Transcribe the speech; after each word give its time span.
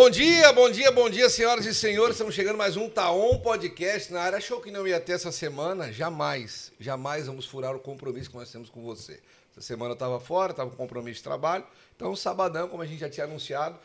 Bom 0.00 0.08
dia, 0.08 0.52
bom 0.52 0.70
dia, 0.70 0.92
bom 0.92 1.10
dia, 1.10 1.28
senhoras 1.28 1.66
e 1.66 1.74
senhores. 1.74 2.14
Estamos 2.14 2.32
chegando 2.32 2.56
mais 2.56 2.76
um 2.76 2.88
Taon 2.88 3.36
Podcast 3.40 4.12
na 4.12 4.20
área. 4.20 4.38
Achou 4.38 4.60
que 4.60 4.70
não 4.70 4.86
ia 4.86 5.00
ter 5.00 5.14
essa 5.14 5.32
semana? 5.32 5.92
Jamais, 5.92 6.70
jamais 6.78 7.26
vamos 7.26 7.46
furar 7.46 7.74
o 7.74 7.80
compromisso 7.80 8.30
que 8.30 8.36
nós 8.36 8.48
temos 8.48 8.70
com 8.70 8.80
você. 8.80 9.20
Essa 9.50 9.60
semana 9.60 9.90
eu 9.90 9.94
estava 9.94 10.20
fora, 10.20 10.52
estava 10.52 10.70
com 10.70 10.76
compromisso 10.76 11.16
de 11.16 11.24
trabalho. 11.24 11.64
Então, 11.96 12.14
sabadão, 12.14 12.68
como 12.68 12.80
a 12.80 12.86
gente 12.86 13.00
já 13.00 13.10
tinha 13.10 13.26
anunciado, 13.26 13.76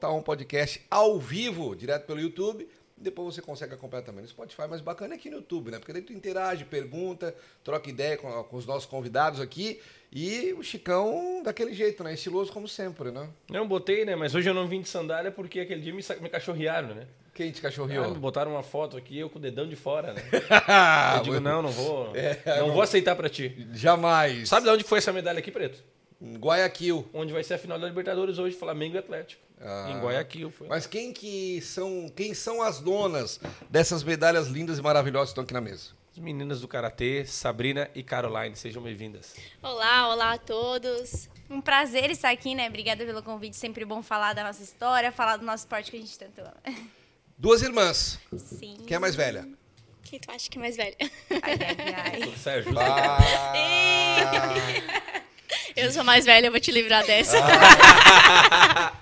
Taon 0.00 0.22
Podcast 0.22 0.84
ao 0.90 1.20
vivo, 1.20 1.76
direto 1.76 2.04
pelo 2.04 2.18
YouTube. 2.18 2.68
Depois 2.96 3.34
você 3.34 3.42
consegue 3.42 3.74
acompanhar 3.74 4.02
também 4.02 4.22
no 4.22 4.28
Spotify, 4.28 4.62
mas 4.70 4.80
bacana 4.80 5.14
é 5.14 5.16
aqui 5.16 5.28
no 5.28 5.38
YouTube, 5.38 5.70
né? 5.70 5.78
Porque 5.78 5.92
daí 5.92 6.00
tu 6.00 6.12
interage, 6.12 6.64
pergunta, 6.64 7.34
troca 7.64 7.90
ideia 7.90 8.16
com, 8.16 8.30
com 8.44 8.56
os 8.56 8.64
nossos 8.66 8.86
convidados 8.86 9.40
aqui. 9.40 9.80
E 10.12 10.52
o 10.56 10.62
Chicão 10.62 11.42
daquele 11.44 11.74
jeito, 11.74 12.04
né? 12.04 12.14
Estiloso 12.14 12.52
como 12.52 12.68
sempre, 12.68 13.10
né? 13.10 13.28
Não, 13.50 13.66
botei, 13.66 14.04
né? 14.04 14.14
Mas 14.14 14.32
hoje 14.34 14.48
eu 14.48 14.54
não 14.54 14.68
vim 14.68 14.80
de 14.80 14.88
sandália 14.88 15.32
porque 15.32 15.58
aquele 15.60 15.80
dia 15.80 15.92
me, 15.92 16.02
me 16.20 16.28
cachorrearam, 16.28 16.94
né? 16.94 17.06
Quem 17.34 17.50
te 17.50 17.58
Ah, 17.58 17.62
cachorreou? 17.62 18.12
me 18.12 18.18
botaram 18.20 18.52
uma 18.52 18.62
foto 18.62 18.96
aqui, 18.96 19.18
eu 19.18 19.28
com 19.28 19.40
o 19.40 19.42
dedão 19.42 19.66
de 19.68 19.74
fora, 19.74 20.12
né? 20.12 20.22
Ah, 20.68 21.14
Eu 21.18 21.22
digo, 21.24 21.40
não, 21.40 21.62
não 21.62 21.70
vou. 21.70 22.14
É, 22.14 22.38
não, 22.60 22.68
não- 22.68 22.74
vou 22.74 22.82
aceitar 22.82 23.16
pra 23.16 23.28
ti. 23.28 23.66
Jamais. 23.72 24.48
Sabe 24.48 24.66
de 24.66 24.72
onde 24.72 24.84
foi 24.84 24.98
essa 24.98 25.12
medalha 25.12 25.40
aqui, 25.40 25.50
Preto? 25.50 25.82
Guayaquil. 26.38 27.08
Onde 27.12 27.32
vai 27.32 27.44
ser 27.44 27.54
a 27.54 27.58
final 27.58 27.78
da 27.78 27.86
Libertadores 27.86 28.38
hoje, 28.38 28.56
Flamengo 28.56 28.96
e 28.96 28.98
Atlético. 28.98 29.42
Ah. 29.60 29.90
Em 29.90 30.00
Guayaquil 30.00 30.50
foi. 30.50 30.68
Mas 30.68 30.86
quem 30.86 31.12
que 31.12 31.60
são, 31.60 32.08
quem 32.14 32.34
são 32.34 32.62
as 32.62 32.80
donas 32.80 33.40
dessas 33.68 34.02
medalhas 34.02 34.48
lindas 34.48 34.78
e 34.78 34.82
maravilhosas 34.82 35.28
que 35.28 35.32
estão 35.32 35.44
aqui 35.44 35.54
na 35.54 35.60
mesa? 35.60 35.92
As 36.12 36.18
meninas 36.18 36.60
do 36.60 36.68
Karatê, 36.68 37.26
Sabrina 37.26 37.90
e 37.94 38.02
Caroline, 38.02 38.54
sejam 38.54 38.82
bem-vindas. 38.82 39.34
Olá, 39.62 40.12
olá 40.12 40.32
a 40.34 40.38
todos. 40.38 41.28
Um 41.50 41.60
prazer 41.60 42.10
estar 42.10 42.30
aqui, 42.30 42.54
né? 42.54 42.68
Obrigada 42.68 43.04
pelo 43.04 43.22
convite. 43.22 43.56
Sempre 43.56 43.84
bom 43.84 44.02
falar 44.02 44.32
da 44.32 44.44
nossa 44.44 44.62
história, 44.62 45.10
falar 45.12 45.36
do 45.36 45.44
nosso 45.44 45.64
esporte 45.64 45.90
que 45.90 45.96
a 45.96 46.00
gente 46.00 46.18
tanto 46.18 46.40
ama. 46.40 46.54
Duas 47.36 47.62
irmãs. 47.62 48.20
Sim. 48.36 48.78
Quem 48.86 48.94
é 48.94 48.98
mais 48.98 49.16
velha? 49.16 49.48
Quem 50.04 50.20
tu 50.20 50.30
acha 50.30 50.48
que 50.48 50.56
é 50.56 50.60
mais 50.60 50.76
velha? 50.76 50.96
Ai, 51.00 51.40
ai, 51.42 51.94
ai. 52.12 52.20
Tudo 52.20 52.38
certo? 52.38 52.70
Ah, 52.78 53.18
Eu 55.76 55.90
sou 55.92 56.04
mais 56.04 56.24
velha, 56.24 56.46
eu 56.46 56.50
vou 56.50 56.60
te 56.60 56.70
livrar 56.70 57.04
dessa. 57.06 57.36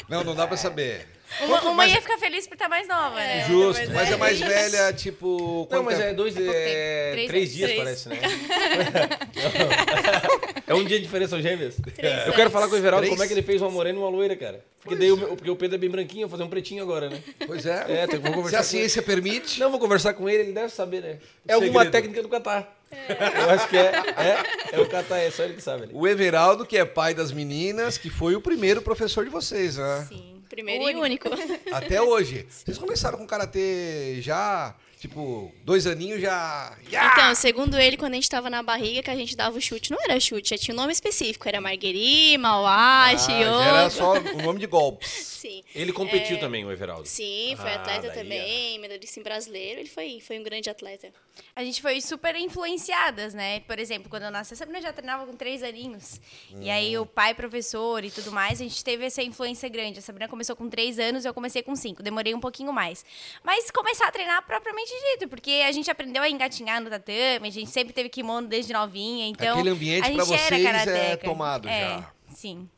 não, 0.08 0.24
não 0.24 0.34
dá 0.34 0.46
pra 0.46 0.56
saber. 0.56 1.06
Uma, 1.40 1.62
uma 1.62 1.86
ia 1.86 2.00
ficar 2.02 2.18
feliz 2.18 2.46
por 2.46 2.52
estar 2.54 2.68
mais 2.68 2.86
nova, 2.86 3.16
né? 3.16 3.46
Justo, 3.48 3.90
Mas 3.94 4.10
é 4.10 4.12
é 4.12 4.16
mais 4.18 4.38
velha, 4.38 4.92
tipo. 4.92 5.66
Não, 5.70 5.82
mas 5.82 5.98
é 5.98 6.12
dois, 6.12 6.36
é. 6.36 7.10
Três 7.12 7.28
três 7.28 7.52
dias, 7.54 7.70
Três. 7.70 7.82
parece, 7.82 8.08
né? 8.10 8.18
é 10.66 10.74
um 10.74 10.84
dia 10.84 10.98
de 10.98 11.04
diferença, 11.06 11.30
são 11.30 11.40
gêmeas. 11.40 11.74
Três 11.96 12.26
Eu 12.26 12.34
quero 12.34 12.50
falar 12.50 12.68
com 12.68 12.74
o 12.74 12.78
Everaldo 12.78 13.04
Três? 13.06 13.14
como 13.14 13.24
é 13.24 13.26
que 13.26 13.32
ele 13.32 13.42
fez 13.42 13.62
uma 13.62 13.70
morena 13.70 13.98
e 13.98 14.02
uma 14.02 14.10
loira, 14.10 14.36
cara. 14.36 14.62
Porque, 14.82 14.94
daí 14.96 15.10
o, 15.10 15.16
meu- 15.16 15.34
porque 15.36 15.50
o 15.50 15.56
Pedro 15.56 15.76
é 15.76 15.78
bem 15.78 15.88
branquinho, 15.88 16.24
eu 16.24 16.28
vou 16.28 16.36
fazer 16.36 16.46
um 16.46 16.50
pretinho 16.50 16.82
agora, 16.82 17.08
né? 17.08 17.18
Pois 17.46 17.64
é. 17.64 17.86
É, 17.88 18.06
tem- 18.06 18.18
vou 18.18 18.28
Se 18.30 18.36
conversar 18.36 18.58
a 18.58 18.60
com 18.60 18.66
ele. 18.66 18.78
ciência 18.80 19.00
permite. 19.02 19.58
Não, 19.58 19.70
vou 19.70 19.80
conversar 19.80 20.12
com 20.12 20.28
ele, 20.28 20.42
ele 20.42 20.52
deve 20.52 20.68
saber, 20.70 21.00
né? 21.00 21.08
É 21.48 21.54
segredo. 21.54 21.64
alguma 21.64 21.86
técnica 21.86 22.22
do 22.22 22.28
Catar. 22.28 22.78
Eu 22.92 23.50
acho 23.50 23.68
que 23.68 23.76
é. 23.76 23.92
É, 24.16 24.76
é 24.76 24.80
o 24.80 24.88
Catar, 24.88 25.18
é 25.18 25.30
só 25.30 25.44
ele 25.44 25.54
que 25.54 25.62
sabe. 25.62 25.86
Né? 25.86 25.92
O 25.92 26.06
Everaldo, 26.06 26.66
que 26.66 26.76
é 26.76 26.84
pai 26.84 27.14
das 27.14 27.32
meninas, 27.32 27.98
que 27.98 28.10
foi 28.10 28.34
o 28.34 28.40
primeiro 28.40 28.82
professor 28.82 29.24
de 29.24 29.30
vocês, 29.30 29.76
né? 29.76 30.06
Sim. 30.08 30.42
Primeiro 30.48 30.90
e 30.90 30.94
único. 30.94 31.30
Até 31.72 32.02
hoje. 32.02 32.46
Vocês 32.50 32.76
começaram 32.76 33.16
com 33.16 33.26
karatê 33.26 34.20
já, 34.20 34.74
tipo, 35.02 35.52
dois 35.64 35.84
aninhos 35.84 36.20
já. 36.20 36.76
já. 36.88 37.10
Então, 37.12 37.34
segundo 37.34 37.76
ele, 37.76 37.96
quando 37.96 38.12
a 38.12 38.14
gente 38.14 38.30
tava 38.30 38.48
na 38.48 38.62
barriga, 38.62 39.02
que 39.02 39.10
a 39.10 39.16
gente 39.16 39.36
dava 39.36 39.58
o 39.58 39.60
chute, 39.60 39.90
não 39.90 40.00
era 40.00 40.18
chute, 40.20 40.50
já 40.50 40.56
tinha 40.56 40.72
um 40.72 40.76
nome 40.76 40.92
específico. 40.92 41.48
Era 41.48 41.60
Marguerite, 41.60 42.38
Mauache, 42.38 43.32
Ah, 43.32 43.78
era 43.80 43.90
só 43.90 44.12
o 44.12 44.42
nome 44.42 44.60
de 44.60 44.66
golpes. 44.68 45.10
Sim. 45.42 45.64
Ele 45.74 45.92
competiu 45.92 46.38
também, 46.38 46.64
o 46.64 46.70
Everaldo. 46.70 47.08
Sim, 47.08 47.56
foi 47.56 47.70
Ah, 47.72 47.74
atleta 47.74 48.06
daí, 48.06 48.16
também, 48.16 48.78
medalhista 48.78 49.18
em 49.18 49.24
brasileiro. 49.24 49.80
Ele 49.80 49.88
foi, 49.88 50.20
foi 50.20 50.38
um 50.38 50.42
grande 50.44 50.70
atleta. 50.70 51.12
A 51.56 51.64
gente 51.64 51.82
foi 51.82 52.00
super 52.00 52.36
influenciadas, 52.36 53.34
né? 53.34 53.58
Por 53.60 53.76
exemplo, 53.80 54.08
quando 54.08 54.22
eu 54.22 54.30
nasci, 54.30 54.54
a 54.54 54.56
Sabrina 54.56 54.80
já 54.80 54.92
treinava 54.92 55.26
com 55.26 55.32
três 55.32 55.64
aninhos. 55.64 56.20
E 56.60 56.70
aí 56.70 56.96
o 56.96 57.04
pai, 57.04 57.34
professor 57.34 58.04
e 58.04 58.10
tudo 58.10 58.30
mais, 58.30 58.60
a 58.60 58.62
gente 58.62 58.84
teve 58.84 59.04
essa 59.04 59.20
influência 59.20 59.68
grande. 59.68 59.98
A 59.98 60.02
Sabrina 60.02 60.28
começou 60.28 60.54
com 60.54 60.68
três 60.68 61.00
anos, 61.00 61.24
eu 61.24 61.34
comecei 61.34 61.60
com 61.60 61.74
cinco. 61.74 62.04
Demorei 62.04 62.34
um 62.34 62.40
pouquinho 62.40 62.72
mais. 62.72 63.04
Mas 63.42 63.68
começar 63.72 64.06
a 64.06 64.12
treinar 64.12 64.46
propriamente 64.46 64.91
dito, 65.12 65.28
porque 65.28 65.62
a 65.66 65.72
gente 65.72 65.90
aprendeu 65.90 66.22
a 66.22 66.28
engatinhar 66.28 66.80
no 66.80 66.90
tatame, 66.90 67.48
a 67.48 67.50
gente 67.50 67.70
sempre 67.70 67.92
teve 67.92 68.08
kimono 68.08 68.48
desde 68.48 68.72
novinha, 68.72 69.26
então... 69.26 69.54
Aquele 69.54 69.70
ambiente 69.70 70.10
a 70.10 70.14
pra 70.14 70.24
gente 70.24 70.66
era 70.66 70.84
vocês 70.84 70.96
é 70.96 71.16
tomado 71.16 71.68
é, 71.68 71.80
já. 71.80 72.12
Sim. 72.34 72.68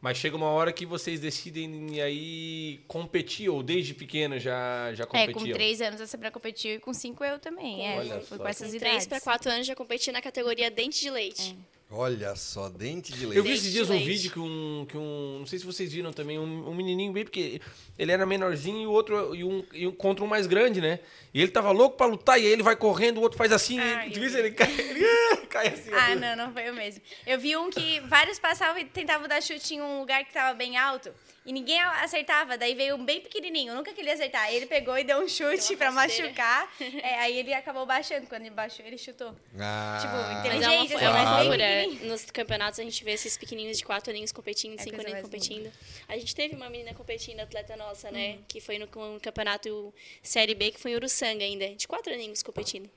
Mas 0.00 0.18
chega 0.18 0.36
uma 0.36 0.48
hora 0.48 0.70
que 0.70 0.84
vocês 0.84 1.18
decidem 1.18 1.98
aí 2.02 2.78
competir, 2.86 3.48
ou 3.48 3.62
desde 3.62 3.94
pequeno 3.94 4.38
já, 4.38 4.92
já 4.92 5.04
É, 5.04 5.06
competiam. 5.06 5.32
com 5.32 5.52
três 5.52 5.80
anos 5.80 5.98
a 5.98 6.06
Sabrina 6.06 6.30
competiu 6.30 6.74
e 6.74 6.78
com 6.78 6.92
cinco 6.92 7.24
eu 7.24 7.38
também. 7.38 7.86
É, 7.86 7.98
Olha 7.98 8.20
foi 8.20 8.36
só. 8.36 8.44
com 8.44 8.48
essas 8.48 8.70
Com 8.70 8.76
idades. 8.76 9.06
3 9.06 9.06
para 9.06 9.20
4 9.22 9.50
anos 9.50 9.66
já 9.66 9.74
competi 9.74 10.12
na 10.12 10.20
categoria 10.20 10.70
dente 10.70 11.00
de 11.00 11.08
leite. 11.10 11.56
Olha 11.96 12.34
só, 12.34 12.68
dente 12.68 13.12
de 13.12 13.22
Eu 13.22 13.28
leite. 13.30 13.44
vi 13.44 13.52
esses 13.52 13.72
dias 13.72 13.88
um 13.88 13.98
vídeo 13.98 14.30
que 14.30 14.38
um, 14.40 14.84
que 14.88 14.96
um. 14.96 15.36
Não 15.38 15.46
sei 15.46 15.58
se 15.60 15.64
vocês 15.64 15.92
viram 15.92 16.12
também, 16.12 16.38
um, 16.38 16.68
um 16.68 16.74
menininho 16.74 17.12
bem, 17.12 17.22
porque 17.24 17.60
ele 17.98 18.10
era 18.10 18.26
menorzinho 18.26 18.82
e 18.82 18.86
o 18.86 18.90
outro. 18.90 19.34
E 19.34 19.44
um, 19.44 19.64
e 19.72 19.86
um 19.86 19.92
contra 19.92 20.24
um 20.24 20.28
mais 20.28 20.46
grande, 20.46 20.80
né? 20.80 20.98
E 21.32 21.40
ele 21.40 21.50
tava 21.52 21.70
louco 21.70 21.96
pra 21.96 22.06
lutar, 22.06 22.40
e 22.40 22.46
aí 22.46 22.52
ele 22.52 22.62
vai 22.62 22.74
correndo, 22.76 23.18
o 23.18 23.20
outro 23.20 23.38
faz 23.38 23.52
assim, 23.52 23.78
Ai, 23.78 24.08
e 24.08 24.10
de 24.10 24.16
eu 24.16 24.20
vez 24.20 24.32
vi. 24.32 24.38
ele 24.40 24.50
cai, 24.52 24.70
ele 24.78 25.46
cai 25.48 25.68
assim. 25.68 25.90
Ah, 25.92 26.14
não, 26.16 26.36
não 26.46 26.52
foi 26.52 26.68
o 26.70 26.74
mesmo. 26.74 27.00
Eu 27.26 27.38
vi 27.38 27.56
um 27.56 27.70
que 27.70 28.00
vários 28.00 28.38
passavam 28.38 28.80
e 28.80 28.84
tentavam 28.84 29.28
dar 29.28 29.40
chute 29.42 29.74
em 29.74 29.80
um 29.80 30.00
lugar 30.00 30.24
que 30.24 30.32
tava 30.32 30.54
bem 30.56 30.76
alto. 30.76 31.10
E 31.46 31.52
ninguém 31.52 31.78
acertava. 31.80 32.56
Daí 32.56 32.74
veio 32.74 32.96
um 32.96 33.04
bem 33.04 33.20
pequenininho, 33.20 33.74
nunca 33.74 33.92
queria 33.92 34.14
acertar. 34.14 34.50
Ele 34.52 34.64
pegou 34.66 34.96
e 34.96 35.04
deu 35.04 35.18
um 35.22 35.28
chute 35.28 35.68
Deu 35.68 35.76
pra 35.78 35.90
uma 35.90 36.02
rasteira. 36.02 36.28
machucar. 36.28 36.74
É, 37.04 37.18
aí 37.20 37.38
ele 37.38 37.52
acabou 37.52 37.84
baixando. 37.84 38.26
Quando 38.26 38.42
ele 38.42 38.50
baixou, 38.50 38.84
ele 38.86 38.96
chutou. 38.96 39.34
Ah, 39.58 39.98
Tipo, 40.00 40.14
Mas 40.14 40.24
é 40.24 40.30
uma, 40.30 40.40
inteligente, 40.40 40.92
é 40.94 41.08
uma 41.10 41.20
claro. 41.20 41.44
fofura. 41.44 42.06
Nos 42.08 42.24
campeonatos 42.30 42.78
a 42.80 42.82
gente 42.82 43.04
vê 43.04 43.12
esses 43.12 43.36
pequenininhos 43.36 43.76
de 43.78 43.84
4 43.84 44.10
aninhos 44.10 44.32
competindo, 44.32 44.78
É 44.78 44.82
5 44.82 44.96
coisa 44.96 45.10
aninhos 45.10 45.22
competindo. 45.30 45.72
A 46.08 46.16
gente 46.16 46.34
teve 46.34 46.54
uma 46.56 46.70
menina 46.70 46.94
competindo, 46.94 47.40
atleta 47.40 47.76
nossa, 47.76 48.08
Uhum. 48.08 48.14
né? 48.14 48.38
Que 48.48 48.60
foi 48.60 48.78
no, 48.78 48.86
no 48.86 49.20
campeonato 49.20 49.92
Série 50.22 50.54
B, 50.54 50.70
que 50.70 50.80
foi 50.80 50.92
em 50.92 50.96
Uruçanga 50.96 51.44
ainda. 51.44 51.68
De 51.74 51.86
4 51.86 52.12
aninhos 52.12 52.42
competindo. 52.42 52.88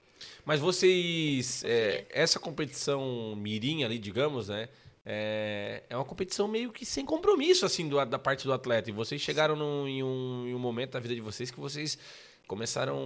Mas 0.45 0.59
vocês. 0.59 1.63
é, 1.65 2.05
essa 2.09 2.39
competição 2.39 3.35
mirim 3.35 3.83
ali, 3.83 3.99
digamos, 3.99 4.47
né? 4.49 4.69
É, 5.09 5.83
é 5.89 5.95
uma 5.95 6.03
competição 6.03 6.49
meio 6.49 6.69
que 6.69 6.85
sem 6.85 7.05
compromisso, 7.05 7.65
assim, 7.65 7.87
do- 7.87 8.03
da 8.05 8.19
parte 8.19 8.43
do 8.43 8.51
atleta. 8.51 8.89
E 8.89 8.93
vocês 8.93 9.21
chegaram 9.21 9.55
num- 9.55 9.87
em, 9.87 10.03
um, 10.03 10.45
em 10.47 10.53
um 10.53 10.59
momento 10.59 10.91
da 10.91 10.99
vida 10.99 11.15
de 11.15 11.21
vocês 11.21 11.49
que 11.49 11.57
vocês 11.59 11.97
começaram 12.45 12.97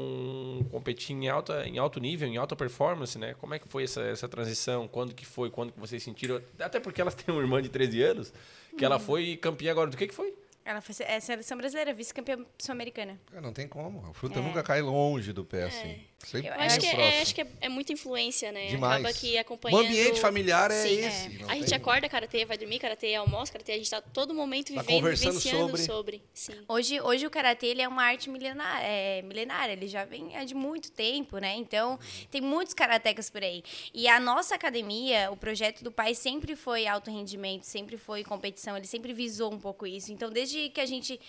a 0.66 0.70
competir 0.72 1.16
em, 1.16 1.28
alta, 1.30 1.68
em 1.68 1.78
alto 1.78 2.00
nível, 2.00 2.28
em 2.28 2.38
alta 2.38 2.56
performance, 2.56 3.18
né? 3.20 3.36
Como 3.36 3.54
é 3.54 3.60
que 3.60 3.68
foi 3.68 3.84
essa, 3.84 4.02
essa 4.02 4.28
transição? 4.28 4.88
Quando 4.88 5.14
que 5.14 5.26
foi? 5.26 5.50
Quando 5.52 5.72
que 5.74 5.80
vocês 5.80 6.02
sentiram? 6.02 6.42
Até 6.60 6.80
porque 6.80 7.02
elas 7.02 7.14
têm 7.14 7.34
uma 7.34 7.42
irmã 7.42 7.62
de 7.62 7.70
13 7.70 8.02
anos, 8.02 8.34
que 8.78 8.84
ela 8.84 8.98
foi 9.00 9.38
campeã 9.38 9.72
agora. 9.72 9.90
Do 9.90 9.96
que 9.98 10.08
que 10.08 10.14
foi? 10.16 10.34
Ela 10.66 10.80
foi 10.82 10.96
é 11.08 11.20
seleção 11.20 11.58
brasileira, 11.58 11.92
vice-campeã 11.94 12.38
sul-americana. 12.60 13.20
Não 13.42 13.52
tem 13.54 13.68
como. 13.68 14.08
A 14.10 14.14
fruta 14.14 14.40
É. 14.40 14.42
nunca 14.44 14.62
cai 14.64 14.82
longe 14.82 15.34
do 15.34 15.44
pé, 15.44 15.64
assim. 15.66 16.02
Sempre 16.26 16.48
Eu 16.48 16.54
Eu 16.54 16.58
bem 16.60 16.68
acho 16.68 16.80
que, 16.80 16.88
é, 16.88 17.22
acho 17.22 17.36
que 17.36 17.42
é, 17.42 17.48
é 17.62 17.70
muita 17.70 17.92
influência, 17.94 18.52
né? 18.52 18.68
Demais. 18.68 19.02
Acaba 19.04 19.14
que 19.14 19.36
O 19.36 19.40
acompanhando... 19.40 19.86
ambiente 19.86 20.20
familiar 20.20 20.70
é 20.72 20.82
Sim, 20.84 21.06
esse. 21.06 21.30
não 21.40 21.50
A 21.50 21.56
gente 21.56 21.68
tem- 21.70 21.78
acorda 21.78 22.08
karatê, 22.08 22.46
vai 22.46 22.58
dormir 22.58 22.80
karatê, 22.80 23.16
almoça 23.16 23.52
karatê, 23.52 23.74
a 23.74 23.78
gente 23.78 23.90
tá 23.90 24.02
todo 24.02 24.34
momento 24.34 24.74
Tá 24.74 24.82
vivendo, 24.82 24.98
conversando 24.98 25.34
vivenciando 25.40 25.78
sobre. 25.78 25.82
sobre. 25.86 26.24
Sim. 26.34 26.54
Hoje, 26.68 27.02
hoje 27.02 27.26
o 27.26 27.30
karatê 27.30 27.68
ele 27.68 27.82
é 27.82 27.88
uma 27.88 28.04
arte 28.04 28.30
milenar, 28.30 28.82
é, 28.84 29.22
milenária, 29.24 29.74
ele 29.74 29.88
já 29.88 30.06
vem 30.06 30.36
é 30.36 30.46
de 30.46 30.54
muito 30.54 30.92
tempo, 30.92 31.38
né? 31.40 31.56
Então, 31.56 32.00
tem 32.30 32.40
muitos 32.42 32.74
karatecas 32.74 33.30
por 33.30 33.44
aí. 33.44 33.64
E 33.94 34.08
a 34.08 34.20
nossa 34.20 34.56
academia, 34.56 35.30
o 35.32 35.38
projeto 35.38 35.84
do 35.84 35.92
pai 35.92 36.14
sempre 36.16 36.56
foi 36.56 36.86
alto 36.88 37.10
rendimento, 37.10 37.64
sempre 37.64 37.98
foi 37.98 38.24
competição, 38.24 38.78
ele 38.78 38.88
sempre 38.88 39.14
visou 39.14 39.52
um 39.54 39.60
pouco 39.60 39.86
isso. 39.88 40.12
Então, 40.12 40.30
desde 40.30 40.70
que 40.70 40.80
a 40.80 40.86
gente 40.86 41.20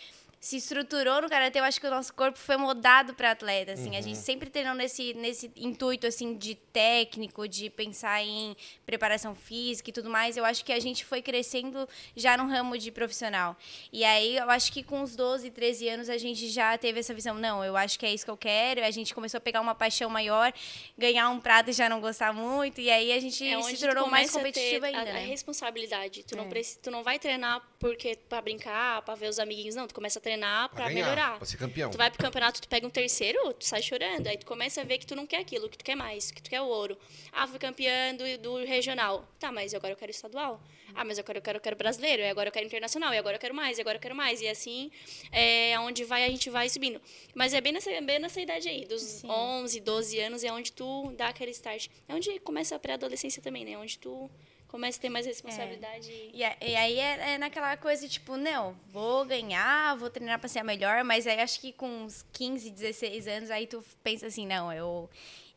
se 0.44 0.56
estruturou 0.56 1.22
no 1.22 1.28
karatê, 1.28 1.60
eu 1.60 1.64
acho 1.64 1.80
que 1.80 1.87
o 1.87 1.90
nosso 1.90 2.12
corpo 2.12 2.37
foi 2.37 2.56
moldado 2.56 3.14
para 3.14 3.31
atleta, 3.31 3.75
assim. 3.75 3.94
A 3.96 4.00
gente 4.00 4.19
sempre 4.19 4.50
treinou 4.50 4.75
nesse 4.75 5.14
nesse 5.14 5.49
intuito 5.56 6.05
assim 6.05 6.37
de 6.37 6.56
técnico, 6.56 7.46
de 7.46 7.70
pensar 7.70 8.20
em 8.25 8.56
preparação 8.84 9.37
física 9.37 9.90
e 9.90 9.93
tudo 9.93 10.11
mais. 10.11 10.37
Eu 10.37 10.44
acho 10.44 10.64
que 10.64 10.72
a 10.72 10.81
gente 10.81 11.05
foi 11.05 11.22
crescendo 11.22 11.88
já 12.17 12.37
no 12.37 12.49
ramo 12.49 12.76
de 12.76 12.90
profissional. 12.90 13.56
E 13.93 14.02
aí 14.02 14.37
eu 14.37 14.50
acho 14.50 14.72
que 14.72 14.82
com 14.82 15.02
os 15.02 15.14
12, 15.14 15.49
13 15.52 15.88
anos 15.88 16.11
a 16.11 16.19
gente 16.19 16.49
já 16.49 16.76
teve 16.76 16.99
essa 16.99 17.14
visão, 17.14 17.37
não, 17.37 17.64
eu 17.64 17.76
acho 17.76 17.96
que 17.96 18.05
é 18.05 18.12
isso 18.12 18.25
que 18.25 18.31
eu 18.32 18.37
quero. 18.37 18.84
A 18.84 18.90
gente 18.90 19.14
começou 19.14 19.38
a 19.38 19.40
pegar 19.40 19.61
uma 19.61 19.76
paixão 19.76 20.11
maior, 20.11 20.52
ganhar 20.99 21.31
um 21.31 21.38
prato 21.38 21.70
e 21.70 21.72
já 21.72 21.88
não 21.88 22.00
gostar 22.00 22.32
muito, 22.32 22.81
e 22.81 22.90
aí 22.90 23.12
a 23.12 23.20
gente 23.20 23.46
É 23.46 23.62
se 23.62 23.78
tornou 23.78 24.08
mais 24.08 24.28
começa 24.32 24.40
a 24.49 24.52
ter 24.52 24.61
competitivo 24.61 24.84
a- 24.87 24.88
ainda, 24.88 25.00
a, 25.02 25.14
né? 25.14 25.25
responsabilidade. 25.26 26.25
Tu, 26.25 26.37
não 26.37 26.46
É. 26.46 26.49
preci- 26.49 26.81
tu 26.81 26.90
não 26.90 27.05
vai 27.05 27.20
treinar 27.20 27.62
porque 27.82 28.17
pra 28.29 28.40
brincar, 28.40 29.02
pra 29.02 29.17
ver 29.17 29.29
os 29.29 29.40
amiguinhos. 29.40 29.75
Não, 29.75 29.88
tu 29.88 29.94
começa 29.94 30.20
a 30.20 30.23
treinar 30.23 30.69
pra, 30.69 30.84
ganhar, 30.84 31.02
melhorar. 31.02 31.37
pra 31.37 31.44
ser 31.44 31.56
campeão. 31.56 31.90
Tu 31.90 31.99
vai 31.99 32.08
pro 32.12 32.23
campeonato, 32.23 32.62
tu 32.62 32.69
pega 32.69 32.87
um 32.87 32.90
terceiro, 32.90 33.52
tu 33.55 33.64
sai 33.64 33.82
chorando. 33.82 34.29
Aí 34.29 34.38
tu 34.38 34.46
começa 34.46 34.81
a 34.81 34.84
ver 34.84 34.99
que 34.99 35.06
tu 35.06 35.17
não 35.17 35.26
quer 35.26 35.38
aquilo, 35.38 35.69
que 35.69 35.76
tu 35.76 35.84
quer 35.84 35.96
mais, 35.96 36.31
que 36.31 36.40
tu 36.40 36.49
quer 36.49 36.61
o 36.61 36.67
ouro. 36.67 36.96
Ah, 37.32 37.44
fui 37.44 37.58
campeã 37.58 38.14
do, 38.14 38.38
do 38.38 38.64
regional. 38.64 39.29
Tá, 39.40 39.50
mas 39.50 39.75
agora 39.75 39.94
eu 39.94 39.96
quero 39.96 40.12
estadual. 40.12 40.62
Ah, 40.94 41.05
mas 41.05 41.19
agora 41.19 41.38
eu 41.38 41.43
quero, 41.43 41.56
eu 41.56 41.61
quero 41.61 41.75
brasileiro, 41.75 42.23
e 42.23 42.29
agora 42.29 42.50
eu 42.50 42.52
quero 42.52 42.67
internacional, 42.67 43.12
e 43.12 43.19
agora 43.19 43.34
eu 43.34 43.40
quero 43.40 43.55
mais, 43.55 43.79
e 43.79 43.81
agora 43.81 43.96
eu 43.96 44.00
quero 44.00 44.14
mais. 44.14 44.40
E 44.40 44.46
assim, 44.46 44.88
é 45.32 45.76
onde 45.81 46.05
vai, 46.05 46.23
a 46.25 46.29
gente 46.29 46.50
vai 46.50 46.69
subindo. 46.69 47.00
Mas 47.34 47.52
é 47.52 47.61
bem 47.61 47.73
nessa, 47.73 47.90
bem 48.00 48.20
nessa 48.20 48.40
idade 48.40 48.69
aí, 48.69 48.84
dos 48.84 49.02
Sim. 49.02 49.29
11, 49.29 49.81
12 49.81 50.20
anos, 50.20 50.44
é 50.44 50.52
onde 50.52 50.70
tu 50.70 51.12
dá 51.17 51.31
aquele 51.31 51.50
start. 51.50 51.88
É 52.06 52.14
onde 52.14 52.38
começa 52.40 52.76
a 52.76 52.79
pré-adolescência 52.79 53.43
também, 53.43 53.64
né? 53.64 53.76
Onde 53.76 53.99
tu 53.99 54.31
começa 54.72 54.98
a 54.98 55.02
ter 55.02 55.08
mais 55.10 55.26
responsabilidade. 55.26 56.10
E, 56.32 56.42
a- 56.42 56.56
e 56.60 56.74
aí 56.74 56.98
é, 56.98 57.34
é 57.34 57.38
naquela 57.38 57.76
coisa, 57.76 58.08
tipo, 58.08 58.36
não, 58.36 58.74
vou 58.90 59.24
ganhar, 59.24 59.94
vou 59.98 60.08
treinar 60.10 60.38
pra 60.40 60.48
ser 60.48 60.60
a 60.60 60.64
melhor, 60.64 61.04
mas 61.04 61.26
aí 61.26 61.38
acho 61.40 61.60
que 61.60 61.72
com 61.72 61.86
uns 62.04 62.24
15, 62.32 62.70
16 62.70 63.28
anos, 63.28 63.50
aí 63.50 63.66
tu 63.66 63.84
pensa 64.02 64.26
assim, 64.26 64.46
não, 64.46 64.72
eu, 64.72 65.08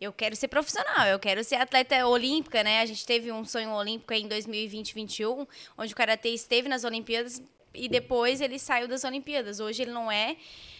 eu 0.02 0.12
quero 0.12 0.36
ser 0.36 0.50
profissional, 0.50 1.08
eu 1.08 1.18
quero 1.18 1.44
ser 1.44 1.56
atleta 1.56 2.06
olímpica, 2.06 2.62
né? 2.64 2.82
A 2.82 2.86
gente 2.86 3.06
teve 3.06 3.32
um 3.32 3.46
sonho 3.46 3.72
olímpico 3.72 4.14
aí 4.14 4.22
em 4.22 4.28
2020, 4.28 4.94
2021, 4.94 5.48
onde 5.78 5.94
o 5.94 5.96
Karatê 5.96 6.30
esteve 6.30 6.68
nas 6.68 6.84
Olimpíadas 6.84 7.42
e 7.74 7.88
depois 7.88 8.42
ele 8.42 8.60
saiu 8.60 8.88
das 8.88 9.04
Olimpíadas. 9.06 9.60
Hoje 9.62 9.82
ele 9.82 9.92
não 9.92 10.12
é, 10.12 10.36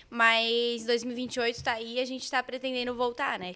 mas 0.10 0.86
2028 0.86 1.64
tá 1.64 1.74
aí 1.74 1.96
e 1.96 2.00
a 2.00 2.06
gente 2.06 2.30
tá 2.30 2.44
pretendendo 2.44 2.94
voltar, 2.96 3.40
né? 3.40 3.56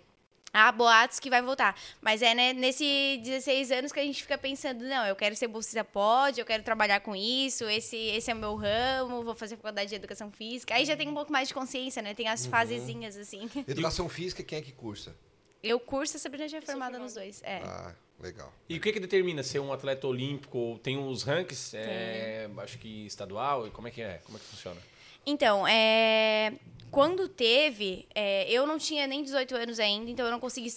Há 0.54 0.72
boatos 0.72 1.20
que 1.20 1.30
vai 1.30 1.42
voltar. 1.42 1.76
Mas 2.02 2.22
é 2.22 2.34
né, 2.34 2.54
nesse 2.54 3.20
16 3.24 3.72
anos 3.72 3.92
que 3.92 4.00
a 4.00 4.04
gente 4.04 4.22
fica 4.22 4.38
pensando, 4.38 4.84
não, 4.84 5.06
eu 5.06 5.16
quero 5.16 5.36
ser 5.36 5.48
bolsista 5.48 5.84
pod, 5.84 6.40
eu 6.40 6.46
quero 6.46 6.64
trabalhar 6.64 7.00
com 7.02 7.16
isso, 7.16 7.66
esse, 7.66 7.96
esse 7.98 8.32
é 8.32 8.34
o 8.34 8.38
meu 8.38 8.56
ramo, 8.56 9.24
vou 9.24 9.36
fazer 9.36 9.56
faculdade 9.56 9.90
de 9.90 9.96
educação 9.96 10.32
física. 10.32 10.74
Aí 10.74 10.86
já 10.86 10.96
tem 10.96 11.08
um 11.08 11.14
pouco 11.14 11.32
mais 11.32 11.48
de 11.48 11.54
consciência, 11.54 12.02
né? 12.02 12.14
Tem 12.14 12.28
as 12.28 12.46
fasezinhas, 12.46 13.16
assim. 13.16 13.50
Educação 13.68 14.10
física, 14.10 14.44
quem 14.44 14.60
é 14.60 14.62
que 14.62 14.72
cursa? 14.72 15.16
Eu 15.62 15.80
curso, 15.80 16.16
a 16.16 16.20
Sabrina 16.20 16.48
já 16.48 16.58
é 16.58 16.62
formada 16.62 16.98
nos 16.98 17.14
dois. 17.14 17.42
É. 17.44 17.58
Ah, 17.58 17.94
legal. 18.20 18.52
E 18.68 18.78
o 18.78 18.82
que, 18.82 18.94
que 18.94 19.00
determina 19.00 19.44
ser 19.44 19.60
um 19.60 19.74
atleta 19.74 20.08
olímpico? 20.08 20.80
Tem 20.82 20.98
os 20.98 21.24
ranks, 21.24 21.74
é, 21.74 22.50
acho 22.58 22.78
que 22.80 23.06
estadual, 23.06 23.68
e 23.68 23.72
como 23.72 23.88
é 23.88 23.92
que 23.92 24.02
é? 24.02 24.22
Como 24.24 24.38
é 24.38 24.42
que 24.42 24.48
funciona? 24.48 24.80
Então, 25.26 25.68
é, 25.68 26.54
quando 26.92 27.28
teve, 27.28 28.08
é, 28.16 28.50
eu 28.52 28.66
não 28.66 28.78
tinha 28.78 29.06
nem 29.06 29.24
18 29.24 29.56
anos 29.56 29.80
ainda, 29.80 30.10
então 30.10 30.26
eu 30.26 30.32
não 30.32 30.40
consegui 30.40 30.70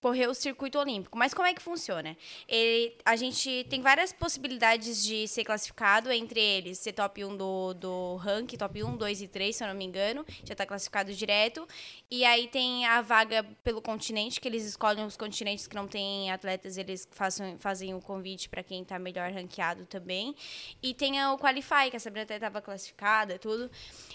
correr 0.00 0.28
o 0.28 0.34
circuito 0.34 0.78
olímpico. 0.78 1.18
Mas 1.18 1.34
como 1.34 1.46
é 1.46 1.54
que 1.54 1.62
funciona? 1.62 2.16
Ele, 2.48 2.94
a 3.04 3.16
gente 3.16 3.66
tem 3.68 3.80
várias 3.80 4.12
possibilidades 4.12 5.02
de 5.04 5.26
ser 5.28 5.44
classificado, 5.44 6.10
entre 6.12 6.40
eles 6.40 6.78
ser 6.78 6.92
top 6.92 7.24
1 7.24 7.36
do, 7.36 7.74
do 7.74 8.16
ranking, 8.16 8.56
top 8.56 8.82
1, 8.82 8.96
2 8.96 9.22
e 9.22 9.28
3, 9.28 9.56
se 9.56 9.64
eu 9.64 9.68
não 9.68 9.74
me 9.74 9.84
engano, 9.84 10.24
já 10.44 10.52
está 10.52 10.66
classificado 10.66 11.12
direto. 11.12 11.66
E 12.10 12.24
aí 12.24 12.48
tem 12.48 12.86
a 12.86 13.00
vaga 13.00 13.44
pelo 13.64 13.82
continente, 13.82 14.40
que 14.40 14.48
eles 14.48 14.64
escolhem 14.64 15.04
os 15.04 15.16
continentes 15.16 15.66
que 15.66 15.74
não 15.74 15.88
têm 15.88 16.30
atletas, 16.30 16.76
eles 16.76 17.08
façam, 17.10 17.56
fazem 17.58 17.94
o 17.94 18.00
convite 18.00 18.48
para 18.48 18.62
quem 18.62 18.82
está 18.82 18.98
melhor 18.98 19.30
ranqueado 19.32 19.86
também. 19.86 20.34
E 20.82 20.94
tem 20.94 21.24
o 21.26 21.38
Qualify, 21.38 21.90
que 21.90 21.96
a 21.96 22.00
Sabrina 22.00 22.24
até 22.24 22.36
estava 22.36 22.60
classificada, 22.60 23.38
tudo. 23.38 23.70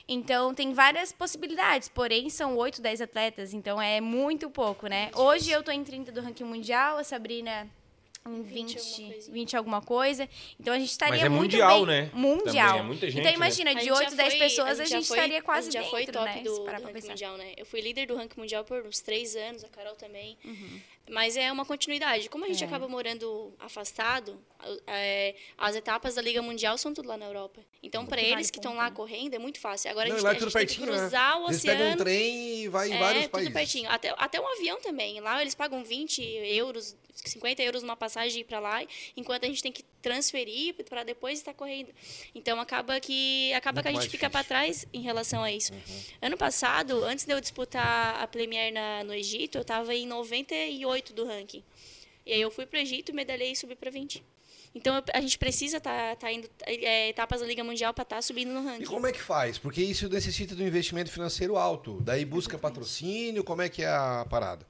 Então 0.08 0.54
tem 0.54 0.74
várias 0.74 1.12
possibilidades, 1.12 1.90
porém 1.90 2.30
são 2.30 2.56
8, 2.58 2.82
10 2.82 3.02
atletas, 3.02 3.54
então 3.54 3.82
é 3.82 4.00
muito 4.00 4.50
pouco, 4.50 4.88
né? 4.88 5.12
Hoje 5.16 5.52
eu 5.52 5.64
tô 5.64 5.71
em 5.72 5.84
30 5.84 6.12
do 6.12 6.22
ranking 6.22 6.44
mundial, 6.44 6.98
a 6.98 7.04
Sabrina 7.04 7.70
em 8.26 8.42
20 8.44 8.76
20, 8.76 8.78
alguma 8.78 9.12
coisinha. 9.14 9.34
20 9.34 9.58
alguma 9.58 9.82
coisa. 9.82 10.30
Então 10.60 10.74
a 10.74 10.80
gente 10.80 10.92
estaria 10.92 11.16
Mas 11.16 11.24
é 11.26 11.30
muito 11.30 11.52
mundial, 11.54 11.86
bem. 11.86 11.86
né? 11.88 12.10
Mundial. 12.14 12.68
Também 12.68 12.80
é 12.80 12.84
muita 12.84 13.06
gente, 13.08 13.20
então 13.20 13.32
né? 13.32 13.36
imagina, 13.38 13.72
A 13.72 13.74
de 13.74 13.80
gente 13.82 13.90
já 13.90 13.96
8, 14.00 14.16
10 14.16 14.30
foi- 14.34 14.40
pessoas 14.40 14.80
a 14.80 14.86
gente 14.86 15.08
foi- 15.08 15.18
estaria 15.18 15.42
quase 15.42 15.70
a 15.70 15.72
gente 15.72 15.84
já 15.84 15.90
foi 15.90 16.06
dentro, 16.06 16.22
top 16.22 16.36
né? 16.36 16.44
do, 16.44 16.56
do 16.60 16.66
ranking 16.66 16.94
pensar. 16.94 17.08
mundial, 17.10 17.38
né? 17.38 17.54
Eu 17.58 17.66
fui 17.66 17.82
líder 17.82 18.06
do 18.08 18.16
ranking 18.16 18.40
mundial 18.40 18.64
por 18.64 18.86
uns 18.86 19.00
três 19.00 19.36
anos, 19.36 19.64
a 19.64 19.68
Carol 19.70 19.96
também. 19.96 20.38
Uhum. 20.46 20.80
Mas 21.10 21.36
é 21.36 21.52
uma 21.52 21.66
continuidade. 21.66 22.30
Como 22.30 22.46
a 22.46 22.48
gente 22.48 22.64
É. 22.64 22.68
acaba 22.68 22.88
morando 22.88 23.54
afastado, 23.60 24.40
a- 24.60 24.78
é, 24.88 25.36
as 25.58 25.76
etapas 25.76 26.16
da 26.16 26.22
Liga 26.22 26.42
Mundial 26.42 26.78
são 26.78 26.94
tudo 26.94 27.08
lá 27.10 27.18
na 27.18 27.26
Europa. 27.26 27.60
Então, 27.84 28.06
para 28.06 28.18
que 28.18 28.24
vale 28.28 28.36
eles 28.36 28.52
que 28.52 28.60
estão 28.60 28.76
lá 28.76 28.86
né? 28.90 28.96
correndo, 28.96 29.34
é 29.34 29.40
muito 29.40 29.60
fácil. 29.60 29.90
Agora 29.90 30.08
Não, 30.08 30.16
a 30.16 30.20
gente, 30.20 30.24
lá 30.26 30.32
é 30.32 30.36
a 30.36 30.40
tudo 30.40 30.50
gente 30.52 30.54
tem 30.60 30.68
que 30.68 30.74
pertinho, 30.76 30.92
né? 30.96 31.00
cruzar 31.02 31.42
o 31.42 31.48
Eles 31.50 31.62
pegam 31.64 31.76
um 31.82 31.88
oceano. 31.88 32.04
trem 32.04 32.56
e 32.64 32.68
vai 32.70 32.90
em 32.90 32.94
É, 32.94 33.00
vários 33.00 33.24
tudo 33.24 33.32
países. 33.32 33.54
pertinho. 33.54 33.90
Até, 33.90 34.14
até 34.16 34.40
um 34.40 34.48
avião 34.48 34.80
também. 34.80 35.20
Lá 35.20 35.42
eles 35.42 35.56
pagam 35.56 35.84
20 35.84 36.22
euros, 36.22 36.96
50 37.16 37.62
euros 37.64 37.82
numa 37.82 37.96
passagem 37.98 38.11
para 38.48 38.60
lá, 38.60 38.82
enquanto 39.16 39.46
a 39.46 39.48
gente 39.48 39.62
tem 39.62 39.72
que 39.72 39.84
transferir 40.02 40.76
para 40.90 41.04
depois 41.04 41.40
estar 41.40 41.54
correndo. 41.54 41.90
Então 42.34 42.60
acaba 42.60 43.00
que 43.00 43.54
acaba 43.54 43.76
Muito 43.76 43.84
que 43.84 43.90
a 43.90 44.02
gente 44.02 44.10
fica 44.10 44.30
para. 44.30 44.42
Uhum. 44.42 44.48
trás 44.48 44.86
em 44.92 45.02
relação 45.02 45.44
a 45.44 45.52
isso. 45.52 45.72
Ano 46.22 46.36
passado, 46.36 47.04
antes 47.06 47.26
de 47.26 47.32
eu 47.32 47.40
disputar 47.40 48.22
a 48.22 48.28
Premier 48.28 48.74
na, 48.74 49.04
no 49.04 49.14
Egito, 49.14 49.58
eu 49.58 49.62
estava 49.62 49.94
em 49.94 50.06
98 50.06 51.14
do 51.14 51.26
ranking. 51.26 51.64
E 52.26 52.34
aí 52.34 52.42
eu 52.42 52.52
fui 52.52 52.66
para 52.66 52.80
o 52.80 52.82
Egito, 52.82 53.14
medalhei 53.14 53.52
e 53.52 53.56
subi 53.56 53.76
para 53.76 53.90
20. 53.90 54.24
Então 54.74 55.04
a 55.14 55.22
gente 55.22 55.38
precisa 55.38 55.78
estar 55.78 56.16
tá, 56.16 56.32
indo 56.32 56.50
é, 56.66 57.10
etapas 57.10 57.42
da 57.42 57.48
Liga 57.48 57.64
Mundial 57.64 57.94
para 57.94 58.04
estar 58.04 58.22
subindo 58.22 58.54
no 58.54 58.64
ranking. 58.64 58.84
E 58.84 58.86
como 58.86 59.06
é 59.06 59.12
que 59.12 59.20
faz? 59.20 59.58
Porque 59.58 59.82
isso 59.82 60.08
necessita 60.08 60.56
de 60.56 60.64
um 60.64 60.68
investimento 60.68 61.12
financeiro 61.12 61.58
alto. 61.58 62.00
Daí 62.02 62.24
busca 62.24 62.58
patrocínio, 62.58 63.44
como 63.44 63.62
é 63.62 63.70
que 63.70 63.84
é 63.84 63.90
a 63.90 64.26
parada? 64.30 64.66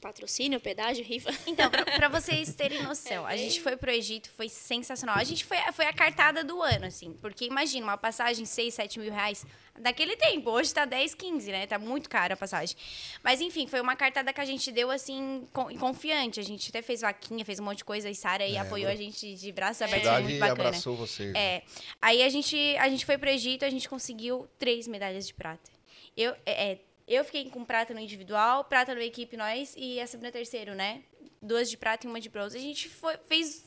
Patrocínio, 0.00 0.58
pedágio, 0.58 1.04
rifa. 1.04 1.30
Então, 1.46 1.70
pra, 1.70 1.84
pra 1.84 2.08
vocês 2.20 2.54
terem 2.54 2.82
noção, 2.82 3.26
a 3.26 3.36
gente 3.36 3.60
foi 3.60 3.76
pro 3.76 3.90
Egito, 3.90 4.30
foi 4.30 4.48
sensacional. 4.48 5.16
A 5.16 5.24
gente 5.24 5.44
foi, 5.44 5.58
foi 5.74 5.84
a 5.86 5.92
cartada 5.92 6.42
do 6.42 6.62
ano, 6.62 6.86
assim. 6.86 7.12
Porque 7.20 7.44
imagina, 7.44 7.84
uma 7.86 7.98
passagem 7.98 8.44
6, 8.46 8.72
7 8.74 8.98
mil 8.98 9.12
reais 9.12 9.44
daquele 9.78 10.16
tempo. 10.16 10.50
Hoje 10.50 10.72
tá 10.72 10.84
10, 10.86 11.14
15, 11.14 11.52
né? 11.52 11.66
Tá 11.66 11.78
muito 11.78 12.08
caro 12.08 12.32
a 12.32 12.36
passagem. 12.36 12.76
Mas 13.22 13.40
enfim, 13.42 13.66
foi 13.66 13.80
uma 13.80 13.94
cartada 13.94 14.32
que 14.32 14.40
a 14.40 14.44
gente 14.44 14.72
deu, 14.72 14.90
assim, 14.90 15.46
con- 15.52 15.76
confiante. 15.78 16.40
A 16.40 16.42
gente 16.42 16.70
até 16.70 16.80
fez 16.80 17.02
vaquinha, 17.02 17.44
fez 17.44 17.60
um 17.60 17.64
monte 17.64 17.78
de 17.78 17.84
coisa. 17.84 18.08
E 18.08 18.14
Sara 18.14 18.44
aí 18.44 18.56
É, 18.56 18.58
apoiou 18.60 18.88
a 18.88 18.92
a 18.92 18.96
gente 18.96 19.34
de 19.34 19.52
braços 19.52 19.82
abertos. 19.82 20.04
Cidade 20.08 20.24
muito 20.24 20.38
bacana. 20.40 20.68
abraçou 20.68 20.96
vocês. 20.96 21.32
né? 21.32 21.38
É. 21.56 21.62
Aí 22.00 22.22
a 22.22 22.28
gente, 22.30 22.56
a 22.78 22.88
gente 22.88 23.04
foi 23.04 23.18
pro 23.18 23.28
Egito, 23.28 23.64
a 23.66 23.70
gente 23.70 23.88
conseguiu 23.88 24.48
três 24.58 24.88
medalhas 24.88 25.26
de 25.26 25.34
prata. 25.34 25.70
Eu, 26.16 26.32
é, 26.44 26.72
é, 26.72 26.78
eu 27.10 27.24
fiquei 27.24 27.50
com 27.50 27.64
prata 27.64 27.92
no 27.92 27.98
individual, 27.98 28.64
prata 28.64 28.94
na 28.94 29.02
equipe 29.02 29.36
nós 29.36 29.74
e 29.76 30.00
a 30.00 30.06
Sabrina 30.06 30.30
terceiro, 30.30 30.74
né? 30.74 31.02
Duas 31.42 31.68
de 31.68 31.76
prata 31.76 32.06
e 32.06 32.10
uma 32.10 32.20
de 32.20 32.28
bronze. 32.28 32.56
A 32.56 32.60
gente 32.60 32.88
foi, 32.88 33.16
fez 33.26 33.64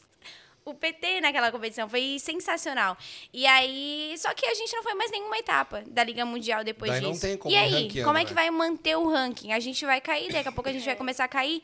o 0.64 0.74
PT 0.74 1.20
naquela 1.20 1.52
competição, 1.52 1.90
foi 1.90 2.18
sensacional. 2.20 2.98
E 3.34 3.46
aí, 3.46 4.16
só 4.18 4.34
que 4.34 4.46
a 4.46 4.54
gente 4.54 4.74
não 4.74 4.82
foi 4.82 4.94
mais 4.94 5.12
nenhuma 5.12 5.38
etapa 5.38 5.84
da 5.88 6.04
Liga 6.06 6.26
Mundial 6.26 6.64
depois 6.64 6.90
Daí 6.90 7.02
não 7.02 7.12
disso. 7.12 7.22
tem 7.22 7.36
como 7.36 7.54
e 7.54 7.58
aí, 7.58 7.84
ranqueando, 7.84 8.08
como 8.08 8.18
é 8.18 8.24
que 8.24 8.34
vai 8.34 8.50
manter 8.50 8.96
o 8.96 9.10
ranking? 9.10 9.52
A 9.52 9.60
gente 9.60 9.86
vai 9.86 10.00
cair, 10.00 10.32
daqui 10.32 10.48
a 10.48 10.52
pouco 10.52 10.70
a 10.70 10.74
gente 10.74 10.86
vai 10.86 10.96
começar 10.96 11.26
a 11.26 11.28
cair. 11.28 11.62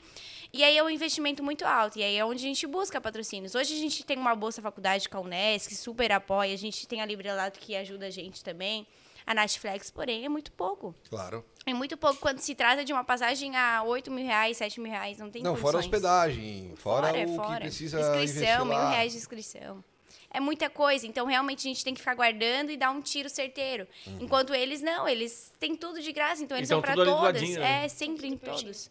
E 0.52 0.64
aí 0.64 0.76
é 0.78 0.84
um 0.84 0.90
investimento 0.90 1.42
muito 1.42 1.64
alto. 1.64 1.98
E 2.00 2.04
aí 2.04 2.18
é 2.18 2.26
onde 2.26 2.44
a 2.44 2.48
gente 2.48 2.68
busca 2.68 3.00
patrocínios. 3.00 3.56
Hoje 3.56 3.74
a 3.74 3.78
gente 3.78 4.04
tem 4.04 4.18
uma 4.18 4.36
bolsa 4.36 4.62
faculdade 4.62 5.08
com 5.08 5.18
a 5.18 5.22
Unesc, 5.22 5.70
que 5.70 5.76
super 5.76 6.12
apoia. 6.12 6.54
A 6.54 6.58
gente 6.58 6.88
tem 6.88 7.02
a 7.02 7.06
Librelato 7.06 7.60
que 7.60 7.76
ajuda 7.76 8.08
a 8.08 8.10
gente 8.10 8.44
também. 8.44 8.86
A 9.30 9.34
Natflex, 9.36 9.92
porém, 9.92 10.26
é 10.26 10.30
muito 10.30 10.52
pouco. 10.52 10.96
Claro. 11.08 11.46
É 11.64 11.72
muito 11.72 11.96
pouco 11.96 12.20
quando 12.20 12.40
se 12.40 12.56
trata 12.56 12.84
de 12.84 12.92
uma 12.92 13.04
passagem 13.04 13.56
a 13.56 13.84
8 13.84 14.10
mil 14.10 14.26
reais, 14.26 14.58
7 14.58 14.82
mil 14.82 14.92
reais. 14.92 15.20
Não 15.20 15.30
tem 15.30 15.44
Não, 15.44 15.56
fora 15.56 15.78
a 15.78 15.82
condições. 15.84 15.86
hospedagem, 16.04 16.74
fora, 16.76 17.10
é 17.16 17.28
o 17.28 17.40
que 17.40 17.60
precisa 17.60 18.00
Inscrição, 18.00 18.66
mil 18.66 18.76
reais 18.76 19.12
de 19.12 19.20
inscrição. 19.20 19.84
É 20.32 20.40
muita 20.40 20.68
coisa, 20.68 21.06
então 21.06 21.28
realmente 21.28 21.60
a 21.60 21.70
gente 21.72 21.84
tem 21.84 21.94
que 21.94 22.00
ficar 22.00 22.16
guardando 22.16 22.72
e 22.72 22.78
dar 22.78 22.90
um 22.90 23.02
tiro 23.02 23.30
certeiro. 23.30 23.88
Uhum. 24.08 24.18
Enquanto 24.22 24.52
eles 24.52 24.82
não, 24.82 25.08
eles 25.08 25.54
têm 25.60 25.76
tudo 25.76 26.02
de 26.02 26.12
graça, 26.12 26.44
então 26.44 26.58
eles 26.58 26.68
Então, 26.68 26.82
são 26.82 26.82
para 26.82 26.96
todas. 26.96 27.42
né? 27.50 27.86
É, 27.86 27.88
sempre 27.88 28.28
em 28.28 28.36
todos. 28.36 28.90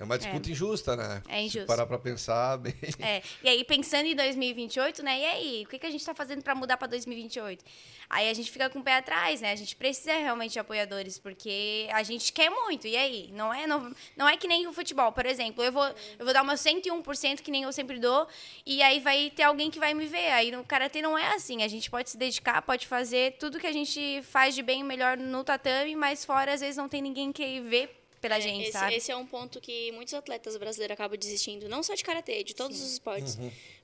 É 0.00 0.04
uma 0.04 0.16
disputa 0.16 0.50
injusta, 0.50 0.96
né? 0.96 1.22
É 1.28 1.42
injusto. 1.42 1.60
Se 1.60 1.66
parar 1.66 1.84
pra 1.84 1.98
pensar 1.98 2.56
bem. 2.56 2.72
É. 2.98 3.22
E 3.44 3.48
aí, 3.50 3.62
pensando 3.64 4.06
em 4.06 4.16
2028, 4.16 5.02
né? 5.02 5.20
E 5.20 5.24
aí, 5.26 5.62
o 5.66 5.68
que, 5.68 5.78
que 5.78 5.84
a 5.84 5.90
gente 5.90 6.02
tá 6.02 6.14
fazendo 6.14 6.42
para 6.42 6.54
mudar 6.54 6.78
para 6.78 6.88
2028? 6.88 7.62
Aí 8.08 8.30
a 8.30 8.32
gente 8.32 8.50
fica 8.50 8.70
com 8.70 8.78
o 8.78 8.82
pé 8.82 8.96
atrás, 8.96 9.42
né? 9.42 9.52
A 9.52 9.56
gente 9.56 9.76
precisa 9.76 10.14
realmente 10.14 10.52
de 10.52 10.58
apoiadores, 10.58 11.18
porque 11.18 11.86
a 11.92 12.02
gente 12.02 12.32
quer 12.32 12.48
muito. 12.48 12.86
E 12.86 12.96
aí? 12.96 13.30
Não 13.34 13.52
é, 13.52 13.66
não, 13.66 13.94
não 14.16 14.26
é 14.26 14.38
que 14.38 14.48
nem 14.48 14.66
o 14.66 14.72
futebol, 14.72 15.12
por 15.12 15.26
exemplo. 15.26 15.62
Eu 15.62 15.70
vou, 15.70 15.84
eu 16.18 16.24
vou 16.24 16.32
dar 16.32 16.42
meu 16.42 16.54
101%, 16.54 17.42
que 17.42 17.50
nem 17.50 17.64
eu 17.64 17.72
sempre 17.72 17.98
dou, 17.98 18.26
e 18.64 18.82
aí 18.82 19.00
vai 19.00 19.30
ter 19.30 19.42
alguém 19.42 19.70
que 19.70 19.78
vai 19.78 19.92
me 19.92 20.06
ver. 20.06 20.30
Aí 20.30 20.50
no 20.50 20.64
Karatê 20.64 21.02
não 21.02 21.18
é 21.18 21.34
assim. 21.34 21.62
A 21.62 21.68
gente 21.68 21.90
pode 21.90 22.08
se 22.08 22.16
dedicar, 22.16 22.62
pode 22.62 22.86
fazer 22.86 23.36
tudo 23.38 23.60
que 23.60 23.66
a 23.66 23.72
gente 23.72 24.22
faz 24.22 24.54
de 24.54 24.62
bem 24.62 24.80
e 24.80 24.84
melhor 24.84 25.18
no 25.18 25.44
tatame, 25.44 25.94
mas 25.94 26.24
fora, 26.24 26.54
às 26.54 26.62
vezes, 26.62 26.78
não 26.78 26.88
tem 26.88 27.02
ninguém 27.02 27.30
que 27.30 27.60
vê 27.60 27.99
pela 28.20 28.36
É, 28.36 28.40
gente, 28.40 28.62
esse, 28.64 28.72
sabe? 28.72 28.94
esse 28.94 29.10
é 29.10 29.16
um 29.16 29.26
ponto 29.26 29.60
que 29.60 29.90
muitos 29.92 30.14
atletas 30.14 30.56
brasileiros 30.56 30.94
acabam 30.94 31.18
desistindo, 31.18 31.68
não 31.68 31.82
só 31.82 31.94
de 31.94 32.04
karatê, 32.04 32.44
de 32.44 32.54
todos 32.54 32.80
os 32.80 32.92
esportes. 32.92 33.38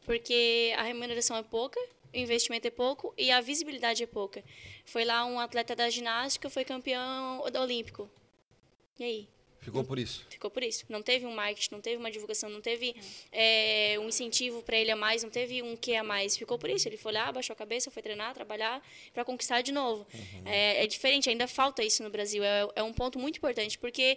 Porque 0.04 0.72
a 0.76 0.82
remuneração 0.82 1.36
é 1.36 1.42
pouca, 1.42 1.80
o 2.12 2.16
investimento 2.16 2.66
é 2.68 2.70
pouco 2.70 3.12
e 3.16 3.30
a 3.30 3.40
visibilidade 3.40 4.02
é 4.02 4.06
pouca. 4.06 4.42
Foi 4.84 5.04
lá 5.04 5.24
um 5.24 5.40
atleta 5.40 5.74
da 5.74 5.90
ginástica, 5.90 6.48
foi 6.48 6.64
campeão 6.64 7.42
olímpico. 7.58 8.08
E 8.98 9.04
aí? 9.04 9.28
Ficou 9.66 9.82
por 9.82 9.99
isso. 9.99 10.25
Ficou 10.30 10.49
por 10.49 10.62
isso. 10.62 10.85
Não 10.88 11.02
teve 11.02 11.26
um 11.26 11.35
marketing, 11.35 11.75
não 11.75 11.80
teve 11.80 11.96
uma 11.96 12.08
divulgação, 12.08 12.49
não 12.49 12.61
teve 12.61 12.94
é, 13.32 13.96
um 13.99 14.06
incentivo 14.06 14.62
para 14.62 14.76
ele 14.76 14.92
a 14.92 14.96
mais, 14.96 15.25
não 15.25 15.30
teve 15.30 15.61
um 15.61 15.76
que 15.76 15.96
a 15.96 16.04
mais. 16.04 16.37
Ficou 16.37 16.56
por 16.56 16.70
isso. 16.70 16.88
Ele 16.88 16.96
foi 16.96 17.12
lá, 17.12 17.32
baixou 17.32 17.52
a 17.52 17.56
cabeça, 17.56 17.90
foi 17.90 18.00
treinar, 18.00 18.32
trabalhar 18.32 18.80
para 19.12 19.25
conquistar 19.25 19.62
de 19.62 19.73
novo. 19.73 20.06
Uhum. 20.14 20.42
É, 20.44 20.85
é, 20.85 20.87
diferente, 20.87 21.28
ainda 21.28 21.49
falta 21.49 21.82
isso 21.82 22.00
no 22.04 22.11
Brasil. 22.11 22.44
É, 22.44 22.68
é 22.76 22.82
um 22.85 22.92
ponto 22.92 23.18
muito 23.18 23.38
importante, 23.38 23.76
porque 23.76 24.16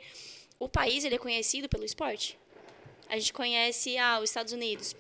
o 0.60 0.70
país 0.70 1.04
ele 1.04 1.16
é 1.16 1.18
conhecido 1.18 1.68
pelo 1.68 1.84
esporte. 1.84 2.38
A 3.08 3.18
gente 3.18 3.34
conhece 3.34 3.98
ah, 3.98 4.20
os 4.20 4.30
Estados 4.30 4.54
Unidos 4.54 4.96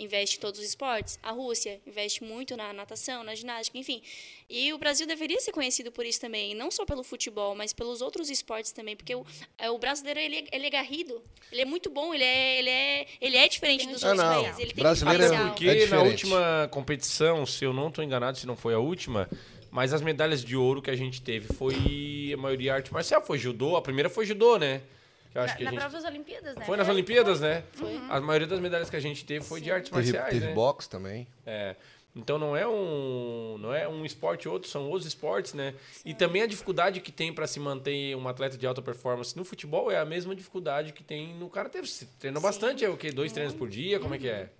investe 0.00 0.38
em 0.38 0.40
todos 0.40 0.58
os 0.58 0.66
esportes. 0.66 1.18
A 1.22 1.30
Rússia 1.30 1.80
investe 1.86 2.24
muito 2.24 2.56
na 2.56 2.72
natação, 2.72 3.22
na 3.22 3.34
ginástica, 3.34 3.78
enfim. 3.78 4.02
E 4.48 4.72
o 4.72 4.78
Brasil 4.78 5.06
deveria 5.06 5.38
ser 5.40 5.52
conhecido 5.52 5.92
por 5.92 6.04
isso 6.04 6.20
também, 6.20 6.54
não 6.54 6.70
só 6.70 6.84
pelo 6.84 7.04
futebol, 7.04 7.54
mas 7.54 7.72
pelos 7.72 8.00
outros 8.00 8.30
esportes 8.30 8.72
também, 8.72 8.96
porque 8.96 9.14
o, 9.14 9.24
é, 9.58 9.70
o 9.70 9.78
brasileiro 9.78 10.18
ele, 10.18 10.48
ele 10.50 10.66
é 10.66 10.70
garrido, 10.70 11.22
ele 11.52 11.60
é 11.62 11.64
muito 11.64 11.90
bom, 11.90 12.12
ele 12.14 12.24
é, 12.24 12.58
ele 12.58 12.70
é, 12.70 13.06
ele 13.20 13.36
é 13.36 13.46
diferente 13.46 13.86
dos 13.86 14.02
outros 14.02 14.22
não. 14.22 14.42
países. 14.42 14.58
Ele 14.58 14.72
tem 14.72 14.82
brasileiro 14.82 15.22
é 15.22 15.46
porque 15.46 15.68
é 15.68 15.86
na 15.86 16.02
última 16.02 16.68
competição, 16.72 17.44
se 17.44 17.64
eu 17.64 17.72
não 17.72 17.88
estou 17.88 18.02
enganado, 18.02 18.38
se 18.38 18.46
não 18.46 18.56
foi 18.56 18.74
a 18.74 18.78
última, 18.78 19.28
mas 19.70 19.92
as 19.92 20.02
medalhas 20.02 20.42
de 20.42 20.56
ouro 20.56 20.82
que 20.82 20.90
a 20.90 20.96
gente 20.96 21.22
teve 21.22 21.54
foi 21.54 22.32
a 22.34 22.36
maioria 22.36 22.74
arte 22.74 22.92
marcial, 22.92 23.22
foi 23.22 23.38
judô, 23.38 23.76
a 23.76 23.82
primeira 23.82 24.08
foi 24.08 24.26
judô, 24.26 24.56
né? 24.56 24.82
Eu 25.34 25.42
acho 25.42 25.52
na, 25.52 25.58
que 25.58 25.64
na 25.64 25.70
gente... 25.70 25.80
própria 25.80 26.08
Olimpíadas, 26.08 26.56
né? 26.56 26.64
Foi 26.64 26.76
nas 26.76 26.88
Olimpíadas, 26.88 27.38
foi. 27.38 27.48
né? 27.48 27.64
Foi. 27.72 28.00
A 28.08 28.20
maioria 28.20 28.46
das 28.46 28.60
medalhas 28.60 28.90
que 28.90 28.96
a 28.96 29.00
gente 29.00 29.24
teve 29.24 29.44
foi 29.44 29.60
Sim. 29.60 29.64
de 29.64 29.72
artes 29.72 29.90
teve, 29.90 30.02
marciais. 30.02 30.34
Teve 30.34 30.46
né? 30.46 30.54
boxe 30.54 30.88
também. 30.88 31.26
É. 31.46 31.76
Então 32.14 32.38
não 32.38 32.56
é 32.56 32.66
um 32.66 33.56
não 33.58 33.72
é 33.72 33.86
um 33.88 34.04
esporte 34.04 34.48
outro, 34.48 34.68
são 34.68 34.90
os 34.90 35.06
esportes, 35.06 35.54
né? 35.54 35.74
Sim. 35.92 36.10
E 36.10 36.14
também 36.14 36.42
a 36.42 36.46
dificuldade 36.46 37.00
que 37.00 37.12
tem 37.12 37.32
para 37.32 37.46
se 37.46 37.60
manter 37.60 38.16
um 38.16 38.26
atleta 38.26 38.56
de 38.56 38.66
alta 38.66 38.82
performance 38.82 39.36
no 39.36 39.44
futebol 39.44 39.90
é 39.90 39.98
a 39.98 40.04
mesma 40.04 40.34
dificuldade 40.34 40.92
que 40.92 41.04
tem 41.04 41.34
no 41.34 41.48
karatê. 41.48 41.80
Você 41.80 42.08
treina 42.18 42.40
Sim. 42.40 42.42
bastante, 42.42 42.84
é 42.84 42.88
o 42.88 42.96
quê? 42.96 43.12
Dois 43.12 43.30
treinos 43.32 43.54
por 43.54 43.68
dia? 43.68 44.00
Como 44.00 44.14
é 44.14 44.18
que 44.18 44.28
é? 44.28 44.50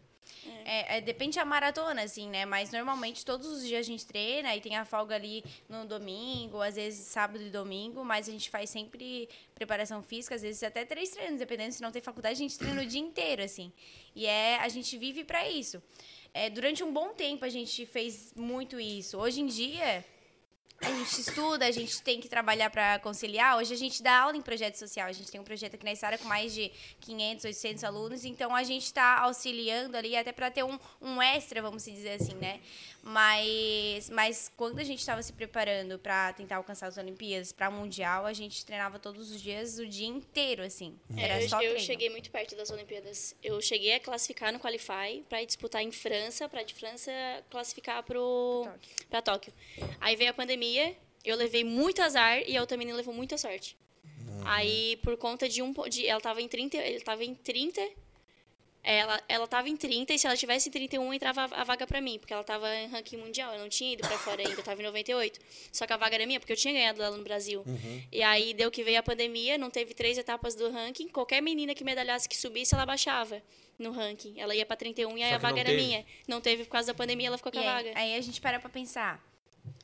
É, 0.72 0.98
é, 0.98 1.00
depende 1.00 1.34
da 1.34 1.44
maratona, 1.44 2.02
assim, 2.02 2.30
né? 2.30 2.46
Mas 2.46 2.70
normalmente 2.70 3.24
todos 3.24 3.48
os 3.48 3.66
dias 3.66 3.80
a 3.80 3.82
gente 3.82 4.06
treina 4.06 4.54
e 4.54 4.60
tem 4.60 4.76
a 4.76 4.84
folga 4.84 5.16
ali 5.16 5.42
no 5.68 5.84
domingo, 5.84 6.62
às 6.62 6.76
vezes 6.76 7.06
sábado 7.06 7.42
e 7.42 7.50
domingo, 7.50 8.04
mas 8.04 8.28
a 8.28 8.30
gente 8.30 8.48
faz 8.48 8.70
sempre 8.70 9.28
preparação 9.52 10.00
física, 10.00 10.36
às 10.36 10.42
vezes 10.42 10.62
até 10.62 10.84
três 10.84 11.10
treinos, 11.10 11.40
dependendo 11.40 11.72
se 11.72 11.82
não 11.82 11.90
tem 11.90 12.00
faculdade, 12.00 12.34
a 12.34 12.38
gente 12.38 12.56
treina 12.56 12.82
o 12.82 12.86
dia 12.86 13.00
inteiro, 13.00 13.42
assim. 13.42 13.72
E 14.14 14.26
é, 14.26 14.60
a 14.60 14.68
gente 14.68 14.96
vive 14.96 15.24
para 15.24 15.48
isso. 15.48 15.82
É, 16.32 16.48
durante 16.48 16.84
um 16.84 16.92
bom 16.92 17.14
tempo 17.14 17.44
a 17.44 17.48
gente 17.48 17.84
fez 17.84 18.32
muito 18.36 18.78
isso. 18.78 19.18
Hoje 19.18 19.40
em 19.40 19.46
dia, 19.46 20.04
a 20.82 20.90
gente 20.90 21.20
estuda, 21.20 21.66
a 21.66 21.70
gente 21.70 22.00
tem 22.02 22.20
que 22.20 22.28
trabalhar 22.28 22.70
para 22.70 22.98
conciliar. 23.00 23.58
Hoje 23.58 23.74
a 23.74 23.76
gente 23.76 24.02
dá 24.02 24.20
aula 24.20 24.36
em 24.36 24.40
projeto 24.40 24.76
social. 24.76 25.06
A 25.08 25.12
gente 25.12 25.30
tem 25.30 25.40
um 25.40 25.44
projeto 25.44 25.74
aqui 25.74 25.84
na 25.84 25.92
Isara 25.92 26.16
com 26.16 26.26
mais 26.26 26.54
de 26.54 26.72
500, 27.00 27.44
800 27.44 27.84
alunos. 27.84 28.24
Então 28.24 28.54
a 28.54 28.62
gente 28.62 28.84
está 28.84 29.20
auxiliando 29.20 29.96
ali 29.96 30.16
até 30.16 30.32
para 30.32 30.50
ter 30.50 30.64
um, 30.64 30.78
um 31.00 31.20
extra, 31.20 31.60
vamos 31.60 31.84
dizer 31.84 32.12
assim, 32.12 32.34
né? 32.34 32.60
Mas, 33.02 34.10
mas 34.10 34.52
quando 34.56 34.78
a 34.78 34.84
gente 34.84 35.00
estava 35.00 35.22
se 35.22 35.32
preparando 35.32 35.98
para 35.98 36.32
tentar 36.34 36.56
alcançar 36.56 36.86
as 36.86 36.98
Olimpíadas, 36.98 37.52
para 37.52 37.68
o 37.68 37.72
Mundial, 37.72 38.26
a 38.26 38.32
gente 38.32 38.64
treinava 38.64 38.98
todos 38.98 39.30
os 39.30 39.40
dias, 39.40 39.78
o 39.78 39.86
dia 39.86 40.06
inteiro, 40.06 40.62
assim. 40.62 40.98
É, 41.16 41.24
Era 41.24 41.42
eu, 41.42 41.48
só 41.48 41.62
eu 41.62 41.78
cheguei 41.78 42.10
muito 42.10 42.30
perto 42.30 42.56
das 42.56 42.70
Olimpíadas. 42.70 43.34
Eu 43.42 43.60
cheguei 43.60 43.94
a 43.94 44.00
classificar 44.00 44.52
no 44.52 44.58
Qualify 44.58 45.24
para 45.28 45.42
disputar 45.44 45.82
em 45.82 45.90
França, 45.90 46.48
para 46.48 46.62
de 46.62 46.74
França 46.74 47.10
classificar 47.50 48.02
para 48.02 48.18
Tóquio. 48.18 49.22
Tóquio. 49.24 49.52
Aí 50.00 50.16
veio 50.16 50.30
a 50.30 50.34
pandemia, 50.34 50.69
eu 51.24 51.36
levei 51.36 51.64
muito 51.64 52.02
azar 52.02 52.42
e 52.46 52.56
a 52.56 52.60
outra 52.60 52.76
menina 52.76 52.96
levou 52.96 53.14
muita 53.14 53.36
sorte. 53.38 53.76
Uhum. 54.04 54.42
Aí, 54.44 54.98
por 55.02 55.16
conta 55.16 55.48
de 55.48 55.62
um. 55.62 55.72
De, 55.88 56.06
ela 56.06 56.18
estava 56.18 56.40
em 56.40 56.48
30, 56.48 56.76
ele 56.76 56.96
estava 56.96 57.24
em 57.24 57.34
30 57.34 57.80
ela, 58.82 59.20
ela 59.28 59.46
tava 59.46 59.68
em 59.68 59.76
30 59.76 60.14
e 60.14 60.18
se 60.18 60.26
ela 60.26 60.36
tivesse 60.36 60.68
em 60.68 60.72
31 60.72 61.12
entrava 61.12 61.42
a, 61.42 61.60
a 61.60 61.64
vaga 61.64 61.86
para 61.86 62.00
mim, 62.00 62.18
porque 62.18 62.32
ela 62.32 62.42
tava 62.42 62.74
em 62.76 62.88
ranking 62.88 63.18
mundial, 63.18 63.52
eu 63.52 63.60
não 63.60 63.68
tinha 63.68 63.92
ido 63.92 64.00
para 64.00 64.16
fora 64.16 64.40
ainda, 64.40 64.58
eu 64.58 64.64
tava 64.64 64.80
em 64.80 64.84
98. 64.84 65.38
Só 65.70 65.86
que 65.86 65.92
a 65.92 65.96
vaga 65.96 66.16
era 66.16 66.26
minha, 66.26 66.40
porque 66.40 66.52
eu 66.52 66.56
tinha 66.56 66.72
ganhado 66.72 67.02
ela 67.02 67.16
no 67.16 67.22
Brasil. 67.22 67.62
Uhum. 67.66 68.02
E 68.10 68.22
aí 68.22 68.54
deu 68.54 68.70
que 68.70 68.82
veio 68.82 68.98
a 68.98 69.02
pandemia, 69.02 69.58
não 69.58 69.70
teve 69.70 69.92
três 69.92 70.16
etapas 70.16 70.54
do 70.54 70.70
ranking, 70.70 71.08
qualquer 71.08 71.42
menina 71.42 71.74
que 71.74 71.84
medalhasse 71.84 72.28
que 72.28 72.36
subisse, 72.36 72.74
ela 72.74 72.86
baixava 72.86 73.42
no 73.78 73.90
ranking. 73.92 74.40
Ela 74.40 74.54
ia 74.54 74.64
para 74.64 74.76
31 74.76 75.18
e 75.18 75.22
aí 75.22 75.32
a 75.34 75.38
vaga 75.38 75.60
era 75.60 75.68
teve. 75.68 75.82
minha. 75.82 76.04
Não 76.26 76.40
teve 76.40 76.64
por 76.64 76.70
causa 76.70 76.88
da 76.88 76.94
pandemia, 76.94 77.26
ela 77.26 77.36
ficou 77.36 77.52
com 77.52 77.60
a 77.60 77.62
vaga. 77.62 77.92
Aí 77.94 78.16
a 78.16 78.20
gente 78.22 78.40
para 78.40 78.58
pra 78.58 78.70
pensar, 78.70 79.22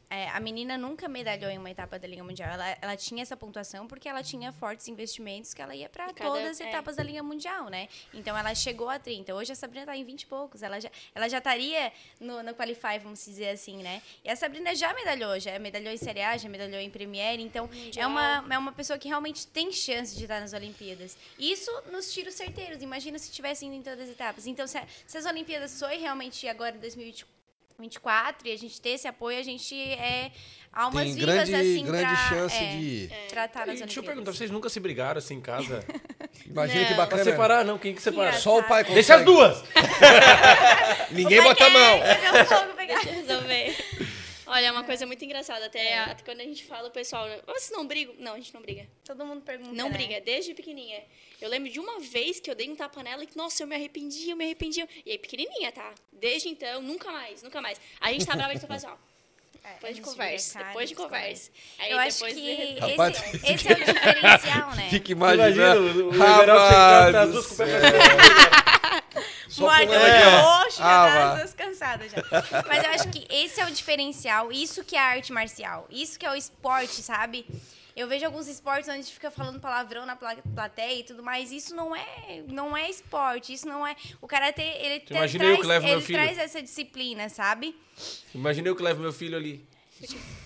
é, 0.08 0.28
a 0.28 0.38
menina 0.38 0.78
nunca 0.78 1.08
medalhou 1.08 1.50
em 1.50 1.58
uma 1.58 1.70
etapa 1.70 1.98
da 1.98 2.06
Liga 2.06 2.22
Mundial. 2.22 2.50
Ela, 2.50 2.78
ela 2.80 2.96
tinha 2.96 3.22
essa 3.22 3.36
pontuação 3.36 3.88
porque 3.88 4.08
ela 4.08 4.22
tinha 4.22 4.52
fortes 4.52 4.86
investimentos 4.86 5.52
que 5.52 5.60
ela 5.60 5.74
ia 5.74 5.88
para 5.88 6.12
todas 6.12 6.46
as 6.46 6.60
é. 6.60 6.68
etapas 6.68 6.96
da 6.96 7.02
Liga 7.02 7.22
Mundial, 7.22 7.68
né? 7.68 7.88
Então 8.14 8.36
ela 8.36 8.54
chegou 8.54 8.88
a 8.88 8.98
30. 8.98 9.34
Hoje 9.34 9.52
a 9.52 9.56
Sabrina 9.56 9.82
está 9.82 9.96
em 9.96 10.04
20 10.04 10.22
e 10.22 10.26
poucos. 10.26 10.62
Ela 10.62 10.80
já, 10.80 10.90
ela 11.14 11.28
já 11.28 11.38
estaria 11.38 11.92
no, 12.20 12.42
no 12.42 12.54
Qualify, 12.54 12.98
vamos 13.02 13.24
dizer 13.24 13.48
assim, 13.48 13.82
né? 13.82 14.00
E 14.24 14.30
a 14.30 14.36
Sabrina 14.36 14.74
já 14.76 14.94
medalhou, 14.94 15.40
já 15.40 15.58
medalhou 15.58 15.92
em 15.92 15.96
Série 15.96 16.22
A, 16.22 16.36
já 16.36 16.48
medalhou 16.48 16.80
em 16.80 16.90
Premier. 16.90 17.40
Então 17.40 17.68
é 17.96 18.06
uma, 18.06 18.44
é 18.48 18.58
uma 18.58 18.72
pessoa 18.72 18.98
que 18.98 19.08
realmente 19.08 19.46
tem 19.48 19.72
chance 19.72 20.14
de 20.16 20.22
estar 20.22 20.40
nas 20.40 20.52
Olimpíadas. 20.52 21.16
Isso 21.36 21.70
nos 21.90 22.12
tiros 22.12 22.34
certeiros. 22.34 22.80
Imagina 22.80 23.18
se 23.18 23.32
tivesse 23.32 23.66
indo 23.66 23.74
em 23.74 23.82
todas 23.82 24.00
as 24.00 24.10
etapas. 24.10 24.46
Então, 24.46 24.68
se, 24.68 24.80
se 25.04 25.18
as 25.18 25.26
Olimpíadas 25.26 25.78
foi 25.80 25.96
realmente 25.96 26.46
agora 26.48 26.76
em 26.76 26.80
2024, 26.80 27.35
24 27.78 28.48
e 28.48 28.52
a 28.52 28.56
gente 28.56 28.80
ter 28.80 28.90
esse 28.90 29.06
apoio, 29.06 29.38
a 29.38 29.42
gente 29.42 29.74
é 29.74 30.30
almas 30.72 31.04
Tem 31.04 31.14
vivas 31.14 31.34
grande, 31.34 31.54
assim 31.54 31.84
grande 31.84 32.04
pra, 32.04 32.28
chance 32.28 32.56
é, 32.56 32.76
de 32.76 33.08
é, 33.10 33.26
tratar 33.28 33.66
nas 33.66 33.78
Deixa 33.80 33.98
eu 33.98 34.04
perguntar, 34.04 34.32
vocês 34.32 34.50
nunca 34.50 34.68
se 34.68 34.78
brigaram 34.78 35.18
assim 35.18 35.34
em 35.34 35.40
casa? 35.40 35.84
Imagina 36.46 36.80
não. 36.80 36.88
que 36.88 36.94
bacana. 36.94 37.22
Pra 37.22 37.32
separar, 37.32 37.64
não, 37.64 37.78
quem 37.78 37.94
que 37.94 38.02
separa? 38.02 38.32
Que 38.32 38.38
Só 38.38 38.58
o 38.58 38.62
pai 38.62 38.84
consegue. 38.84 38.94
Deixa 38.94 39.14
as 39.16 39.24
duas! 39.24 39.64
Ninguém 41.10 41.42
bota 41.42 41.64
a 41.64 41.70
mão. 41.70 42.00
Deixa 42.76 43.08
eu 43.08 43.14
resolver. 43.14 43.76
Olha, 44.56 44.68
é 44.68 44.72
uma 44.72 44.84
coisa 44.84 45.04
muito 45.04 45.22
engraçada. 45.22 45.66
Até, 45.66 45.88
é. 45.88 45.98
até 45.98 46.24
quando 46.24 46.40
a 46.40 46.44
gente 46.44 46.64
fala, 46.64 46.88
o 46.88 46.90
pessoal, 46.90 47.28
vocês 47.46 47.70
não 47.72 47.86
brigam? 47.86 48.14
Não, 48.18 48.32
a 48.32 48.36
gente 48.36 48.54
não 48.54 48.62
briga. 48.62 48.86
Todo 49.04 49.22
mundo 49.26 49.42
pergunta. 49.42 49.70
Não 49.70 49.90
né? 49.90 49.98
briga, 49.98 50.18
desde 50.22 50.54
pequenininha. 50.54 51.02
Eu 51.42 51.50
lembro 51.50 51.70
de 51.70 51.78
uma 51.78 52.00
vez 52.00 52.40
que 52.40 52.50
eu 52.50 52.54
dei 52.54 52.70
um 52.70 52.74
tapa 52.74 53.02
nela 53.02 53.22
e, 53.22 53.28
nossa, 53.34 53.62
eu 53.62 53.66
me 53.66 53.74
arrependi, 53.74 54.30
eu 54.30 54.36
me 54.36 54.46
arrependi. 54.46 54.80
E 55.04 55.10
aí, 55.10 55.18
pequenininha, 55.18 55.70
tá? 55.72 55.92
Desde 56.10 56.48
então, 56.48 56.80
nunca 56.80 57.12
mais, 57.12 57.42
nunca 57.42 57.60
mais. 57.60 57.78
A 58.00 58.10
gente 58.10 58.24
tá 58.24 58.34
brava 58.34 58.54
e 58.54 58.58
faz 58.58 58.82
assim, 58.82 58.94
ó. 58.94 58.96
É, 59.62 59.74
depois 59.74 59.96
de 59.96 60.02
conversa. 60.02 60.58
depois 60.64 60.88
de 60.88 60.94
conversa. 60.94 61.50
Aí 61.78 61.90
eu 61.90 61.98
acho 61.98 62.24
que 62.24 62.34
de... 62.34 62.78
Rapaz, 62.78 63.16
esse, 63.34 63.52
esse, 63.52 63.68
é 63.68 63.72
o 63.72 63.84
diferencial, 63.84 64.74
né? 64.74 64.88
Fica 64.88 65.12
imaginando. 65.12 65.50
Imagina, 65.50 66.02
o, 66.02 66.08
o 66.08 66.14
Everaldo 66.14 67.06
sentado 67.06 67.32
duas 67.32 67.46
com 67.46 67.54
Só 69.48 69.62
Morto, 69.62 69.92
roxo, 69.92 70.78
já 70.78 71.32
ah, 71.32 71.36
tá 71.36 71.44
descansada 71.44 72.08
já. 72.08 72.16
Mas 72.66 72.84
eu 72.84 72.90
acho 72.90 73.08
que 73.08 73.26
esse 73.30 73.60
é 73.60 73.66
o 73.66 73.70
diferencial. 73.70 74.52
Isso 74.52 74.84
que 74.84 74.96
é 74.96 75.00
a 75.00 75.04
arte 75.04 75.32
marcial. 75.32 75.86
Isso 75.90 76.18
que 76.18 76.26
é 76.26 76.30
o 76.30 76.34
esporte, 76.34 77.02
sabe? 77.02 77.46
Eu 77.96 78.06
vejo 78.06 78.26
alguns 78.26 78.46
esportes 78.46 78.88
onde 78.88 78.98
a 78.98 79.02
gente 79.02 79.14
fica 79.14 79.30
falando 79.30 79.58
palavrão 79.58 80.04
na 80.04 80.16
plateia 80.16 81.00
e 81.00 81.02
tudo 81.02 81.22
mais. 81.22 81.50
Isso 81.50 81.74
não 81.74 81.96
é, 81.96 82.42
não 82.46 82.76
é 82.76 82.90
esporte. 82.90 83.54
Isso 83.54 83.66
não 83.66 83.86
é. 83.86 83.96
O 84.20 84.26
karatê, 84.26 84.62
ele, 84.62 85.00
te, 85.00 85.06
traz, 85.06 85.34
ele 85.34 86.02
traz 86.02 86.36
essa 86.36 86.60
disciplina, 86.60 87.30
sabe? 87.30 87.74
Imaginei 88.34 88.70
eu 88.70 88.76
que 88.76 88.82
levo 88.82 89.00
meu 89.00 89.14
filho 89.14 89.34
ali. 89.34 89.66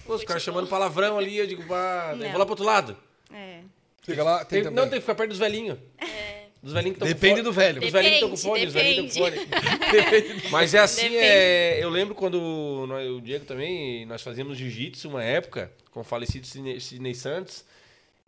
Pô, 0.06 0.14
os 0.14 0.22
caras 0.22 0.44
chamando 0.44 0.68
palavrão 0.68 1.18
ali, 1.18 1.38
eu 1.38 1.46
digo, 1.46 1.66
pá, 1.66 2.14
vou 2.14 2.38
lá 2.38 2.44
pro 2.44 2.50
outro 2.50 2.64
lado. 2.64 2.96
É. 3.32 3.62
Fica 4.02 4.22
lá, 4.22 4.44
tem 4.44 4.62
tem, 4.62 4.72
não, 4.72 4.84
tem 4.84 4.92
que 4.92 5.00
ficar 5.00 5.16
perto 5.16 5.30
dos 5.30 5.38
velhinhos. 5.38 5.76
É. 5.98 6.29
Dos 6.62 6.72
velhinhos 6.74 6.98
que 6.98 7.04
Depende 7.04 7.36
com 7.36 7.44
do 7.44 7.52
velho. 7.52 7.80
Dos 7.80 7.90
velhinhos 7.90 8.18
que 8.18 8.24
estão 8.24 8.30
com 8.30 8.36
fone, 8.36 8.66
os 8.66 8.72
velhinhos 8.72 9.16
estão 9.16 9.30
com 9.30 9.36
fone. 9.36 10.42
Mas 10.50 10.74
é 10.74 10.78
assim, 10.78 11.16
é, 11.16 11.82
eu 11.82 11.88
lembro 11.88 12.14
quando 12.14 12.84
nós, 12.86 13.08
o 13.08 13.20
Diego 13.20 13.46
também, 13.46 14.04
nós 14.04 14.20
fazíamos 14.20 14.58
jiu-jitsu 14.58 15.08
uma 15.08 15.24
época, 15.24 15.72
com 15.90 16.00
o 16.00 16.04
falecido 16.04 16.46
Sidney 16.46 17.14
Santos, 17.14 17.64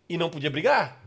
e 0.09 0.17
não 0.17 0.29
podia 0.29 0.49
brigar. 0.49 0.99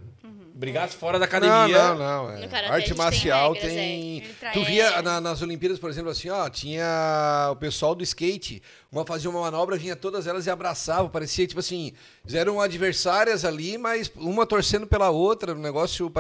Brigasse 0.57 0.97
é. 0.97 0.99
fora 0.99 1.19
da 1.19 1.27
academia. 1.27 1.69
Não, 1.69 1.99
não, 1.99 2.27
não. 2.29 2.31
É. 2.33 2.69
Arte 2.69 2.95
marcial 2.95 3.53
tem. 3.55 3.63
tem... 3.63 4.25
É. 4.41 4.51
Tu 4.53 4.65
via 4.65 5.03
na, 5.03 5.21
nas 5.21 5.43
Olimpíadas, 5.43 5.79
por 5.79 5.91
exemplo, 5.91 6.11
assim, 6.11 6.31
ó, 6.31 6.49
tinha 6.49 7.51
o 7.53 7.57
pessoal 7.57 7.95
do 7.95 8.03
skate. 8.03 8.63
Uma 8.91 9.05
fazia 9.05 9.29
uma 9.29 9.41
manobra, 9.43 9.77
vinha 9.77 9.95
todas 9.95 10.27
elas 10.27 10.47
e 10.47 10.51
abraçava. 10.51 11.11
Parecia, 11.11 11.47
tipo 11.47 11.61
assim, 11.61 11.93
eram 12.33 12.59
adversárias 12.59 13.45
ali, 13.45 13.77
mas 13.77 14.11
uma 14.17 14.47
torcendo 14.47 14.87
pela 14.87 15.11
outra, 15.11 15.53
um 15.53 15.59
negócio. 15.59 16.11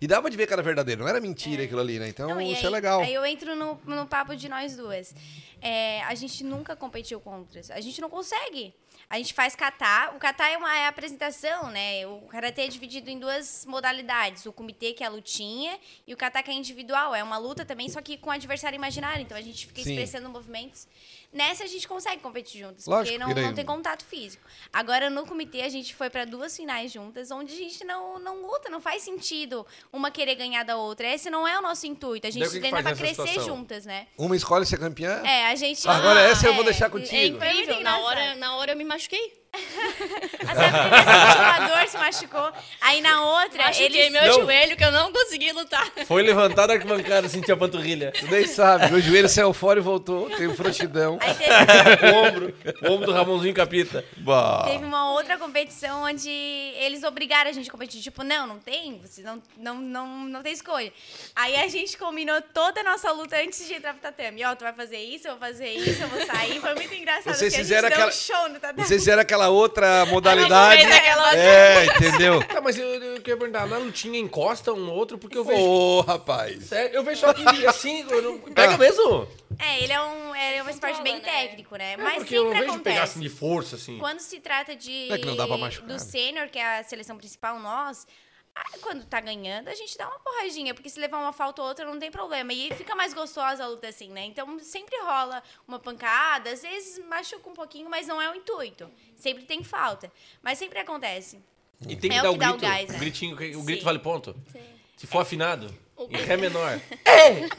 E 0.00 0.08
dava 0.08 0.28
de 0.28 0.36
ver 0.36 0.48
que 0.48 0.52
era 0.52 0.62
verdadeiro, 0.62 1.02
não 1.02 1.08
era 1.08 1.20
mentira 1.20 1.62
é. 1.62 1.66
aquilo 1.66 1.80
ali, 1.80 2.00
né? 2.00 2.08
Então, 2.08 2.28
não, 2.28 2.40
isso 2.40 2.62
aí, 2.62 2.66
é 2.66 2.70
legal. 2.70 3.00
Aí 3.00 3.14
eu 3.14 3.24
entro 3.24 3.54
no, 3.54 3.78
no 3.86 4.06
papo 4.08 4.34
de 4.34 4.48
nós 4.48 4.74
duas. 4.74 5.14
É, 5.62 6.02
a 6.02 6.14
gente 6.16 6.42
nunca 6.42 6.74
competiu 6.74 7.20
contra. 7.20 7.60
A 7.70 7.80
gente 7.80 8.00
não 8.00 8.10
consegue. 8.10 8.74
A 9.08 9.18
gente 9.18 9.34
faz 9.34 9.54
kata. 9.54 10.12
O 10.16 10.18
kata 10.18 10.48
é 10.48 10.56
uma 10.56 10.76
é 10.76 10.86
a 10.86 10.88
apresentação, 10.88 11.70
né? 11.70 12.06
O 12.06 12.22
karatê 12.22 12.62
é 12.62 12.68
dividido 12.68 13.10
em 13.10 13.18
duas 13.18 13.64
modalidades. 13.66 14.46
O 14.46 14.52
comitê, 14.52 14.92
que 14.92 15.04
é 15.04 15.06
a 15.06 15.10
lutinha, 15.10 15.78
e 16.06 16.14
o 16.14 16.16
kata, 16.16 16.42
que 16.42 16.50
é 16.50 16.54
individual. 16.54 17.14
É 17.14 17.22
uma 17.22 17.38
luta 17.38 17.64
também, 17.64 17.88
só 17.88 18.00
que 18.00 18.16
com 18.16 18.30
adversário 18.30 18.76
imaginário. 18.76 19.22
Então 19.22 19.36
a 19.36 19.42
gente 19.42 19.66
fica 19.66 19.82
Sim. 19.82 19.90
expressando 19.90 20.28
movimentos. 20.28 20.88
Nessa 21.34 21.64
a 21.64 21.66
gente 21.66 21.86
consegue 21.88 22.22
competir 22.22 22.60
juntas, 22.60 22.86
Lógico, 22.86 23.18
porque 23.18 23.34
não, 23.34 23.42
e 23.42 23.44
não 23.44 23.52
tem 23.52 23.64
contato 23.64 24.04
físico. 24.04 24.44
Agora 24.72 25.10
no 25.10 25.26
comitê 25.26 25.62
a 25.62 25.68
gente 25.68 25.92
foi 25.92 26.08
para 26.08 26.24
duas 26.24 26.56
finais 26.56 26.92
juntas, 26.92 27.32
onde 27.32 27.52
a 27.52 27.56
gente 27.56 27.84
não, 27.84 28.20
não 28.20 28.40
luta, 28.40 28.70
não 28.70 28.80
faz 28.80 29.02
sentido 29.02 29.66
uma 29.92 30.12
querer 30.12 30.36
ganhar 30.36 30.62
da 30.62 30.76
outra. 30.76 31.12
Esse 31.12 31.28
não 31.28 31.46
é 31.46 31.58
o 31.58 31.62
nosso 31.62 31.86
intuito. 31.88 32.28
A 32.28 32.30
gente 32.30 32.48
que 32.48 32.60
treina 32.60 32.80
nessa 32.82 32.94
crescer 32.94 33.26
situação? 33.26 33.56
juntas, 33.56 33.84
né? 33.84 34.06
Uma 34.16 34.36
escolhe 34.36 34.64
ser 34.64 34.78
campeã? 34.78 35.20
É, 35.24 35.46
a 35.46 35.54
gente. 35.56 35.88
Agora 35.88 36.20
essa 36.20 36.46
eu 36.46 36.54
vou 36.54 36.62
é, 36.62 36.66
deixar 36.66 36.86
É 36.86 36.90
contigo. 36.90 37.38
Muito 37.38 37.44
incrível. 37.44 37.80
Na 37.80 37.98
hora, 37.98 38.34
na 38.36 38.56
hora 38.56 38.72
eu 38.72 38.76
me 38.76 38.84
machuquei. 38.84 39.43
A 40.46 40.54
Sabrina 40.54 40.96
sentiu 40.98 41.68
dor, 41.68 41.88
se 41.88 41.96
machucou. 41.98 42.52
Aí 42.80 43.00
na 43.00 43.42
outra, 43.42 43.64
Machuquei 43.64 43.86
eles. 43.86 44.12
meu 44.12 44.22
Não. 44.26 44.32
joelho 44.42 44.76
que 44.76 44.84
eu 44.84 44.92
não 44.92 45.12
consegui 45.12 45.52
lutar. 45.52 45.86
Foi 46.06 46.22
levantar 46.22 46.70
a 46.70 46.74
arquibancada, 46.74 47.28
sentiu 47.28 47.54
a 47.54 47.58
panturrilha. 47.58 48.12
Tu 48.18 48.26
nem 48.26 48.46
sabe, 48.46 48.90
meu 48.90 49.00
joelho 49.00 49.28
saiu 49.28 49.52
fora 49.52 49.78
e 49.78 49.82
voltou, 49.82 50.28
tenho 50.30 50.54
frouxidão. 50.54 51.18
Aí 51.20 51.34
teve, 51.34 52.12
o 52.12 52.14
ombro, 52.16 52.54
o 52.82 52.92
ombro 52.92 53.06
do 53.06 53.12
Ramonzinho 53.12 53.54
Capita. 53.54 54.04
Bah. 54.18 54.64
teve 54.66 54.84
uma 54.84 55.12
outra 55.12 55.36
competição 55.38 56.02
onde 56.04 56.28
eles 56.30 57.02
obrigaram 57.04 57.50
a 57.50 57.52
gente 57.52 57.68
a 57.68 57.72
competir. 57.72 58.00
Tipo, 58.00 58.22
não, 58.22 58.46
não 58.46 58.58
tem, 58.58 58.98
vocês 59.00 59.24
não, 59.26 59.42
não, 59.56 59.74
não, 59.76 60.06
não 60.26 60.42
tem 60.42 60.52
escolha. 60.52 60.92
Aí 61.34 61.56
a 61.56 61.68
gente 61.68 61.96
combinou 61.96 62.40
toda 62.42 62.80
a 62.80 62.84
nossa 62.84 63.10
luta 63.12 63.36
antes 63.36 63.66
de 63.66 63.74
entrar 63.74 63.92
pro 63.92 64.02
tatame. 64.02 64.44
Ó, 64.44 64.54
tu 64.54 64.64
vai 64.64 64.72
fazer 64.72 64.98
isso, 64.98 65.26
eu 65.28 65.32
vou 65.32 65.40
fazer 65.40 65.68
isso, 65.70 66.02
eu 66.02 66.08
vou 66.08 66.24
sair. 66.26 66.60
Foi 66.60 66.74
muito 66.74 66.94
engraçado. 66.94 67.34
Vocês 67.34 67.52
porque 67.52 67.56
fizeram 67.64 67.88
a 67.88 67.90
gente 67.90 67.98
deu 67.98 68.08
aquela- 68.08 68.08
um 68.08 68.12
show 68.40 68.48
no 68.48 68.60
tatame. 68.60 68.86
Vocês 68.86 69.00
fizeram 69.00 69.22
aquela 69.22 69.43
outra 69.48 70.04
modalidade. 70.06 70.82
aquela 70.84 71.24
outra. 71.24 71.38
É, 71.40 71.84
entendeu? 71.86 72.42
Tá, 72.46 72.60
mas 72.60 72.78
eu, 72.78 72.86
eu 72.86 73.14
queria 73.20 73.36
perguntar, 73.36 73.66
na 73.66 73.78
lutinha 73.78 74.18
encosta 74.18 74.72
um 74.72 74.90
outro, 74.90 75.18
porque 75.18 75.36
eu 75.38 75.44
vejo. 75.44 75.60
Ô, 75.60 76.00
rapaz. 76.02 76.64
Sério, 76.66 76.94
eu 76.94 77.02
vejo 77.02 77.20
só 77.20 77.32
que 77.32 77.42
assim, 77.66 78.04
eu 78.08 78.22
não- 78.22 78.38
pega 78.38 78.74
Ah. 78.74 78.78
mesmo. 78.78 79.26
É, 79.58 79.82
ele 79.84 79.92
é 79.92 80.02
um, 80.02 80.34
é 80.34 80.62
um 80.64 80.68
esporte 80.68 81.00
bem 81.02 81.14
né? 81.14 81.20
técnico, 81.20 81.76
né? 81.76 81.92
É, 81.92 81.96
Mas 81.96 82.14
porque 82.16 82.36
eu 82.36 82.44
não 82.44 82.50
sempre 82.52 82.66
vejo 82.66 82.78
pegar 82.80 82.96
acontece. 82.96 83.12
assim 83.12 83.20
de 83.20 83.28
força, 83.28 83.76
assim. 83.76 83.98
Quando 83.98 84.18
se 84.18 84.40
trata 84.40 84.74
de 84.74 85.12
É 85.12 85.16
que 85.18 85.24
não 85.26 85.36
dá 85.36 85.46
pra 85.46 85.56
machucar, 85.56 85.86
do 85.86 85.92
né? 85.92 85.98
sênior, 86.00 86.48
que 86.48 86.58
é 86.58 86.80
a 86.80 86.82
seleção 86.82 87.16
principal, 87.16 87.60
nós, 87.60 88.04
ah, 88.56 88.78
quando 88.80 89.04
tá 89.04 89.20
ganhando, 89.20 89.68
a 89.68 89.74
gente 89.74 89.96
dá 89.98 90.08
uma 90.08 90.18
porradinha, 90.20 90.72
porque 90.74 90.88
se 90.88 91.00
levar 91.00 91.18
uma 91.18 91.32
falta 91.32 91.60
ou 91.62 91.68
outra 91.68 91.84
não 91.84 91.98
tem 91.98 92.10
problema. 92.10 92.52
E 92.52 92.72
fica 92.74 92.94
mais 92.94 93.12
gostosa 93.12 93.64
a 93.64 93.68
luta 93.68 93.88
assim, 93.88 94.08
né? 94.10 94.24
Então 94.26 94.58
sempre 94.60 94.96
rola 95.00 95.42
uma 95.66 95.78
pancada, 95.78 96.50
às 96.50 96.62
vezes 96.62 97.04
machuca 97.06 97.48
um 97.50 97.54
pouquinho, 97.54 97.90
mas 97.90 98.06
não 98.06 98.20
é 98.22 98.30
o 98.30 98.34
intuito. 98.34 98.88
Sempre 99.16 99.44
tem 99.44 99.62
falta. 99.64 100.10
Mas 100.42 100.58
sempre 100.58 100.78
acontece. 100.78 101.42
E 101.88 101.96
tem 101.96 102.10
que 102.10 102.16
É 102.16 102.20
o 102.20 102.22
dar 102.22 102.30
o 102.30 102.32
que 102.34 102.38
dá 102.38 102.50
o 102.50 102.56
grito. 102.56 102.70
gás, 102.70 102.88
né? 102.90 102.96
o 102.96 103.00
gritinho, 103.00 103.36
o 103.36 103.38
Sim. 103.38 103.64
grito 103.64 103.84
vale 103.84 103.98
ponto. 103.98 104.34
Se 104.96 105.06
for 105.06 105.20
afinado. 105.20 105.74
O 105.96 106.04
Em 106.10 106.16
ré 106.16 106.36
menor. 106.36 106.80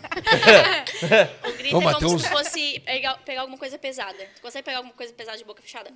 O 1.47 1.51
grito 1.57 1.75
Ô, 1.75 1.79
é 1.79 1.83
como 1.83 1.91
Matheus. 1.91 2.21
se 2.21 2.29
fosse 2.29 2.79
pegar, 2.81 3.17
pegar 3.19 3.41
alguma 3.41 3.57
coisa 3.57 3.77
pesada. 3.77 4.17
Tu 4.35 4.41
consegue 4.41 4.63
pegar 4.65 4.77
alguma 4.77 4.93
coisa 4.93 5.13
pesada 5.13 5.37
de 5.37 5.43
boca 5.43 5.61
fechada? 5.61 5.91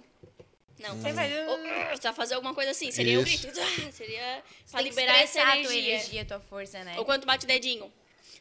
Não. 0.80 0.96
Você 1.02 1.14
faz- 1.14 1.34
Ou, 1.50 1.58
tu 1.98 2.02
vai 2.04 2.14
fazer 2.14 2.34
alguma 2.36 2.54
coisa 2.56 2.72
assim, 2.72 2.92
seria 2.92 3.20
o 3.20 3.24
Isso. 3.24 3.48
grito. 3.48 3.60
Ah, 3.90 3.92
Seria 3.92 4.44
pra 4.72 4.82
Tem 4.82 4.84
que 4.84 4.90
liberar 4.90 5.14
essa 5.22 5.40
expressar 5.40 5.48
a 5.48 5.52
tua 5.52 5.74
energia. 5.74 5.94
energia, 5.96 6.22
a 6.22 6.26
tua 6.26 6.40
força, 6.40 6.84
né? 6.84 6.96
Ou 6.98 7.06
quando 7.06 7.22
tu 7.22 7.28
bate 7.28 7.46
o 7.46 7.48
dedinho. 7.48 7.92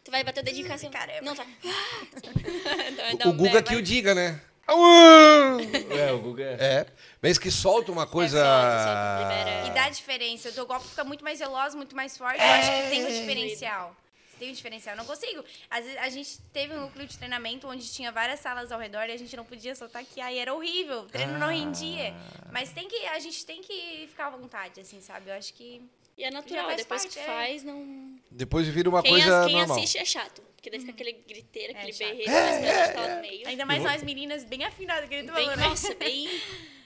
Tu 0.05 0.11
vai 0.11 0.23
bater 0.25 0.41
o 0.41 0.43
dedinho 0.45 0.61
e 0.61 0.65
ficar 0.65 0.77
assim. 0.77 0.91
Caramba. 0.91 1.21
Não, 1.23 1.35
tá. 1.35 1.45
Então, 2.13 3.05
vai 3.05 3.17
dar 3.17 3.27
O 3.27 3.31
um 3.31 3.37
Guga 3.37 3.63
que 3.63 3.75
o 3.77 3.83
diga, 3.83 4.15
né? 4.15 4.41
É, 5.99 6.13
o 6.13 6.19
Guga. 6.19 6.45
É. 6.61 6.87
Vez 7.23 7.39
que 7.39 7.51
solta 7.51 7.91
uma 7.91 8.07
coisa. 8.07 8.39
É, 8.39 8.43
solta, 8.43 8.85
solta. 8.85 9.67
E 9.69 9.71
dá 9.75 9.89
diferença. 9.89 10.49
O 10.51 10.53
teu 10.53 10.67
golpe 10.67 10.87
fica 10.89 11.03
muito 11.05 11.25
mais 11.25 11.39
veloz, 11.39 11.75
muito 11.75 11.97
mais 11.97 12.17
forte. 12.17 12.39
Eu 12.39 12.47
acho 12.47 12.71
que 12.71 12.89
tem 12.91 13.05
um 13.05 13.09
diferencial. 13.09 13.97
Tem 14.39 14.51
um 14.51 14.53
diferencial. 14.53 14.95
Eu 14.95 14.99
não 14.99 15.05
consigo. 15.05 15.45
Às 15.71 15.85
vezes 15.85 15.99
a 16.01 16.09
gente 16.09 16.39
teve 16.53 16.75
um 16.75 16.81
núcleo 16.83 17.07
de 17.07 17.17
treinamento 17.19 17.67
onde 17.69 17.89
tinha 17.91 18.11
várias 18.13 18.41
salas 18.41 18.71
ao 18.73 18.79
redor 18.79 19.09
e 19.09 19.13
a 19.13 19.17
gente 19.17 19.37
não 19.37 19.45
podia 19.45 19.75
soltar 19.75 20.03
aqui. 20.03 20.21
Aí 20.21 20.39
era 20.39 20.55
horrível. 20.55 21.01
O 21.01 21.07
treino 21.07 21.39
não 21.39 21.49
rendia. 21.49 22.15
Mas 22.53 22.71
tem 22.73 22.89
que, 22.89 22.97
a 23.07 23.19
gente 23.19 23.45
tem 23.45 23.61
que 23.61 24.07
ficar 24.09 24.27
à 24.27 24.31
vontade, 24.31 24.81
assim, 24.81 25.01
sabe? 25.01 25.31
Eu 25.31 25.35
acho 25.35 25.53
que. 25.55 25.83
E 26.17 26.25
é 26.25 26.31
natural, 26.33 26.65
faz 26.67 26.77
depois 26.79 27.03
parte, 27.03 27.15
que 27.15 27.21
é. 27.21 27.25
faz, 27.25 27.63
não. 27.63 28.19
Depois 28.31 28.67
vira 28.67 28.89
uma 28.89 29.01
Quem, 29.03 29.13
coisa 29.13 29.41
as- 29.41 29.47
quem 29.47 29.57
normal. 29.57 29.77
assiste 29.77 29.99
é 29.99 30.05
chato. 30.05 30.43
Porque 30.57 30.69
daí 30.71 30.81
fica 30.81 30.91
aquele 30.91 31.13
griteiro, 31.13 31.73
aquele 31.73 31.93
chato. 31.93 32.09
berreiro, 32.09 32.33
mas 32.33 32.57
a 32.57 32.85
gente 32.85 32.95
tá 32.95 33.15
no 33.15 33.21
meio. 33.21 33.47
Ainda 33.49 33.65
mais 33.65 33.83
nós 33.85 34.03
meninas 34.03 34.43
bem 34.43 34.65
afinadas, 34.65 35.09
que 35.09 35.15
ele 35.15 35.31
Bem, 35.31 35.35
falou, 35.45 35.57
né? 35.57 35.69
nossa, 35.69 35.95
bem. 35.95 36.29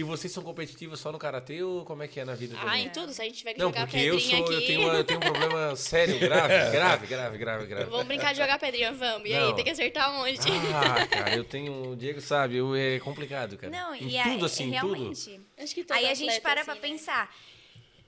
E 0.00 0.02
vocês 0.02 0.32
são 0.32 0.42
competitivos 0.42 0.98
só 0.98 1.12
no 1.12 1.18
karatê 1.18 1.62
ou 1.62 1.84
como 1.84 2.02
é 2.02 2.08
que 2.08 2.18
é 2.18 2.24
na 2.24 2.34
vida 2.34 2.56
Ah, 2.58 2.64
também? 2.64 2.86
em 2.86 2.88
tudo. 2.88 3.12
Se 3.12 3.20
a 3.20 3.24
gente 3.26 3.36
tiver 3.36 3.52
que 3.52 3.58
Não, 3.60 3.66
jogar 3.68 3.82
porque 3.82 3.98
eu 3.98 4.14
pedrinha 4.16 4.36
sou, 4.38 4.46
aqui. 4.46 4.54
eu 4.54 4.66
tenho, 4.66 4.80
uma- 4.80 4.94
eu 4.94 5.04
tenho 5.04 5.18
um 5.20 5.22
problema 5.22 5.76
sério, 5.76 6.18
grave, 6.18 6.70
grave, 6.72 7.06
grave, 7.06 7.36
grave, 7.36 7.66
grave. 7.66 7.90
Vamos 7.90 8.06
brincar 8.06 8.32
de 8.32 8.40
jogar 8.40 8.58
pedrinha, 8.58 8.92
vamos. 8.94 9.28
E 9.28 9.32
Não. 9.34 9.48
aí, 9.48 9.54
tem 9.54 9.62
que 9.64 9.70
acertar 9.70 10.10
onde? 10.18 10.38
Ah, 10.74 11.04
cara, 11.06 11.36
eu 11.36 11.44
tenho. 11.44 11.90
O 11.92 11.96
Diego 11.96 12.18
sabe, 12.22 12.56
eu, 12.56 12.74
é 12.74 12.98
complicado, 13.00 13.58
cara. 13.58 13.70
Não, 13.70 13.94
em 13.94 14.08
e 14.08 14.16
aí, 14.16 14.32
tudo 14.32 14.46
assim, 14.46 14.74
em 14.74 14.80
tudo. 14.80 15.12
Acho 15.58 15.74
que 15.74 15.84
todo 15.84 15.98
Aí 15.98 16.06
a 16.08 16.14
gente 16.14 16.40
para 16.40 16.62
assim, 16.62 16.64
pra 16.64 16.74
né? 16.80 16.80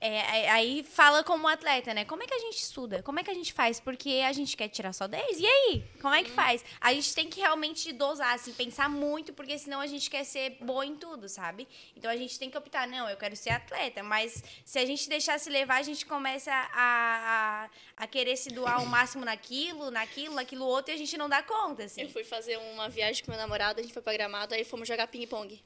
É, 0.04 0.20
aí- 0.32 0.46
aí 0.48 0.82
fala 0.82 1.22
como 1.22 1.46
atleta, 1.46 1.94
né? 1.94 2.04
Como 2.04 2.24
é 2.24 2.26
que 2.26 2.34
a 2.34 2.38
gente 2.40 2.56
estuda? 2.56 3.00
Como 3.04 3.20
é 3.20 3.22
que 3.22 3.30
a 3.30 3.34
gente 3.34 3.52
faz? 3.52 3.78
Porque 3.78 4.20
a 4.26 4.32
gente 4.32 4.56
quer 4.56 4.66
tirar 4.68 4.92
só 4.92 5.06
10? 5.06 5.38
E 5.38 5.46
aí? 5.46 5.84
Como 6.00 6.12
é 6.12 6.24
que 6.24 6.30
faz? 6.30 6.64
A 6.80 6.92
gente 6.92 7.14
tem 7.14 7.28
que 7.30 7.38
realmente 7.38 7.92
dosar, 7.92 8.34
assim, 8.34 8.52
pensar 8.52 8.88
muito, 8.88 9.32
porque 9.32 9.56
senão 9.56 9.78
a 9.80 9.86
gente 9.86 10.10
quer 10.10 10.24
ser 10.24 10.56
boa 10.60 10.84
em 10.84 10.96
tudo, 10.96 11.28
sabe? 11.28 11.68
Então 11.96 12.10
a 12.10 12.16
gente 12.16 12.36
tem 12.36 12.50
que 12.50 12.58
optar, 12.58 12.88
não, 12.88 13.08
eu 13.08 13.16
quero 13.16 13.36
ser 13.36 13.50
atleta, 13.50 14.02
mas 14.02 14.42
se 14.64 14.76
a 14.80 14.84
gente 14.84 15.08
deixar 15.08 15.38
se 15.38 15.48
levar, 15.48 15.76
a 15.76 15.82
gente 15.82 16.04
começa 16.04 16.50
a, 16.52 17.68
a, 17.96 18.02
a 18.04 18.06
querer 18.08 18.36
se 18.36 18.48
doar 18.50 18.80
ao 18.80 18.86
máximo 18.86 19.24
naquilo, 19.24 19.88
naquilo, 19.92 20.34
naquilo 20.34 20.64
outro, 20.66 20.90
e 20.92 20.94
a 20.96 20.98
gente 20.98 21.16
não 21.16 21.28
dá 21.28 21.44
conta, 21.44 21.84
assim. 21.84 22.02
Eu 22.02 22.08
fui 22.10 22.24
fazer 22.24 22.56
uma 22.58 22.88
viagem 22.88 23.24
com 23.24 23.30
meu 23.30 23.38
namorado, 23.38 23.78
a 23.78 23.82
gente 23.84 23.92
foi 23.92 24.02
pra 24.02 24.12
Gramado, 24.14 24.52
aí 24.52 24.64
fomos 24.64 24.88
jogar 24.88 25.06
ping-pong. 25.06 25.62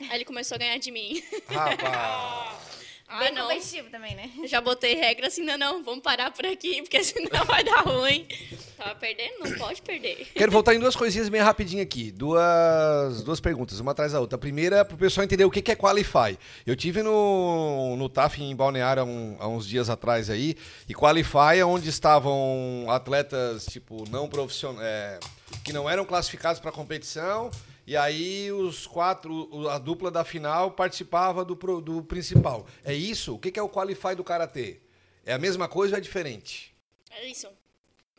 Aí 0.00 0.08
ele 0.14 0.24
começou 0.24 0.54
a 0.54 0.58
ganhar 0.58 0.78
de 0.78 0.90
mim. 0.90 1.22
Rapaz. 1.50 2.78
Ah, 3.10 3.20
Bem 3.20 3.32
não. 3.32 3.48
competitivo 3.48 3.88
também, 3.90 4.14
né? 4.14 4.30
Já 4.44 4.60
botei 4.60 4.94
regra 4.94 5.28
assim, 5.28 5.42
não, 5.42 5.56
não, 5.56 5.82
vamos 5.82 6.02
parar 6.02 6.30
por 6.30 6.44
aqui, 6.44 6.82
porque 6.82 7.02
senão 7.04 7.44
vai 7.46 7.64
dar 7.64 7.80
ruim. 7.80 8.26
Tava 8.76 8.94
perdendo? 8.96 9.38
Não 9.40 9.52
pode 9.58 9.80
perder. 9.80 10.28
Quero 10.34 10.52
voltar 10.52 10.74
em 10.74 10.78
duas 10.78 10.94
coisinhas 10.94 11.28
bem 11.30 11.40
rapidinho 11.40 11.82
aqui. 11.82 12.12
Duas, 12.12 13.22
duas 13.22 13.40
perguntas, 13.40 13.80
uma 13.80 13.92
atrás 13.92 14.12
da 14.12 14.20
outra. 14.20 14.36
A 14.36 14.38
primeira, 14.38 14.84
para 14.84 14.94
o 14.94 14.98
pessoal 14.98 15.24
entender 15.24 15.44
o 15.44 15.50
que 15.50 15.72
é 15.72 15.74
Qualify. 15.74 16.38
Eu 16.66 16.76
tive 16.76 17.02
no, 17.02 17.96
no 17.96 18.08
TAF 18.10 18.42
em 18.42 18.54
Balneário 18.54 19.02
há, 19.02 19.06
um- 19.06 19.36
há 19.40 19.48
uns 19.48 19.66
dias 19.66 19.88
atrás 19.88 20.28
aí, 20.28 20.54
e 20.88 20.94
Qualify 20.94 21.58
é 21.58 21.64
onde 21.64 21.88
estavam 21.88 22.84
atletas, 22.90 23.64
tipo, 23.66 24.04
não 24.10 24.28
profissionais, 24.28 25.18
que 25.64 25.72
não 25.72 25.88
eram 25.88 26.04
classificados 26.04 26.60
para 26.60 26.70
competição, 26.70 27.50
e 27.88 27.96
aí 27.96 28.52
os 28.52 28.86
quatro, 28.86 29.66
a 29.70 29.78
dupla 29.78 30.10
da 30.10 30.22
final 30.22 30.72
participava 30.72 31.42
do, 31.42 31.54
do 31.80 32.02
principal. 32.02 32.66
É 32.84 32.92
isso? 32.92 33.34
O 33.36 33.38
que 33.38 33.58
é 33.58 33.62
o 33.62 33.68
Qualify 33.68 34.14
do 34.14 34.22
Karatê? 34.22 34.78
É 35.24 35.32
a 35.32 35.38
mesma 35.38 35.66
coisa 35.68 35.94
ou 35.94 35.98
é 35.98 36.00
diferente? 36.00 36.74
É 37.10 37.26
isso. 37.26 37.48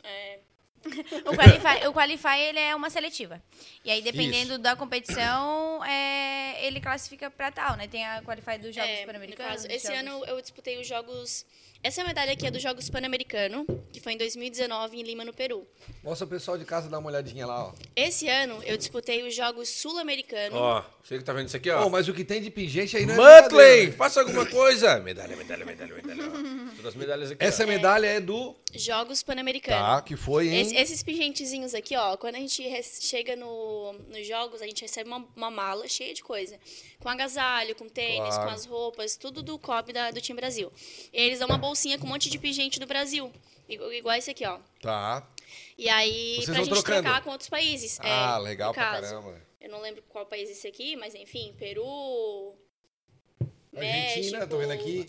É, 0.03 0.39
O 1.25 1.35
Qualify, 1.35 1.87
o 1.87 1.93
Qualify, 1.93 2.39
ele 2.39 2.57
é 2.59 2.73
uma 2.75 2.89
seletiva. 2.89 3.39
E 3.85 3.91
aí, 3.91 4.01
dependendo 4.01 4.57
da 4.57 4.75
competição, 4.75 5.83
é, 5.85 6.65
ele 6.65 6.79
classifica 6.79 7.29
pra 7.29 7.51
tal, 7.51 7.75
né? 7.77 7.87
Tem 7.87 8.05
a 8.07 8.23
Qualify 8.23 8.57
dos 8.57 8.73
Jogos 8.73 8.89
é, 8.89 9.01
no 9.01 9.05
Pan-Americanos. 9.07 9.65
esse 9.65 9.87
Jogos- 9.87 9.99
ano 9.99 10.25
eu 10.25 10.41
disputei 10.41 10.79
os 10.79 10.87
Jogos... 10.87 11.45
Essa 11.81 12.03
medalha 12.03 12.33
aqui 12.33 12.45
é 12.45 12.51
dos 12.51 12.61
Jogos 12.61 12.89
Pan-Americano, 12.89 13.65
que 13.93 14.01
foi 14.01 14.11
em 14.11 14.17
2019 14.17 14.97
em 14.99 15.01
Lima, 15.01 15.23
no 15.23 15.31
Peru. 15.33 15.65
Mostra 16.03 16.25
o 16.27 16.29
pessoal 16.29 16.57
de 16.57 16.65
casa 16.65 16.89
dar 16.89 16.99
uma 16.99 17.07
olhadinha 17.09 17.47
lá, 17.47 17.67
ó. 17.67 17.73
Esse 17.95 18.27
ano 18.27 18.61
eu 18.65 18.75
disputei 18.77 19.25
os 19.25 19.33
Jogos 19.33 19.69
Sul-Americanos. 19.69 20.59
Ó, 20.59 20.83
você 21.01 21.17
que 21.17 21.23
tá 21.23 21.31
vendo 21.31 21.47
isso 21.47 21.55
aqui, 21.55 21.69
ó. 21.69 21.87
mas 21.89 22.09
o 22.09 22.13
que 22.13 22.25
tem 22.25 22.41
de 22.41 22.49
pingente 22.51 22.97
aí 22.97 23.05
não 23.05 23.25
é 23.25 23.41
Mutley, 23.43 23.85
né? 23.87 23.91
faça 23.93 24.19
alguma 24.19 24.45
coisa. 24.45 24.99
Medalha, 24.99 25.37
medalha, 25.37 25.65
medalha, 25.65 25.95
medalha. 25.95 26.23
ó. 26.27 26.69
Todas 26.75 26.85
as 26.87 26.95
medalhas 26.95 27.31
aqui. 27.31 27.43
Essa 27.45 27.63
ó. 27.63 27.67
medalha 27.67 28.07
é 28.07 28.19
do. 28.19 28.53
Jogos 28.75 29.23
Pan-Americanos. 29.23 29.79
Tá, 29.81 30.01
que 30.01 30.17
foi 30.17 30.49
em. 30.49 30.59
Esse- 30.61 30.75
esses 30.75 31.01
pingentezinhos 31.01 31.73
aqui, 31.73 31.95
ó, 31.95 32.17
quando 32.17 32.35
a 32.35 32.39
gente 32.39 32.61
chega 33.01 33.37
no, 33.37 33.93
nos 34.09 34.27
jogos, 34.27 34.61
a 34.61 34.65
gente 34.65 34.81
recebe 34.81 35.07
uma, 35.09 35.25
uma 35.33 35.49
mala 35.49 35.87
cheia 35.87 36.13
de 36.13 36.21
coisa. 36.23 36.59
Com 36.99 37.07
agasalho, 37.07 37.73
com 37.75 37.87
tênis, 37.87 38.35
Claro. 38.35 38.49
com 38.49 38.53
as 38.55 38.65
roupas, 38.65 39.15
tudo 39.15 39.41
do 39.41 39.57
COB 39.57 39.93
da, 39.93 40.11
do 40.11 40.19
time 40.19 40.35
Brasil. 40.37 40.69
E 41.13 41.17
eles 41.21 41.39
dão 41.39 41.47
uma 41.47 41.57
bolsinha 41.69 41.97
com 41.99 42.05
um 42.05 42.09
monte 42.09 42.29
de 42.29 42.37
pingente 42.39 42.79
do 42.79 42.85
Brasil. 42.87 43.31
Igu- 43.67 43.91
Igual 43.93 44.15
esse 44.15 44.31
aqui, 44.31 44.45
ó. 44.45 44.57
Tá. 44.81 45.27
E 45.77 45.87
aí, 45.89 46.35
Vocês 46.35 46.45
pra 46.45 46.55
gente 46.55 46.69
trocando? 46.69 47.03
trocar 47.03 47.23
com 47.23 47.29
outros 47.31 47.49
países. 47.49 47.99
Ah, 48.01 48.37
é, 48.37 48.41
legal 48.43 48.73
pra 48.73 48.83
caso. 48.83 49.01
caramba. 49.13 49.41
Eu 49.61 49.69
não 49.69 49.81
lembro 49.81 50.01
qual 50.09 50.25
país 50.25 50.49
é 50.49 50.53
esse 50.53 50.67
aqui, 50.67 50.95
mas 50.95 51.13
enfim, 51.15 51.53
Peru. 51.57 52.55
Argentina, 53.75 54.47
tô 54.47 54.57
vendo 54.57 54.71
aqui. 54.71 55.07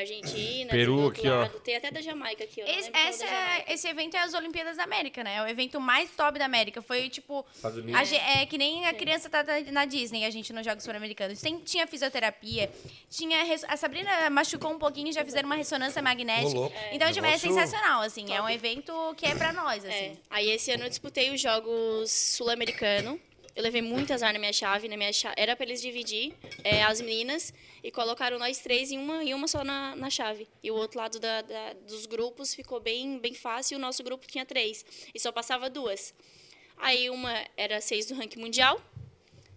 Argentina, 0.00 0.70
Peru 0.70 1.08
aqui, 1.08 1.28
ó. 1.28 1.46
Tem 1.60 1.76
até 1.76 1.90
da 1.90 2.00
Jamaica 2.00 2.44
aqui, 2.44 2.62
ó. 2.62 2.66
Esse, 2.66 2.90
essa 2.92 3.24
da 3.24 3.30
é- 3.30 3.46
Jamaica. 3.48 3.72
esse 3.72 3.88
evento 3.88 4.14
é 4.16 4.20
as 4.20 4.34
Olimpíadas 4.34 4.76
da 4.76 4.84
América, 4.84 5.24
né? 5.24 5.36
É 5.36 5.42
o 5.42 5.46
evento 5.48 5.80
mais 5.80 6.10
top 6.10 6.38
da 6.38 6.44
América. 6.44 6.82
Foi 6.82 7.08
tipo. 7.08 7.44
Estados 7.54 7.78
a 7.78 7.80
Unidos. 7.82 8.12
é 8.12 8.46
que 8.46 8.58
nem 8.58 8.86
a 8.86 8.92
criança 8.94 9.28
tá 9.30 9.42
na- 9.42 9.72
na 9.72 9.84
Disney, 9.84 10.24
a 10.24 10.30
gente 10.30 10.52
nos 10.52 10.64
Jogos 10.64 10.86
Pan-Americanos. 10.86 11.40
Tem- 11.40 11.58
Tinha 11.60 11.86
fisioterapia, 11.86 12.70
tinha. 13.10 13.42
res- 13.44 13.64
A 13.64 13.76
Sabrina 13.76 14.30
machucou 14.30 14.70
um 14.72 14.78
pouquinho, 14.78 15.12
já 15.12 15.24
fizeram 15.24 15.46
uma 15.46 15.56
ressonância 15.56 16.00
magnética. 16.02 16.48
Louco. 16.58 16.76
Então, 16.92 17.10
tipo, 17.12 17.26
é 17.26 17.38
sensacional, 17.38 18.02
assim. 18.02 18.32
É 18.32 18.40
um 18.40 18.48
evento 18.48 18.92
que 19.16 19.26
é 19.26 19.34
pra 19.34 19.52
nós, 19.52 19.84
É. 19.84 19.88
assim. 19.88 20.18
Aí 20.30 20.50
esse 20.50 20.70
ano 20.70 20.84
eu 20.84 20.88
disputei 20.88 21.30
os 21.30 21.40
Jogos 21.40 22.10
Sul-Americano. 22.10 23.20
Eu 23.56 23.62
levei 23.62 23.80
muito 23.80 24.12
azar 24.12 24.32
na 24.34 24.38
minha 24.38 24.52
chave. 24.52 24.86
Na 24.86 24.96
minha 24.98 25.12
cha- 25.12 25.32
Era 25.36 25.56
pra 25.56 25.64
eles 25.64 25.80
dividir 25.80 26.34
é, 26.62 26.82
as 26.82 27.00
meninas 27.00 27.54
e 27.82 27.90
colocaram 27.90 28.38
nós 28.38 28.58
três 28.58 28.92
em 28.92 28.98
uma, 28.98 29.24
em 29.24 29.32
uma 29.32 29.48
só 29.48 29.64
na, 29.64 29.96
na 29.96 30.10
chave. 30.10 30.46
E 30.62 30.70
o 30.70 30.74
outro 30.74 30.98
lado 30.98 31.18
da- 31.18 31.40
da- 31.40 31.72
dos 31.88 32.04
grupos 32.04 32.54
ficou 32.54 32.78
bem, 32.80 33.18
bem 33.18 33.32
fácil 33.34 33.74
e 33.74 33.76
o 33.76 33.80
nosso 33.80 34.02
grupo 34.04 34.26
tinha 34.26 34.44
três. 34.44 34.84
E 35.14 35.18
só 35.18 35.32
passava 35.32 35.70
duas. 35.70 36.14
Aí 36.76 37.08
uma 37.08 37.32
era 37.56 37.80
seis 37.80 38.04
do 38.06 38.14
ranking 38.14 38.38
mundial 38.38 38.78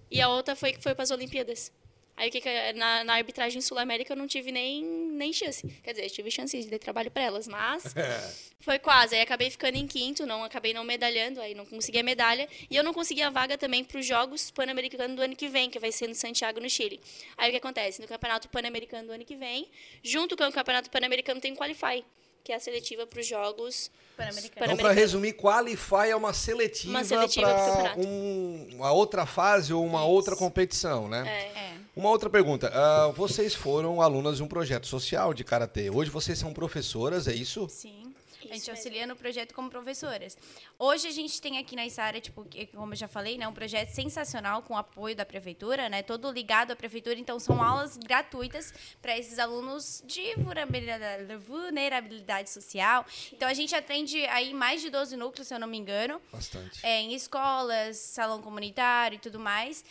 e 0.10 0.22
a 0.22 0.30
outra 0.30 0.56
foi 0.56 0.74
foi 0.76 0.96
para 0.96 1.04
as 1.04 1.12
Olimpíadas. 1.12 1.70
Aí 2.20 2.28
o 2.28 2.32
que, 2.34 2.42
que 2.42 2.74
na, 2.74 3.06
na 3.06 3.14
arbitragem 3.14 3.62
sul-américa 3.62 4.12
eu 4.12 4.18
não 4.18 4.28
tive 4.28 4.52
nem, 4.52 4.84
nem 4.84 5.32
chance. 5.32 5.66
Quer 5.82 5.92
dizer, 5.92 6.04
eu 6.04 6.10
tive 6.10 6.30
chance 6.30 6.60
de 6.60 6.70
dar 6.70 6.78
trabalho 6.78 7.10
para 7.10 7.24
elas, 7.24 7.48
mas 7.48 7.96
foi 8.60 8.78
quase. 8.78 9.16
Aí 9.16 9.22
acabei 9.22 9.50
ficando 9.50 9.78
em 9.78 9.88
quinto, 9.88 10.26
não 10.26 10.44
acabei 10.44 10.74
não 10.74 10.84
medalhando, 10.84 11.40
aí 11.40 11.56
não 11.56 11.66
consegui 11.66 11.98
a 11.98 12.04
medalha. 12.04 12.50
E 12.70 12.76
eu 12.76 12.84
não 12.84 12.94
consegui 12.94 13.22
a 13.22 13.30
vaga 13.30 13.58
também 13.58 13.86
para 13.86 13.98
os 13.98 14.06
Jogos 14.06 14.52
Pan-Americanos 14.52 15.16
do 15.16 15.22
ano 15.22 15.34
que 15.34 15.48
vem, 15.48 15.70
que 15.70 15.80
vai 15.80 15.94
ser 15.94 16.08
no 16.08 16.16
Santiago, 16.16 16.60
no 16.60 16.70
Chile. 16.70 17.00
Aí 17.38 17.48
o 17.48 17.52
que 17.54 17.58
acontece? 17.58 18.02
No 18.02 18.08
Campeonato 18.08 18.50
Pan-Americano 18.50 19.08
do 19.08 19.14
ano 19.14 19.24
que 19.24 19.38
vem, 19.38 19.70
junto 20.04 20.36
com 20.36 20.44
o 20.44 20.52
Campeonato 20.52 20.90
Pan-Americano 20.90 21.40
tem 21.40 21.54
o 21.54 21.56
Qualify, 21.56 22.04
que 22.44 22.52
é 22.52 22.56
a 22.56 22.60
seletiva 22.60 23.06
para 23.06 23.20
os 23.20 23.28
Jogos 23.28 23.92
Pan-Americano. 24.18 24.66
Então, 24.66 24.78
para 24.78 24.92
resumir, 24.92 25.34
Qualify 25.34 26.10
é 26.10 26.16
uma 26.16 26.34
seletiva, 26.34 26.92
Uma 26.92 27.04
seletiva 27.04 27.48
para 27.48 27.96
um, 27.98 28.68
uma 28.74 28.92
outra 28.92 29.26
fase 29.26 29.74
ou 29.74 29.86
uma 29.86 30.04
outra 30.04 30.36
competição, 30.36 31.08
né? 31.08 31.24
É. 31.28 31.60
É. 31.60 31.74
Uma 31.96 32.10
outra 32.10 32.30
pergunta. 32.30 32.72
ah, 32.74 33.12
vocês 33.16 33.54
foram 33.54 34.02
alunas 34.02 34.38
de 34.38 34.44
um 34.44 34.48
projeto 34.48 34.88
social 34.88 35.34
de 35.34 35.44
Karatê. 35.44 35.90
Hoje 35.90 36.10
vocês 36.10 36.38
são 36.40 36.54
professoras, 36.54 37.28
é 37.28 37.34
isso? 37.34 37.68
Sim. 37.70 38.09
A 38.52 38.56
gente 38.56 38.68
mesmo. 38.68 38.74
auxilia 38.74 39.08
no 39.08 39.16
projeto 39.16 39.54
como 39.54 39.70
professoras. 39.70 40.38
Hoje 40.78 41.08
a 41.08 41.12
gente 41.12 41.42
tem 41.42 41.58
aqui 41.58 41.76
na 41.76 41.86
Isara, 41.86 42.20
tipo, 42.20 42.46
como 42.74 42.94
eu 42.94 42.98
já 42.98 43.08
falei, 43.08 43.38
né, 43.38 43.48
um 43.48 43.54
projeto 43.54 43.90
sensacional 43.90 44.62
com 44.64 44.76
apoio 44.78 45.16
da 45.16 45.26
prefeitura, 45.26 45.90
né, 45.90 46.02
todo 46.04 46.32
ligado 46.32 46.72
à 46.72 46.76
prefeitura. 46.76 47.20
Então 47.20 47.40
são 47.40 47.62
aulas 47.64 47.98
gratuitas 47.98 48.74
para 49.02 49.18
esses 49.18 49.40
alunos 49.40 50.04
de 50.06 50.36
vulnerabilidade, 50.36 51.36
vulnerabilidade 51.38 52.50
social. 52.50 53.06
Então 53.34 53.48
a 53.48 53.54
gente 53.54 53.76
atende 53.76 54.26
aí 54.28 54.54
mais 54.54 54.82
de 54.82 54.90
12 54.90 55.16
núcleos, 55.16 55.48
se 55.48 55.54
eu 55.54 55.60
não 55.60 55.68
me 55.68 55.78
engano, 55.78 56.22
Bastante. 56.32 56.80
é, 56.86 57.00
em 57.02 57.14
escolas, 57.14 57.98
salão 57.98 58.42
comunitário 58.42 59.16
e 59.16 59.20
tudo 59.20 59.40
mais. 59.40 59.84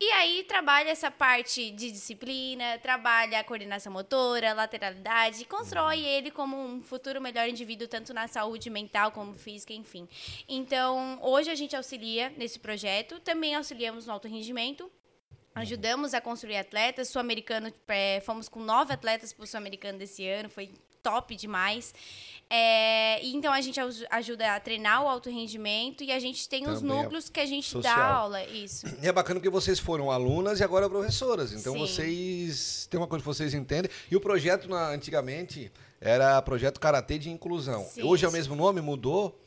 E 0.00 0.10
aí 0.12 0.44
trabalha 0.44 0.90
essa 0.90 1.10
parte 1.10 1.70
de 1.70 1.90
disciplina, 1.90 2.78
trabalha 2.78 3.38
a 3.38 3.44
coordenação 3.44 3.92
motora, 3.92 4.52
lateralidade, 4.52 5.44
constrói 5.44 6.00
ele 6.00 6.30
como 6.30 6.56
um 6.56 6.82
futuro 6.82 7.20
melhor 7.20 7.48
indivíduo, 7.48 7.86
tanto 7.86 8.12
na 8.12 8.26
saúde 8.26 8.68
mental 8.70 9.12
como 9.12 9.32
física, 9.32 9.72
enfim. 9.72 10.08
Então, 10.48 11.18
hoje 11.22 11.50
a 11.50 11.54
gente 11.54 11.76
auxilia 11.76 12.30
nesse 12.36 12.58
projeto, 12.58 13.20
também 13.20 13.54
auxiliamos 13.54 14.06
no 14.06 14.12
alto 14.12 14.26
rendimento. 14.26 14.90
Ajudamos 15.54 16.14
a 16.14 16.20
construir 16.20 16.56
atletas. 16.56 17.08
Sul-americano, 17.08 17.72
é, 17.86 18.20
fomos 18.20 18.48
com 18.48 18.58
nove 18.58 18.92
atletas 18.92 19.32
para 19.32 19.44
o 19.44 19.46
Sul-americano 19.46 19.96
desse 19.96 20.26
ano, 20.26 20.50
foi 20.50 20.74
top 21.04 21.36
demais. 21.36 21.94
É, 22.50 23.22
e 23.24 23.34
então 23.34 23.52
a 23.52 23.60
gente 23.60 23.78
ajuda 24.10 24.54
a 24.54 24.60
treinar 24.60 25.02
o 25.02 25.08
alto 25.08 25.30
rendimento 25.30 26.04
e 26.04 26.12
a 26.12 26.18
gente 26.18 26.48
tem 26.48 26.68
os 26.68 26.80
Também 26.80 26.98
é 26.98 27.02
núcleos 27.02 27.28
que 27.28 27.40
a 27.40 27.46
gente 27.46 27.68
social. 27.68 27.96
dá 27.96 28.04
aula. 28.06 28.44
Isso. 28.44 28.86
E 29.02 29.06
é 29.06 29.12
bacana 29.12 29.38
porque 29.40 29.50
vocês 29.50 29.78
foram 29.78 30.10
alunas 30.10 30.60
e 30.60 30.64
agora 30.64 30.88
professoras. 30.88 31.52
Então 31.52 31.72
Sim. 31.74 31.78
vocês. 31.78 32.86
Tem 32.90 32.98
uma 32.98 33.06
coisa 33.06 33.22
que 33.22 33.26
vocês 33.26 33.54
entendem. 33.54 33.90
E 34.10 34.16
o 34.16 34.20
projeto, 34.20 34.68
na- 34.68 34.88
antigamente, 34.88 35.70
era 36.00 36.40
projeto 36.42 36.78
Karatê 36.80 37.18
de 37.18 37.30
Inclusão. 37.30 37.84
Sim. 37.84 38.02
Hoje 38.02 38.24
é 38.24 38.28
o 38.28 38.32
mesmo 38.32 38.54
nome, 38.54 38.80
mudou? 38.80 39.40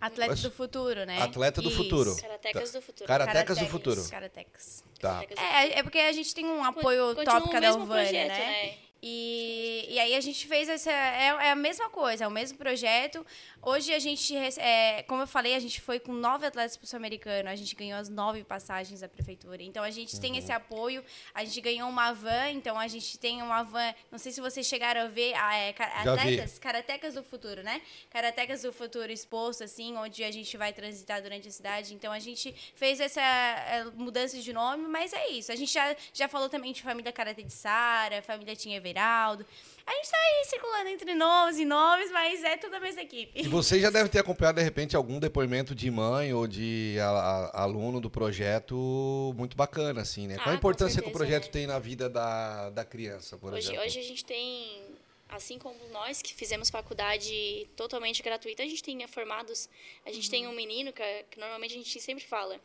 Atleta 0.00 0.30
Mas- 0.30 0.42
do 0.42 0.50
futuro, 0.50 1.04
né? 1.04 1.20
Atleta 1.20 1.60
do 1.60 1.68
Isso. 1.68 1.76
futuro. 1.76 2.16
Karatecas 2.16 2.70
do 2.72 2.80
futuro. 2.80 3.06
Karatecas 3.08 3.58
do 3.58 3.66
futuro. 3.66 4.08
Karatecas. 4.08 4.84
Tá. 5.00 5.24
É, 5.36 5.80
é 5.80 5.82
porque 5.82 5.98
a 5.98 6.12
gente 6.12 6.32
tem 6.34 6.46
um 6.46 6.64
apoio 6.64 7.14
Continua 7.16 7.40
top 7.40 7.52
cada 7.52 7.76
projeto, 7.76 8.12
né? 8.28 8.28
né? 8.28 8.74
E, 9.00 9.86
e 9.88 9.98
aí 9.98 10.14
a 10.14 10.20
gente 10.20 10.46
fez 10.46 10.68
essa. 10.68 10.90
É, 10.90 11.26
é 11.26 11.50
a 11.52 11.56
mesma 11.56 11.88
coisa, 11.88 12.24
é 12.24 12.28
o 12.28 12.30
mesmo 12.30 12.58
projeto. 12.58 13.24
Hoje 13.62 13.92
a 13.92 13.98
gente, 13.98 14.34
é, 14.36 15.02
como 15.04 15.22
eu 15.22 15.26
falei, 15.26 15.54
a 15.54 15.60
gente 15.60 15.80
foi 15.80 16.00
com 16.00 16.12
nove 16.12 16.46
atletas 16.46 16.76
pro 16.76 16.86
Sul-Americano, 16.86 17.48
a 17.48 17.54
gente 17.54 17.74
ganhou 17.76 17.98
as 17.98 18.08
nove 18.08 18.42
passagens 18.42 19.00
da 19.00 19.08
prefeitura. 19.08 19.62
Então 19.62 19.84
a 19.84 19.90
gente 19.90 20.18
tem 20.20 20.36
esse 20.36 20.50
apoio, 20.50 21.04
a 21.32 21.44
gente 21.44 21.60
ganhou 21.60 21.88
uma 21.88 22.12
van, 22.12 22.50
então 22.50 22.78
a 22.78 22.88
gente 22.88 23.18
tem 23.18 23.40
uma 23.40 23.62
van. 23.62 23.94
Não 24.10 24.18
sei 24.18 24.32
se 24.32 24.40
vocês 24.40 24.66
chegaram 24.66 25.02
a 25.02 25.06
ver 25.06 25.34
a, 25.34 25.56
é, 25.56 25.74
Já 25.76 26.14
vi. 26.14 26.20
atletas, 26.20 26.58
karatecas 26.58 27.14
do 27.14 27.22
futuro, 27.22 27.62
né? 27.62 27.80
Karatecas 28.10 28.62
do 28.62 28.72
futuro 28.72 29.12
exposto, 29.12 29.62
assim, 29.62 29.96
onde 29.96 30.24
a 30.24 30.30
gente 30.30 30.56
vai 30.56 30.72
transitar 30.72 31.22
durante 31.22 31.46
a 31.46 31.52
cidade. 31.52 31.94
Então 31.94 32.12
a 32.12 32.18
gente 32.18 32.52
fez 32.74 32.98
essa 32.98 33.20
é, 33.20 33.84
mudança 33.94 34.40
de 34.40 34.52
nome, 34.52 34.88
mas 34.88 35.12
é 35.12 35.28
isso. 35.28 35.52
A 35.52 35.56
gente 35.56 35.72
já, 35.72 35.94
já 36.12 36.28
falou 36.28 36.48
também 36.48 36.72
de 36.72 36.82
família 36.82 37.12
Karate 37.12 37.44
de 37.44 37.52
Sara, 37.52 38.22
família 38.22 38.56
Tinha 38.56 38.80
Everaldo. 38.88 39.44
A 39.86 39.92
gente 39.94 40.10
tá 40.10 40.16
aí 40.18 40.44
circulando 40.46 40.88
entre 40.88 41.14
nomes 41.14 41.58
e 41.58 41.64
nomes, 41.64 42.10
mas 42.10 42.44
é 42.44 42.56
tudo 42.56 42.74
a 42.76 42.80
mesma 42.80 43.00
equipe. 43.02 43.40
E 43.40 43.48
você 43.48 43.80
já 43.80 43.88
deve 43.90 44.08
ter 44.08 44.18
acompanhado, 44.18 44.58
de 44.58 44.64
repente, 44.64 44.94
algum 44.96 45.18
depoimento 45.18 45.74
de 45.74 45.90
mãe 45.90 46.32
ou 46.34 46.46
de 46.46 46.96
a- 47.00 47.08
a- 47.54 47.62
aluno 47.62 48.00
do 48.00 48.10
projeto 48.10 49.32
muito 49.36 49.56
bacana, 49.56 50.02
assim, 50.02 50.26
né? 50.26 50.36
Qual 50.36 50.48
a 50.48 50.52
Ah, 50.52 50.54
importância 50.56 51.00
que 51.02 51.08
o 51.08 51.12
certeza, 51.12 51.18
projeto 51.24 51.44
né? 51.46 51.50
tem 51.50 51.66
na 51.66 51.78
vida 51.78 52.08
da, 52.08 52.70
da 52.70 52.84
criança, 52.84 53.36
por 53.38 53.52
Hoje, 53.52 53.68
exemplo? 53.68 53.82
hoje 53.86 53.98
a 53.98 54.02
gente 54.02 54.24
tem, 54.24 54.82
assim 55.28 55.58
como 55.58 55.78
nós 55.90 56.20
que 56.20 56.34
fizemos 56.34 56.68
faculdade 56.70 57.66
totalmente 57.76 58.22
gratuita, 58.22 58.62
a 58.62 58.66
gente 58.66 58.82
tem 58.82 59.06
formados. 59.06 59.68
A 60.04 60.12
gente 60.12 60.28
tem 60.30 60.46
um 60.46 60.52
menino 60.54 60.92
que, 60.92 61.24
que 61.30 61.38
normalmente 61.40 61.72
a 61.74 61.78
gente 61.78 62.00
sempre 62.00 62.24
fala. 62.24 62.60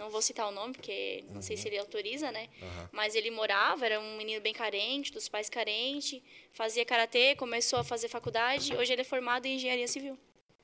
Não 0.00 0.08
vou 0.10 0.22
citar 0.22 0.48
o 0.48 0.50
nome, 0.50 0.72
porque 0.72 1.22
não 1.28 1.42
sei 1.42 1.56
se 1.56 1.68
ele 1.68 1.78
autoriza, 1.78 2.32
né? 2.32 2.48
Mas 2.90 3.14
ele 3.14 3.30
morava, 3.30 3.84
era 3.84 4.00
um 4.00 4.16
menino 4.16 4.40
bem 4.40 4.54
carente, 4.54 5.12
dos 5.12 5.28
pais 5.28 5.48
carentes, 5.50 6.22
fazia 6.52 6.84
karatê, 6.86 7.36
começou 7.36 7.78
a 7.78 7.84
fazer 7.84 8.08
faculdade. 8.08 8.74
Hoje 8.74 8.92
ele 8.94 9.02
é 9.02 9.04
formado 9.04 9.44
em 9.46 9.56
engenharia 9.56 9.86
civil. 9.86 10.18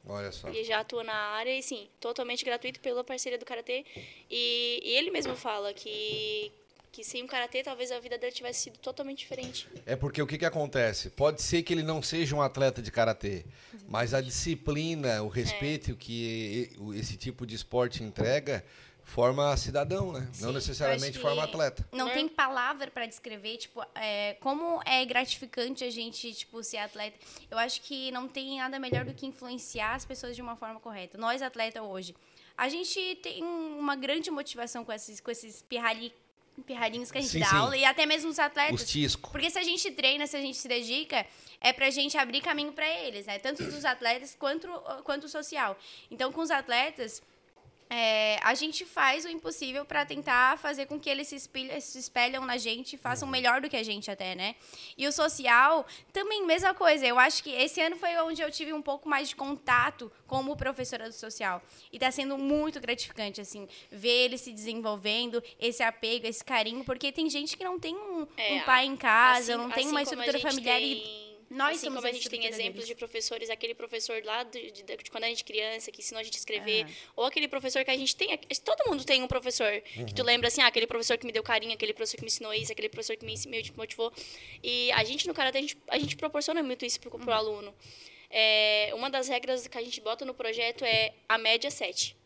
Olha 0.08 0.32
só. 0.32 0.48
E 0.48 0.64
já 0.64 0.80
atua 0.80 1.04
na 1.04 1.12
área 1.14 1.54
e 1.56 1.62
sim, 1.62 1.88
totalmente 2.00 2.44
gratuito 2.44 2.80
pela 2.80 3.04
parceria 3.04 3.36
do 3.38 3.44
Karatê. 3.44 3.84
E, 4.30 4.80
e 4.82 4.90
ele 4.96 5.10
mesmo 5.10 5.34
fala 5.34 5.74
que, 5.74 6.52
que 6.92 7.02
sem 7.02 7.24
o 7.24 7.26
Karatê 7.26 7.62
talvez 7.64 7.90
a 7.90 7.98
vida 7.98 8.16
dele 8.16 8.30
tivesse 8.32 8.60
sido 8.62 8.78
totalmente 8.78 9.18
diferente. 9.18 9.66
É 9.84 9.96
porque 9.96 10.22
o 10.22 10.26
que, 10.26 10.38
que 10.38 10.44
acontece? 10.44 11.10
Pode 11.10 11.42
ser 11.42 11.62
que 11.64 11.74
ele 11.74 11.82
não 11.82 12.00
seja 12.02 12.36
um 12.36 12.40
atleta 12.40 12.80
de 12.80 12.90
karatê, 12.92 13.44
mas 13.88 14.14
a 14.14 14.20
disciplina, 14.20 15.22
o 15.24 15.28
respeito 15.28 15.96
que 15.96 16.70
e- 16.72 16.78
o- 16.80 16.94
esse 16.94 17.16
tipo 17.16 17.44
de 17.44 17.56
esporte 17.56 18.02
entrega 18.04 18.64
forma 19.06 19.56
cidadão, 19.56 20.12
né? 20.12 20.28
não 20.40 20.52
necessariamente 20.52 21.16
forma 21.18 21.42
atleta. 21.44 21.88
Não 21.92 22.06
Né? 22.06 22.14
tem 22.14 22.28
palavra 22.28 22.90
pra 22.90 23.06
descrever, 23.06 23.56
tipo, 23.56 23.80
é, 23.94 24.34
como 24.40 24.82
é 24.84 25.04
gratificante 25.06 25.84
a 25.84 25.90
gente, 25.90 26.34
tipo, 26.34 26.62
ser 26.62 26.78
atleta. 26.78 27.16
Eu 27.48 27.56
acho 27.56 27.80
que 27.82 28.10
não 28.10 28.26
tem 28.26 28.58
nada 28.58 28.78
melhor 28.80 29.04
do 29.04 29.14
que 29.14 29.24
influenciar 29.24 29.94
as 29.94 30.04
pessoas 30.04 30.34
de 30.34 30.42
uma 30.42 30.56
forma 30.56 30.80
correta. 30.80 31.16
Nós, 31.16 31.40
atleta 31.40 31.80
hoje, 31.82 32.14
a 32.58 32.68
gente 32.68 33.14
tem 33.22 33.42
uma 33.44 33.94
grande 33.94 34.28
motivação 34.30 34.84
com 34.84 34.92
esses, 34.92 35.20
com 35.20 35.30
esses 35.30 35.62
pirralhi, 35.62 36.12
pirralhinhos 36.66 37.10
que 37.12 37.18
a 37.18 37.20
gente 37.20 37.30
Sim, 37.30 37.40
dá 37.40 37.46
sim. 37.46 37.56
aula, 37.56 37.76
e 37.76 37.84
até 37.84 38.04
mesmo 38.06 38.28
os 38.28 38.40
atletas. 38.40 38.80
Os 38.82 38.88
tisco. 38.90 39.30
Porque 39.30 39.48
se 39.50 39.58
a 39.58 39.62
gente 39.62 39.88
treina, 39.92 40.26
se 40.26 40.36
a 40.36 40.40
gente 40.40 40.56
se 40.58 40.66
dedica, 40.66 41.24
é 41.60 41.72
pra 41.72 41.88
gente 41.90 42.18
abrir 42.18 42.40
caminho 42.40 42.72
pra 42.72 42.86
eles, 42.88 43.24
né? 43.26 43.38
Tanto 43.38 43.62
dos 43.62 43.84
atletas 43.84 44.34
quanto, 44.38 44.66
quanto 45.04 45.24
o 45.24 45.28
social. 45.28 45.78
Então, 46.10 46.32
com 46.32 46.40
os 46.40 46.50
atletas, 46.50 47.22
é, 47.88 48.38
a 48.42 48.54
gente 48.54 48.84
faz 48.84 49.24
o 49.24 49.28
impossível 49.28 49.84
pra 49.84 50.04
tentar 50.04 50.58
fazer 50.58 50.86
com 50.86 50.98
que 50.98 51.08
eles 51.08 51.28
se, 51.28 51.36
espelham, 51.36 51.80
se 51.80 51.98
espelham 51.98 52.44
na 52.44 52.56
gente 52.56 52.92
e 52.92 52.96
Uhum. 52.96 53.02
façam 53.02 53.28
melhor 53.28 53.60
do 53.60 53.68
que 53.68 53.76
a 53.76 53.82
gente 53.82 54.10
até, 54.10 54.34
né? 54.34 54.56
E 54.98 55.06
o 55.06 55.12
social, 55.12 55.86
também 56.12 56.44
mesma 56.44 56.74
coisa. 56.74 57.06
Eu 57.06 57.18
acho 57.18 57.42
que 57.42 57.50
esse 57.50 57.80
ano 57.80 57.96
foi 57.96 58.16
onde 58.18 58.42
eu 58.42 58.50
tive 58.50 58.72
um 58.72 58.82
pouco 58.82 59.08
mais 59.08 59.28
de 59.28 59.36
contato 59.36 60.10
como 60.26 60.56
professora 60.56 61.08
do 61.08 61.14
social. 61.14 61.62
E 61.92 61.98
tá 61.98 62.10
sendo 62.10 62.36
muito 62.36 62.80
gratificante, 62.80 63.40
assim, 63.40 63.68
ver 63.90 64.24
eles 64.26 64.40
se 64.40 64.52
desenvolvendo, 64.52 65.42
esse 65.60 65.82
apego, 65.82 66.26
esse 66.26 66.44
carinho, 66.44 66.84
porque 66.84 67.12
tem 67.12 67.30
gente 67.30 67.56
que 67.56 67.62
não 67.64 67.78
tem 67.78 67.94
um, 67.94 68.26
É, 68.36 68.54
um 68.54 68.60
pai 68.62 68.84
em 68.86 68.96
casa, 68.96 69.52
Assim- 69.54 69.62
não 69.62 69.70
tem 69.70 69.84
assim 69.84 69.90
uma 69.92 70.02
estrutura 70.02 70.38
familiar 70.40 70.80
e 70.82 70.96
tem- 70.96 71.25
Nós 71.48 71.76
assim 71.76 71.86
somos 71.86 71.96
como 72.02 72.08
a 72.08 72.12
gente 72.12 72.28
tem 72.28 72.44
exemplos 72.46 72.74
deles. 72.74 72.86
de 72.88 72.94
professores, 72.94 73.50
aquele 73.50 73.74
professor 73.74 74.20
lá 74.24 74.42
de, 74.42 74.70
de- 74.72 74.82
de 74.82 75.10
quando 75.10 75.24
a 75.24 75.28
gente 75.28 75.44
criança, 75.44 75.90
que 75.92 76.00
ensinou 76.00 76.20
a 76.20 76.22
gente 76.24 76.34
a 76.34 76.38
escrever, 76.38 76.82
Aham. 76.84 76.92
ou 77.16 77.24
aquele 77.24 77.46
professor 77.46 77.84
que 77.84 77.90
a 77.90 77.96
gente 77.96 78.16
tem, 78.16 78.36
todo 78.64 78.88
mundo 78.90 79.04
tem 79.04 79.22
um 79.22 79.28
professor 79.28 79.70
que 80.06 80.12
tu 80.14 80.22
lembra 80.24 80.48
assim, 80.48 80.60
ah, 80.60 80.66
aquele 80.66 80.86
professor 80.86 81.16
que 81.16 81.24
me 81.24 81.32
deu 81.32 81.42
carinho, 81.42 81.72
aquele 81.72 81.92
professor 81.92 82.16
que 82.16 82.22
me 82.22 82.28
ensinou 82.28 82.52
isso, 82.52 82.72
aquele 82.72 82.88
professor 82.88 83.16
que 83.16 83.24
me, 83.24 83.34
me 83.46 83.72
motivou. 83.76 84.12
E 84.62 84.90
a 84.92 85.04
gente 85.04 85.26
no 85.28 85.34
karatê 85.34 85.58
a 85.58 85.60
gente, 85.60 85.78
a 85.88 85.98
gente 85.98 86.16
proporciona 86.16 86.62
muito 86.62 86.84
isso 86.84 86.98
pro, 87.00 87.10
pro 87.16 87.32
aluno. 87.32 87.72
É, 88.28 88.90
uma 88.94 89.08
das 89.08 89.28
regras 89.28 89.66
que 89.68 89.78
a 89.78 89.82
gente 89.82 90.00
bota 90.00 90.24
no 90.24 90.34
projeto 90.34 90.84
é 90.84 91.12
a 91.28 91.38
média 91.38 91.70
7. 91.70 92.16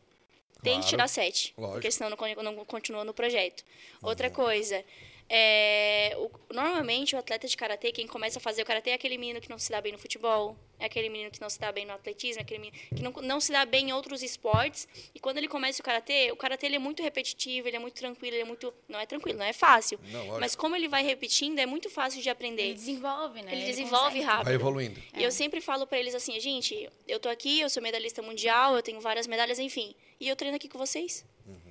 Tem 0.62 0.72
Claro. 0.74 0.82
que 0.82 0.88
tirar 0.90 1.08
7, 1.08 1.54
Lógico. 1.56 1.72
porque 1.74 1.90
senão 1.90 2.10
não, 2.10 2.42
não 2.42 2.64
continua 2.66 3.04
no 3.04 3.14
projeto. 3.14 3.64
Outra 4.02 4.28
coisa, 4.30 4.84
é, 5.32 6.12
o- 6.18 6.28
normalmente 6.52 7.14
o 7.14 7.18
atleta 7.18 7.46
de 7.46 7.56
karatê, 7.56 7.92
quem 7.92 8.04
começa 8.06 8.38
a 8.38 8.42
fazer 8.42 8.62
o 8.62 8.66
karatê 8.66 8.90
é 8.90 8.94
aquele 8.94 9.16
menino 9.16 9.40
que 9.40 9.48
não 9.48 9.58
se 9.58 9.70
dá 9.70 9.80
bem 9.80 9.92
no 9.92 9.98
futebol, 9.98 10.56
é 10.78 10.86
aquele 10.86 11.08
menino 11.08 11.30
que 11.30 11.40
não 11.40 11.48
se 11.48 11.60
dá 11.60 11.70
bem 11.70 11.86
no 11.86 11.92
atletismo, 11.92 12.40
é 12.40 12.42
aquele 12.42 12.58
menino 12.58 12.76
que 12.96 13.00
não, 13.02 13.12
não 13.22 13.40
se 13.40 13.52
dá 13.52 13.64
bem 13.64 13.90
em 13.90 13.92
outros 13.92 14.22
esportes. 14.24 14.88
E 15.14 15.20
quando 15.20 15.38
ele 15.38 15.46
começa 15.46 15.80
o 15.80 15.84
karatê, 15.84 16.32
o 16.32 16.36
karatê 16.36 16.66
ele 16.66 16.76
é 16.76 16.78
muito 16.80 17.00
repetitivo, 17.00 17.68
ele 17.68 17.76
é 17.76 17.78
muito 17.78 17.94
tranquilo, 17.94 18.34
ele 18.34 18.42
é 18.42 18.44
muito. 18.44 18.74
Não 18.88 18.98
é 18.98 19.06
tranquilo, 19.06 19.38
não 19.38 19.44
é 19.46 19.52
fácil. 19.52 20.00
Não. 20.10 20.40
Mas 20.40 20.56
como 20.56 20.74
ele 20.74 20.88
vai 20.88 21.04
repetindo, 21.04 21.58
é 21.60 21.66
muito 21.66 21.88
fácil 21.88 22.20
de 22.20 22.28
aprender. 22.28 22.62
Ele 22.62 22.74
desenvolve, 22.74 23.42
né? 23.42 23.52
Ele 23.52 23.64
desenvolve 23.66 24.06
consegue. 24.06 24.24
rápido. 24.24 24.44
Vai 24.46 24.54
evoluindo. 24.54 25.00
E 25.16 25.22
eu 25.22 25.30
sempre 25.30 25.60
falo 25.60 25.86
pra 25.86 25.98
eles 25.98 26.14
assim, 26.14 26.40
gente, 26.40 26.88
eu 27.06 27.20
tô 27.20 27.28
aqui, 27.28 27.60
eu 27.60 27.70
sou 27.70 27.80
medalhista 27.82 28.20
mundial, 28.20 28.74
eu 28.74 28.82
tenho 28.82 29.00
várias 29.00 29.26
medalhas, 29.28 29.58
enfim. 29.60 29.94
E 30.18 30.28
eu 30.28 30.34
treino 30.36 30.56
aqui 30.56 30.68
com 30.68 30.76
vocês. 30.78 31.24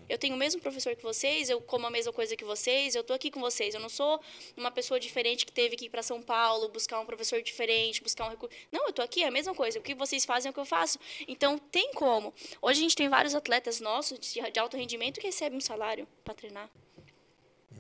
Eu 0.10 0.18
tenho 0.18 0.34
o 0.34 0.38
mesmo 0.38 0.60
professor 0.60 0.96
que 0.96 1.04
vocês, 1.04 1.50
eu 1.50 1.62
como 1.62 1.86
a 1.86 1.90
mesma 1.92 2.12
coisa 2.12 2.36
que 2.36 2.44
vocês, 2.44 2.96
eu 2.96 3.04
tô 3.04 3.14
aqui 3.14 3.30
com 3.30 3.40
vocês. 3.40 3.76
Eu 3.76 3.80
não 3.80 3.90
sou 3.90 4.20
uma 4.58 4.72
pessoa 4.72 5.00
diferente 5.00 5.46
que 5.46 5.52
teve 5.52 5.76
que 5.76 5.86
ir 5.86 5.90
para 5.90 6.02
São 6.02 6.22
Paulo, 6.22 6.68
buscar 6.70 7.00
um 7.00 7.06
professor 7.06 7.42
diferente, 7.42 8.02
buscar 8.02 8.26
um 8.26 8.30
recurso. 8.30 8.56
Não, 8.72 8.88
eu 8.88 8.94
tô 8.94 9.04
aqui, 9.04 9.24
é 9.24 9.28
a 9.28 9.32
mesma 9.32 9.54
coisa. 9.54 9.78
O 9.78 9.82
que 9.82 9.94
vocês 9.94 10.26
fazem 10.26 10.50
é 10.50 10.52
o 10.52 10.54
que 10.54 10.60
eu 10.60 10.66
faço. 10.66 10.98
Então, 11.28 11.58
tem 11.58 11.94
como. 11.94 12.34
Hoje 12.62 12.80
a 12.80 12.84
gente 12.84 12.96
tem 12.96 13.08
vários 13.08 13.36
atletas 13.36 13.80
nossos 13.80 14.20
de, 14.20 14.42
de 14.52 14.60
alto 14.60 14.76
rendimento 14.76 15.20
que 15.20 15.28
recebem 15.28 15.58
um 15.58 15.62
salário 15.62 16.08
para 16.24 16.34
treinar. 16.34 16.70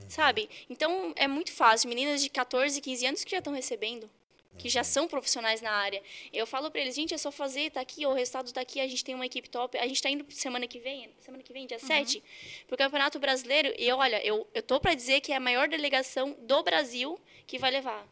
Sabe? 0.08 0.50
Então, 0.70 1.14
é 1.16 1.28
muito 1.28 1.52
fácil. 1.52 1.90
Meninas 1.90 2.22
de 2.22 2.30
14, 2.30 2.80
15 2.80 3.06
anos 3.08 3.24
que 3.24 3.32
já 3.32 3.40
estão 3.40 3.54
recebendo 3.54 4.10
que 4.58 4.70
já 4.70 4.84
são 4.84 5.08
profissionais 5.08 5.62
na 5.62 5.72
área. 5.72 6.02
Eu 6.34 6.46
falo 6.46 6.70
para 6.70 6.82
eles, 6.82 6.96
gente, 6.96 7.14
é 7.14 7.18
só 7.18 7.32
fazer, 7.32 7.72
tá 7.72 7.82
aqui, 7.82 8.06
o 8.06 8.14
resultado 8.14 8.52
tá 8.52 8.62
aqui, 8.62 8.80
a 8.80 8.88
gente 8.88 9.04
tem 9.04 9.16
uma 9.16 9.26
equipe 9.26 9.50
top. 9.50 9.78
A 9.78 9.88
gente 9.88 10.02
tá 10.02 10.10
indo 10.10 10.26
semana 10.30 10.68
que 10.68 10.80
vem, 10.80 11.10
semana 11.20 11.42
que 11.44 11.54
vem, 11.54 11.66
dia 11.66 11.80
7, 11.80 12.22
pro 12.68 12.78
Campeonato 12.78 13.20
Brasileiro. 13.20 13.74
E 13.78 13.92
olha, 13.92 14.24
eu, 14.26 14.48
eu 14.54 14.62
tô 14.62 14.80
para 14.80 14.94
dizer 14.94 15.22
que 15.22 15.32
é 15.32 15.38
a 15.38 15.40
maior 15.40 15.68
delegação 15.68 16.36
do 16.42 16.62
Brasil 16.64 17.20
que 17.48 17.58
vai 17.58 17.72
levar. 17.72 18.06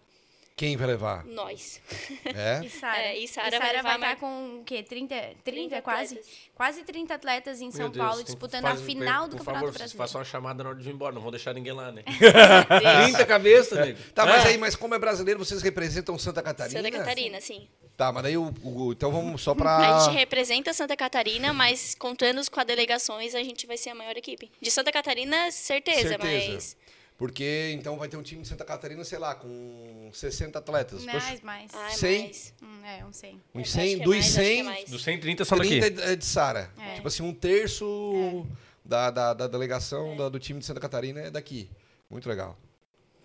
Quem 0.58 0.76
vai 0.76 0.88
levar? 0.88 1.24
Nós. 1.24 1.80
É? 2.26 2.62
E 2.66 2.70
Sara. 2.72 2.98
É, 3.00 3.18
e 3.20 3.28
Sara 3.28 3.60
vai 3.60 3.70
levar 3.74 3.84
vai 3.84 3.98
mais- 4.00 4.14
estar 4.16 4.20
com 4.28 4.58
o 4.60 4.64
quê? 4.66 4.82
30, 4.82 5.16
30, 5.16 5.36
30 5.44 5.82
quase? 5.84 6.16
atletas. 6.16 6.32
Quase 6.56 6.84
30 6.84 7.14
atletas 7.14 7.62
em 7.62 7.70
São 7.70 7.90
Deus, 7.92 8.04
Paulo 8.06 8.24
disputando 8.24 8.64
fazer- 8.64 8.82
a 8.82 8.86
final 8.86 9.28
do 9.28 9.38
por 9.38 9.46
Campeonato 9.46 9.66
favor, 9.68 9.78
Brasileiro. 9.78 9.98
façam 10.00 10.20
uma 10.20 10.26
chamada 10.26 10.64
na 10.64 10.70
hora 10.72 10.80
de 10.80 10.90
ir 10.90 10.94
embora, 10.94 11.14
não 11.14 11.22
vão 11.22 11.30
deixar 11.30 11.54
ninguém 11.54 11.74
lá, 11.74 11.92
né? 11.92 12.02
Deixa. 12.10 13.04
30 13.04 13.26
cabeças, 13.28 13.80
nego. 13.86 14.00
Tá, 14.16 14.26
mas 14.26 14.46
É. 14.46 14.48
aí, 14.50 14.58
mas 14.58 14.76
como 14.76 14.96
é 14.96 15.00
brasileiro, 15.00 15.38
vocês 15.38 15.62
representam 15.62 16.18
Santa 16.18 16.42
Catarina? 16.42 16.82
Santa 16.82 16.92
Catarina, 16.98 17.40
sim. 17.40 17.68
Tá, 17.96 18.12
mas 18.12 18.24
daí 18.24 18.36
o, 18.38 18.52
o- 18.64 18.92
então 18.94 19.12
vamos 19.12 19.40
só 19.42 19.52
A 19.52 19.56
pra. 19.56 20.00
gente 20.06 20.16
representa 20.16 20.74
Santa 20.74 20.98
Catarina, 20.98 21.54
mas 21.54 21.94
contando 21.94 22.42
com 22.50 22.60
as 22.60 22.66
delegações, 22.66 23.36
a 23.36 23.44
gente 23.44 23.68
vai 23.68 23.78
ser 23.78 23.92
a 23.92 23.96
maior 23.96 24.18
equipe. 24.18 24.52
De 24.60 24.72
Santa 24.72 24.92
Catarina, 24.92 25.52
certeza, 25.52 26.10
Certeza. 26.10 26.54
mas. 26.54 26.78
Porque 27.18 27.72
então 27.74 27.98
vai 27.98 28.08
ter 28.08 28.16
um 28.16 28.22
time 28.22 28.44
de 28.44 28.48
Santa 28.48 28.64
Catarina, 28.64 29.04
sei 29.04 29.18
lá, 29.18 29.34
com 29.34 30.10
60 30.14 30.60
atletas. 30.60 31.04
Tô 31.04 31.10
ch- 31.10 31.14
Mais, 31.14 31.42
mais. 31.42 31.72
Ah, 31.74 31.88
é 31.88 31.90
100? 31.92 32.22
mais. 32.24 32.54
Hum, 32.62 32.86
é, 32.86 33.06
um 33.06 33.12
100. 33.14 33.42
Uns 33.56 33.62
Acho 33.64 33.72
100, 33.72 33.88
que 33.98 34.02
é 34.02 34.06
dos 34.06 34.08
mais, 34.16 34.26
acho 34.26 34.34
que 34.36 34.40
é 34.40 34.44
100, 34.54 34.64
mais. 34.64 34.90
Dos 34.92 35.04
130 35.04 35.46
são 35.46 35.58
daqui. 35.58 35.80
30 35.80 36.02
é 36.04 36.16
de 36.16 36.26
Sara. 36.26 36.72
É. 36.80 36.94
Tipo 36.96 37.08
assim, 37.08 37.24
um 37.24 37.34
terço 37.34 38.46
da, 38.86 39.10
da, 39.10 39.34
da 39.34 39.48
delegação 39.48 40.16
da- 40.16 40.30
do 40.30 40.40
time 40.40 40.60
de 40.60 40.66
Santa 40.66 40.80
Catarina 40.80 41.22
é 41.22 41.32
daqui. 41.32 41.70
Muito 42.10 42.30
legal. 42.30 42.56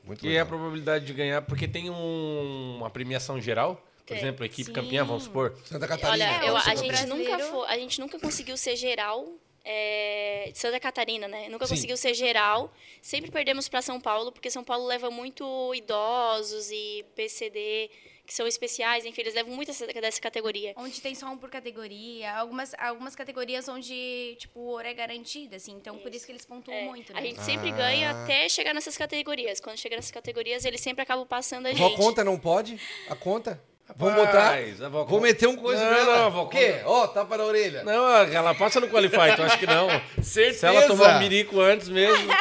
Muito 0.04 0.24
E 0.24 0.28
é 0.28 0.30
a 0.30 0.32
legal. 0.42 0.46
probabilidade 0.46 1.04
de 1.04 1.12
ganhar, 1.12 1.42
porque 1.42 1.68
tem 1.68 1.90
um- 1.90 2.76
uma 2.78 2.88
premiação 2.90 3.40
geral. 3.40 3.86
Por 4.06 4.16
exemplo, 4.16 4.42
a 4.42 4.46
equipe 4.46 4.64
Sim. 4.66 4.72
campeã, 4.72 5.04
vamos 5.04 5.24
supor. 5.24 5.54
Santa 5.64 5.86
Catarina. 5.86 6.10
Olha, 6.12 6.44
É, 6.44 6.48
eu- 6.48 6.56
a, 6.56 6.74
gente 6.74 6.88
Brasileiro- 6.88 7.30
nunca 7.30 7.38
fo- 7.44 7.62
a 7.64 7.76
gente 7.78 8.00
nunca 8.00 8.18
conseguiu 8.18 8.56
ser 8.56 8.74
geral 8.74 9.28
é, 9.64 10.50
de 10.52 10.58
Santa 10.58 10.78
Catarina, 10.80 11.28
né? 11.28 11.48
Nunca 11.48 11.66
Sim. 11.66 11.74
conseguiu 11.74 11.96
ser 11.96 12.14
geral. 12.14 12.72
Sempre 13.00 13.30
perdemos 13.30 13.68
para 13.68 13.80
São 13.82 14.00
Paulo, 14.00 14.32
porque 14.32 14.50
São 14.50 14.64
Paulo 14.64 14.86
leva 14.86 15.10
muito 15.10 15.72
idosos 15.74 16.70
e 16.70 17.04
PCD, 17.14 17.90
que 18.24 18.32
são 18.32 18.46
especiais, 18.46 19.04
enfim, 19.04 19.20
eles 19.22 19.34
levam 19.34 19.54
muito 19.54 19.70
essa, 19.72 19.86
dessa 19.86 20.20
categoria. 20.20 20.72
Onde 20.76 21.00
tem 21.00 21.14
só 21.14 21.26
um 21.26 21.36
por 21.36 21.50
categoria. 21.50 22.32
Algumas, 22.34 22.72
algumas 22.78 23.14
categorias 23.16 23.68
onde, 23.68 24.36
tipo, 24.38 24.60
o 24.60 24.64
ouro 24.68 24.86
é 24.86 24.94
garantido, 24.94 25.56
assim. 25.56 25.72
Então, 25.72 25.98
por 25.98 26.14
isso 26.14 26.24
que 26.24 26.32
eles 26.32 26.44
pontuam 26.44 26.76
É, 26.76 26.84
muito, 26.84 27.12
a 27.12 27.20
né? 27.20 27.26
gente 27.28 27.42
sempre 27.42 27.70
Ah. 27.70 27.76
ganha 27.76 28.10
até 28.22 28.48
chegar 28.48 28.72
nessas 28.74 28.96
categorias. 28.96 29.60
Quando 29.60 29.76
chega 29.76 29.96
nessas 29.96 30.12
categorias, 30.12 30.64
eles 30.64 30.80
sempre 30.80 31.02
acabam 31.02 31.26
passando 31.26 31.66
a 31.66 31.72
gente. 31.72 31.96
conta 31.96 32.22
não 32.24 32.38
pode? 32.38 32.80
A 33.08 33.16
conta? 33.16 33.62
Vamos 33.96 34.14
botar? 34.14 34.42
Rapaz, 34.50 34.82
a 34.82 34.88
vó 34.88 35.04
Vou 35.04 35.20
meter 35.20 35.46
um 35.48 35.56
coisa 35.56 35.84
Não, 35.84 35.90
nela. 35.92 36.30
não, 36.30 36.42
O 36.42 36.48
quê? 36.48 36.80
Ó, 36.84 37.06
tapa 37.06 37.36
na 37.36 37.44
orelha. 37.44 37.82
Não, 37.84 38.08
ela 38.08 38.54
passa 38.54 38.80
no 38.80 38.88
Qualify, 38.88 39.36
tu 39.36 39.42
acha 39.42 39.58
que 39.58 39.66
não? 39.66 39.88
Certeza. 40.22 40.58
Se 40.58 40.66
ela 40.66 40.86
tomar 40.86 41.16
um 41.16 41.18
mirico 41.20 41.60
antes 41.60 41.88
mesmo. 41.88 42.32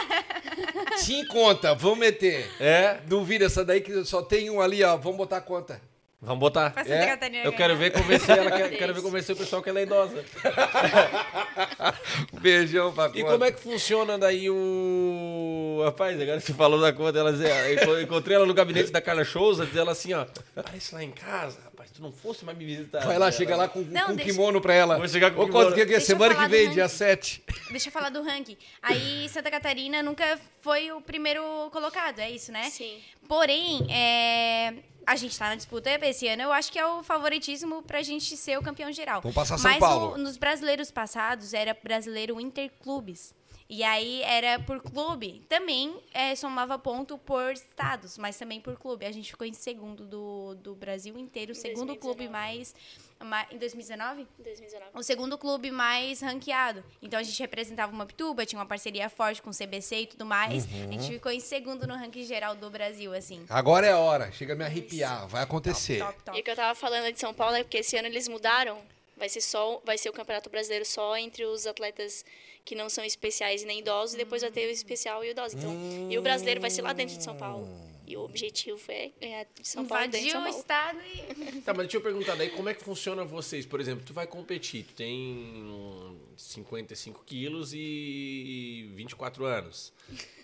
Sim, 0.98 1.26
conta. 1.26 1.74
Vamos 1.76 2.00
meter. 2.00 2.50
É, 2.60 2.98
Duvida 3.06 3.46
essa 3.46 3.64
daí 3.66 3.82
que 3.82 4.04
só 4.06 4.22
tem 4.22 4.50
um 4.50 4.62
ali, 4.62 4.84
ó. 4.84 4.96
Vamos 4.98 5.18
botar 5.18 5.38
a 5.38 5.42
conta. 5.42 5.82
Vamos 6.22 6.40
botar. 6.40 6.70
Pra 6.72 6.84
Santa 6.84 6.96
É, 6.96 7.08
Catarina 7.08 7.44
Eu 7.44 7.54
quero 7.54 7.76
ver 7.76 7.92
convencer 7.92 8.38
ela, 8.38 8.52
quero, 8.52 8.78
quero 8.78 8.94
ver 8.94 9.02
convencer 9.02 9.36
o 9.36 9.38
pessoal 9.40 9.62
que 9.62 9.70
ela 9.70 9.80
é 9.80 9.84
idosa. 9.84 10.24
Beijão 12.42 12.94
pra 12.94 13.12
E 13.14 13.24
como 13.24 13.44
é 13.44 13.52
que 13.52 13.60
funciona 13.60 14.18
daí 14.18 14.50
o. 14.50 15.82
Rapaz, 15.86 16.20
agora 16.22 16.40
você 16.40 16.54
falou 16.54 16.80
da 16.80 16.94
conta, 16.94 17.18
ela 17.20 17.32
dizia- 17.32 17.70
eu 17.84 18.02
encontrei 18.02 18.36
ela 18.36 18.46
no 18.46 18.54
gabinete 18.54 18.92
da 18.92 19.02
Carla 19.02 19.26
Souza, 19.26 19.66
diz 19.66 19.76
ela 19.76 19.92
assim, 19.92 20.14
ó, 20.14 20.26
parece 20.56 20.94
lá 20.94 21.04
em 21.04 21.12
casa, 21.12 21.58
tu 22.02 22.04
não 22.04 22.12
fosse 22.12 22.44
mais 22.44 22.58
me 22.58 22.66
visitar. 22.66 23.00
Vai 23.00 23.10
lá, 23.20 23.26
Ela- 23.28 23.32
chega 23.32 23.56
lá 23.56 23.68
com, 23.68 23.80
Não, 23.82 24.08
com 24.08 24.16
deixa- 24.16 24.32
kimono 24.32 24.60
pra 24.60 24.74
ela. 24.74 24.98
Vou 24.98 25.08
chegar 25.08 25.32
com 25.32 25.42
Ô, 25.42 25.46
kimono. 25.46 25.66
quanto 25.66 25.76
que 25.76 25.82
é? 25.82 25.86
Deixa 25.86 26.02
eu 26.02 26.06
Semana 26.18 26.36
que 26.36 26.48
vem, 26.48 26.70
dia 26.72 26.84
ranking. 26.84 26.96
7. 26.98 27.44
Deixa 27.70 27.88
eu 27.90 27.94
falar 27.94 28.10
do 28.10 28.24
ranking. 28.24 28.58
Aí, 28.82 29.30
Santa 29.30 29.52
Catarina 29.52 30.02
nunca 30.02 30.40
foi 30.62 30.92
o 30.92 31.00
primeiro 31.02 31.44
colocado, 31.72 32.20
é 32.20 32.30
isso, 32.32 32.52
né? 32.52 32.70
Sim. 32.70 33.00
Porém, 33.28 33.86
é, 33.90 34.74
a 35.06 35.16
gente 35.16 35.38
tá 35.38 35.50
na 35.50 35.56
disputa 35.56 35.90
esse 36.08 36.28
ano. 36.28 36.42
Eu 36.42 36.52
acho 36.52 36.72
que 36.72 36.80
é 36.80 36.86
o 36.86 37.04
favoritismo 37.04 37.84
pra 37.84 38.02
gente 38.02 38.36
ser 38.36 38.58
o 38.58 38.64
campeão 38.64 38.92
geral. 38.92 39.22
Vamos 39.22 39.36
passar 39.36 39.58
São 39.58 39.70
Mas 39.72 39.80
Paulo. 39.80 40.16
o- 40.16 40.18
nos 40.18 40.38
brasileiros 40.38 40.90
passados 40.92 41.54
era 41.54 41.78
brasileiro 41.84 42.40
interclubes. 42.42 43.34
E 43.74 43.84
aí 43.86 44.22
era 44.24 44.60
por 44.60 44.82
clube. 44.82 45.46
Também 45.48 45.98
é, 46.14 46.36
somava 46.36 46.78
ponto 46.78 47.18
por 47.18 47.54
estados, 47.54 48.18
mas 48.18 48.38
também 48.38 48.60
por 48.60 48.78
clube. 48.78 49.06
A 49.06 49.12
gente 49.14 49.32
ficou 49.32 49.48
em 49.48 49.54
segundo 49.54 50.06
do, 50.06 50.56
do 50.56 50.76
Brasil 50.76 51.18
inteiro, 51.18 51.54
o 51.54 51.56
segundo 51.56 51.88
2019. 51.88 52.00
clube 52.00 52.28
mais, 52.30 52.76
ma- 53.24 53.48
Em 53.50 53.58
2019? 53.58 54.28
2019. 54.40 54.92
o 54.94 55.02
segundo 55.02 55.38
clube 55.38 55.72
mais 55.72 56.20
ranqueado. 56.20 56.84
Então 57.02 57.18
a 57.18 57.24
gente 57.24 57.40
representava 57.40 57.94
uma 57.94 58.06
Pituba, 58.06 58.46
tinha 58.46 58.60
uma 58.60 58.66
parceria 58.66 59.08
forte 59.10 59.42
com 59.42 59.52
o 59.52 59.54
CBC 59.58 60.02
e 60.02 60.08
tudo 60.08 60.26
mais. 60.26 60.66
Uhum. 60.66 60.90
A 60.90 60.92
gente 60.92 61.08
ficou 61.14 61.32
em 61.32 61.40
segundo 61.40 61.88
no 61.88 61.96
ranking 61.96 62.24
geral 62.26 62.54
do 62.58 62.70
Brasil, 62.70 63.14
assim. 63.14 63.46
Agora 63.50 63.88
é 63.88 63.94
a 63.94 63.98
hora. 63.98 64.34
Chega 64.34 64.52
a 64.52 64.56
me 64.58 64.66
arrepiar. 64.66 65.30
Vai 65.30 65.44
acontecer. 65.44 66.00
Top, 66.00 66.24
top. 66.26 66.38
E 66.38 66.42
o 66.42 66.44
que 66.44 66.52
eu 66.52 66.56
tava 66.58 66.76
falando 66.76 67.10
de 67.14 67.18
São 67.22 67.34
Paulo 67.34 67.56
é 67.56 67.64
porque 67.64 67.78
esse 67.78 67.96
ano 67.96 68.10
eles 68.10 68.28
mudaram. 68.28 68.80
Vai 69.22 69.30
ser 69.30 69.42
só, 69.42 69.80
vai 69.86 70.00
ser 70.00 70.10
o 70.10 70.14
Campeonato 70.14 70.50
Brasileiro 70.50 70.84
só 70.84 71.16
entre 71.16 71.46
os 71.46 71.68
atletas 71.68 72.26
que 72.66 72.74
não 72.74 72.90
são 72.90 73.04
especiais 73.04 73.62
e 73.62 73.68
nem 73.68 73.78
idosos, 73.78 74.16
e 74.16 74.18
depois 74.18 74.42
vai 74.42 74.50
ter 74.50 74.68
o 74.68 74.72
especial 74.72 75.24
e 75.24 75.28
o 75.28 75.30
idoso. 75.30 75.56
Então, 75.56 75.72
e 76.10 76.18
o 76.18 76.24
brasileiro 76.24 76.60
vai 76.60 76.72
ser 76.72 76.82
lá 76.82 76.92
dentro 76.92 77.16
de 77.16 77.24
São 77.24 77.38
Paulo. 77.38 77.70
E 78.08 78.18
o 78.18 78.22
objetivo 78.22 78.82
é 78.88 79.12
ganhar 79.22 79.46
de 79.46 79.68
São 79.68 79.86
Paulo 79.86 80.08
dentro 80.08 80.26
de 80.26 80.32
São 80.32 80.42
o 80.42 80.44
Paulo. 80.46 80.60
estado 80.60 81.00
e. 81.02 81.62
Tá, 81.62 81.72
mas 81.72 81.84
deixa 81.84 81.98
eu 81.98 82.02
perguntar 82.02 82.34
daí, 82.34 82.50
como 82.50 82.68
é 82.68 82.74
que 82.74 82.84
funciona 82.84 83.24
vocês? 83.24 83.64
Por 83.64 83.80
exemplo, 83.80 84.04
tu 84.04 84.12
vai 84.12 84.26
competir, 84.26 84.86
tu 84.86 84.96
tem 84.96 85.16
hum, 85.56 86.18
55 86.36 87.24
quilos 87.24 87.76
e 87.76 88.92
24 88.96 89.46
anos. 89.46 89.94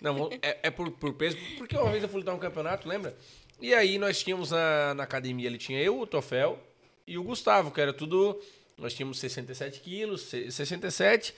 Não, 0.00 0.30
é, 0.40 0.60
é 0.62 0.70
por, 0.70 0.88
por 0.92 1.14
peso, 1.14 1.36
porque 1.56 1.76
uma 1.76 1.90
vez 1.90 2.00
eu 2.00 2.08
fui 2.08 2.20
lutar 2.20 2.32
um 2.32 2.38
campeonato, 2.38 2.88
lembra? 2.88 3.18
E 3.60 3.74
aí 3.74 3.98
nós 3.98 4.22
tínhamos 4.22 4.52
na, 4.52 4.94
na 4.94 5.02
academia, 5.02 5.48
ele 5.48 5.58
tinha 5.58 5.82
eu, 5.82 5.98
o 5.98 6.06
Tofel 6.06 6.60
e 7.08 7.18
o 7.18 7.24
Gustavo, 7.24 7.72
que 7.72 7.80
era 7.80 7.92
tudo... 7.92 8.40
Nós 8.78 8.94
tínhamos 8.94 9.18
67 9.18 9.80
quilos, 9.80 10.22
se- 10.22 10.50
67 10.50 11.34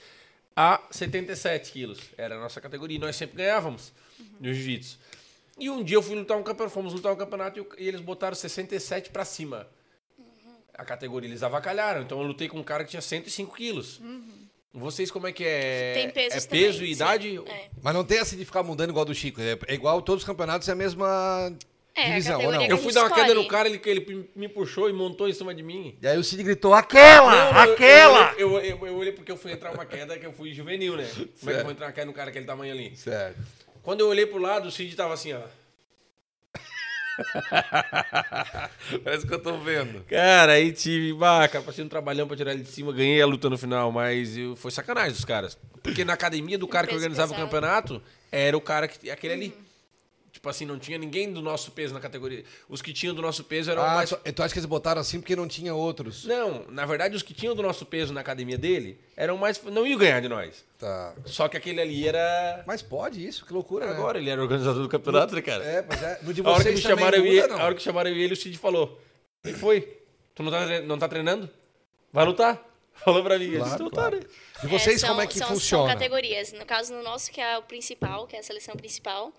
a 0.55 0.81
77 0.91 1.71
quilos. 1.71 1.99
Era 2.17 2.35
a 2.35 2.39
nossa 2.39 2.61
categoria. 2.61 2.97
E 2.97 2.99
nós 2.99 3.15
sempre 3.15 3.37
ganhávamos 3.37 3.91
no 4.39 4.53
jiu-jitsu. 4.53 4.97
E 5.57 5.69
um 5.69 5.83
dia 5.83 5.97
eu 5.97 6.01
fui 6.03 6.15
lutar 6.15 6.37
um 6.37 6.43
campeonato, 6.43 6.73
fomos 6.73 6.93
lutar 6.93 7.11
um 7.11 7.15
campeonato 7.15 7.59
e, 7.77 7.87
eles 7.87 8.01
botaram 8.01 8.35
67 8.35 9.09
pra 9.09 9.25
cima. 9.25 9.67
A 10.73 10.85
categoria, 10.85 11.29
eles 11.29 11.43
avacalharam. 11.43 12.01
Então 12.01 12.19
eu 12.21 12.25
lutei 12.27 12.47
com 12.47 12.59
um 12.59 12.63
cara 12.63 12.83
que 12.83 12.91
tinha 12.91 13.01
105 13.01 13.55
quilos. 13.55 13.99
Vocês 14.73 15.11
como 15.11 15.27
é 15.27 15.33
que 15.33 15.43
é? 15.43 15.93
Tem 15.93 16.09
pesos 16.09 16.45
É 16.45 16.47
peso 16.47 16.73
também, 16.77 16.89
e 16.89 16.93
idade? 16.93 17.37
É. 17.45 17.69
Mas 17.81 17.93
não 17.93 18.05
tem 18.05 18.19
essa 18.19 18.37
de 18.37 18.45
ficar 18.45 18.63
mudando 18.63 18.89
igual 18.89 19.03
do 19.03 19.13
Chico. 19.13 19.41
É, 19.41 19.57
é 19.67 19.73
igual 19.73 20.01
todos 20.01 20.23
os 20.23 20.27
campeonatos, 20.27 20.69
é 20.69 20.71
a 20.71 20.75
mesma. 20.75 21.53
É, 22.01 22.07
Divisão, 22.09 22.43
ou 22.45 22.51
não? 22.51 22.65
Eu 22.65 22.77
fui 22.77 22.91
dar 22.93 23.01
uma 23.01 23.09
queda 23.09 23.33
no 23.33 23.41
escolhe. 23.41 23.47
cara, 23.49 23.67
ele, 23.69 23.81
ele 23.85 24.29
me 24.35 24.47
puxou 24.47 24.89
e 24.89 24.93
montou 24.93 25.27
em 25.29 25.33
cima 25.33 25.53
de 25.53 25.61
mim. 25.63 25.97
E 26.01 26.07
aí 26.07 26.17
o 26.17 26.23
Cid 26.23 26.41
gritou, 26.43 26.73
aquela! 26.73 27.51
Não, 27.53 27.63
eu- 27.65 27.73
aquela! 27.73 28.33
Eu, 28.37 28.51
eu, 28.57 28.59
eu, 28.61 28.87
eu 28.87 28.95
olhei 28.95 29.11
porque 29.11 29.31
eu 29.31 29.37
fui 29.37 29.51
entrar 29.51 29.71
uma 29.71 29.85
queda 29.85 30.17
que 30.17 30.25
eu 30.25 30.33
fui 30.33 30.53
juvenil, 30.53 30.97
né? 30.97 31.07
Como 31.39 31.51
é 31.51 31.53
que 31.53 31.59
eu 31.59 31.63
vou 31.63 31.71
entrar 31.71 31.85
uma 31.87 31.91
queda 31.91 32.05
no 32.07 32.13
cara 32.13 32.29
aquele 32.29 32.45
tamanho 32.45 32.73
ali? 32.73 32.95
Certo. 32.95 33.37
Quando 33.83 33.99
eu 34.01 34.07
olhei 34.07 34.25
pro 34.25 34.39
lado, 34.39 34.67
o 34.67 34.71
Cid 34.71 34.95
tava 34.95 35.13
assim, 35.13 35.33
ó. 35.33 35.41
Parece 39.03 39.27
que 39.27 39.33
eu 39.33 39.39
tô 39.41 39.57
vendo. 39.57 40.03
Cara, 40.05 40.53
aí 40.53 40.71
tive, 40.71 41.13
bah, 41.13 41.47
cara, 41.47 41.63
passei 41.63 41.83
um 41.83 41.87
trabalhão 41.89 42.27
pra 42.27 42.35
tirar 42.37 42.53
ele 42.53 42.63
de 42.63 42.69
cima, 42.69 42.91
ganhei 42.91 43.21
a 43.21 43.25
luta 43.25 43.49
no 43.49 43.57
final, 43.57 43.91
mas 43.91 44.37
eu, 44.37 44.55
foi 44.55 44.71
sacanagem 44.71 45.11
dos 45.11 45.25
caras. 45.25 45.57
Porque 45.83 46.03
na 46.05 46.13
academia 46.13 46.57
do 46.57 46.67
cara 46.67 46.87
que 46.87 46.95
organizava 46.95 47.31
o 47.31 47.35
pesado. 47.35 47.47
campeonato, 47.49 48.01
era 48.31 48.55
o 48.57 48.61
cara 48.61 48.87
que. 48.87 49.09
aquele 49.09 49.33
ali. 49.33 49.53
Tipo 50.41 50.49
assim, 50.49 50.65
não 50.65 50.79
tinha 50.79 50.97
ninguém 50.97 51.31
do 51.31 51.39
nosso 51.39 51.69
peso 51.69 51.93
na 51.93 51.99
categoria. 51.99 52.43
Os 52.67 52.81
que 52.81 52.91
tinham 52.91 53.13
do 53.13 53.21
nosso 53.21 53.43
peso 53.43 53.69
eram 53.69 53.83
Ah, 53.83 53.93
mais. 53.93 54.09
tu, 54.09 54.15
tu 54.33 54.41
acha 54.41 54.51
que 54.51 54.57
eles 54.57 54.65
botaram 54.65 54.99
assim 54.99 55.19
porque 55.21 55.35
não 55.35 55.47
tinha 55.47 55.71
outros? 55.75 56.25
Não, 56.25 56.65
na 56.67 56.83
verdade, 56.83 57.15
os 57.15 57.21
que 57.21 57.31
tinham 57.31 57.53
do 57.53 57.61
nosso 57.61 57.85
peso 57.85 58.11
na 58.11 58.21
academia 58.21 58.57
dele 58.57 58.99
eram 59.15 59.37
mais. 59.37 59.61
Não 59.65 59.85
iam 59.85 59.99
ganhar 59.99 60.19
de 60.19 60.27
nós. 60.27 60.65
Tá. 60.79 61.13
Só 61.27 61.47
que 61.47 61.55
aquele 61.57 61.79
ali 61.79 62.07
era. 62.07 62.63
Mas 62.65 62.81
pode 62.81 63.23
isso, 63.23 63.45
que 63.45 63.53
loucura, 63.53 63.85
né? 63.85 63.91
Agora, 63.93 64.17
ele 64.17 64.31
era 64.31 64.41
organizador 64.41 64.81
do 64.81 64.89
campeonato, 64.89 65.35
né, 65.35 65.43
cara? 65.43 65.63
É, 65.63 65.85
mas 65.87 66.01
é. 66.01 66.19
No 66.23 66.33
de 66.33 66.41
A 66.41 66.49
hora 66.49 66.57
que 66.57 66.63
vocês 66.63 66.75
me 66.75 66.81
chamaram 66.81 67.19
muda, 67.19 67.29
ele, 67.29 67.47
não? 67.47 67.59
a 67.59 67.63
hora 67.65 67.75
que 67.75 67.81
chamaram 67.83 68.09
ele, 68.09 68.33
o 68.33 68.35
Cid 68.35 68.57
falou: 68.57 68.99
O 69.45 69.47
que 69.47 69.53
foi? 69.53 69.95
Tu 70.33 70.41
não 70.41 70.49
tá, 70.51 70.81
não 70.81 70.97
tá 70.97 71.07
treinando? 71.07 71.47
Vai 72.11 72.25
lutar? 72.25 72.59
Falou 73.05 73.23
pra 73.23 73.37
mim. 73.37 73.57
Claro, 73.57 73.73
"Então 73.75 73.89
tá, 73.91 73.95
claro. 73.95 74.17
né?" 74.17 74.23
E 74.63 74.67
vocês, 74.67 74.99
são, 74.99 75.09
como 75.09 75.21
é 75.21 75.27
que 75.27 75.37
são, 75.37 75.47
funciona? 75.49 75.85
São 75.89 75.93
categorias. 75.93 76.51
No 76.53 76.65
caso, 76.65 76.93
no 76.95 77.03
nosso, 77.03 77.31
que 77.31 77.39
é 77.39 77.59
o 77.59 77.61
principal, 77.61 78.25
que 78.25 78.35
é 78.35 78.39
a 78.39 78.43
seleção 78.43 78.75
principal, 78.75 79.31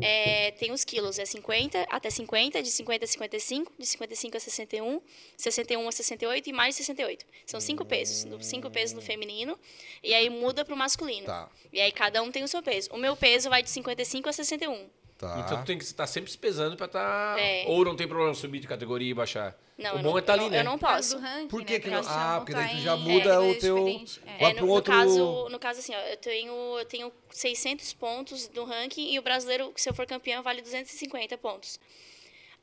é, 0.00 0.50
tem 0.52 0.72
os 0.72 0.84
quilos. 0.84 1.18
É 1.18 1.24
50 1.24 1.86
até 1.90 2.10
50, 2.10 2.62
de 2.62 2.70
50 2.70 3.04
a 3.04 3.08
55, 3.08 3.72
de 3.78 3.86
55 3.86 4.36
a 4.36 4.40
61, 4.40 5.00
61 5.36 5.88
a 5.88 5.92
68 5.92 6.50
e 6.50 6.52
mais 6.52 6.74
de 6.74 6.84
68. 6.84 7.26
São 7.46 7.60
cinco 7.60 7.84
pesos. 7.84 8.26
Cinco 8.44 8.70
pesos 8.70 8.94
no 8.94 9.02
feminino. 9.02 9.58
E 10.02 10.14
aí 10.14 10.28
muda 10.28 10.64
pro 10.64 10.76
masculino. 10.76 11.26
Tá. 11.26 11.48
E 11.72 11.80
aí 11.80 11.92
cada 11.92 12.22
um 12.22 12.30
tem 12.30 12.44
o 12.44 12.48
seu 12.48 12.62
peso. 12.62 12.90
O 12.92 12.98
meu 12.98 13.16
peso 13.16 13.48
vai 13.48 13.62
de 13.62 13.70
55 13.70 14.28
a 14.28 14.32
61. 14.32 14.88
Tá. 15.18 15.40
Então 15.44 15.62
tu 15.62 15.66
tem 15.66 15.78
que 15.78 15.84
estar 15.84 16.06
sempre 16.06 16.30
se 16.30 16.36
pesando 16.36 16.76
pra 16.76 16.84
estar. 16.86 17.38
É. 17.38 17.64
Ou 17.68 17.82
não 17.86 17.96
tem 17.96 18.06
problema 18.06 18.34
subir 18.34 18.58
de 18.60 18.66
categoria 18.68 19.10
e 19.10 19.14
baixar. 19.14 19.56
Não, 19.78 19.94
o 19.94 19.98
eu 19.98 20.02
bom 20.02 20.10
não, 20.10 20.16
é 20.18 20.20
estar 20.20 20.34
eu 20.34 20.40
ali, 20.40 20.44
não- 20.44 20.50
né? 20.50 20.60
Eu 20.60 20.64
não 20.64 20.78
posso. 20.78 21.16
do 21.16 21.22
ranking, 21.22 21.48
Por 21.48 21.64
que 21.64 21.72
né? 21.74 21.80
que 21.80 21.88
não- 21.90 22.02
ah, 22.06 22.36
porque 22.38 22.52
tá 22.52 22.58
daí 22.60 22.76
tu 22.76 22.82
já 22.82 22.96
muda 22.96 23.40
o 23.40 23.54
categorias 23.54 23.60
teu-. 23.60 23.88
É. 24.26 24.38
Vai 24.38 24.50
É, 24.50 24.54
pro 24.54 24.60
no, 24.62 24.66
no 24.66 24.72
outro- 24.74 24.92
caso, 24.92 25.48
no 25.48 25.58
caso 25.58 25.80
assim, 25.80 25.94
ó, 25.94 25.98
eu 26.00 26.16
tenho, 26.18 26.52
eu 26.78 26.84
tenho 26.84 27.12
600 27.30 27.92
pontos 27.94 28.46
do 28.48 28.64
ranking 28.64 29.10
e 29.12 29.18
o 29.18 29.22
brasileiro, 29.22 29.72
se 29.74 29.88
eu 29.88 29.94
for 29.94 30.04
campeão, 30.06 30.42
vale 30.42 30.60
250 30.60 31.38
pontos. 31.38 31.80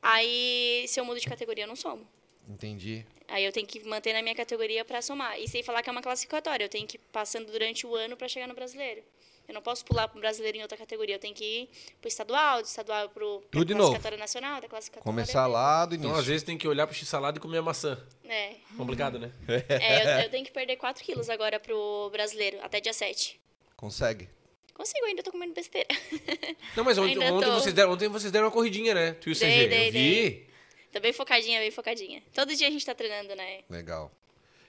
Aí, 0.02 0.84
se 0.86 1.00
eu 1.00 1.04
mudo 1.04 1.18
de 1.18 1.26
categoria, 1.26 1.64
eu 1.64 1.68
não 1.68 1.76
somo. 1.76 2.06
Entendi. 2.48 3.04
Aí 3.26 3.44
eu 3.44 3.52
tenho 3.52 3.66
que 3.66 3.80
manter 3.88 4.12
na 4.12 4.20
minha 4.22 4.34
categoria 4.34 4.84
para 4.84 5.00
somar. 5.00 5.40
E 5.40 5.48
sem 5.48 5.62
falar 5.62 5.82
que 5.82 5.88
é 5.88 5.92
uma 5.92 6.02
classificatória, 6.02 6.64
eu 6.64 6.68
tenho 6.68 6.86
que 6.86 6.98
ir 6.98 7.00
passando 7.10 7.50
durante 7.50 7.86
o 7.86 7.94
ano 7.94 8.16
para 8.16 8.28
chegar 8.28 8.46
no 8.46 8.54
brasileiro. 8.54 9.02
Eu 9.46 9.52
não 9.54 9.60
posso 9.62 9.84
pular 9.84 10.08
para 10.08 10.16
o 10.16 10.20
brasileiro 10.20 10.56
em 10.58 10.62
outra 10.62 10.76
categoria, 10.76 11.16
eu 11.16 11.18
tenho 11.18 11.34
que 11.34 11.44
ir 11.44 11.70
pro 12.00 12.08
estadual, 12.08 12.62
do 12.62 12.64
estadual 12.64 13.08
pro 13.10 13.40
pra 13.40 13.48
Tudo 13.50 13.64
de 13.66 13.74
novo. 13.74 13.88
classificatória 13.90 14.18
nacional, 14.18 14.60
da 14.60 14.68
classificatória. 14.68 15.04
Começar 15.04 15.46
lá 15.46 15.84
do 15.84 15.94
Então, 15.94 16.06
início. 16.06 16.20
às 16.20 16.26
vezes, 16.26 16.42
tem 16.42 16.56
que 16.56 16.66
olhar 16.66 16.86
pro 16.86 16.96
x-salada 16.96 17.36
e 17.38 17.40
comer 17.40 17.58
a 17.58 17.62
maçã. 17.62 17.98
É. 18.24 18.54
Complicado, 18.76 19.18
né? 19.18 19.30
É, 19.68 20.20
eu, 20.20 20.22
eu 20.24 20.30
tenho 20.30 20.44
que 20.44 20.50
perder 20.50 20.76
4 20.76 21.04
quilos 21.04 21.28
agora 21.28 21.60
pro 21.60 22.08
brasileiro, 22.10 22.58
até 22.62 22.80
dia 22.80 22.92
7. 22.92 23.38
Consegue. 23.76 24.28
Consigo, 24.72 25.04
ainda 25.06 25.22
tô 25.22 25.30
comendo 25.30 25.52
besteira. 25.54 25.86
Não, 26.76 26.82
mas 26.82 26.98
ontem, 26.98 27.18
ontem 27.30 27.50
vocês 27.50 27.72
deram, 27.74 27.92
ontem 27.92 28.08
vocês 28.08 28.32
deram 28.32 28.46
uma 28.46 28.52
corridinha, 28.52 28.92
né? 28.94 29.12
Tu 29.12 29.28
e 29.28 29.32
o 29.32 29.34
CG. 29.36 29.46
Dei, 29.46 29.68
dei, 29.68 29.88
eu 29.88 29.92
vi. 29.92 29.98
dei. 30.00 30.48
Tô 30.92 31.00
bem 31.00 31.12
focadinha, 31.12 31.60
bem 31.60 31.70
focadinha. 31.70 32.22
Todo 32.32 32.54
dia 32.56 32.66
a 32.66 32.70
gente 32.70 32.84
tá 32.84 32.94
treinando, 32.94 33.34
né? 33.36 33.60
Legal. 33.70 34.10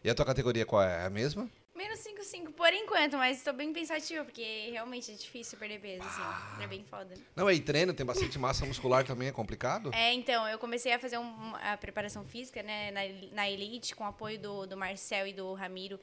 E 0.03 0.09
a 0.09 0.13
tua 0.13 0.25
categoria 0.25 0.65
qual 0.65 0.83
é? 0.83 1.01
É 1.03 1.05
a 1.05 1.09
mesma? 1.09 1.49
Menos 1.75 1.99
5,5 1.99 2.51
por 2.53 2.71
enquanto, 2.73 3.17
mas 3.17 3.43
tô 3.43 3.51
bem 3.51 3.73
pensativa, 3.73 4.23
porque 4.23 4.69
realmente 4.71 5.11
é 5.11 5.15
difícil 5.15 5.57
perder 5.59 5.79
peso, 5.79 6.03
assim. 6.07 6.63
É 6.63 6.67
bem 6.67 6.85
foda. 6.89 7.13
Não, 7.35 7.47
aí 7.47 7.59
treino, 7.59 7.93
tem 7.93 8.05
bastante 8.05 8.39
massa 8.39 8.65
muscular 8.65 9.03
também, 9.03 9.27
é 9.27 9.31
complicado? 9.33 9.91
É, 9.93 10.13
então, 10.13 10.47
eu 10.47 10.57
comecei 10.57 10.93
a 10.93 10.99
fazer 10.99 11.17
um- 11.17 11.53
a 11.61 11.75
preparação 11.75 12.23
física, 12.23 12.63
né, 12.63 12.91
na, 12.91 13.01
na 13.35 13.49
Elite, 13.49 13.93
com 13.93 14.05
o 14.05 14.07
apoio 14.07 14.39
do, 14.39 14.65
do 14.65 14.77
Marcel 14.77 15.27
e 15.27 15.33
do 15.33 15.53
Ramiro. 15.53 15.99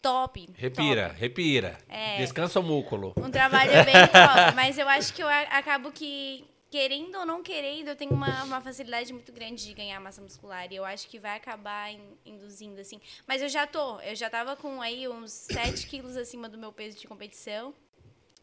Top. 0.00 0.48
Repira, 0.56 1.08
top. 1.08 1.20
repira. 1.20 1.78
É. 1.88 2.18
Descansa 2.18 2.60
o 2.60 2.62
músculo. 2.62 3.12
Um 3.16 3.30
trabalho 3.30 3.72
bem 3.84 3.94
top. 4.06 4.54
Mas 4.54 4.78
eu 4.78 4.88
acho 4.88 5.12
que 5.12 5.20
eu 5.22 5.26
a- 5.26 5.58
acabo 5.58 5.90
que, 5.90 6.44
querendo 6.70 7.16
ou 7.18 7.26
não 7.26 7.42
querendo, 7.42 7.88
eu 7.88 7.96
tenho 7.96 8.12
uma, 8.12 8.44
uma 8.44 8.60
facilidade 8.60 9.12
muito 9.12 9.32
grande 9.32 9.64
de 9.64 9.72
ganhar 9.74 9.98
massa 10.00 10.20
muscular. 10.20 10.70
E 10.72 10.76
eu 10.76 10.84
acho 10.84 11.08
que 11.08 11.18
vai 11.18 11.36
acabar 11.36 11.92
in- 11.92 12.16
induzindo, 12.24 12.80
assim. 12.80 13.00
Mas 13.26 13.40
eu 13.42 13.48
já 13.48 13.66
tô. 13.66 14.00
Eu 14.00 14.14
já 14.14 14.28
tava 14.28 14.56
com 14.56 14.80
aí 14.82 15.08
uns 15.08 15.30
7 15.32 15.86
quilos 15.86 16.16
acima 16.16 16.48
do 16.48 16.58
meu 16.58 16.72
peso 16.72 16.98
de 16.98 17.06
competição. 17.06 17.74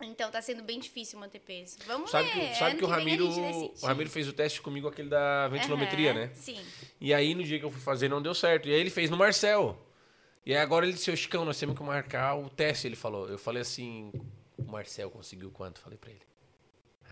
Então 0.01 0.29
tá 0.31 0.41
sendo 0.41 0.63
bem 0.63 0.79
difícil 0.79 1.19
manter 1.19 1.39
peso. 1.39 1.77
Vamos 1.85 2.09
Sabe 2.09 2.27
ver. 2.29 2.49
que, 2.49 2.55
sabe 2.55 2.71
ano 2.71 2.79
que 2.79 2.85
o 2.85 2.87
Ramiro, 2.87 3.27
o 3.29 3.85
Ramiro 3.85 4.09
fez 4.09 4.27
o 4.27 4.33
teste 4.33 4.61
comigo, 4.61 4.87
aquele 4.87 5.07
da 5.07 5.47
ventilometria, 5.47 6.11
Aham, 6.11 6.19
né? 6.21 6.31
Sim. 6.33 6.65
E 6.99 7.13
aí, 7.13 7.35
no 7.35 7.43
dia 7.43 7.59
que 7.59 7.63
eu 7.65 7.71
fui 7.71 7.79
fazer, 7.79 8.09
não 8.09 8.21
deu 8.21 8.33
certo. 8.33 8.67
E 8.67 8.73
aí, 8.73 8.79
ele 8.79 8.89
fez 8.89 9.09
no 9.09 9.15
Marcel. 9.15 9.77
E 10.45 10.51
aí, 10.53 10.59
agora 10.59 10.85
ele 10.85 10.93
disse, 10.93 11.09
ô 11.11 11.15
Chicão, 11.15 11.45
nós 11.45 11.57
temos 11.59 11.77
que 11.77 11.83
marcar 11.83 12.35
o 12.35 12.49
teste, 12.49 12.87
ele 12.87 12.95
falou. 12.97 13.29
Eu 13.29 13.37
falei 13.37 13.61
assim, 13.61 14.11
o 14.57 14.63
Marcel 14.69 15.09
conseguiu 15.11 15.51
quanto? 15.51 15.79
Falei 15.79 15.97
pra 15.97 16.09
ele. 16.09 16.21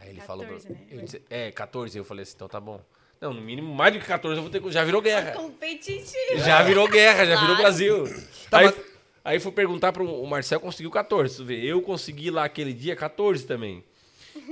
Aí 0.01 0.09
ele 0.09 0.19
falou... 0.21 0.43
14, 0.45 0.67
pra- 0.67 0.75
né? 0.75 0.81
eu 0.91 1.01
disse, 1.01 1.21
é, 1.29 1.51
14. 1.51 1.97
Eu 1.97 2.03
falei 2.03 2.23
assim, 2.23 2.33
então 2.35 2.47
tá 2.49 2.59
bom. 2.59 2.81
Não, 3.21 3.33
no 3.33 3.41
mínimo, 3.41 3.73
mais 3.73 3.93
do 3.93 3.99
que 3.99 4.05
14 4.05 4.37
eu 4.37 4.41
vou 4.41 4.51
ter 4.51 4.59
que... 4.61 4.71
Já 4.71 4.83
virou 4.83 5.01
guerra. 5.01 5.31
Competitivo. 5.33 6.37
Já 6.37 6.61
virou 6.63 6.87
guerra, 6.89 7.25
já 7.25 7.35
virou 7.39 7.55
Claro. 7.55 7.61
Brasil. 7.61 8.03
Tá, 8.49 8.57
aí, 8.59 8.65
mas- 8.65 8.75
aí 9.23 9.39
fui 9.39 9.51
perguntar 9.51 9.93
para 9.93 10.01
o 10.03 10.25
Marcel, 10.27 10.59
conseguiu 10.59 10.89
14. 10.91 11.37
Tu 11.37 11.45
vê, 11.45 11.63
eu 11.63 11.81
consegui 11.81 12.31
lá 12.31 12.45
aquele 12.45 12.73
dia 12.73 12.95
14 12.95 13.45
também. 13.45 13.83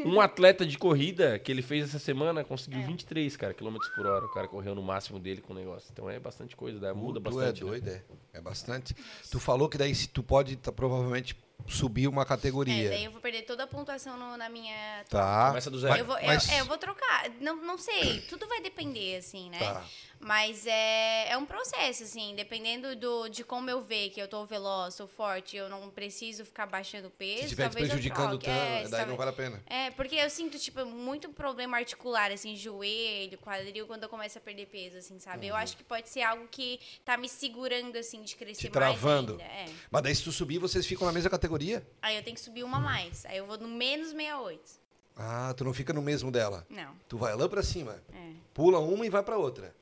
Um 0.05 0.21
atleta 0.21 0.65
de 0.67 0.77
corrida 0.77 1.39
que 1.39 1.51
ele 1.51 1.61
fez 1.63 1.85
essa 1.85 1.97
semana 1.99 2.43
conseguiu 2.43 2.83
23, 2.83 3.35
cara, 3.37 3.53
quilômetros 3.55 3.89
por 3.95 4.05
hora. 4.05 4.25
O 4.25 4.29
cara 4.29 4.47
correu 4.47 4.75
no 4.75 4.83
máximo 4.83 5.17
dele 5.19 5.41
com 5.41 5.53
o 5.53 5.55
negócio. 5.55 5.89
Então 5.91 6.07
é 6.09 6.19
bastante 6.19 6.55
coisa, 6.55 6.93
muda 6.93 7.19
tu 7.19 7.23
bastante. 7.23 7.61
é 7.61 7.65
né? 7.65 7.71
doido, 7.71 7.89
é. 7.89 8.01
É 8.33 8.41
bastante. 8.41 8.95
Tu 9.31 9.39
falou 9.39 9.67
que 9.67 9.77
daí 9.79 9.95
se 9.95 10.07
tu 10.07 10.21
pode 10.21 10.55
tá, 10.57 10.71
provavelmente 10.71 11.35
subir 11.67 12.07
uma 12.07 12.23
É, 12.23 12.25
categoria. 12.25 12.89
daí 12.89 13.05
eu 13.05 13.11
vou 13.11 13.21
perder 13.21 13.43
toda 13.43 13.63
a 13.63 13.67
pontuação 13.67 14.17
no- 14.17 14.37
na 14.37 14.49
minha. 14.49 15.03
Tá. 15.09 15.47
Começa 15.49 15.69
do 15.69 15.79
zero. 15.79 15.95
Eu 15.97 16.05
vou, 16.05 16.17
eu- 16.17 16.25
Mas- 16.27 16.49
é, 16.49 16.61
eu 16.61 16.65
vou 16.65 16.77
trocar. 16.77 17.29
Não, 17.39 17.55
não 17.57 17.77
sei. 17.77 18.21
Tudo 18.21 18.47
vai 18.47 18.61
depender, 18.61 19.17
assim, 19.17 19.49
né? 19.49 19.59
Tá. 19.59 19.83
Mas 20.19 20.67
é, 20.67 21.29
é 21.29 21.37
um 21.37 21.45
processo, 21.45 22.03
assim. 22.03 22.35
Dependendo 22.35 22.95
do, 22.95 23.29
de 23.29 23.43
como 23.43 23.69
eu 23.69 23.81
ver 23.81 24.09
que 24.09 24.21
eu 24.21 24.27
tô 24.27 24.45
veloz, 24.45 24.95
tô 24.95 25.07
forte, 25.07 25.55
eu 25.55 25.69
não 25.69 25.89
preciso 25.89 26.43
ficar 26.43 26.65
baixando 26.65 27.09
peso. 27.09 27.39
Se 27.39 27.43
estiver 27.45 27.69
te 27.69 27.73
prejudicando 27.73 28.37
tanto, 28.37 28.49
É, 28.49 28.87
daí 28.87 29.05
não 29.05 29.15
vale 29.15 29.29
a 29.29 29.33
pena. 29.33 29.63
É, 29.65 29.89
porque 29.91 30.15
eu 30.15 30.29
sinto, 30.29 30.59
tipo, 30.59 30.85
muito 30.85 31.29
problema 31.29 31.77
articular, 31.77 32.31
assim, 32.31 32.55
joelho, 32.55 33.37
quadril, 33.37 33.87
quando 33.87 34.03
eu 34.03 34.09
começo 34.09 34.37
a 34.37 34.41
perder 34.41 34.65
peso, 34.67 34.97
assim, 34.97 35.19
sabe? 35.19 35.47
Eu 35.47 35.55
acho 35.55 35.77
que 35.77 35.83
pode 35.83 36.09
ser 36.09 36.21
algo 36.21 36.47
que 36.49 36.79
tá 37.05 37.15
me 37.17 37.29
segurando, 37.29 37.95
assim, 37.97 38.21
de 38.21 38.35
crescer 38.35 38.67
Te 38.67 38.69
travando. 38.69 39.37
mais 39.37 39.49
ainda. 39.49 39.71
É. 39.71 39.73
Mas 39.89 40.01
daí 40.03 40.15
se 40.15 40.23
tu 40.23 40.31
subir, 40.31 40.57
vocês 40.57 40.85
ficam 40.85 41.07
na 41.07 41.13
mesma 41.13 41.29
categoria? 41.29 41.85
Aí 42.01 42.17
eu 42.17 42.23
tenho 42.23 42.35
que 42.35 42.41
subir 42.41 42.63
uma 42.63 42.77
a 42.77 42.81
mais. 42.81 43.25
Aí 43.25 43.37
eu 43.37 43.45
vou 43.45 43.57
no 43.57 43.67
menos 43.67 44.09
68. 44.09 44.79
Ah, 45.15 45.53
tu 45.55 45.63
não 45.65 45.73
fica 45.73 45.91
no 45.91 46.01
mesmo 46.01 46.31
dela. 46.31 46.65
Não. 46.69 46.95
Tu 47.07 47.17
vai 47.17 47.35
lá 47.35 47.47
pra 47.49 47.61
cima. 47.61 48.01
É. 48.13 48.31
Pula 48.53 48.79
uma 48.79 49.05
e 49.05 49.09
vai 49.09 49.21
pra 49.21 49.37
outra. 49.37 49.75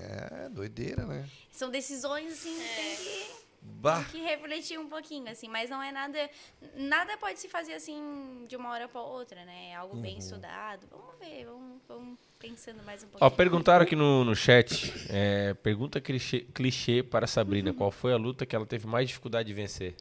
É, 0.00 0.48
doideira, 0.48 1.04
né? 1.06 1.28
São 1.50 1.70
decisões, 1.70 2.32
assim, 2.32 2.54
que 2.54 2.74
tem 2.76 2.96
que... 2.96 3.38
Bah. 3.60 4.04
Tem 4.04 4.20
que 4.22 4.26
refletir 4.26 4.78
um 4.78 4.88
pouquinho, 4.88 5.28
assim, 5.28 5.48
mas 5.48 5.68
não 5.68 5.82
é 5.82 5.90
nada. 5.90 6.30
Nada 6.76 7.16
pode 7.18 7.40
se 7.40 7.48
fazer 7.48 7.74
assim 7.74 8.44
de 8.48 8.54
uma 8.56 8.70
hora 8.70 8.86
para 8.88 9.00
outra, 9.02 9.44
né? 9.44 9.70
É 9.70 9.74
algo 9.74 9.96
Uhum. 9.96 10.00
bem 10.02 10.16
estudado. 10.18 10.86
Vamos 10.88 11.18
ver, 11.18 11.44
vamos, 11.44 11.82
vamos 11.88 12.18
pensando 12.38 12.82
mais 12.84 13.02
um 13.02 13.06
Ó, 13.06 13.10
pouquinho. 13.18 13.30
perguntaram 13.36 13.82
aqui 13.82 13.96
no, 13.96 14.24
no 14.24 14.34
chat. 14.36 14.92
é, 15.10 15.54
pergunta 15.54 16.00
clichê, 16.00 16.40
clichê 16.54 17.02
para 17.02 17.24
a 17.24 17.28
Sabrina. 17.28 17.74
Qual 17.74 17.90
foi 17.90 18.12
a 18.12 18.16
luta 18.16 18.46
que 18.46 18.54
ela 18.54 18.64
teve 18.64 18.86
mais 18.86 19.08
dificuldade 19.08 19.48
de 19.48 19.54
vencer? 19.54 19.96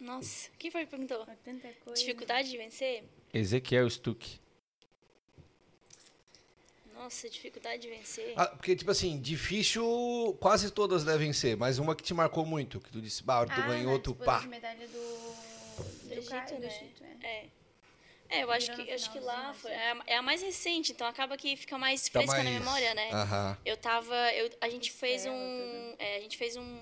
Nossa, 0.00 0.50
quem 0.58 0.70
foi 0.70 0.84
que 0.84 0.90
perguntou? 0.90 1.24
Tanta 1.44 1.68
coisa. 1.84 2.00
Dificuldade 2.00 2.50
de 2.50 2.56
vencer? 2.56 3.04
Ezequiel 3.32 3.88
Stuck. 3.90 4.40
Nossa, 7.04 7.28
dificuldade 7.28 7.82
de 7.82 7.88
vencer. 7.90 8.32
Ah, 8.34 8.46
porque, 8.46 8.74
tipo 8.74 8.90
assim, 8.90 9.20
difícil, 9.20 10.34
quase 10.40 10.70
todas 10.70 11.04
devem 11.04 11.34
ser, 11.34 11.54
mas 11.54 11.78
uma 11.78 11.94
que 11.94 12.02
te 12.02 12.14
marcou 12.14 12.46
muito, 12.46 12.80
que 12.80 12.90
tu 12.90 12.98
disse, 13.00 13.22
bah, 13.22 13.44
tu 13.44 13.52
Ah, 13.52 13.60
ganhou, 13.66 13.92
na 13.92 13.98
tu 13.98 14.14
pá. 14.14 14.38
de 14.38 14.48
medalha 14.48 14.88
do, 14.88 14.94
Do 14.94 16.08
do, 16.08 16.12
Egito, 16.14 16.30
Ca- 16.30 16.44
do 16.46 16.58
né? 16.60 16.66
Egito, 16.66 17.04
é. 17.22 17.26
É. 17.26 17.44
É, 18.30 18.42
eu 18.42 18.50
acho 18.50 18.70
Virou 18.70 18.86
que, 18.86 18.92
acho 18.92 19.12
que 19.12 19.20
lá 19.20 19.50
assim. 19.50 19.58
foi, 19.60 19.70
é, 19.70 19.90
a, 19.92 20.02
é 20.06 20.16
a 20.16 20.22
mais 20.22 20.40
recente, 20.40 20.92
então 20.92 21.06
acaba 21.06 21.36
que 21.36 21.54
fica 21.56 21.76
mais 21.76 22.08
Tá 22.08 22.20
fresca 22.20 22.38
na 22.38 22.44
mais- 22.44 22.58
memória, 22.58 22.94
né? 22.94 23.10
Aham. 23.12 23.58
Eu 23.66 23.76
tava. 23.76 24.14
Eu, 24.32 24.50
a 24.62 24.68
gente 24.70 24.90
fez 24.90 25.26
um. 25.26 25.94
é, 25.98 26.16
a 26.16 26.20
gente 26.20 26.38
fez 26.38 26.56
um. 26.56 26.78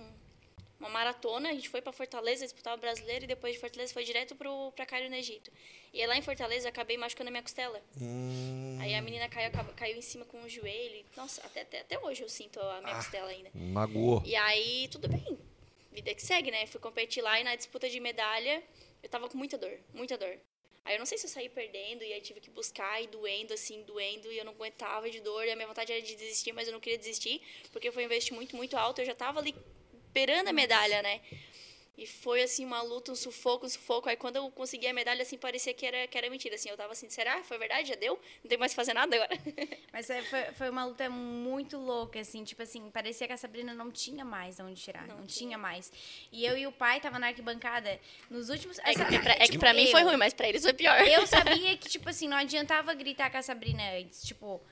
uma 0.79 0.89
maratona, 0.89 1.51
a 1.51 1.53
gente 1.53 1.69
foi 1.69 1.83
para 1.83 1.93
Fortaleza 1.93 2.45
disputar 2.45 2.75
o 2.77 2.81
brasileiro 2.81 3.25
e 3.25 3.27
depois 3.27 3.55
de 3.55 3.61
Fortaleza 3.61 3.93
foi 3.93 4.05
direto 4.05 4.37
pro, 4.37 4.71
pra 4.77 4.87
Cairo 4.87 5.11
no 5.11 5.17
Egito. 5.17 5.51
E 5.93 6.07
lá 6.07 6.17
em 6.17 6.23
Fortaleza 6.23 6.69
eu 6.69 6.71
acabei 6.71 6.97
machucando 6.97 7.29
a 7.29 7.31
minha 7.33 7.43
costela. 7.43 7.83
Hum, 8.01 8.62
Aí 8.93 8.99
a 8.99 9.03
menina 9.03 9.27
caiu, 9.27 9.51
caiu 9.75 9.97
em 9.97 10.03
cima 10.03 10.27
com 10.27 10.43
o 10.43 10.49
joelho. 10.49 11.03
Nossa, 11.17 11.41
até, 11.47 11.63
até, 11.63 11.81
até 11.81 11.99
hoje 11.99 12.23
eu 12.23 12.29
sinto 12.29 12.61
a 12.61 12.83
minha 12.83 12.95
costela 12.97 13.29
ainda. 13.29 13.51
magoou. 13.55 14.23
E 14.25 14.37
aí, 14.37 14.87
tudo 14.89 15.09
bem. 15.09 15.39
Vida 15.91 16.15
que 16.15 16.21
segue, 16.21 16.51
né? 16.51 16.67
Fui 16.67 16.79
competir 16.79 17.23
lá 17.23 17.41
e 17.41 17.45
na 17.45 17.55
disputa 17.57 17.89
de 17.89 17.99
medalha 18.01 18.63
eu 19.03 19.09
tava 19.09 19.29
com 19.31 19.39
muita 19.39 19.57
dor, 19.57 19.79
muita 19.95 20.19
dor. 20.19 20.39
Aí 20.85 20.95
eu 20.95 20.99
não 20.99 21.07
sei 21.07 21.17
se 21.17 21.27
eu 21.27 21.31
saí 21.31 21.49
perdendo 21.49 22.03
e 22.03 22.13
aí 22.13 22.21
tive 22.21 22.41
que 22.41 22.51
buscar 22.51 23.03
e 23.03 23.07
doendo, 23.07 23.55
assim, 23.55 23.83
doendo, 23.85 24.31
e 24.31 24.37
eu 24.37 24.45
não 24.45 24.53
aguentava 24.53 25.09
de 25.11 25.21
dor. 25.21 25.47
E 25.47 25.51
a 25.51 25.57
minha 25.57 25.69
vontade 25.69 25.91
era 25.91 26.03
de 26.03 26.15
desistir, 26.15 26.53
mas 26.53 26.67
eu 26.67 26.73
não 26.73 26.81
queria 26.81 26.99
desistir, 26.99 27.41
porque 27.73 27.91
foi 27.91 28.03
um 28.03 28.07
investimento 28.07 28.37
muito, 28.37 28.57
muito 28.57 28.77
alto. 28.77 29.01
Eu 29.01 29.07
já 29.07 29.15
tava 29.15 29.41
ali 29.41 29.55
esperando 30.09 30.49
a 30.49 30.53
medalha, 30.53 31.01
né? 31.01 31.21
E 31.97 32.07
foi, 32.07 32.43
assim, 32.43 32.65
uma 32.65 32.81
luta, 32.81 33.13
um 33.13 33.15
sufoco, 33.15 33.67
um 33.67 33.69
sufoco. 33.69 34.09
Aí 34.09 34.17
quando 34.17 34.37
eu 34.37 34.51
consegui 34.51 34.87
a 34.87 34.95
medalha, 34.95 35.21
assim, 35.23 35.37
parecia 35.37 35.75
que 35.75 35.85
era, 35.85 36.07
que 36.09 36.17
era 36.17 36.31
mentira. 36.31 36.55
Assim, 36.55 36.71
eu 36.71 36.77
tava 36.77 36.93
assim, 36.93 37.09
será? 37.11 37.43
Foi 37.45 37.59
verdade? 37.59 37.89
Já 37.91 37.95
deu? 37.95 38.19
Não 38.43 38.49
tem 38.49 38.57
mais 38.57 38.73
que 38.73 38.77
fazer 38.77 38.95
nada 38.95 39.15
agora? 39.15 39.39
Mas 39.93 40.09
é, 40.09 40.23
foi, 40.23 40.43
foi 40.55 40.71
uma 40.71 40.87
luta 40.87 41.11
muito 41.11 41.77
louca, 41.77 42.19
assim, 42.19 42.43
tipo 42.45 42.63
assim, 42.63 42.91
parecia 42.91 43.27
que 43.27 43.33
a 43.35 43.37
Sabrina 43.37 43.75
não 43.75 43.91
tinha 43.93 44.25
mais 44.25 44.59
onde 44.59 44.81
tirar, 44.81 45.07
não, 45.07 45.19
Não 45.19 45.27
tinha. 45.27 45.49
tinha. 45.49 45.59
mais. 45.59 45.93
E 46.33 46.47
eu 46.47 46.57
e 46.57 46.67
o 46.67 46.73
pai 46.73 46.99
tava 46.99 47.19
na 47.19 47.27
arquibancada 47.27 48.01
nos 48.31 48.49
últimos... 48.49 48.79
É 48.79 48.93
pra, 48.95 49.33
é 49.33 49.47
que 49.47 49.59
pra 49.59 49.75
mim 49.75 49.85
eu- 49.85 49.91
foi 49.91 50.03
ruim, 50.03 50.17
mas 50.17 50.33
pra 50.33 50.49
eles 50.49 50.63
foi 50.63 50.73
pior. 50.73 50.99
Eu 51.07 51.27
sabia 51.29 51.77
que, 51.77 51.89
tipo 51.91 52.09
assim, 52.09 52.27
não 52.27 52.39
adiantava 52.39 52.95
gritar 52.95 53.31
com 53.31 53.37
a 53.37 53.43
Sabrina 53.43 53.83
antes, 53.99 54.23
tipo, 54.23 54.63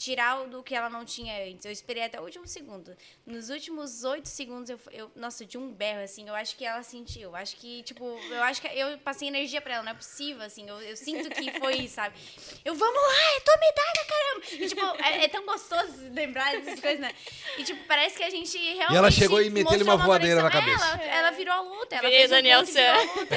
tirar 0.00 0.40
o 0.40 0.48
do 0.48 0.62
que 0.62 0.74
ela 0.74 0.88
não 0.88 1.04
tinha 1.04 1.44
antes. 1.44 1.66
Eu 1.66 1.70
esperei 1.70 2.02
até 2.02 2.18
o 2.18 2.24
último 2.24 2.46
segundo. 2.46 2.96
Nos 3.26 3.50
últimos 3.50 4.02
oito 4.02 4.30
segundos, 4.30 4.70
eu, 4.70 4.80
eu, 4.92 5.10
nossa, 5.14 5.44
de 5.44 5.58
um 5.58 5.70
berro, 5.70 6.00
assim, 6.00 6.26
eu 6.26 6.34
acho 6.34 6.56
que 6.56 6.64
ela 6.64 6.82
sentiu. 6.82 7.24
Eu 7.24 7.36
acho 7.36 7.54
que, 7.56 7.82
tipo, 7.82 8.18
eu 8.30 8.42
acho 8.44 8.62
que 8.62 8.66
eu 8.68 8.96
passei 9.00 9.28
energia 9.28 9.60
pra 9.60 9.74
ela, 9.74 9.82
não 9.82 9.92
é 9.92 9.94
possível, 9.94 10.42
assim, 10.42 10.66
eu, 10.66 10.80
eu 10.80 10.96
sinto 10.96 11.28
que 11.28 11.52
foi 11.60 11.86
sabe? 11.86 12.18
Eu, 12.64 12.74
vamos 12.74 13.02
lá, 13.02 13.36
é 13.36 13.40
tua 13.40 13.56
medalha, 13.58 14.06
caramba! 14.08 14.64
E, 14.64 14.68
tipo, 14.68 15.04
é, 15.04 15.24
é 15.24 15.28
tão 15.28 15.44
gostoso 15.44 15.92
lembrar 16.12 16.50
dessas 16.52 16.80
coisas, 16.80 17.00
né? 17.00 17.12
E, 17.58 17.64
tipo, 17.64 17.84
parece 17.86 18.16
que 18.16 18.22
a 18.22 18.30
gente 18.30 18.56
realmente. 18.56 18.94
E 18.94 18.96
ela 18.96 19.10
chegou 19.10 19.42
e 19.42 19.50
meteu-lhe 19.50 19.82
uma 19.82 19.98
mostrou 19.98 20.14
voadeira 20.14 20.42
na 20.42 20.50
cabeça. 20.50 20.86
Ela, 20.86 21.04
ela 21.04 21.30
virou 21.32 21.52
a 21.52 21.60
luta, 21.60 21.96
ela 21.96 22.08
Virei 22.08 22.26
fez 22.26 22.32
um 22.32 22.34
a 22.36 22.58
luta. 22.58 23.30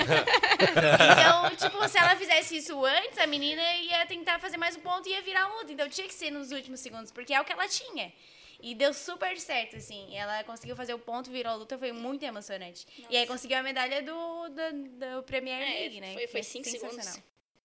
Então, 1.11 1.55
tipo, 1.57 1.89
se 1.89 1.97
ela 1.97 2.15
fizesse 2.15 2.55
isso 2.57 2.85
antes, 2.85 3.17
a 3.17 3.27
menina 3.27 3.61
ia 3.77 4.05
tentar 4.05 4.39
fazer 4.39 4.55
mais 4.55 4.77
um 4.77 4.79
ponto 4.79 5.09
e 5.09 5.11
ia 5.11 5.21
virar 5.21 5.47
luta. 5.47 5.73
Então 5.73 5.89
tinha 5.89 6.07
que 6.07 6.13
ser 6.13 6.31
nos 6.31 6.52
últimos 6.53 6.79
segundos, 6.79 7.11
porque 7.11 7.33
é 7.33 7.41
o 7.41 7.45
que 7.45 7.51
ela 7.51 7.67
tinha. 7.67 8.13
E 8.61 8.73
deu 8.73 8.93
super 8.93 9.37
certo, 9.39 9.75
assim. 9.75 10.15
Ela 10.15 10.41
conseguiu 10.45 10.75
fazer 10.75 10.93
o 10.93 10.99
ponto, 10.99 11.29
virou 11.29 11.51
a 11.51 11.55
luta, 11.55 11.77
foi 11.77 11.91
muito 11.91 12.23
emocionante. 12.23 12.85
E 13.09 13.17
aí 13.17 13.27
conseguiu 13.27 13.57
a 13.57 13.63
medalha 13.63 14.01
do, 14.01 14.49
do, 14.49 15.17
do 15.17 15.23
Premier 15.23 15.61
É, 15.61 15.79
League, 15.81 15.99
né? 15.99 16.13
foi- 16.13 16.27
foi 16.27 16.43
cinco 16.43 16.69
segundos. 16.69 16.95
sensacional. 16.95 17.23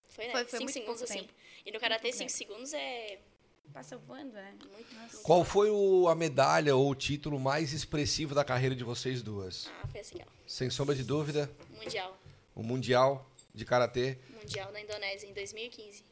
Foi, 0.08 0.24
né? 0.26 0.32
Foi- 0.32 0.44
foi 0.44 0.58
cinco 0.58 0.72
segundos 0.72 1.02
assim. 1.02 1.18
tempo. 1.20 1.32
E 1.64 1.70
no 1.70 1.78
Karatê, 1.78 2.02
pouco 2.08 2.16
5 2.18 2.30
segundos 2.30 2.72
é 2.72 3.18
Passa 3.72 3.96
voando, 3.98 4.32
né? 4.32 4.54
muito. 4.72 4.94
muito 4.96 5.22
Qual 5.22 5.44
foi 5.44 5.70
o- 5.70 6.08
a 6.08 6.14
medalha 6.16 6.74
ou 6.74 6.90
o 6.90 6.94
título 6.94 7.38
mais 7.38 7.72
expressivo 7.74 8.34
da 8.34 8.42
carreira 8.42 8.74
de 8.74 8.82
vocês 8.82 9.22
duas? 9.22 9.70
Ah, 9.82 9.86
foi 9.88 10.00
assim, 10.00 10.18
ó. 10.20 10.30
Sem 10.46 10.70
sombra 10.70 10.94
de 10.94 11.04
dúvida, 11.04 11.48
Mundial. 11.76 12.18
o 12.56 12.62
Mundial 12.62 13.30
de 13.54 13.64
Karatê. 13.66 14.18
Mundial 14.30 14.72
na 14.72 14.80
Indonésia, 14.80 15.28
em 15.28 15.34
2015. 15.34 16.02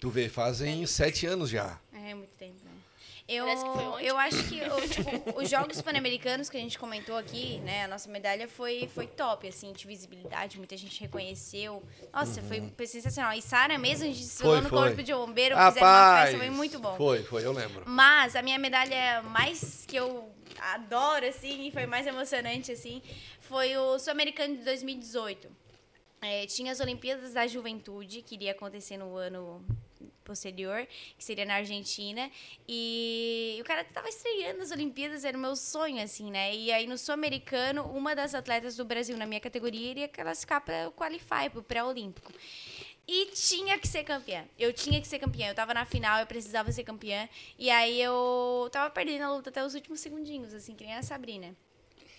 Tu 0.00 0.10
vê, 0.10 0.28
fazem 0.28 0.86
sete 0.86 1.26
anos 1.26 1.50
já. 1.50 1.78
É 1.92 2.14
muito 2.14 2.34
tempo, 2.36 2.56
né? 2.64 2.70
Eu, 3.28 3.46
eu 4.00 4.16
acho 4.16 4.42
que 4.48 4.58
o, 4.62 4.88
tipo, 4.88 5.38
os 5.38 5.50
Jogos 5.50 5.82
Pan-Americanos 5.82 6.48
que 6.48 6.56
a 6.56 6.60
gente 6.60 6.78
comentou 6.78 7.14
aqui, 7.14 7.58
né? 7.58 7.84
A 7.84 7.88
nossa 7.88 8.08
medalha 8.08 8.48
foi, 8.48 8.88
foi 8.94 9.06
top, 9.06 9.46
assim, 9.46 9.70
de 9.70 9.86
visibilidade, 9.86 10.56
muita 10.56 10.74
gente 10.78 10.98
reconheceu. 10.98 11.82
Nossa, 12.10 12.40
foi, 12.40 12.72
foi 12.74 12.86
sensacional. 12.86 13.34
E 13.34 13.42
Sara 13.42 13.76
mesmo, 13.76 14.04
a 14.04 14.08
gente 14.08 14.20
desfilou 14.20 14.62
no. 14.62 14.70
Corpo 14.70 15.02
de 15.02 15.12
Bombeiro, 15.12 15.54
fizeram 15.54 15.86
uma 15.86 16.22
festa, 16.22 16.38
foi 16.38 16.48
muito 16.48 16.78
bom. 16.78 16.96
Foi, 16.96 17.22
foi, 17.22 17.44
eu 17.44 17.52
lembro. 17.52 17.82
Mas 17.86 18.34
a 18.34 18.40
minha 18.40 18.58
medalha 18.58 19.20
mais 19.22 19.84
que 19.86 19.96
eu 19.96 20.32
adoro, 20.72 21.26
assim, 21.26 21.68
e 21.68 21.70
foi 21.70 21.84
mais 21.84 22.06
emocionante, 22.06 22.72
assim, 22.72 23.02
foi 23.40 23.76
o 23.76 23.98
Sul-Americano 23.98 24.56
de 24.56 24.64
2018. 24.64 25.48
É, 26.22 26.46
tinha 26.46 26.72
as 26.72 26.80
Olimpíadas 26.80 27.34
da 27.34 27.46
Juventude, 27.46 28.22
que 28.22 28.36
iria 28.36 28.52
acontecer 28.52 28.96
no 28.96 29.16
ano 29.16 29.62
posterior, 30.28 30.86
que 31.16 31.24
seria 31.24 31.46
na 31.46 31.54
Argentina. 31.54 32.30
E 32.68 33.58
o 33.60 33.64
cara 33.64 33.82
tava 33.82 34.08
estreando 34.08 34.62
as 34.62 34.70
Olimpíadas, 34.70 35.24
era 35.24 35.36
o 35.36 35.40
meu 35.40 35.56
sonho, 35.56 36.02
assim, 36.02 36.30
né? 36.30 36.54
E 36.54 36.70
aí 36.70 36.86
no 36.86 36.98
Sul-Americano, 36.98 37.82
uma 37.84 38.14
das 38.14 38.34
atletas 38.34 38.76
do 38.76 38.84
Brasil 38.84 39.16
na 39.16 39.26
minha 39.26 39.40
categoria 39.40 39.90
iria 39.90 40.08
classificar 40.08 40.60
para 40.60 40.88
o 40.88 40.92
Qualify, 40.92 41.48
para 41.50 41.60
o 41.60 41.62
pré-olímpico. 41.62 42.30
E 43.10 43.30
tinha 43.32 43.78
que 43.78 43.88
ser 43.88 44.04
campeã. 44.04 44.44
Eu 44.58 44.70
tinha 44.70 45.00
que 45.00 45.08
ser 45.08 45.18
campeã. 45.18 45.48
Eu 45.48 45.54
tava 45.54 45.72
na 45.72 45.86
final, 45.86 46.20
eu 46.20 46.26
precisava 46.26 46.70
ser 46.70 46.84
campeã. 46.84 47.26
E 47.58 47.70
aí 47.70 48.02
eu 48.02 48.68
tava 48.70 48.90
perdendo 48.90 49.22
a 49.22 49.32
luta 49.32 49.48
até 49.48 49.64
os 49.64 49.74
últimos 49.74 50.00
segundinhos, 50.00 50.52
assim, 50.52 50.74
que 50.74 50.84
nem 50.84 50.94
a 50.94 51.02
Sabrina. 51.02 51.56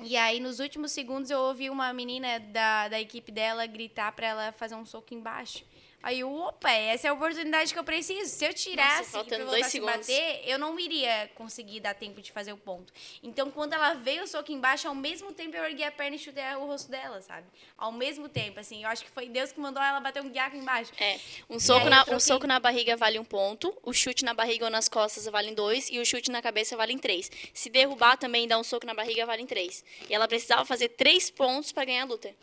E 0.02 0.16
aí, 0.16 0.40
nos 0.40 0.60
últimos 0.60 0.94
segundos, 0.94 1.30
eu 1.30 1.40
ouvi 1.40 1.70
uma 1.70 1.92
menina 1.92 2.40
da, 2.40 2.88
da 2.88 3.00
equipe 3.02 3.34
dela 3.34 3.68
gritar 3.68 4.14
pra 4.14 4.28
ela 4.28 4.52
fazer 4.54 4.76
um 4.76 4.86
soco 4.86 5.14
embaixo. 5.14 5.64
Aí, 6.02 6.22
eu, 6.22 6.34
opa, 6.34 6.72
essa 6.72 7.08
é 7.08 7.10
a 7.10 7.14
oportunidade 7.14 7.74
que 7.74 7.80
eu 7.80 7.84
preciso. 7.84 8.30
Se 8.30 8.46
eu 8.46 8.54
tirasse 8.54 9.12
pra 9.12 9.38
eu 9.38 9.46
dois 9.46 9.68
segundos. 9.68 10.08
bater, 10.08 10.42
eu 10.46 10.58
não 10.58 10.80
iria 10.80 11.30
conseguir 11.36 11.82
dar 11.82 11.94
tempo 11.94 12.22
de 12.22 12.32
fazer 12.32 12.54
o 12.54 12.58
ponto. 12.58 12.94
Então, 13.22 13.52
quando 13.52 13.74
ela 13.74 13.94
veio 13.96 14.24
o 14.24 14.28
soco 14.28 14.52
embaixo, 14.52 14.88
ao 14.88 14.96
mesmo 14.96 15.34
tempo 15.34 15.58
eu 15.58 15.66
ergui 15.66 15.84
a 15.84 15.92
perna 15.92 16.16
e 16.16 16.20
chutei 16.20 16.44
o 16.56 16.66
rosto 16.66 16.90
dela, 16.90 17.22
sabe? 17.22 17.46
Ao 17.78 17.92
mesmo 17.92 18.30
tempo, 18.30 18.60
assim. 18.60 18.84
Eu 18.84 18.90
acho 18.90 19.04
que 19.04 19.12
foi 19.12 19.28
Deus 19.28 19.52
que 19.52 19.60
mandou 19.60 19.84
ela 19.84 20.00
bater 20.00 20.24
um 20.24 20.30
guiaco 20.30 20.56
embaixo. 20.56 20.92
É, 20.98 21.20
um 21.50 21.60
soco, 21.60 21.90
na, 21.90 22.06
um 22.10 22.20
soco 22.20 22.48
na 22.48 22.60
barriga 22.60 22.96
vale 22.96 23.20
um 23.20 23.26
ponto, 23.26 23.76
o 23.84 23.92
chute 23.92 24.24
na 24.24 24.34
barriga 24.34 24.66
ou 24.66 24.72
nas 24.72 24.88
costas 24.88 25.26
vale 25.26 25.54
dois, 25.54 25.90
e 25.90 26.00
o 26.00 26.06
chute 26.06 26.32
na 26.32 26.42
cabeça 26.42 26.78
vale 26.78 26.98
três. 26.98 27.30
Se 27.54 27.70
derrubar 27.70 28.18
também 28.18 28.48
dar 28.48 28.58
um 28.58 28.64
soco 28.64 28.86
na 28.86 28.94
barriga 28.94 29.26
vale 29.26 29.46
três. 29.46 29.84
E 30.10 30.14
ela 30.14 30.28
precisava 30.28 30.64
fazer 30.64 30.90
três 30.90 31.30
pontos 31.30 31.72
pra 31.72 31.84
ganhar 31.84 32.04
a 32.04 32.06
luta. 32.06 32.34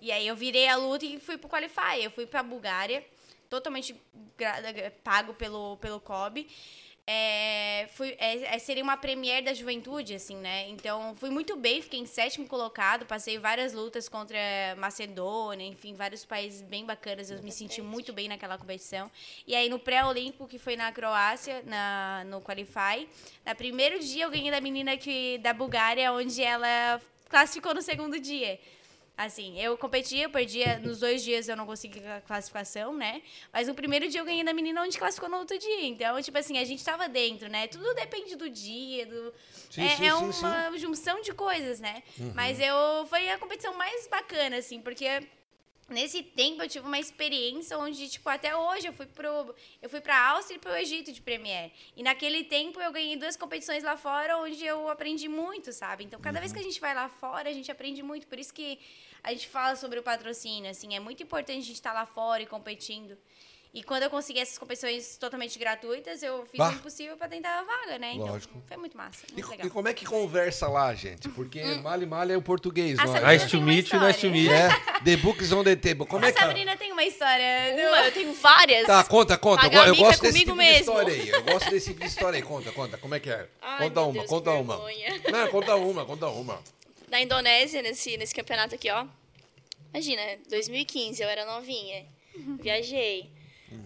E 0.00 0.10
aí 0.10 0.26
eu 0.26 0.36
virei 0.36 0.68
a 0.68 0.76
luta 0.76 1.04
e 1.04 1.18
fui 1.18 1.36
pro 1.36 1.48
Qualify. 1.48 2.02
Eu 2.02 2.10
fui 2.10 2.26
pra 2.26 2.42
Bulgária, 2.42 3.04
totalmente 3.48 3.94
pago 5.02 5.34
pelo, 5.34 5.76
pelo 5.76 6.00
COB. 6.00 6.46
É, 7.12 7.88
fui, 7.94 8.14
é, 8.20 8.54
é, 8.54 8.58
seria 8.60 8.84
uma 8.84 8.96
premiere 8.96 9.44
da 9.44 9.52
juventude, 9.52 10.14
assim, 10.14 10.36
né? 10.36 10.68
Então, 10.68 11.12
fui 11.16 11.28
muito 11.28 11.56
bem, 11.56 11.82
fiquei 11.82 11.98
em 11.98 12.06
sétimo 12.06 12.46
colocado, 12.46 13.04
passei 13.04 13.36
várias 13.36 13.72
lutas 13.72 14.08
contra 14.08 14.38
Macedônia, 14.78 15.66
enfim, 15.66 15.92
vários 15.92 16.24
países 16.24 16.62
bem 16.62 16.86
bacanas. 16.86 17.28
Eu 17.28 17.42
me 17.42 17.50
senti 17.50 17.82
muito 17.82 18.12
bem 18.12 18.28
naquela 18.28 18.56
competição. 18.56 19.10
E 19.44 19.56
aí, 19.56 19.68
no 19.68 19.78
pré-olímpico, 19.78 20.46
que 20.46 20.56
foi 20.56 20.76
na 20.76 20.92
Croácia, 20.92 21.64
na, 21.66 22.22
no 22.26 22.40
Qualify, 22.40 23.08
no 23.44 23.56
primeiro 23.56 23.98
dia 23.98 24.24
eu 24.24 24.30
ganhei 24.30 24.50
da 24.52 24.60
menina 24.60 24.96
que, 24.96 25.38
da 25.38 25.52
Bulgária, 25.52 26.12
onde 26.12 26.40
ela 26.40 27.00
classificou 27.28 27.74
no 27.74 27.82
segundo 27.82 28.20
dia. 28.20 28.60
Assim, 29.20 29.60
eu 29.60 29.76
competia, 29.76 30.24
eu 30.24 30.30
perdia. 30.30 30.78
Nos 30.78 31.00
dois 31.00 31.22
dias 31.22 31.46
eu 31.46 31.54
não 31.54 31.66
consegui 31.66 32.00
a 32.06 32.22
classificação, 32.22 32.94
né? 32.94 33.20
Mas 33.52 33.68
no 33.68 33.74
primeiro 33.74 34.08
dia 34.08 34.18
eu 34.18 34.24
ganhei 34.24 34.42
da 34.42 34.54
menina 34.54 34.82
onde 34.82 34.96
classificou 34.96 35.28
no 35.28 35.36
outro 35.36 35.58
dia. 35.58 35.84
Então, 35.84 36.22
tipo 36.22 36.38
assim, 36.38 36.56
a 36.56 36.64
gente 36.64 36.82
tava 36.82 37.06
dentro, 37.06 37.46
né? 37.46 37.66
Tudo 37.66 37.92
depende 37.92 38.34
do 38.34 38.48
dia, 38.48 39.04
do. 39.04 39.34
Sim, 39.68 39.82
é 39.84 39.88
sim, 39.96 40.06
é 40.06 40.32
sim, 40.32 40.46
uma 40.46 40.78
junção 40.78 41.20
de 41.20 41.34
coisas, 41.34 41.80
né? 41.80 42.02
Mas 42.34 42.58
eu. 42.58 43.06
Foi 43.08 43.28
a 43.28 43.36
competição 43.36 43.74
mais 43.74 44.08
bacana, 44.08 44.56
assim, 44.56 44.80
porque. 44.80 45.06
Nesse 45.90 46.22
tempo 46.22 46.62
eu 46.62 46.68
tive 46.68 46.86
uma 46.86 47.00
experiência 47.00 47.76
onde, 47.76 48.08
tipo, 48.08 48.28
até 48.28 48.56
hoje 48.56 48.86
eu 48.86 48.92
fui 48.92 49.06
pro. 49.06 49.54
Eu 49.82 49.90
fui 49.90 50.00
pra 50.00 50.16
Áustria 50.30 50.56
e 50.56 50.58
pro 50.60 50.74
Egito 50.76 51.12
de 51.12 51.20
Premier. 51.20 51.72
E 51.96 52.02
naquele 52.02 52.44
tempo 52.44 52.80
eu 52.80 52.92
ganhei 52.92 53.16
duas 53.16 53.36
competições 53.36 53.82
lá 53.82 53.96
fora 53.96 54.38
onde 54.38 54.64
eu 54.64 54.88
aprendi 54.88 55.28
muito, 55.28 55.72
sabe? 55.72 56.04
Então, 56.04 56.20
cada 56.20 56.38
vez 56.38 56.52
que 56.52 56.60
a 56.60 56.62
gente 56.62 56.80
vai 56.80 56.94
lá 56.94 57.08
fora, 57.08 57.50
a 57.50 57.52
gente 57.52 57.70
aprende 57.72 58.04
muito. 58.04 58.28
Por 58.28 58.38
isso 58.38 58.54
que 58.54 58.78
a 59.22 59.32
gente 59.32 59.48
fala 59.48 59.76
sobre 59.76 59.98
o 59.98 60.02
patrocínio, 60.02 60.70
assim, 60.70 60.94
é 60.94 61.00
muito 61.00 61.22
importante 61.22 61.58
a 61.58 61.62
gente 61.62 61.72
estar 61.72 61.92
lá 61.92 62.06
fora 62.06 62.42
e 62.42 62.46
competindo. 62.46 63.16
E 63.72 63.84
quando 63.84 64.02
eu 64.02 64.10
consegui 64.10 64.40
essas 64.40 64.58
competições 64.58 65.16
totalmente 65.16 65.56
gratuitas, 65.56 66.24
eu 66.24 66.44
fiz 66.44 66.58
Bah. 66.58 66.70
o 66.70 66.72
impossível 66.72 67.16
pra 67.16 67.28
tentar 67.28 67.60
a 67.60 67.62
vaga, 67.62 68.00
né? 68.00 68.14
Então, 68.14 68.26
Lógico. 68.26 68.60
foi 68.66 68.76
muito 68.76 68.96
massa, 68.96 69.24
E, 69.28 69.32
muito 69.34 69.46
e 69.46 69.50
legal. 69.52 69.70
como 69.70 69.86
é 69.86 69.94
que 69.94 70.04
conversa 70.04 70.66
lá, 70.66 70.92
gente? 70.92 71.28
Porque 71.28 71.62
male 71.76 72.04
male 72.04 72.32
é 72.32 72.36
o 72.36 72.42
português, 72.42 72.98
A 72.98 73.04
não 73.04 73.16
é? 73.16 73.32
Nice 73.32 73.48
to 73.48 73.60
meet 73.60 73.92
you, 73.92 74.00
nice 74.00 74.18
to 74.20 74.28
meet. 74.28 74.50
É, 74.50 74.70
the 75.04 75.16
books 75.18 75.52
on 75.52 75.62
the 75.62 75.76
table. 75.76 76.04
Como 76.04 76.24
é 76.24 76.30
A 76.30 76.32
que... 76.32 76.40
Sabrina 76.40 76.76
tem 76.76 76.90
uma 76.90 77.04
história. 77.04 77.44
Uma, 77.88 78.06
eu 78.06 78.12
tenho 78.12 78.34
várias. 78.34 78.86
Tá, 78.88 79.04
conta, 79.04 79.38
conta. 79.38 79.64
Eu, 79.68 79.84
eu 79.84 79.94
gosto 79.94 80.20
desse 80.22 80.44
comigo 80.44 80.50
tipo 80.50 80.52
de 80.52 80.66
mesmo. 80.66 80.80
história 80.80 81.14
aí. 81.14 81.28
Eu 81.28 81.42
gosto 81.44 81.70
desse 81.70 81.86
tipo 81.90 82.00
de 82.00 82.06
história 82.06 82.36
aí. 82.38 82.42
Conta, 82.42 82.72
conta. 82.72 82.98
Como 82.98 83.14
é 83.14 83.20
que 83.20 83.30
é? 83.30 83.48
Ai, 83.62 83.84
conta 83.84 84.00
uma, 84.00 84.12
Deus, 84.14 84.26
conta 84.26 84.50
uma. 84.50 84.74
vergonha. 84.78 85.20
Não, 85.30 85.46
conta 85.48 85.76
uma, 85.76 86.04
conta 86.04 86.26
uma. 86.26 86.60
Na 87.10 87.20
Indonésia, 87.20 87.82
nesse, 87.82 88.16
nesse 88.16 88.34
campeonato 88.34 88.74
aqui, 88.74 88.88
ó. 88.90 89.04
Imagina, 89.92 90.22
2015, 90.48 91.20
eu 91.22 91.28
era 91.28 91.44
novinha. 91.44 92.06
Viajei. 92.60 93.30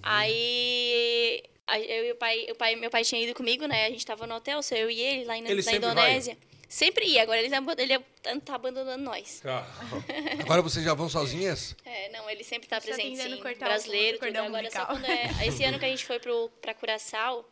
Aí. 0.02 1.42
a- 1.66 1.80
Eu 1.80 2.04
e 2.06 2.12
o 2.12 2.16
pai, 2.16 2.46
o 2.50 2.54
pai, 2.54 2.76
meu 2.76 2.90
pai 2.90 3.02
tinha 3.04 3.20
ido 3.22 3.34
comigo, 3.34 3.66
né? 3.66 3.86
A 3.86 3.90
gente 3.90 4.04
tava 4.04 4.26
no 4.26 4.34
hotel, 4.34 4.62
só 4.62 4.74
eu 4.74 4.90
e 4.90 5.00
ele 5.00 5.24
lá 5.24 5.32
na, 5.40 5.48
Ele 5.48 5.54
na 5.56 5.62
sempre 5.62 5.76
Indonésia. 5.86 6.38
Sempre 6.68 7.04
ia, 7.06 7.22
agora 7.22 7.38
ele 7.40 7.48
tá, 7.50 7.62
ele 7.78 8.40
tá 8.40 8.54
abandonando 8.56 9.02
nós. 9.04 9.40
Agora 10.40 10.60
vocês 10.60 10.84
já 10.84 10.92
vão 10.92 11.08
sozinhas? 11.08 11.76
É, 11.84 12.08
não, 12.10 12.28
ele 12.28 12.42
sempre 12.42 12.68
tá 12.68 12.80
presente, 12.80 13.16
sim. 13.16 13.40
Brasileiro, 13.68 14.18
tudo. 14.18 14.38
Agora 14.46 14.70
só 14.70 14.86
quando 14.86 15.04
é... 15.04 15.46
Esse 15.46 15.62
ano 15.62 15.78
que 15.78 15.84
a 15.84 15.88
gente 15.88 16.04
foi 16.04 16.18
pro, 16.18 16.50
pra 16.60 16.74
Curaçao, 16.74 17.48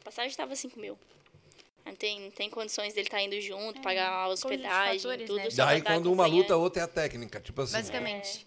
a 0.00 0.04
passagem 0.04 0.36
tava 0.36 0.56
5 0.56 0.80
mil. 0.80 0.98
Não 1.84 1.94
tem, 1.94 2.20
não 2.20 2.30
tem 2.30 2.48
condições 2.48 2.94
dele 2.94 3.06
estar 3.06 3.20
indo 3.20 3.38
junto, 3.40 3.80
pagar 3.82 4.08
a 4.10 4.28
hospedagem, 4.28 4.98
fatores, 5.00 5.26
tudo. 5.26 5.36
né? 5.36 5.48
Daí 5.52 5.82
tá 5.82 5.92
quando 5.92 6.10
uma 6.10 6.26
luta, 6.26 6.54
a 6.54 6.56
outra 6.56 6.82
é 6.82 6.84
a 6.84 6.88
técnica. 6.88 7.40
Tipo 7.40 7.62
assim. 7.62 7.74
Basicamente. 7.74 8.46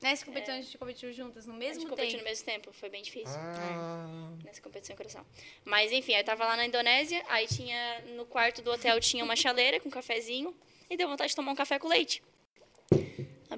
Nessa 0.00 0.24
competição 0.24 0.54
a 0.54 0.60
gente 0.60 0.78
competiu 0.78 1.12
juntas 1.12 1.44
no 1.44 1.54
A 1.54 1.56
mesmo 1.56 1.80
gente 1.80 1.90
competiu 1.90 2.12
tempo. 2.12 2.22
no 2.22 2.28
mesmo 2.28 2.44
tempo, 2.44 2.72
foi 2.72 2.88
bem 2.88 3.02
difícil. 3.02 3.34
Ah, 3.36 4.30
Nessa 4.44 4.62
competição 4.62 4.94
em 4.94 4.96
coração. 4.96 5.26
Mas 5.64 5.90
enfim, 5.90 6.14
aí 6.14 6.20
eu 6.20 6.24
tava 6.24 6.44
lá 6.44 6.56
na 6.56 6.66
Indonésia, 6.66 7.20
aí 7.28 7.48
tinha. 7.48 8.00
No 8.14 8.24
quarto 8.24 8.62
do 8.62 8.70
hotel 8.70 9.00
tinha 9.00 9.24
uma 9.24 9.34
chaleira 9.34 9.80
com 9.80 9.90
cafezinho 9.90 10.54
e 10.88 10.96
deu 10.96 11.08
vontade 11.08 11.30
de 11.30 11.36
tomar 11.36 11.50
um 11.50 11.56
café 11.56 11.80
com 11.80 11.88
leite. 11.88 12.22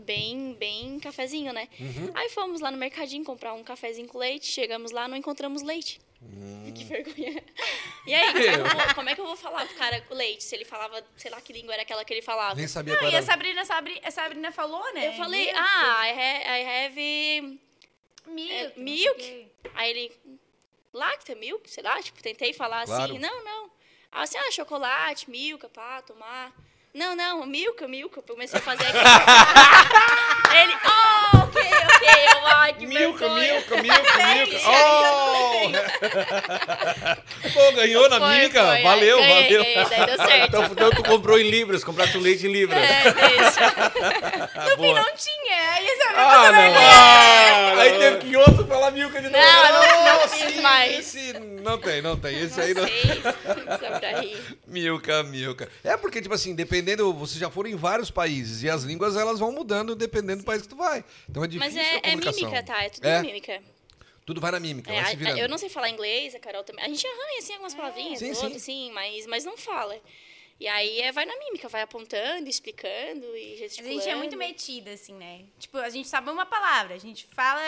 Bem, 0.04 0.54
bem 0.58 0.98
cafezinho, 0.98 1.52
né? 1.52 1.68
Uhum. 1.78 2.10
Aí 2.14 2.30
fomos 2.30 2.60
lá 2.62 2.70
no 2.70 2.78
mercadinho 2.78 3.22
comprar 3.22 3.52
um 3.52 3.62
cafezinho 3.62 4.08
com 4.08 4.16
leite, 4.18 4.46
chegamos 4.46 4.92
lá, 4.92 5.06
não 5.06 5.16
encontramos 5.16 5.62
leite. 5.62 6.00
Hum. 6.22 6.72
Que 6.76 6.84
vergonha. 6.84 7.42
E 8.06 8.14
aí, 8.14 8.32
como 8.32 8.38
é, 8.38 8.52
que 8.52 8.58
eu 8.58 8.64
vou, 8.64 8.94
como 8.94 9.08
é 9.08 9.14
que 9.14 9.20
eu 9.20 9.26
vou 9.26 9.36
falar 9.36 9.66
pro 9.66 9.76
cara 9.76 10.00
com 10.02 10.14
leite? 10.14 10.44
Se 10.44 10.54
ele 10.54 10.64
falava, 10.64 11.02
sei 11.16 11.30
lá 11.30 11.40
que 11.40 11.52
língua 11.52 11.72
era 11.74 11.82
aquela 11.82 12.04
que 12.04 12.12
ele 12.14 12.22
falava. 12.22 12.54
nem 12.54 12.68
sabia 12.68 12.94
Não, 12.94 13.00
qual 13.00 13.10
e 13.10 13.16
a. 13.16 13.22
Sabrina, 13.22 13.64
Sabri, 13.64 14.00
a 14.04 14.10
Sabrina 14.10 14.52
falou, 14.52 14.82
né? 14.94 15.08
Eu 15.08 15.12
falei, 15.14 15.46
Milk, 15.46 15.58
ah, 15.58 16.08
I, 16.08 16.12
ha 16.12 16.58
I 16.58 16.86
have. 16.86 17.60
Milk. 18.28 18.52
é, 18.52 18.72
milk? 18.76 19.48
Aí 19.74 19.90
ele, 19.90 20.12
lacta, 20.92 21.34
milk, 21.34 21.68
sei 21.68 21.82
lá, 21.82 22.00
tipo, 22.02 22.22
tentei 22.22 22.52
falar 22.52 22.84
Claro. 22.86 23.12
assim, 23.12 23.18
não, 23.18 23.44
não. 23.44 23.64
Aí 24.12 24.22
assim, 24.22 24.38
ah, 24.38 24.50
chocolate, 24.52 25.28
milk, 25.30 25.66
pá, 25.68 26.02
tomar. 26.02 26.52
Não, 26.94 27.14
não, 27.14 27.46
milk, 27.46 27.84
milk, 27.86 28.16
eu 28.16 28.22
comecei 28.22 28.58
a 28.58 28.62
fazer 28.62 28.84
aqui. 28.84 28.96
ele, 30.56 30.74
oh, 30.74 31.36
ok, 31.44 31.62
ok, 31.62 32.08
eu, 32.34 32.39
ai, 32.60 32.72
que 32.74 32.86
Milka, 32.86 33.18
vergonha. 33.28 33.52
milka, 33.54 33.82
milka, 33.82 34.16
milka. 34.34 34.56
Isso, 34.56 34.70
Oh! 34.70 35.70
Pô, 37.52 37.72
ganhou 37.72 38.08
na 38.08 38.18
Foi, 38.18 38.28
mímica? 38.36 38.64
foi, 38.66 38.82
Valeu, 38.82 39.18
ganhei, 39.18 39.42
valeu. 39.42 39.62
ganhei, 39.64 39.84
daí 39.88 40.06
deu 40.06 40.16
certo. 40.16 40.46
Então, 40.48 40.64
então 40.64 40.90
tu 40.90 41.02
comprou 41.02 41.38
em 41.38 41.50
libras, 41.50 41.84
compraste 41.84 42.16
o 42.16 42.20
leite 42.20 42.46
em 42.46 42.52
libras. 42.52 42.82
É, 42.82 43.12
deixa. 43.12 43.70
Ah, 44.60 44.76
boa. 44.76 45.00
Não 45.00 45.10
tinha. 45.16 45.72
Aí 45.72 45.88
a 45.88 45.96
Sabrina 45.96 46.22
Ah, 46.22 46.30
passou 46.30 46.52
não. 46.52 47.78
Ah, 47.78 47.80
Aí 47.80 47.98
teve 47.98 48.16
que 48.18 48.36
outro 48.36 48.66
falar 48.66 48.90
milka 48.90 49.20
de 49.22 49.28
novo. 49.30 49.42
Não, 49.44 49.66
eu 49.66 49.72
não, 49.72 50.04
não 50.20 50.28
sim, 50.28 50.46
fiz 50.46 50.60
mais. 50.60 50.98
Esse 50.98 51.32
não 51.62 51.78
tem, 51.78 52.02
não 52.02 52.16
tem. 52.16 52.38
Esse 52.40 52.60
aí 52.60 52.74
Não 52.74 52.82
não. 52.82 52.88
sei, 52.88 53.22
só 53.22 53.32
pra 53.98 54.20
rir. 54.20 54.36
Milka, 54.66 55.22
milka. 55.24 55.68
É 55.82 55.96
porque, 55.96 56.20
tipo 56.22 56.32
assim, 56.34 56.54
dependendo, 56.54 57.12
vocês 57.12 57.38
já 57.40 57.50
foram 57.50 57.68
em 57.70 57.74
vários 57.76 58.08
países 58.10 58.62
e 58.62 58.70
as 58.70 58.82
línguas 58.84 59.16
elas 59.16 59.40
vão 59.40 59.50
mudando 59.50 59.96
dependendo 59.96 60.42
do 60.42 60.44
país 60.44 60.62
que 60.62 60.68
tu 60.68 60.76
vai. 60.76 61.02
Então 61.28 61.42
é 61.42 61.48
Mas 61.48 61.72
difícil 61.72 61.80
a 61.80 61.84
é, 61.84 61.96
é 61.96 62.00
comunicação. 62.02 62.49
Mímica, 62.50 62.62
tá? 62.72 62.82
É 62.84 62.88
tudo 62.90 63.06
É? 63.06 63.22
mímica. 63.22 63.62
Tudo 64.26 64.40
vai 64.40 64.52
na 64.52 64.60
mímica, 64.60 64.92
É, 64.92 65.16
vai 65.16 65.32
a- 65.32 65.38
eu 65.38 65.48
não 65.48 65.58
sei 65.58 65.68
falar 65.68 65.88
inglês, 65.88 66.34
a 66.34 66.38
Carol 66.38 66.62
também. 66.62 66.84
A 66.84 66.88
gente 66.88 67.06
arranha, 67.06 67.38
assim, 67.38 67.52
algumas 67.54 67.74
palavrinhas, 67.74 68.18
Sim, 68.20 68.28
outras, 68.30 68.50
sim. 68.52 68.56
assim, 68.56 68.92
mas, 68.92 69.26
mas 69.26 69.44
não 69.44 69.56
fala. 69.56 69.98
E 70.60 70.68
aí 70.68 71.00
é, 71.00 71.10
vai 71.10 71.24
na 71.24 71.34
mímica, 71.38 71.68
vai 71.70 71.80
apontando, 71.80 72.46
explicando 72.48 73.34
e 73.34 73.50
Mas 73.52 73.58
gesticulando. 73.60 73.98
a 73.98 74.02
gente 74.02 74.12
é 74.12 74.14
muito 74.14 74.36
metida, 74.36 74.90
assim, 74.92 75.14
né? 75.14 75.46
Tipo, 75.58 75.78
a 75.78 75.88
gente 75.88 76.06
sabe 76.06 76.30
uma 76.30 76.44
palavra, 76.44 76.94
a 76.94 76.98
gente 76.98 77.26
fala, 77.32 77.62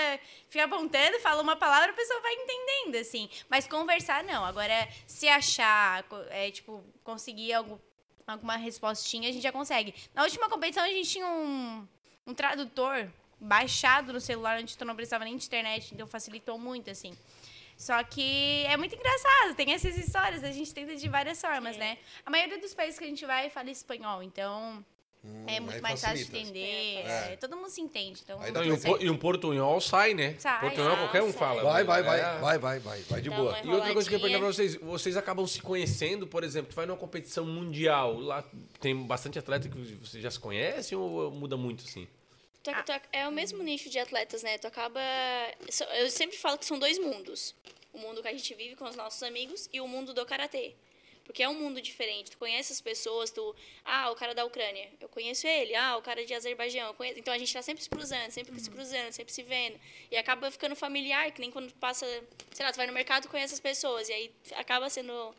fica 0.50 0.64
apontando, 0.66 1.18
fala 1.20 1.42
uma 1.42 1.56
palavra, 1.56 1.90
a 1.90 1.94
pessoa 1.94 2.20
vai 2.20 2.34
entendendo, 2.34 2.96
assim. 2.96 3.30
Mas 3.48 3.66
conversar, 3.66 4.22
não. 4.24 4.44
Agora, 4.44 4.86
se 5.06 5.26
achar, 5.26 6.04
é, 6.28 6.50
tipo, 6.50 6.84
conseguir 7.02 7.54
algo, 7.54 7.80
alguma 8.26 8.56
respostinha, 8.56 9.30
a 9.30 9.32
gente 9.32 9.42
já 9.42 9.50
consegue. 9.52 9.94
Na 10.14 10.22
última 10.24 10.48
competição, 10.50 10.84
a 10.84 10.88
gente 10.88 11.08
tinha 11.08 11.26
um, 11.26 11.88
um 12.26 12.34
tradutor 12.34 13.10
baixado 13.42 14.12
no 14.12 14.20
celular, 14.20 14.58
onde 14.60 14.76
tu 14.78 14.84
não 14.84 14.94
precisava 14.94 15.24
nem 15.24 15.36
de 15.36 15.44
internet, 15.44 15.92
então 15.92 16.06
facilitou 16.06 16.58
muito, 16.58 16.88
assim. 16.90 17.12
Só 17.76 18.02
que 18.04 18.64
é 18.66 18.76
muito 18.76 18.94
engraçado, 18.94 19.54
tem 19.56 19.72
essas 19.72 19.96
histórias, 19.98 20.44
a 20.44 20.52
gente 20.52 20.72
tenta 20.72 20.94
de 20.94 21.08
várias 21.08 21.40
formas, 21.40 21.74
É. 21.76 21.78
né? 21.80 21.98
A 22.24 22.30
maioria 22.30 22.58
dos 22.60 22.72
países 22.72 22.98
que 22.98 23.04
a 23.04 23.08
gente 23.08 23.26
vai 23.26 23.50
fala 23.50 23.70
espanhol, 23.70 24.22
então 24.22 24.84
é 25.46 25.54
aí 25.54 25.60
muito 25.60 25.80
mais 25.82 26.00
fácil 26.00 26.18
de 26.18 26.24
facilita. 26.24 26.48
entender. 26.58 27.08
É. 27.08 27.32
é, 27.32 27.36
todo 27.36 27.56
mundo 27.56 27.68
se 27.70 27.80
entende. 27.80 28.20
Então, 28.22 28.38
Não, 28.38 28.64
e, 28.64 28.72
um, 28.72 28.78
e 29.00 29.10
um 29.10 29.16
portunhol 29.16 29.80
sai, 29.80 30.14
né? 30.14 30.36
Sai, 30.38 30.60
portunhol 30.60 30.90
sai, 30.90 30.98
qualquer 30.98 31.22
um 31.22 31.30
sai. 31.30 31.38
fala. 31.38 31.62
Vai, 31.64 31.82
vai, 31.84 32.02
vai, 32.02 32.20
É. 32.20 32.38
vai, 32.38 32.58
vai, 32.58 32.78
vai, 32.78 33.00
vai 33.02 33.20
de 33.20 33.30
Dá 33.30 33.36
boa. 33.36 33.58
E 33.64 33.68
outra 33.68 33.92
coisa 33.92 34.08
que 34.08 34.14
eu 34.14 34.18
ia 34.18 34.22
perguntar 34.22 34.44
pra 34.44 34.52
vocês, 34.54 34.76
vocês 34.76 35.16
acabam 35.16 35.46
se 35.46 35.60
conhecendo, 35.60 36.26
por 36.26 36.44
exemplo, 36.44 36.70
tu 36.70 36.76
vai 36.76 36.86
numa 36.86 36.98
competição 36.98 37.44
mundial, 37.44 38.18
lá 38.20 38.44
tem 38.80 38.96
bastante 38.96 39.38
atleta 39.38 39.68
que 39.68 39.76
vocês 39.96 40.22
já 40.22 40.30
se 40.30 40.38
conhecem 40.38 40.96
ou 40.96 41.30
muda 41.32 41.56
muito, 41.56 41.84
assim? 41.84 42.06
Tu- 42.62 42.70
tu- 42.84 43.08
é 43.12 43.26
o 43.26 43.32
mesmo 43.32 43.62
nicho 43.62 43.90
de 43.90 43.98
atletas, 43.98 44.42
né? 44.42 44.56
Tu 44.58 44.66
acaba. 44.66 45.00
Eu 45.98 46.10
sempre 46.10 46.36
falo 46.36 46.56
que 46.58 46.64
são 46.64 46.78
dois 46.78 46.98
mundos. 46.98 47.54
O 47.92 47.98
mundo 47.98 48.22
que 48.22 48.28
a 48.28 48.32
gente 48.32 48.54
vive 48.54 48.76
com 48.76 48.84
os 48.84 48.96
nossos 48.96 49.22
amigos 49.22 49.68
e 49.72 49.80
o 49.80 49.86
mundo 49.88 50.14
do 50.14 50.24
karatê. 50.24 50.74
Porque 51.24 51.42
é 51.42 51.48
um 51.48 51.54
mundo 51.54 51.80
diferente. 51.80 52.30
Tu 52.32 52.38
conhece 52.38 52.72
as 52.72 52.80
pessoas, 52.80 53.30
tu. 53.30 53.54
Ah, 53.84 54.10
o 54.10 54.14
cara 54.16 54.34
da 54.34 54.44
Ucrânia, 54.44 54.88
eu 55.00 55.08
conheço 55.08 55.46
ele. 55.46 55.74
Ah, 55.74 55.96
o 55.96 56.02
cara 56.02 56.24
de 56.24 56.34
Azerbaijão. 56.34 56.94
Então 57.16 57.32
a 57.34 57.38
gente 57.38 57.52
tá 57.52 57.62
sempre 57.62 57.82
se 57.82 57.88
cruzando, 57.90 58.30
sempre 58.30 58.58
se 58.60 58.70
cruzando, 58.70 59.12
sempre 59.12 59.32
se 59.32 59.42
vendo. 59.42 59.78
E 60.10 60.16
acaba 60.16 60.50
ficando 60.50 60.74
familiar, 60.74 61.30
que 61.32 61.40
nem 61.40 61.50
quando 61.50 61.72
passa. 61.74 62.06
Sei 62.52 62.64
lá, 62.64 62.72
tu 62.72 62.76
vai 62.76 62.86
no 62.86 62.92
mercado 62.92 63.24
e 63.26 63.28
conhece 63.28 63.54
as 63.54 63.60
pessoas. 63.60 64.08
E 64.08 64.12
aí 64.12 64.32
acaba 64.56 64.88
sendo. 64.90 65.34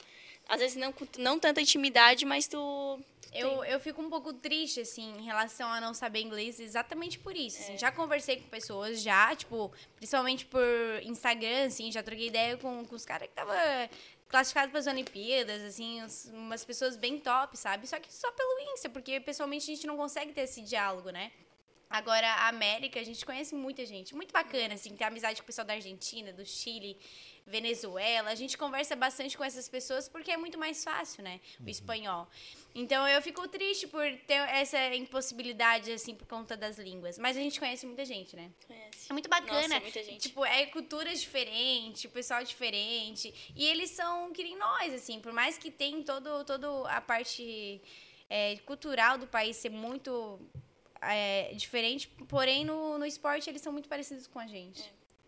Às 0.47 0.59
vezes 0.59 0.77
não, 0.77 0.93
não 1.17 1.39
tanta 1.39 1.61
intimidade, 1.61 2.25
mas 2.25 2.47
tu. 2.47 2.99
Eu, 3.33 3.63
eu 3.63 3.79
fico 3.79 3.99
um 3.99 4.09
pouco 4.09 4.31
triste, 4.31 4.81
assim, 4.81 5.17
em 5.17 5.23
relação 5.23 5.67
a 5.67 5.81
não 5.81 5.93
saber 5.93 6.21
inglês, 6.21 6.59
exatamente 6.59 7.17
por 7.17 7.35
isso. 7.35 7.57
É. 7.57 7.61
assim. 7.61 7.77
já 7.77 7.91
conversei 7.91 8.37
com 8.37 8.47
pessoas, 8.47 9.01
já, 9.01 9.35
tipo, 9.35 9.71
principalmente 9.95 10.45
por 10.45 10.61
Instagram, 11.01 11.65
assim, 11.65 11.91
já 11.91 12.03
troquei 12.03 12.27
ideia 12.27 12.57
com, 12.57 12.85
com 12.85 12.95
os 12.95 13.05
caras 13.05 13.27
que 13.27 13.31
estavam 13.31 13.55
classificados 14.33 14.71
para 14.71 14.79
as 14.79 14.87
Olimpíadas, 14.87 15.61
assim, 15.61 16.01
umas 16.31 16.65
pessoas 16.65 16.97
bem 16.97 17.19
top, 17.19 17.55
sabe? 17.55 17.87
Só 17.87 17.99
que 17.99 18.11
só 18.11 18.31
pelo 18.31 18.73
Insta, 18.73 18.89
porque 18.89 19.19
pessoalmente 19.19 19.71
a 19.71 19.75
gente 19.75 19.85
não 19.85 19.95
consegue 19.95 20.33
ter 20.33 20.41
esse 20.41 20.61
diálogo, 20.61 21.11
né? 21.11 21.31
Agora, 21.93 22.27
a 22.27 22.47
América, 22.47 22.99
a 22.99 23.03
gente 23.03 23.23
conhece 23.23 23.53
muita 23.53 23.85
gente. 23.85 24.15
Muito 24.15 24.31
bacana, 24.33 24.73
assim, 24.73 24.95
ter 24.95 25.03
amizade 25.03 25.39
com 25.39 25.43
o 25.43 25.45
pessoal 25.45 25.63
da 25.63 25.73
Argentina, 25.75 26.33
do 26.33 26.43
Chile, 26.43 26.97
Venezuela. 27.45 28.31
A 28.31 28.35
gente 28.35 28.57
conversa 28.57 28.95
bastante 28.95 29.37
com 29.37 29.43
essas 29.43 29.69
pessoas 29.69 30.09
porque 30.09 30.31
é 30.31 30.35
muito 30.35 30.57
mais 30.57 30.83
fácil, 30.83 31.23
né? 31.23 31.39
O 31.63 31.69
espanhol. 31.69 32.27
Então, 32.73 33.07
eu 33.07 33.21
fico 33.21 33.47
triste 33.47 33.85
por 33.85 34.03
ter 34.25 34.39
essa 34.49 34.95
impossibilidade, 34.95 35.91
assim, 35.91 36.15
por 36.15 36.25
conta 36.25 36.57
das 36.57 36.79
línguas. 36.79 37.19
Mas 37.19 37.37
a 37.37 37.39
gente 37.39 37.59
conhece 37.59 37.85
muita 37.85 38.03
gente, 38.03 38.35
né? 38.35 38.49
Conhece. 38.65 39.11
É 39.11 39.13
muito 39.13 39.29
bacana. 39.29 39.61
Nossa, 39.61 39.79
muita 39.79 40.03
gente. 40.03 40.29
Tipo, 40.29 40.43
é 40.43 40.65
culturas 40.65 41.21
diferentes, 41.21 42.09
pessoal 42.11 42.43
diferente. 42.43 43.53
E 43.55 43.67
eles 43.67 43.91
são 43.91 44.33
que 44.33 44.41
nem 44.41 44.57
nós, 44.57 44.91
assim. 44.95 45.19
Por 45.19 45.31
mais 45.31 45.59
que 45.59 45.69
tem 45.69 46.01
todo, 46.01 46.43
todo 46.43 46.87
a 46.87 46.99
parte 46.99 47.79
é, 48.27 48.57
cultural 48.65 49.19
do 49.19 49.27
país 49.27 49.57
ser 49.57 49.69
muito 49.69 50.39
é, 51.11 51.51
diferente, 51.53 52.07
porém 52.27 52.63
no, 52.65 52.97
no 52.97 53.05
esporte 53.05 53.49
eles 53.49 53.61
são 53.61 53.71
muito 53.73 53.89
parecidos 53.89 54.27
com 54.27 54.39
a 54.39 54.47
gente. 54.47 54.83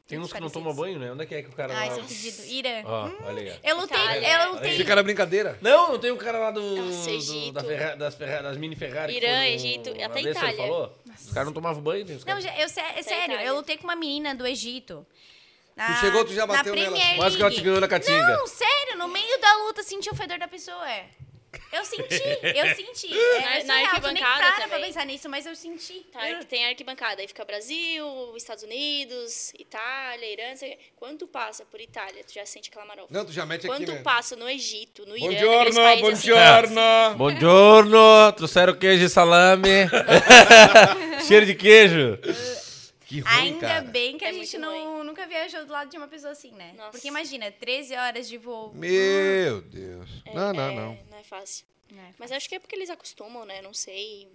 Tem 0.08 0.20
uns 0.20 0.32
que 0.32 0.40
não 0.40 0.52
tomam 0.52 0.72
banho, 0.72 1.00
né? 1.00 1.12
Onde 1.12 1.24
é 1.24 1.26
que 1.26 1.34
é 1.34 1.42
que 1.42 1.50
o 1.50 1.52
cara 1.54 1.76
Ai, 1.76 1.90
lá... 1.90 1.96
seu 1.96 2.04
pedido. 2.04 2.44
Ira. 2.46 2.84
Ó, 2.86 3.10
olha 3.26 3.42
aí. 3.54 3.60
Eu 3.64 3.76
lutei, 3.78 3.98
Itália. 3.98 4.44
eu 4.44 4.54
lutei. 4.54 4.78
Fica 4.78 4.96
na 4.96 5.02
brincadeira. 5.02 5.58
Não, 5.64 5.94
não 5.94 5.98
tem 6.00 6.12
um 6.12 6.18
cara 6.18 6.38
lá 6.38 6.52
do, 6.52 6.62
Nossa, 6.62 7.10
do- 7.10 7.16
Egito. 7.16 7.52
da 7.54 7.64
Ferra- 7.64 7.96
das, 7.96 8.14
Ferra- 8.14 8.42
das 8.44 8.56
mini 8.56 8.76
Ferrari. 8.76 9.16
Irã, 9.18 9.44
Egito, 9.46 9.90
até 9.90 10.22
Itália. 10.22 10.58
falou? 10.58 10.96
Os 11.20 11.32
caras 11.34 11.48
não 11.48 11.54
tomavam 11.54 11.82
banho, 11.82 12.06
tem 12.06 12.16
os 12.18 12.24
Não, 12.24 12.28
caras. 12.28 12.44
já- 12.44 12.56
eu, 12.56 12.66
é 13.00 13.02
sério, 13.02 13.40
eu 13.40 13.56
lutei 13.56 13.78
com 13.78 13.86
uma 13.86 13.96
menina 13.96 14.36
do 14.36 14.46
Egito. 14.46 15.04
Na, 15.76 15.88
Tu 15.96 16.00
chegou, 16.02 16.24
tu 16.24 16.34
já 16.34 16.46
na 16.46 16.54
bateu 16.54 16.76
nela. 16.76 16.92
Premier 16.92 17.16
Quase 17.18 17.36
que 17.36 17.42
ela 17.42 17.52
te 17.52 17.62
ganhou 17.62 17.82
na 17.82 17.88
catinga. 17.88 18.38
Não, 18.38 18.46
sério, 18.46 18.98
no 19.00 19.08
meio 19.08 19.42
da 19.42 19.58
luta 19.66 19.82
senti 19.82 20.08
o 20.12 20.16
fedor 20.16 20.38
da 20.38 20.48
pessoa. 20.48 20.86
Eu 21.72 21.86
senti, 21.86 22.22
eu 22.56 22.76
senti. 22.76 23.10
É, 23.16 23.40
Na- 23.42 23.56
é 23.58 23.64
na 23.64 23.74
surreal, 23.74 23.96
tu 23.96 24.02
nem 24.14 24.24
arquibancada 24.24 24.52
para 24.58 24.68
pra 24.68 24.80
pensar 24.80 25.06
nisso, 25.06 25.30
mas 25.30 25.46
eu 25.46 25.56
senti. 25.56 26.06
Tá, 26.12 26.30
Eu- 26.30 26.44
tem 26.46 26.66
arquibancada, 26.66 27.22
aí 27.22 27.28
fica 27.28 27.44
Brasil, 27.46 28.06
Estados 28.36 28.64
Unidos, 28.64 29.54
Itália, 29.60 30.32
Irã. 30.32 30.44
Quando 30.96 31.20
tu 31.20 31.28
passa 31.28 31.66
por 31.66 31.80
Itália, 31.82 32.24
tu 32.24 32.34
já 32.34 32.46
sente 32.46 32.70
aquela 32.70 32.86
marofa. 32.86 33.08
Não, 33.12 33.26
tu 33.26 33.32
já 33.32 33.46
mete 33.46 33.66
Quando 33.68 33.78
aqui 33.78 33.86
tu 33.86 33.92
mesmo. 33.92 34.04
passa 34.04 34.36
no 34.36 34.48
Egito, 34.50 35.06
no 35.06 35.16
Irã, 35.18 35.28
Buongiorno, 35.28 35.74
países 35.76 36.14
assim, 36.14 36.30
buongiorno. 36.32 37.16
Buongiorno, 37.18 38.32
trouxeram 38.34 38.74
queijo 38.76 39.06
e 39.06 39.10
salame. 39.10 39.88
Cheiro 41.28 41.46
de 41.46 41.56
queijo. 41.56 42.18
Que 43.24 43.30
ruim, 43.30 43.40
Ainda 43.40 43.68
cara. 43.68 43.82
bem 43.82 44.18
que 44.18 44.26
a 44.26 44.30
É 44.30 44.34
gente 44.34 44.58
não, 44.58 45.04
nunca 45.04 45.26
viajou 45.26 45.66
do 45.66 45.72
lado 45.72 45.90
de 45.90 45.98
uma 45.98 46.08
pessoa 46.08 46.32
assim, 46.34 46.52
né? 46.52 46.74
Nossa. 46.76 46.92
Porque 46.92 47.08
imagina, 47.08 47.52
13 47.52 47.96
horas 47.96 48.28
de 48.28 48.38
voo. 48.38 48.74
Meu 48.74 49.62
Deus. 49.62 50.10
Não, 50.34 50.52
não, 50.54 50.70
é, 50.70 50.76
não. 50.76 51.00
Não 51.10 51.18
é 51.18 51.24
fácil. 51.24 51.66
É, 51.92 52.12
Mas 52.18 52.32
acho 52.32 52.50
que 52.50 52.56
é 52.56 52.60
porque 52.60 52.76
eles 52.76 52.90
acostumam, 52.90 53.46
né? 53.46 53.62
Não 53.62 53.74
sei. 53.74 54.28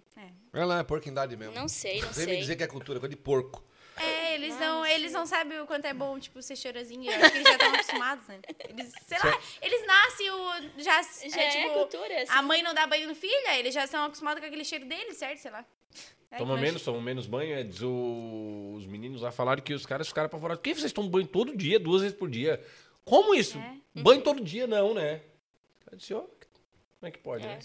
Ela 0.52 0.74
não 0.74 0.80
é 0.80 0.84
porquindade 0.84 1.36
mesmo. 1.36 1.52
Não 1.54 1.68
sei, 1.68 2.00
não 2.00 2.10
Vem 2.12 2.26
me 2.26 2.32
sei. 2.32 2.40
dizer 2.40 2.56
que 2.56 2.62
é 2.62 2.66
cultura, 2.66 2.98
coisa 3.00 3.14
de 3.14 3.20
porco. 3.20 3.62
É, 3.96 4.34
eles 4.34 4.54
não, 4.54 4.78
não 4.78 4.86
eles 4.86 5.12
não 5.12 5.26
sabem 5.26 5.60
o 5.60 5.66
quanto 5.66 5.84
é 5.84 5.92
bom, 5.92 6.18
tipo, 6.18 6.40
ser 6.40 6.56
chorosinho. 6.56 7.10
Eu 7.10 7.20
acho 7.20 7.32
que 7.32 7.36
eles 7.38 7.48
já 7.48 7.52
estão 7.56 7.74
acostumados, 7.74 8.26
né? 8.28 8.40
Eles, 8.68 8.92
sei 9.06 9.18
lá, 9.18 9.40
eles 9.60 9.86
nascem, 9.86 10.30
o, 10.30 10.52
já, 10.78 11.02
Já 11.28 11.42
é, 11.42 11.50
tipo, 11.50 11.74
cultura. 11.74 12.22
assim. 12.22 12.32
a 12.32 12.40
mãe 12.40 12.62
não 12.62 12.72
dá 12.72 12.86
banho 12.86 13.08
no 13.08 13.14
filho, 13.14 13.48
eles 13.58 13.74
já 13.74 13.84
estão 13.84 14.04
acostumados 14.04 14.40
com 14.40 14.46
aquele 14.46 14.64
cheiro 14.64 14.86
dele, 14.86 15.12
certo? 15.12 15.38
Sei 15.40 15.50
lá. 15.50 15.66
Aí, 16.30 16.38
Toma 16.38 16.52
mas- 16.54 16.62
menos, 16.62 16.82
tomam 16.82 17.00
menos 17.00 17.26
banho. 17.26 17.52
é, 17.54 17.62
diz 17.64 17.82
o- 17.82 18.74
os 18.76 18.86
meninos 18.86 19.22
lá 19.22 19.32
falaram 19.32 19.60
que 19.62 19.74
os 19.74 19.84
caras 19.84 20.06
ficaram 20.08 20.26
apavorados. 20.26 20.60
Por 20.60 20.64
que 20.64 20.74
vocês 20.74 20.92
tomam 20.92 21.10
banho 21.10 21.26
todo 21.26 21.56
dia, 21.56 21.78
duas 21.80 22.02
vezes 22.02 22.16
por 22.16 22.30
dia? 22.30 22.62
Como 23.04 23.34
isso? 23.34 23.58
É. 23.58 23.76
Banho 24.00 24.22
todo 24.22 24.42
dia, 24.42 24.66
não, 24.66 24.94
né? 24.94 25.20
Eu 25.90 25.98
disse, 25.98 26.14
ó, 26.14 26.20
como 26.20 26.28
é 27.02 27.10
que 27.10 27.18
pode, 27.18 27.44
É. 27.44 27.48
né? 27.48 27.58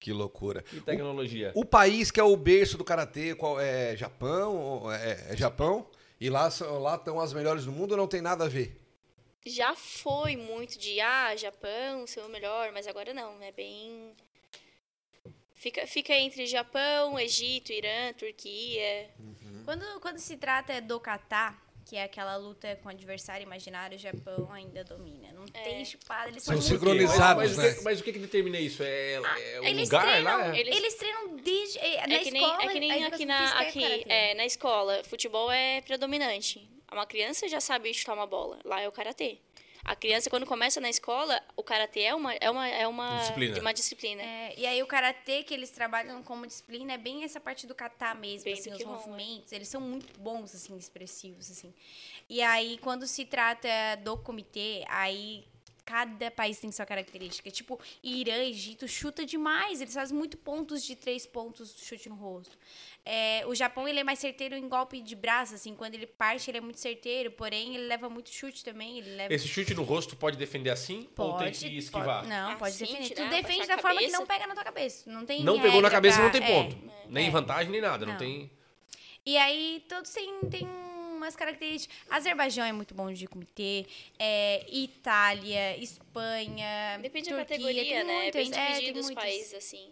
Que 0.00 0.12
loucura. 0.12 0.64
E 0.72 0.80
tecnologia. 0.80 1.52
O 1.54 1.64
país 1.64 2.10
que 2.10 2.20
é 2.20 2.22
o 2.22 2.36
berço 2.36 2.78
do 2.78 2.84
karatê, 2.84 3.34
qual 3.34 3.60
é 3.60 3.94
Japão? 3.96 4.90
É, 4.92 5.32
é 5.32 5.36
Japão? 5.36 5.86
E 6.20 6.30
lá 6.30 6.50
são- 6.50 6.78
lá 6.78 6.94
estão 6.94 7.20
as 7.20 7.32
melhores 7.34 7.64
do 7.66 7.72
mundo 7.72 7.90
ou 7.92 7.96
não 7.98 8.06
tem 8.08 8.22
nada 8.22 8.44
a 8.44 8.48
ver? 8.48 8.80
Já 9.44 9.74
foi 9.74 10.36
muito 10.36 10.78
de, 10.78 11.00
ah, 11.00 11.34
Japão, 11.36 12.06
ser 12.06 12.20
o 12.20 12.28
melhor, 12.28 12.70
mas 12.72 12.86
agora 12.86 13.12
não. 13.12 13.42
É 13.42 13.50
bem. 13.52 14.12
Fica, 15.58 15.86
fica 15.88 16.14
entre 16.14 16.46
Japão, 16.46 17.18
Egito, 17.18 17.72
Irã, 17.72 18.12
Turquia. 18.16 19.10
Quando, 19.64 19.84
quando 20.00 20.18
se 20.18 20.36
trata 20.36 20.80
do 20.80 21.00
kata, 21.00 21.52
que 21.84 21.96
é 21.96 22.04
aquela 22.04 22.36
luta 22.36 22.76
com 22.80 22.88
o 22.88 22.92
adversário 22.92 23.42
imaginário, 23.44 23.96
o 23.96 24.00
Japão 24.00 24.52
ainda 24.52 24.84
domina. 24.84 25.32
Não 25.32 25.46
tem 25.46 25.84
chupada, 25.84 26.28
eles 26.28 26.44
São 26.44 26.60
sincronizados. 26.60 27.42
mas, 27.42 27.56
mas, 27.56 27.58
o 27.58 27.60
né? 27.62 27.74
que, 27.74 27.82
mas 27.82 28.00
o 28.00 28.04
que 28.04 28.12
que 28.12 28.18
determina 28.20 28.58
isso? 28.60 28.82
É, 28.84 29.14
é 29.14 29.60
o 29.60 29.64
Eles 29.64 29.88
lugar 29.90 30.02
treinam, 30.06 30.38
lá? 30.38 30.54
É? 30.56 30.60
Eles- 30.60 30.76
eles... 30.76 30.94
treinam 30.94 31.36
desde. 31.36 31.78
É, 31.78 32.06
na 32.06 32.14
É 32.14 32.18
que 32.20 32.30
nem, 32.30 32.42
escola. 32.42 32.62
é 32.62 32.68
que 32.68 32.80
nem 32.80 33.04
aqui, 33.04 33.24
na, 33.24 33.62
é 33.64 33.68
aqui 33.68 34.04
é, 34.08 34.34
na 34.34 34.46
escola, 34.46 35.02
futebol 35.04 35.50
é 35.50 35.80
predominante. 35.80 36.68
Uma 36.92 37.04
criança 37.04 37.48
já 37.48 37.60
sabe 37.60 37.92
chutar 37.92 38.14
uma 38.14 38.26
bola. 38.26 38.58
Lá 38.64 38.80
é 38.80 38.86
o 38.88 38.92
karatê. 38.92 39.38
A 39.88 39.96
criança, 39.96 40.28
quando 40.28 40.44
começa 40.44 40.82
na 40.82 40.90
escola, 40.90 41.42
o 41.56 41.62
karatê 41.62 42.00
é 42.00 42.14
uma, 42.14 42.34
é 42.34 42.50
uma, 42.50 42.68
é 42.68 42.86
uma 42.86 43.20
Disciplina. 43.20 43.58
Uma 43.58 43.72
disciplina. 43.72 44.22
É, 44.22 44.54
e 44.58 44.66
aí 44.66 44.82
o 44.82 44.86
karatê 44.86 45.42
que 45.42 45.54
eles 45.54 45.70
trabalham 45.70 46.22
como 46.22 46.46
disciplina 46.46 46.92
é 46.92 46.98
bem 46.98 47.24
essa 47.24 47.40
parte 47.40 47.66
do 47.66 47.74
kata 47.74 48.14
mesmo, 48.14 48.44
Bem 48.44 48.52
assim, 48.52 48.68
do 48.68 48.76
os 48.76 48.82
é. 48.82 48.84
movimentos, 48.84 49.50
eles 49.50 49.66
são 49.66 49.80
muito 49.80 50.20
bons 50.20 50.54
assim, 50.54 50.76
expressivos 50.76 51.50
assim. 51.50 51.72
E 52.28 52.42
aí 52.42 52.76
quando 52.82 53.06
se 53.06 53.24
trata 53.24 53.66
do 54.04 54.18
comitê, 54.18 54.84
aí 54.88 55.42
cada 55.86 56.30
país 56.30 56.60
tem 56.60 56.70
sua 56.70 56.84
característica. 56.84 57.50
Tipo, 57.50 57.80
Irã, 58.02 58.36
Egito 58.42 58.86
chuta 58.86 59.24
demais, 59.24 59.80
eles 59.80 59.94
fazem 59.94 60.14
muito 60.14 60.36
pontos 60.36 60.84
de 60.84 60.94
três 60.94 61.26
pontos 61.26 61.74
chute 61.78 62.10
no 62.10 62.14
rosto. 62.14 62.58
É, 63.10 63.42
o 63.46 63.54
Japão 63.54 63.88
ele 63.88 64.00
é 64.00 64.04
mais 64.04 64.18
certeiro 64.18 64.54
em 64.54 64.68
golpe 64.68 65.00
de 65.00 65.16
braço, 65.16 65.54
assim, 65.54 65.74
quando 65.74 65.94
ele 65.94 66.06
parte 66.06 66.50
ele 66.50 66.58
é 66.58 66.60
muito 66.60 66.78
certeiro, 66.78 67.30
porém 67.30 67.74
ele 67.74 67.86
leva 67.86 68.10
muito 68.10 68.28
chute 68.28 68.62
também, 68.62 68.98
ele 68.98 69.16
leva 69.16 69.32
Esse 69.32 69.48
chute 69.48 69.72
no 69.74 69.82
rosto 69.82 70.14
pode 70.14 70.36
defender 70.36 70.68
assim 70.68 71.08
ou 71.16 71.38
tem 71.38 71.50
que 71.50 71.78
esquivar? 71.78 72.18
pode- 72.18 72.28
não, 72.28 72.56
pode 72.58 72.74
Assim, 72.74 72.84
defender. 72.84 73.08
tirar, 73.08 73.24
Tu 73.24 73.30
defende 73.30 73.58
baixar 73.60 73.76
da 73.76 73.82
forma 73.82 74.00
que 74.00 74.08
não 74.10 74.26
pega 74.26 74.46
na 74.46 74.54
tua 74.54 74.64
cabeça. 74.64 75.10
Não 75.10 75.24
tem 75.24 75.42
Não 75.42 75.58
pegou 75.58 75.80
na 75.80 75.90
cabeça, 75.90 76.16
pra- 76.18 76.24
não 76.26 76.30
tem 76.32 76.42
é. 76.42 76.46
ponto. 76.46 76.76
Nem 77.08 77.28
é. 77.28 77.30
vantagem, 77.30 77.72
nem 77.72 77.80
nada. 77.80 78.04
Não, 78.04 78.12
Não. 78.12 78.18
tem... 78.18 78.50
E 79.24 79.38
aí, 79.38 79.82
todos 79.88 80.10
têm, 80.10 80.40
têm 80.50 80.66
umas 81.16 81.34
características. 81.34 81.96
Azerbaijão 82.10 82.64
é 82.66 82.72
muito 82.72 82.94
bom 82.94 83.10
de 83.10 83.26
comitê. 83.26 83.86
é, 84.18 84.66
Itália, 84.70 85.76
Espanha. 85.78 86.98
Depende 87.00 87.28
Turquia, 87.28 87.36
da 87.44 87.48
categoria, 87.48 87.82
tem 87.84 88.04
né? 88.04 88.12
É 88.12 88.22
muitas, 88.22 88.48
bem 88.50 88.58
é, 88.60 88.64
tem 88.66 88.74
dividido 88.74 89.00
os 89.00 89.06
muitas. 89.06 89.24
países, 89.24 89.54
assim. 89.54 89.90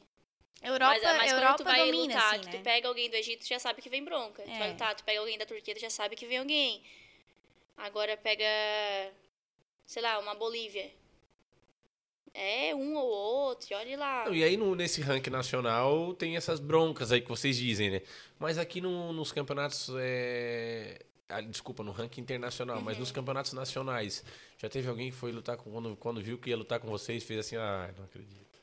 Europa, 0.63 0.95
mas 0.95 1.03
mas 1.03 1.33
quando 1.33 1.43
Europa 1.43 1.57
tu 1.59 1.65
vai 1.65 1.79
domina, 1.87 2.15
lutar, 2.15 2.31
assim, 2.35 2.41
que 2.41 2.47
né? 2.47 2.53
tu 2.59 2.63
pega 2.63 2.89
alguém 2.89 3.11
do 3.11 3.17
Egito, 3.17 3.41
tu 3.45 3.49
já 3.49 3.59
sabe 3.59 3.81
que 3.83 3.89
vem 3.91 4.03
bronca. 4.05 4.43
Tu 4.43 4.51
É. 4.51 4.59
vai 4.59 4.71
lutar, 4.73 4.95
tu 4.95 5.05
pega 5.05 5.21
alguém 5.21 5.39
da 5.39 5.47
Turquia, 5.47 5.75
tu 5.75 5.81
já 5.81 5.91
sabe 5.91 6.17
que 6.17 6.27
vem 6.27 6.39
alguém. 6.39 6.83
Agora 7.77 8.17
pega, 8.17 8.45
sei 9.85 10.03
lá, 10.03 10.19
uma 10.19 10.35
Bolívia. 10.35 10.91
É 12.35 12.75
um 12.75 12.95
ou 12.97 13.07
outro, 13.09 13.69
e 13.71 13.75
olha 13.75 13.97
lá. 13.99 14.29
E 14.29 14.45
aí 14.45 14.57
no- 14.59 14.75
nesse 14.75 15.01
ranking 15.01 15.31
nacional 15.31 16.13
tem 16.15 16.37
essas 16.37 16.61
broncas 16.61 17.11
aí 17.11 17.23
que 17.23 17.29
vocês 17.29 17.57
dizem, 17.57 17.91
né? 17.91 18.03
Mas 18.39 18.59
aqui 18.59 18.81
no- 18.81 19.13
nos 19.13 19.33
campeonatos. 19.33 19.89
é, 19.99 21.01
ah, 21.31 21.41
desculpa, 21.41 21.83
no 21.83 21.93
ranking 21.93 22.21
internacional, 22.21 22.81
mas 22.83 22.95
Uhum. 22.97 23.01
nos 23.01 23.11
campeonatos 23.13 23.53
nacionais. 23.55 24.23
Já 24.59 24.69
teve 24.69 24.87
alguém 24.89 25.11
que 25.11 25.17
foi 25.17 25.33
lutar 25.33 25.57
com. 25.57 25.71
Quando, 25.71 25.97
quando 25.97 26.21
viu 26.21 26.37
que 26.39 26.51
ia 26.51 26.57
lutar 26.59 26.79
com 26.79 26.89
vocês, 26.89 27.25
fez 27.25 27.41
assim, 27.41 27.57
ah, 27.57 27.91
não 27.97 28.05
acredito. 28.05 28.56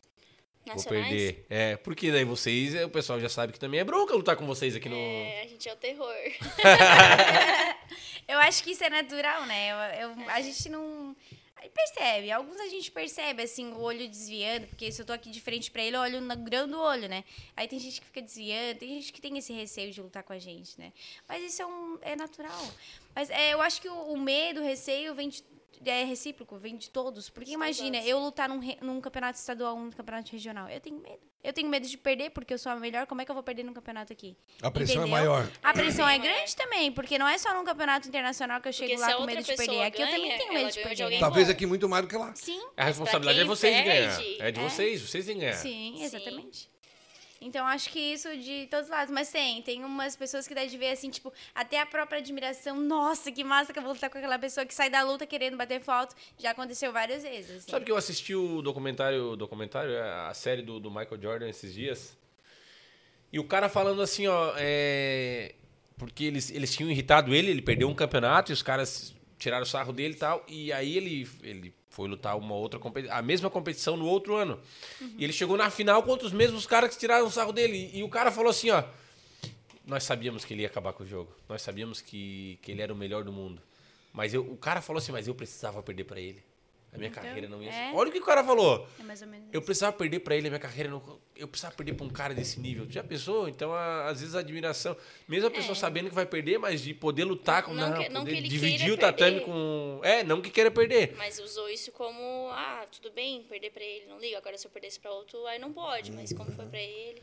Vou 0.66 0.76
Nacionais? 0.76 1.08
perder. 1.08 1.46
É, 1.50 1.76
porque 1.78 2.12
daí 2.12 2.24
vocês, 2.24 2.76
é, 2.76 2.86
o 2.86 2.90
pessoal 2.90 3.20
já 3.20 3.30
sabe 3.30 3.54
que 3.54 3.60
também 3.60 3.80
é 3.80 3.84
bronca 3.84 4.14
lutar 4.16 4.36
com 4.36 4.46
vocês 4.46 4.76
aqui 4.76 4.88
no. 4.90 4.96
É, 4.96 5.42
a 5.44 5.48
gente 5.48 5.68
é 5.68 5.74
o 5.74 5.76
terror. 5.76 6.14
Eu 8.28 8.38
acho 8.40 8.64
que 8.64 8.72
isso 8.72 8.84
é 8.84 8.90
natural, 8.90 9.46
né? 9.46 9.72
Eu, 9.72 10.10
eu- 10.10 10.30
a 10.30 10.42
gente 10.42 10.70
não. 10.70 11.16
Percebe, 11.74 12.30
alguns 12.30 12.60
a 12.60 12.68
gente 12.68 12.92
percebe, 12.92 13.42
assim, 13.42 13.72
o 13.72 13.80
olho 13.80 14.06
desviando, 14.08 14.68
porque 14.68 14.92
se 14.92 15.02
eu 15.02 15.06
tô 15.06 15.14
aqui 15.14 15.30
de 15.32 15.40
frente 15.40 15.72
pra 15.72 15.82
ele, 15.82 15.96
eu 15.96 16.02
olho 16.02 16.20
no 16.20 16.36
grão 16.36 16.68
do 16.68 16.78
olho, 16.78 17.08
né? 17.08 17.24
Aí 17.56 17.70
tem 17.70 17.80
gente 17.80 18.02
que 18.02 18.06
fica 18.08 18.22
desviando, 18.22 18.80
tem 18.80 18.90
gente 18.90 19.14
que 19.14 19.22
tem 19.22 19.36
esse 19.38 19.54
receio 19.54 19.90
de 19.92 20.02
lutar 20.02 20.24
com 20.24 20.34
a 20.34 20.40
gente, 20.40 20.78
né? 20.78 20.92
Mas 21.28 21.42
isso 21.42 21.62
é, 21.62 21.66
um, 21.66 21.98
é 22.02 22.16
natural. 22.18 22.70
Mas 23.16 23.30
é, 23.30 23.54
eu 23.54 23.62
acho 23.62 23.82
que 23.82 23.88
o, 23.88 23.94
o 23.96 24.18
medo, 24.20 24.60
o 24.60 24.64
receio 24.64 25.16
vem 25.16 25.30
de, 25.30 25.42
é 25.86 26.04
recíproco, 26.04 26.58
vem 26.58 26.78
de 26.78 26.90
todos. 26.90 27.30
Porque 27.30 27.52
imagina, 27.52 27.98
eu 28.02 28.20
lutar 28.20 28.50
num, 28.50 28.60
num 28.82 29.02
campeonato 29.02 29.38
estadual, 29.38 29.76
um 29.76 29.90
campeonato 29.90 30.32
regional, 30.32 30.70
eu 30.70 30.80
tenho 30.80 30.98
medo. 31.00 31.20
Eu 31.44 31.52
tenho 31.52 31.68
medo 31.68 31.86
de 31.86 31.98
perder, 31.98 32.30
porque 32.30 32.54
eu 32.54 32.58
sou 32.58 32.72
a 32.72 32.76
melhor, 32.78 33.06
como 33.06 33.22
é 33.22 33.26
que 33.26 33.32
eu 33.32 33.34
vou 33.36 33.44
perder 33.44 33.64
num 33.64 33.74
campeonato 33.74 34.14
aqui? 34.14 34.38
A 34.62 34.72
pressão 34.72 34.96
é 34.96 34.98
Entendeu? 35.00 35.12
maior. 35.12 35.52
A 35.62 35.74
pressão 35.74 36.08
é 36.08 36.16
é. 36.16 36.18
grande 36.18 36.56
também, 36.56 36.90
porque 36.90 37.18
não 37.18 37.28
é 37.28 37.38
só 37.38 37.54
num 37.54 37.66
campeonato 37.66 38.08
internacional 38.08 38.62
que 38.62 38.70
eu 38.70 38.74
chego 38.74 38.98
lá 39.02 39.14
com 39.16 39.26
medo 39.26 39.44
de 39.44 39.54
perder. 39.54 39.82
Aqui 39.84 40.02
eu 40.02 40.08
também 40.08 40.28
ganha, 40.28 40.38
tenho 40.38 40.54
medo 40.54 40.68
de 40.68 40.74
de 40.74 40.84
perder. 40.84 41.04
alguém 41.04 41.20
né? 41.20 41.26
Talvez 41.26 41.48
bom. 41.48 41.52
aqui 41.52 41.66
muito 41.66 41.90
mais 41.90 42.06
do 42.06 42.08
que 42.08 42.16
lá. 42.16 42.34
Sim, 42.34 42.62
A 42.78 42.86
responsabilidade 42.86 43.42
é 43.42 43.44
vocês 43.44 43.76
de 43.76 43.84
ganhar. 43.84 44.22
É 44.40 44.52
de 44.52 44.60
é. 44.60 44.64
vocês, 44.64 45.02
vocês 45.02 45.26
têm 45.26 45.36
que 45.36 45.42
ganhar. 45.42 45.56
sim, 45.56 45.98
Sim. 45.98 46.68
Então 47.46 47.66
acho 47.66 47.90
que 47.90 48.00
isso 48.00 48.36
de 48.38 48.68
todos 48.68 48.86
os 48.86 48.92
lados. 48.92 49.14
Mas 49.14 49.30
tem, 49.32 49.62
tem 49.62 49.84
umas 49.84 50.16
pessoas 50.16 50.48
que 50.48 50.56
dá 50.56 50.66
de 50.66 50.78
ver 50.78 50.92
assim, 50.92 51.10
tipo, 51.10 51.32
até 51.54 51.80
a 51.80 51.86
própria 51.86 52.20
admiração. 52.20 52.80
Nossa, 52.80 53.32
que 53.32 53.44
massa 53.44 53.74
que 53.74 53.80
eu 53.80 53.84
vou 53.84 53.94
lutar 53.94 54.10
com 54.10 54.18
aquela 54.18 54.40
pessoa 54.40 54.66
que 54.66 54.74
sai 54.74 54.90
da 54.90 55.04
luta 55.04 55.26
querendo 55.26 55.58
bater 55.58 55.82
foto. 55.82 56.16
Já 56.38 56.52
aconteceu 56.52 56.92
várias 56.92 57.24
vezes. 57.24 57.58
assim. 57.58 57.72
Sabe 57.72 57.86
que 57.86 57.92
eu 57.92 57.98
assisti 57.98 58.34
o 58.34 58.62
documentário, 58.62 59.36
documentário, 59.36 59.94
a 60.28 60.34
série 60.34 60.62
do, 60.62 60.80
do 60.80 60.90
Michael 60.90 61.22
Jordan 61.22 61.50
esses 61.50 61.74
dias? 61.74 62.18
E 63.32 63.40
o 63.40 63.44
cara 63.44 63.68
falando 63.68 64.02
assim, 64.02 64.28
ó, 64.28 64.54
é, 64.58 65.56
porque 65.98 66.26
eles, 66.26 66.52
eles 66.52 66.76
tinham 66.76 66.92
irritado 66.92 67.34
ele, 67.34 67.50
ele 67.50 67.62
perdeu 67.64 67.90
um 67.90 67.96
campeonato 67.96 68.52
e 68.52 68.54
os 68.54 68.62
caras 68.62 69.16
tiraram 69.40 69.64
o 69.64 69.66
sarro 69.66 69.92
dele 69.92 70.14
e 70.14 70.18
tal, 70.18 70.46
e 70.48 70.72
aí 70.72 70.96
ele, 70.96 71.28
ele 71.42 71.74
foi 71.94 72.08
lutar 72.08 72.36
uma 72.36 72.56
outra 72.56 72.80
competição, 72.80 73.16
a 73.16 73.22
mesma 73.22 73.52
competição 73.52 73.96
no 73.96 74.08
outro 74.08 74.36
ano. 74.36 74.60
E 75.16 75.24
ele 75.24 75.32
chegou 75.32 75.56
na 75.56 75.70
final 75.70 76.02
contra 76.02 76.26
os 76.26 76.34
mesmos 76.34 76.66
caras 76.66 76.90
que 76.90 77.00
tiraram 77.00 77.28
o 77.28 77.32
sarro 77.32 77.54
dele. 77.54 77.92
E, 77.94 78.02
o 78.02 78.10
cara 78.10 78.32
falou 78.32 78.50
assim, 78.50 78.72
ó, 78.72 78.84
nós 79.86 80.04
sabíamos 80.04 80.44
que 80.44 80.56
ele 80.56 80.64
ia 80.64 80.68
acabar 80.68 80.92
com 80.94 81.04
o 81.04 81.08
jogo, 81.08 81.32
nós 81.48 81.62
sabíamos 81.62 82.02
que, 82.02 82.58
que 82.64 82.72
ele 82.72 82.82
era 82.82 82.92
o 82.92 82.96
melhor 82.96 83.24
do 83.24 83.32
mundo. 83.32 83.62
Mas 84.12 84.34
eu, 84.34 84.42
o 84.42 84.58
cara 84.58 84.82
falou 84.82 84.98
assim, 84.98 85.12
mas 85.12 85.28
eu 85.28 85.36
precisava 85.36 85.84
perder 85.84 86.06
pra 86.06 86.20
ele. 86.20 86.44
A 86.94 86.98
minha 86.98 87.10
Então, 87.10 87.24
carreira 87.24 87.50
não 87.50 87.62
ia. 87.64 87.72
é. 87.72 87.92
Olha 87.94 88.10
o 88.10 88.12
que 88.14 88.20
o 88.20 88.24
cara 88.24 88.44
falou. 88.44 88.88
É 89.00 89.04
mais 89.04 89.22
ou 89.22 89.28
menos. 89.28 89.48
Eu 89.52 89.62
precisava 89.64 89.92
perder 89.94 90.20
pra 90.20 90.36
ele, 90.36 90.48
a 90.48 90.50
minha 90.52 90.60
carreira 90.60 90.90
não. 90.92 91.20
Eu 91.36 91.48
precisava 91.48 91.74
perder 91.76 91.94
pra 91.96 92.06
um 92.06 92.10
cara 92.10 92.36
desse 92.36 92.60
nível. 92.60 92.86
Já 92.88 93.04
pensou? 93.04 93.50
Então, 93.50 93.74
a- 93.74 94.08
às 94.10 94.20
vezes 94.22 94.36
a 94.36 94.40
admiração, 94.40 94.96
mesmo 95.28 95.48
a 95.48 95.52
pessoa 95.52 95.74
sabendo 95.74 96.10
que 96.10 96.14
vai 96.16 96.26
perder, 96.28 96.60
mas 96.60 96.82
de 96.82 96.94
poder 96.94 97.24
lutar 97.24 97.64
com 97.64 97.72
É. 97.72 97.74
Não 97.76 97.90
não, 97.90 97.98
que- 98.04 98.10
não 98.10 98.22
poder 98.22 98.32
que 98.34 98.38
ele 98.38 98.48
dividir 98.48 98.78
queira 98.80 98.94
o 98.94 98.98
tatame 98.98 99.38
perder. 99.40 99.46
com, 99.46 100.00
é, 100.04 100.24
não 100.24 100.40
que 100.42 100.50
queira 100.52 100.70
perder. 100.70 101.16
Mas 101.18 101.40
usou 101.40 101.68
isso 101.70 101.92
como, 101.92 102.50
ah, 102.52 102.86
tudo 102.92 103.12
bem, 103.12 103.42
perder 103.50 103.72
pra 103.72 103.84
ele, 103.84 104.06
não 104.06 104.20
liga. 104.20 104.38
Agora 104.38 104.56
se 104.58 104.68
eu 104.68 104.72
perdesse 104.72 105.00
pra 105.00 105.10
outro, 105.12 105.46
aí 105.48 105.58
não 105.58 105.74
pode. 105.74 106.12
Mas 106.12 106.32
como 106.32 106.52
foi 106.52 106.66
pra 106.68 106.80
ele... 106.80 107.22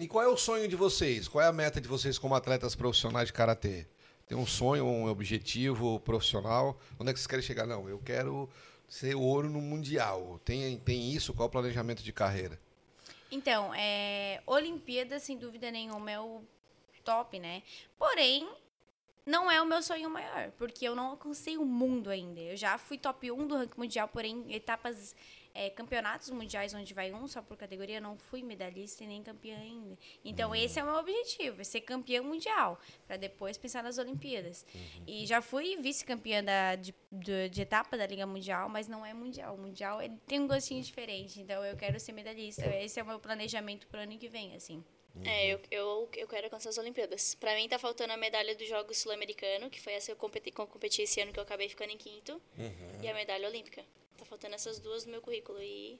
E 0.00 0.08
qual 0.08 0.24
é 0.24 0.28
o 0.28 0.36
sonho 0.38 0.66
de 0.66 0.74
vocês? 0.76 1.28
Qual 1.28 1.44
é 1.44 1.46
a 1.48 1.52
meta 1.52 1.78
de 1.82 1.86
vocês 1.88 2.18
como 2.18 2.34
atletas 2.34 2.74
profissionais 2.74 3.26
de 3.28 3.34
karatê? 3.34 3.86
Tem 4.26 4.36
um 4.36 4.46
sonho, 4.46 4.84
um 4.84 5.06
objetivo 5.06 6.00
profissional? 6.00 6.80
Onde 6.98 7.10
é 7.10 7.12
que 7.12 7.18
vocês 7.20 7.26
querem 7.26 7.44
chegar? 7.44 7.66
Não, 7.66 7.88
eu 7.88 7.98
quero 8.04 8.48
ser 8.88 9.14
ouro 9.14 9.48
no 9.48 9.60
mundial. 9.60 10.40
Tem, 10.44 10.78
tem 10.78 11.12
isso? 11.12 11.34
Qual 11.34 11.46
é 11.46 11.48
o 11.48 11.52
planejamento 11.52 12.02
de 12.02 12.12
carreira? 12.12 12.58
Então, 13.30 13.74
é, 13.74 14.40
Olimpíada, 14.46 15.18
sem 15.18 15.36
dúvida 15.36 15.70
nenhuma, 15.70 16.10
é 16.10 16.20
o 16.20 16.42
top, 17.04 17.38
né? 17.38 17.62
Porém, 17.98 18.48
não 19.24 19.50
é 19.50 19.60
o 19.60 19.66
meu 19.66 19.82
sonho 19.82 20.08
maior, 20.08 20.52
porque 20.52 20.86
eu 20.86 20.94
não 20.94 21.08
alcancei 21.08 21.58
o 21.58 21.64
mundo 21.64 22.10
ainda. 22.10 22.40
Eu 22.40 22.56
já 22.56 22.78
fui 22.78 22.96
top 22.96 23.30
1 23.30 23.46
do 23.46 23.56
ranking 23.56 23.78
mundial, 23.80 24.06
porém, 24.06 24.44
etapas, 24.54 25.14
é, 25.56 25.70
campeonatos 25.70 26.30
mundiais, 26.30 26.74
onde 26.74 26.92
vai 26.92 27.12
um 27.12 27.26
só 27.26 27.40
por 27.40 27.56
categoria, 27.56 27.96
eu 27.96 28.02
não 28.02 28.16
fui 28.16 28.42
medalhista 28.42 29.02
e 29.04 29.06
nem 29.06 29.22
campeã 29.22 29.56
ainda. 29.56 29.96
Então, 30.24 30.54
esse 30.54 30.78
é 30.78 30.82
o 30.82 30.86
meu 30.86 30.96
objetivo, 30.96 31.60
é 31.60 31.64
ser 31.64 31.80
campeã 31.80 32.22
mundial, 32.22 32.78
para 33.06 33.16
depois 33.16 33.56
pensar 33.56 33.82
nas 33.82 33.98
Olimpíadas. 33.98 34.66
E 35.06 35.26
já 35.26 35.40
fui 35.40 35.76
vice-campeã 35.76 36.44
da, 36.44 36.76
de, 36.76 36.94
de, 37.10 37.48
de 37.48 37.62
etapa 37.62 37.96
da 37.96 38.06
Liga 38.06 38.26
Mundial, 38.26 38.68
mas 38.68 38.86
não 38.86 39.04
é 39.04 39.14
mundial. 39.14 39.54
O 39.54 39.58
mundial 39.58 40.02
ele 40.02 40.18
tem 40.26 40.40
um 40.40 40.46
gostinho 40.46 40.82
diferente, 40.82 41.40
então 41.40 41.64
eu 41.64 41.76
quero 41.76 41.98
ser 41.98 42.12
medalhista. 42.12 42.66
Esse 42.76 43.00
é 43.00 43.02
o 43.02 43.06
meu 43.06 43.18
planejamento 43.18 43.86
pro 43.86 44.00
ano 44.00 44.18
que 44.18 44.28
vem, 44.28 44.54
assim. 44.54 44.84
É, 45.24 45.46
eu, 45.46 45.60
eu, 45.70 46.10
eu 46.14 46.28
quero 46.28 46.44
alcançar 46.44 46.68
as 46.68 46.76
Olimpíadas. 46.76 47.34
Pra 47.34 47.54
mim 47.54 47.66
tá 47.68 47.78
faltando 47.78 48.12
a 48.12 48.16
medalha 48.16 48.54
dos 48.54 48.68
Jogos 48.68 48.98
Sul-Americano, 48.98 49.70
que 49.70 49.80
foi 49.80 49.94
essa 49.94 50.06
que 50.06 50.12
eu 50.12 50.16
competi, 50.16 50.50
que 50.50 50.60
eu 50.60 50.66
competi 50.66 51.02
esse 51.02 51.20
ano 51.20 51.32
que 51.32 51.38
eu 51.38 51.42
acabei 51.42 51.68
ficando 51.68 51.90
em 51.90 51.96
quinto. 51.96 52.40
E 53.02 53.08
a 53.08 53.14
medalha 53.14 53.48
olímpica. 53.48 53.82
Tá 54.16 54.24
faltando 54.24 54.54
essas 54.54 54.78
duas 54.78 55.04
no 55.04 55.12
meu 55.12 55.20
currículo 55.20 55.60
e 55.60 55.98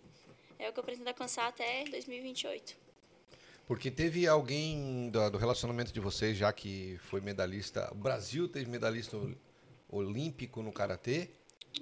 é 0.59 0.69
o 0.69 0.73
que 0.73 0.79
eu 0.81 0.85
pretendo 0.85 1.09
alcançar 1.09 1.49
até 1.49 1.85
2028. 1.85 2.77
Porque 3.67 3.91
teve 3.91 4.27
alguém 4.27 5.11
do, 5.11 5.31
do 5.31 5.39
relacionamento 5.39 5.93
de 5.93 6.01
vocês, 6.01 6.37
já 6.37 6.53
que 6.53 6.99
foi 7.03 7.21
medalhista. 7.21 7.89
O 7.93 7.97
Brasil 7.97 8.49
teve 8.49 8.71
medalhista 8.71 9.17
ol- 9.17 9.35
olímpico 9.89 10.62
no 10.62 10.73
karatê? 10.73 11.29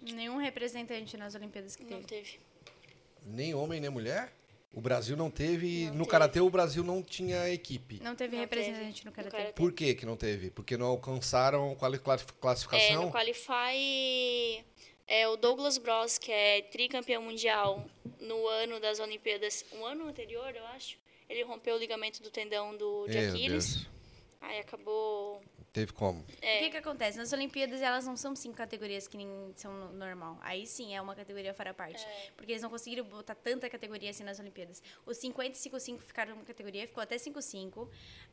Nenhum 0.02 0.38
representante 0.38 1.16
nas 1.16 1.34
Olimpíadas 1.34 1.76
que 1.76 1.84
Não 1.84 2.02
teve. 2.02 2.04
teve. 2.06 2.38
Nem 3.24 3.54
homem 3.54 3.80
nem 3.80 3.90
mulher? 3.90 4.32
O 4.72 4.80
Brasil 4.80 5.16
não 5.16 5.30
teve. 5.30 5.84
Não 5.84 5.92
no 5.92 5.98
teve. 5.98 6.10
karatê, 6.10 6.40
o 6.40 6.50
Brasil 6.50 6.82
não 6.82 7.00
tinha 7.00 7.48
equipe. 7.50 8.00
Não 8.02 8.16
teve 8.16 8.34
Não 8.34 8.40
representante 8.42 9.04
teve. 9.04 9.04
no 9.04 9.12
karatê. 9.30 9.52
Por 9.52 9.72
que, 9.72 9.94
que 9.94 10.04
não 10.04 10.16
teve? 10.16 10.50
Porque 10.50 10.76
não 10.76 10.86
alcançaram 10.86 11.76
quali- 11.76 11.98
cla- 11.98 12.16
É, 12.16 12.18
classificação? 12.40 13.04
no 13.06 13.12
Qualify, 13.12 14.64
é, 15.06 15.28
o 15.28 15.36
Douglas 15.36 15.78
Bros, 15.78 16.18
que 16.18 16.32
é 16.32 16.62
tricampeão 16.62 17.22
mundial 17.22 17.84
no 18.20 18.46
ano 18.48 18.80
das 18.80 18.98
Olimpíadas, 19.00 19.64
um 19.72 19.84
ano 19.84 20.06
anterior, 20.08 20.54
eu 20.54 20.64
acho, 20.68 20.96
ele 21.28 21.42
rompeu 21.42 21.74
o 21.74 21.78
ligamento 21.78 22.22
do 22.22 22.30
tendão 22.30 22.76
do, 22.76 23.06
de 23.06 23.18
Meu 23.18 23.30
Aquiles. 23.30 23.74
Deus. 23.74 23.94
Aí 24.40 24.58
acabou. 24.60 25.42
Teve 25.72 25.92
como? 25.92 26.20
O 26.20 26.24
que 26.26 26.70
que 26.70 26.76
acontece? 26.76 27.16
Nas 27.18 27.32
Olimpíadas, 27.32 27.80
elas 27.82 28.06
não 28.06 28.16
são 28.16 28.36
cinco 28.36 28.54
categorias 28.56 29.08
que 29.08 29.16
nem 29.16 29.26
são 29.56 29.72
no- 29.72 29.92
normal. 29.94 30.38
Aí 30.42 30.66
sim 30.66 30.94
é 30.94 31.00
uma 31.00 31.16
categoria 31.16 31.52
fora 31.54 31.72
parte. 31.74 32.06
Porque 32.36 32.52
eles 32.52 32.62
não 32.62 32.70
conseguiram 32.70 33.04
botar 33.04 33.34
tanta 33.34 33.68
categoria 33.68 34.10
assim 34.10 34.22
nas 34.22 34.38
Olimpíadas. 34.38 34.82
Os 35.04 35.16
50 35.16 35.50
e 35.50 35.54
55 35.56 36.02
ficaram 36.02 36.34
numa 36.34 36.44
categoria, 36.44 36.86
ficou 36.86 37.02
até 37.02 37.16
55, 37.18 37.90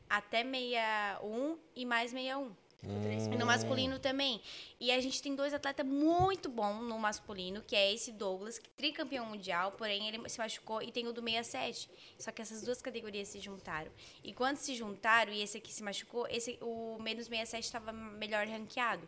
até 0.09 0.43
61 0.43 1.57
e 1.75 1.85
mais 1.85 2.11
61. 2.11 2.51
E 2.83 3.37
no 3.37 3.45
masculino 3.45 3.99
também. 3.99 4.41
E 4.79 4.91
a 4.91 4.99
gente 4.99 5.21
tem 5.21 5.35
dois 5.35 5.53
atletas 5.53 5.85
muito 5.85 6.49
bons 6.49 6.81
no 6.81 6.97
masculino, 6.97 7.61
que 7.61 7.75
é 7.75 7.93
esse 7.93 8.11
Douglas, 8.11 8.57
que 8.57 8.67
é 8.67 8.73
tricampeão 8.75 9.25
mundial, 9.25 9.71
porém 9.73 10.07
ele 10.07 10.27
se 10.27 10.39
machucou, 10.39 10.81
e 10.81 10.91
tem 10.91 11.07
o 11.07 11.13
do 11.13 11.21
67. 11.21 11.89
Só 12.17 12.31
que 12.31 12.41
essas 12.41 12.63
duas 12.63 12.81
categorias 12.81 13.27
se 13.27 13.39
juntaram. 13.39 13.91
E 14.23 14.33
quando 14.33 14.57
se 14.57 14.73
juntaram 14.73 15.31
e 15.31 15.43
esse 15.43 15.57
aqui 15.57 15.71
se 15.71 15.83
machucou, 15.83 16.27
esse, 16.27 16.57
o 16.59 16.97
menos 16.99 17.27
67 17.27 17.63
estava 17.63 17.91
melhor 17.93 18.47
ranqueado. 18.47 19.07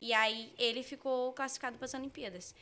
E 0.00 0.12
aí 0.12 0.52
ele 0.56 0.82
ficou 0.84 1.32
classificado 1.32 1.76
para 1.78 1.86
as 1.86 1.94
Olimpíadas. 1.94 2.54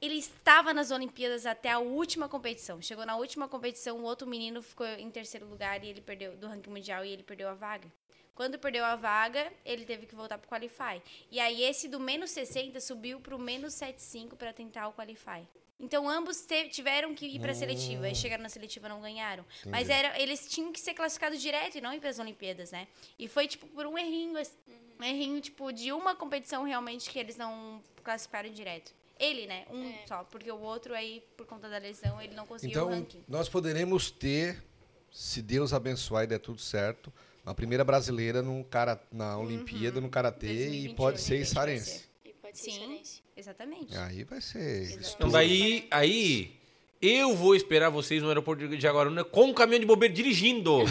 Ele 0.00 0.14
estava 0.14 0.72
nas 0.72 0.90
Olimpíadas 0.90 1.44
até 1.44 1.70
a 1.70 1.78
última 1.78 2.28
competição. 2.28 2.80
Chegou 2.80 3.04
na 3.04 3.16
última 3.16 3.46
competição, 3.46 3.98
o 3.98 4.02
outro 4.02 4.26
menino 4.26 4.62
ficou 4.62 4.86
em 4.86 5.10
terceiro 5.10 5.46
lugar 5.46 5.84
e 5.84 5.88
ele 5.88 6.00
perdeu 6.00 6.36
do 6.36 6.48
ranking 6.48 6.70
mundial 6.70 7.04
e 7.04 7.10
ele 7.10 7.22
perdeu 7.22 7.48
a 7.48 7.54
vaga. 7.54 7.86
Quando 8.34 8.58
perdeu 8.58 8.84
a 8.84 8.96
vaga, 8.96 9.52
ele 9.64 9.84
teve 9.84 10.06
que 10.06 10.14
voltar 10.14 10.38
pro 10.38 10.48
Qualify. 10.48 11.02
E 11.30 11.38
aí 11.38 11.62
esse 11.62 11.86
do 11.86 12.00
menos 12.00 12.30
60 12.30 12.80
subiu 12.80 13.20
pro 13.20 13.38
menos 13.38 13.74
75 13.74 14.36
para 14.36 14.52
tentar 14.52 14.88
o 14.88 14.92
Qualify. 14.92 15.46
Então 15.78 16.08
ambos 16.08 16.46
tiveram 16.70 17.12
que 17.14 17.26
ir 17.26 17.40
para 17.40 17.50
a 17.50 17.54
seletiva 17.54 18.08
e 18.08 18.14
chegaram 18.14 18.42
na 18.42 18.48
seletiva 18.48 18.86
e 18.86 18.88
não 18.88 19.00
ganharam. 19.00 19.44
Mas 19.66 19.90
era, 19.90 20.18
eles 20.20 20.48
tinham 20.48 20.70
que 20.72 20.80
ser 20.80 20.94
classificados 20.94 21.40
direto 21.42 21.76
e 21.76 21.80
não 21.80 21.92
ir 21.92 21.98
para 21.98 22.08
as 22.08 22.20
Olimpíadas, 22.20 22.70
né? 22.70 22.86
E 23.18 23.26
foi 23.26 23.48
tipo 23.48 23.66
por 23.66 23.84
um 23.86 23.98
errinho, 23.98 24.38
assim, 24.38 24.56
um 25.00 25.04
errinho 25.04 25.40
tipo 25.40 25.72
de 25.72 25.90
uma 25.92 26.14
competição 26.14 26.62
realmente 26.62 27.10
que 27.10 27.18
eles 27.18 27.36
não 27.36 27.82
classificaram 28.04 28.48
direto. 28.50 28.94
Ele, 29.18 29.46
né? 29.46 29.66
Um 29.70 29.92
só, 30.06 30.22
porque 30.24 30.50
o 30.50 30.60
outro 30.60 30.94
aí 30.94 31.22
por 31.36 31.46
conta 31.46 31.68
da 31.68 31.78
lesão 31.78 32.20
ele 32.22 32.34
não 32.34 32.46
conseguiu 32.46 32.80
o 32.80 32.84
Então, 32.86 32.98
ranking. 33.00 33.24
nós 33.28 33.48
poderemos 33.48 34.10
ter, 34.10 34.62
se 35.10 35.42
Deus 35.42 35.72
abençoar 35.72 36.24
e 36.24 36.26
der 36.28 36.38
tudo 36.38 36.60
certo, 36.60 37.12
a 37.44 37.54
primeira 37.54 37.82
brasileira 37.84 38.40
no 38.42 38.62
cara, 38.64 39.00
na 39.12 39.36
Olimpíada, 39.38 40.00
no 40.00 40.08
Karatê, 40.08 40.46
e 40.46 40.56
2021, 40.88 40.94
pode 40.94 41.20
ser 41.20 41.36
issarense. 41.40 42.04
E 42.24 42.30
pode 42.30 42.58
ser 42.58 42.70
Sim. 42.70 42.78
cearense. 42.78 43.22
Exatamente. 43.36 43.96
Aí 43.96 44.24
vai 44.24 44.40
ser. 44.40 44.98
Então 45.16 45.28
daí, 45.30 45.86
aí, 45.90 46.52
eu 47.00 47.34
vou 47.34 47.56
esperar 47.56 47.88
vocês 47.90 48.22
no 48.22 48.28
aeroporto 48.28 48.68
de 48.68 48.78
Jaguaruna 48.80 49.24
com 49.24 49.50
o 49.50 49.54
caminhão 49.54 49.80
de 49.80 49.86
bombeiro 49.86 50.14
dirigindo. 50.14 50.78
nós, 50.84 50.86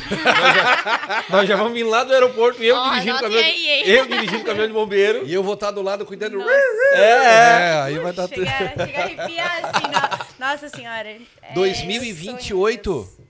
já, 0.55 1.25
nós 1.29 1.47
já 1.47 1.55
vamos 1.55 1.71
vir 1.73 1.83
lá 1.83 2.03
do 2.03 2.11
aeroporto, 2.11 2.61
eu 2.61 2.75
Ó, 2.75 2.89
dirigindo 2.89 3.15
o 3.15 3.19
caminhão, 3.21 3.43
aí, 3.43 3.89
eu 3.89 4.05
dirigindo 4.07 4.39
o 4.39 4.43
caminhão 4.43 4.67
de 4.67 4.73
bombeiro. 4.73 5.25
E 5.25 5.33
eu 5.33 5.41
vou 5.43 5.53
estar 5.53 5.71
do 5.71 5.81
lado 5.81 6.05
cuidando. 6.05 6.37
Nossa. 6.39 6.51
É, 6.95 6.99
É, 6.99 7.81
aí 7.83 7.99
vai 7.99 8.11
dar 8.11 8.27
tudo. 8.27 8.45
Chega, 8.45 8.85
chega 8.85 8.99
a 8.99 9.03
arrepiar 9.05 9.65
assim, 9.65 9.87
no- 9.87 10.45
nossa 10.45 10.67
senhora. 10.67 11.09
É, 11.41 11.53
2028? 11.53 13.20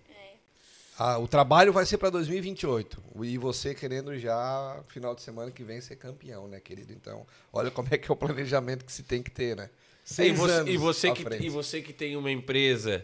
Ah, 1.03 1.17
o 1.17 1.27
trabalho 1.27 1.73
vai 1.73 1.83
ser 1.83 1.97
para 1.97 2.11
2028. 2.11 3.01
E 3.23 3.35
você 3.37 3.73
querendo 3.73 4.15
já, 4.19 4.83
final 4.87 5.15
de 5.15 5.23
semana 5.23 5.49
que 5.49 5.63
vem, 5.63 5.81
ser 5.81 5.95
campeão, 5.95 6.47
né, 6.47 6.59
querido? 6.59 6.93
Então, 6.93 7.25
olha 7.51 7.71
como 7.71 7.87
é 7.89 7.97
que 7.97 8.11
é 8.11 8.13
o 8.13 8.15
planejamento 8.15 8.85
que 8.85 8.91
se 8.91 9.01
tem 9.01 9.23
que 9.23 9.31
ter, 9.31 9.55
né? 9.55 9.69
E 10.05 10.13
Seis 10.13 10.37
você, 10.37 10.51
anos 10.53 10.73
e, 10.73 10.77
você 10.77 11.11
que, 11.11 11.23
frente. 11.23 11.43
e 11.45 11.49
você 11.49 11.81
que 11.81 11.91
tem 11.91 12.15
uma 12.15 12.29
empresa 12.29 13.03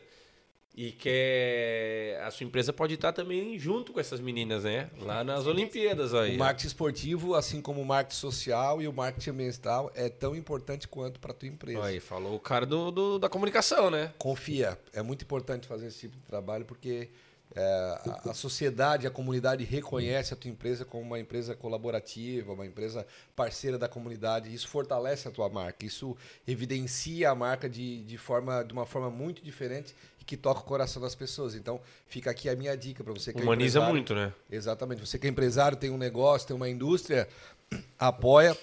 e 0.76 0.91
quer. 0.91 2.22
A 2.24 2.30
sua 2.30 2.45
empresa 2.45 2.72
pode 2.72 2.93
estar 2.93 3.12
também 3.14 3.58
junto 3.58 3.91
com 3.91 4.00
essas 4.00 4.20
meninas, 4.20 4.64
né? 4.64 4.91
Lá 5.02 5.24
nas 5.24 5.48
Olimpíadas 5.48 6.14
aí. 6.14 6.36
O 6.36 6.39
marketing 6.39 6.68
esportivo, 6.68 7.34
assim 7.34 7.62
como 7.62 7.82
o 7.82 7.86
marketing 7.86 8.20
social 8.20 8.80
e 8.80 8.88
o 8.88 8.93
marketing 8.93 9.32
ambiental, 9.32 9.91
é 9.95 10.08
tão 10.08 10.36
importante 10.36 10.88
quanto 10.88 11.20
para 11.20 11.34
tua 11.34 11.48
empresa. 11.48 11.84
Aí, 11.84 12.00
falou 12.00 12.36
o 12.36 12.39
cara 12.39 12.66
do, 12.66 12.91
do- 12.91 13.18
da 13.18 13.28
comunicação, 13.28 13.89
né? 13.89 14.14
Confia, 14.20 14.78
é 14.93 15.02
muito 15.02 15.24
importante 15.24 15.66
fazer 15.68 15.88
esse 15.88 16.02
tipo 16.02 16.16
de 16.16 16.24
trabalho 16.24 16.64
porque 16.64 17.10
é, 17.58 18.20
a, 18.28 18.30
a 18.30 18.34
sociedade, 18.36 19.08
a 19.08 19.10
comunidade 19.10 19.64
reconhece 19.64 20.32
a 20.32 20.38
tua 20.38 20.51
empresa 20.51 20.86
como 20.86 21.01
uma 21.01 21.20
empresa 21.20 21.55
colaborativa, 21.55 22.53
uma 22.53 22.68
empresa 22.68 23.05
parceira 23.36 23.80
da 23.80 23.89
comunidade. 23.89 24.53
Isso 24.53 24.68
fortalece 24.68 25.28
a 25.28 25.32
tua 25.32 25.49
marca, 25.49 25.84
isso 25.84 26.16
evidencia 26.47 27.32
a 27.32 27.36
marca 27.36 27.68
de, 27.68 28.03
de, 28.03 28.16
forma, 28.16 28.64
de 28.64 28.74
uma 28.74 28.86
forma 28.86 29.10
muito 29.10 29.43
diferente 29.43 29.95
e 30.22 30.24
que 30.24 30.38
toca 30.38 30.60
o 30.60 30.64
coração 30.64 31.01
das 31.01 31.16
pessoas. 31.16 31.55
Então, 31.55 31.82
fica 32.05 32.30
aqui 32.30 32.47
a 32.47 32.55
minha 32.55 32.78
dica 32.78 33.03
para 33.03 33.12
você 33.12 33.34
que 33.34 33.39
é 33.39 33.43
Humaniza 33.43 33.80
empresário. 33.80 33.91
muito, 33.91 34.14
né? 34.14 34.32
Exatamente. 34.51 35.01
Você 35.01 35.18
que 35.18 35.26
é 35.26 35.30
empresário, 35.32 35.76
tem 35.76 35.89
um 35.89 35.97
negócio, 35.97 36.47
tem 36.47 36.55
uma 36.55 36.70
indústria, 36.70 37.28
apoia 37.97 38.55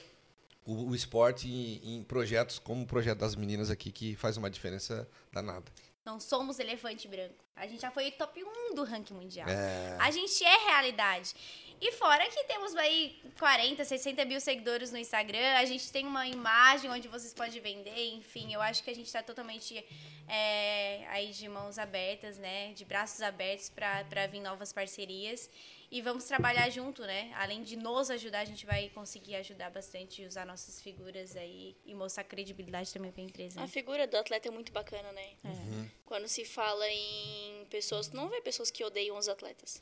o, 0.64 0.90
o 0.90 0.95
esporte 0.95 1.49
em, 1.49 1.97
em 1.97 2.03
projetos 2.05 2.61
como 2.61 2.84
o 2.84 2.86
projeto 2.86 3.18
das 3.18 3.34
meninas 3.34 3.70
aqui, 3.70 3.90
que 3.90 4.14
faz 4.14 4.36
uma 4.36 4.49
diferença 4.49 5.09
danada. 5.32 5.64
Não 6.05 6.20
somos 6.20 6.59
elefante 6.59 7.09
branco. 7.09 7.44
A 7.57 7.66
gente 7.66 7.80
já 7.80 7.90
foi 7.90 8.11
top 8.11 8.44
1 8.44 8.74
do 8.74 8.84
ranking 8.84 9.14
mundial. 9.14 9.48
É. 9.48 9.96
A 9.98 10.11
gente 10.11 10.44
é 10.44 10.57
realidade. 10.68 11.34
E 11.80 11.92
fora 11.92 12.28
que 12.28 12.44
temos 12.44 12.74
aí 12.76 13.20
40, 13.38 13.84
60 13.84 14.24
mil 14.24 14.40
seguidores 14.40 14.92
no 14.92 14.98
Instagram, 14.98 15.55
a 15.57 15.64
gente 15.64 15.90
tem 15.90 16.07
uma 16.07 16.26
imagem 16.26 16.90
onde 16.90 17.09
vocês 17.09 17.34
podem 17.34 17.61
vender, 17.61 18.14
enfim, 18.14 18.52
eu 18.52 18.61
acho 18.62 18.82
que 18.82 18.90
a 18.90 18.94
gente 18.94 19.07
está 19.07 19.22
totalmente 19.22 19.84
é, 20.28 21.07
aí 21.09 21.30
de 21.30 21.48
mãos 21.48 21.78
abertas, 21.78 22.38
né? 22.38 22.72
De 22.72 22.84
braços 22.84 23.20
abertos 23.22 23.70
para 23.70 24.26
vir 24.26 24.40
novas 24.40 24.72
parcerias. 24.72 25.50
E 25.95 26.03
vamos 26.03 26.24
trabalhar 26.24 26.68
junto, 26.70 27.03
né? 27.03 27.30
Além 27.36 27.62
de 27.62 27.76
nos 27.76 28.11
ajudar, 28.11 28.40
a 28.40 28.45
gente 28.45 28.66
vai 28.66 28.88
conseguir 28.88 29.36
ajudar 29.36 29.70
bastante 29.70 30.22
e 30.22 30.26
usar 30.26 30.45
nossas 30.45 30.82
figuras 30.82 31.36
aí 31.36 31.76
e 31.86 31.95
mostrar 31.95 32.24
credibilidade 32.24 32.92
também 32.92 33.12
para 33.12 33.22
a 33.22 33.24
empresa. 33.24 33.61
A 33.61 33.62
né? 33.62 33.68
figura 33.68 34.05
do 34.05 34.16
atleta 34.16 34.49
é 34.49 34.51
muito 34.51 34.72
bacana, 34.72 35.12
né? 35.12 35.34
Uhum. 35.45 35.88
Quando 36.05 36.26
se 36.26 36.45
fala 36.45 36.84
em 36.90 37.64
pessoas, 37.70 38.09
tu 38.09 38.16
não 38.16 38.28
vê 38.28 38.40
pessoas 38.40 38.72
que 38.72 38.82
odeiam 38.82 39.16
os 39.16 39.28
atletas. 39.28 39.80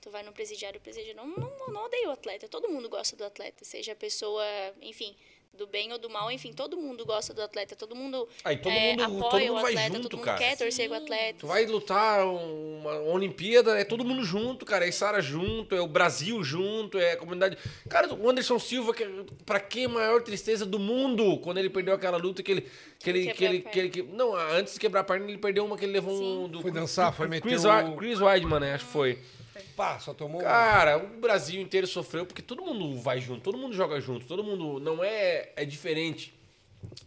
Tu 0.00 0.08
vai 0.08 0.22
no 0.22 0.32
presidiário, 0.32 0.78
o 0.78 0.80
presidiário 0.80 1.16
não, 1.16 1.26
não, 1.26 1.66
não 1.66 1.84
odeia 1.86 2.08
o 2.10 2.12
atleta. 2.12 2.48
Todo 2.48 2.68
mundo 2.68 2.88
gosta 2.88 3.16
do 3.16 3.24
atleta. 3.24 3.64
Seja 3.64 3.90
a 3.90 3.96
pessoa, 3.96 4.44
enfim, 4.80 5.16
do 5.52 5.66
bem 5.66 5.92
ou 5.92 5.98
do 5.98 6.08
mal, 6.08 6.30
enfim, 6.30 6.52
todo 6.52 6.76
mundo 6.76 7.04
gosta 7.04 7.34
do 7.34 7.42
atleta. 7.42 7.76
Todo 7.76 7.94
mundo, 7.94 8.26
Aí 8.44 8.56
todo 8.56 8.72
é, 8.72 8.96
mundo, 8.96 9.24
apoia 9.26 9.30
todo 9.30 9.40
mundo 9.40 9.50
o 9.50 9.60
vai 9.62 9.72
atleta, 9.72 9.88
junto, 9.96 10.02
todo 10.08 10.16
mundo 10.16 10.24
cara. 10.24 10.38
quer 10.38 10.56
torcer 10.56 10.88
com 10.88 10.94
o 10.94 10.96
atleta. 10.96 11.38
Tu 11.40 11.46
vai 11.46 11.66
lutar 11.66 12.26
uma 12.26 12.98
Olimpíada, 13.00 13.78
é 13.78 13.84
todo 13.84 14.04
mundo 14.04 14.24
junto, 14.24 14.64
cara. 14.64 14.86
É 14.88 14.90
Sara 14.92 15.20
junto, 15.20 15.74
é 15.74 15.80
o 15.80 15.86
Brasil 15.86 16.42
junto, 16.42 16.98
é 16.98 17.12
a 17.12 17.16
comunidade. 17.16 17.58
Cara, 17.88 18.12
o 18.14 18.30
Anderson 18.30 18.58
Silva, 18.58 18.94
que, 18.94 19.04
pra 19.44 19.60
que 19.60 19.86
maior 19.86 20.22
tristeza 20.22 20.64
do 20.64 20.78
mundo 20.78 21.36
quando 21.38 21.58
ele 21.58 21.68
perdeu 21.68 21.94
aquela 21.94 22.16
luta 22.16 22.42
que 22.42 22.50
ele. 22.52 22.66
Que 22.98 23.10
ele, 23.10 23.32
que 23.32 23.44
ele, 23.44 23.60
que 23.62 23.78
ele, 23.78 23.88
que- 23.90 24.02
não, 24.02 24.34
antes 24.34 24.74
de 24.74 24.80
quebrar 24.80 25.00
a 25.00 25.04
perna, 25.04 25.26
ele 25.26 25.38
perdeu 25.38 25.64
uma 25.64 25.76
que 25.76 25.84
ele 25.84 25.92
levou 25.92 26.14
um. 26.44 26.48
Do, 26.48 26.62
Foi 26.62 26.70
dançar, 26.70 27.12
foi 27.14 27.28
meter 27.28 27.48
Chris, 27.48 27.64
o- 27.64 27.96
Chris 27.96 28.20
Weidman, 28.20 28.60
né? 28.60 28.74
Acho 28.74 28.84
que 28.86 28.92
foi. 28.92 29.18
Pá, 29.60 29.98
só 29.98 30.12
tomou 30.12 30.40
um. 30.40 30.44
Cara, 30.44 30.98
o 30.98 31.20
Brasil 31.20 31.60
inteiro 31.60 31.86
sofreu 31.86 32.26
porque 32.26 32.42
todo 32.42 32.62
mundo 32.62 32.98
vai 33.00 33.20
junto, 33.20 33.42
todo 33.42 33.58
mundo 33.58 33.74
joga 33.74 34.00
junto, 34.00 34.26
todo 34.26 34.42
mundo. 34.42 34.80
Não 34.80 35.02
é. 35.02 35.52
É 35.56 35.64
diferente 35.64 36.34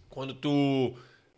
quando 0.10 0.34
tu. 0.34 0.94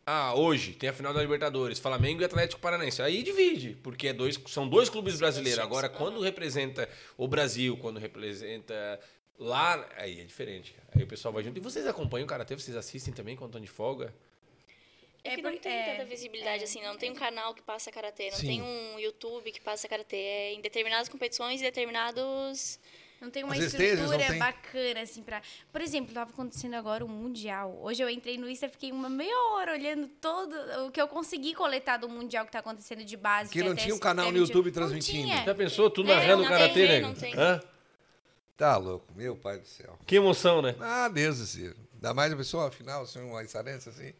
Ah, 0.05 0.35
hoje 0.35 0.73
tem 0.73 0.87
a 0.87 0.93
final 0.93 1.11
da 1.13 1.21
Libertadores, 1.21 1.79
Flamengo 1.79 2.21
e 2.21 2.25
Atlético 2.25 2.61
Paranaense. 2.61 3.01
Aí 3.01 3.23
divide, 3.23 3.75
porque 3.81 4.09
é 4.09 4.13
dois, 4.13 4.39
são 4.45 4.67
dois 4.67 4.87
clubes 4.87 5.17
brasileiros. 5.17 5.59
Agora, 5.59 5.89
quando 5.89 6.21
representa 6.21 6.87
o 7.17 7.27
Brasil, 7.27 7.75
quando 7.77 7.99
representa 7.99 8.99
lá, 9.39 9.83
aí 9.97 10.19
é 10.21 10.23
diferente. 10.23 10.75
Aí 10.95 11.03
o 11.03 11.07
pessoal 11.07 11.33
vai 11.33 11.43
junto. 11.43 11.57
E 11.57 11.61
vocês 11.61 11.87
acompanham 11.87 12.25
o 12.25 12.27
Karatê? 12.27 12.55
Vocês 12.55 12.77
assistem 12.77 13.13
também 13.13 13.35
quando 13.35 13.49
estão 13.49 13.61
de 13.61 13.67
folga? 13.67 14.13
É 15.25 15.33
É 15.33 15.35
que 15.35 15.41
não 15.41 15.57
tem 15.57 15.71
é, 15.73 15.91
tanta 15.95 16.05
visibilidade 16.05 16.63
assim, 16.63 16.81
não 16.83 16.95
tem 16.97 17.11
um 17.11 17.15
canal 17.15 17.53
que 17.53 17.61
passa 17.61 17.91
karatê, 17.91 18.29
não 18.31 18.37
Sim. 18.37 18.47
tem 18.47 18.61
um 18.61 18.99
YouTube 18.99 19.51
que 19.51 19.59
passa 19.61 19.87
karatê. 19.87 20.15
É 20.17 20.53
em 20.53 20.61
determinadas 20.61 21.09
competições 21.09 21.59
e 21.61 21.63
determinados 21.63 22.79
Não 23.19 23.29
tem 23.31 23.43
uma 23.43 23.55
não 23.55 23.63
estrutura 23.63 24.17
tem. 24.27 24.37
bacana, 24.37 25.01
assim, 25.01 25.23
pra... 25.23 25.41
Por 25.71 25.81
exemplo, 25.81 26.13
tava 26.13 26.29
acontecendo 26.31 26.75
agora 26.75 27.03
o 27.03 27.07
Mundial. 27.07 27.79
Hoje 27.81 28.03
eu 28.03 28.09
entrei 28.09 28.37
no 28.37 28.47
Insta, 28.49 28.69
fiquei 28.69 28.91
uma 28.91 29.09
meia 29.09 29.35
hora 29.53 29.71
olhando 29.71 30.07
todo 30.07 30.53
o 30.85 30.91
que 30.91 31.01
eu 31.01 31.07
consegui 31.07 31.53
coletar 31.55 31.97
do 31.97 32.07
Mundial 32.09 32.45
que 32.45 32.51
tá 32.51 32.59
acontecendo 32.59 33.03
de 33.03 33.17
base. 33.17 33.49
Que 33.51 33.59
de 33.59 33.65
não 33.65 33.71
até 33.71 33.81
tinha 33.83 33.95
um 33.95 33.99
canal 33.99 34.27
no 34.31 34.39
20. 34.39 34.47
YouTube 34.47 34.65
Não 34.67 34.73
transmitindo. 34.73 35.27
Já 35.45 35.55
pensou? 35.55 35.89
Tu 35.89 36.01
É, 36.01 36.05
narrando 36.05 36.43
não 36.43 36.45
o 36.45 36.47
Karatê, 36.49 36.73
tem, 36.73 36.87
nego? 36.87 37.07
não 37.07 37.15
tem. 37.15 37.33
Hã? 37.35 37.61
Tá 38.57 38.77
louco, 38.77 39.05
meu 39.15 39.35
pai 39.35 39.57
do 39.59 39.67
céu. 39.67 39.97
Que 40.05 40.15
emoção, 40.17 40.61
né? 40.61 40.75
Ah, 40.79 41.09
Deus 41.09 41.39
do 41.39 41.45
céu. 41.45 41.73
Ainda 41.95 42.13
mais 42.13 42.31
a 42.31 42.35
pessoa, 42.37 42.67
afinal, 42.67 43.03
assim, 43.03 43.19
uma 43.19 43.43
excelência 43.43 43.89
assim. 43.89 44.13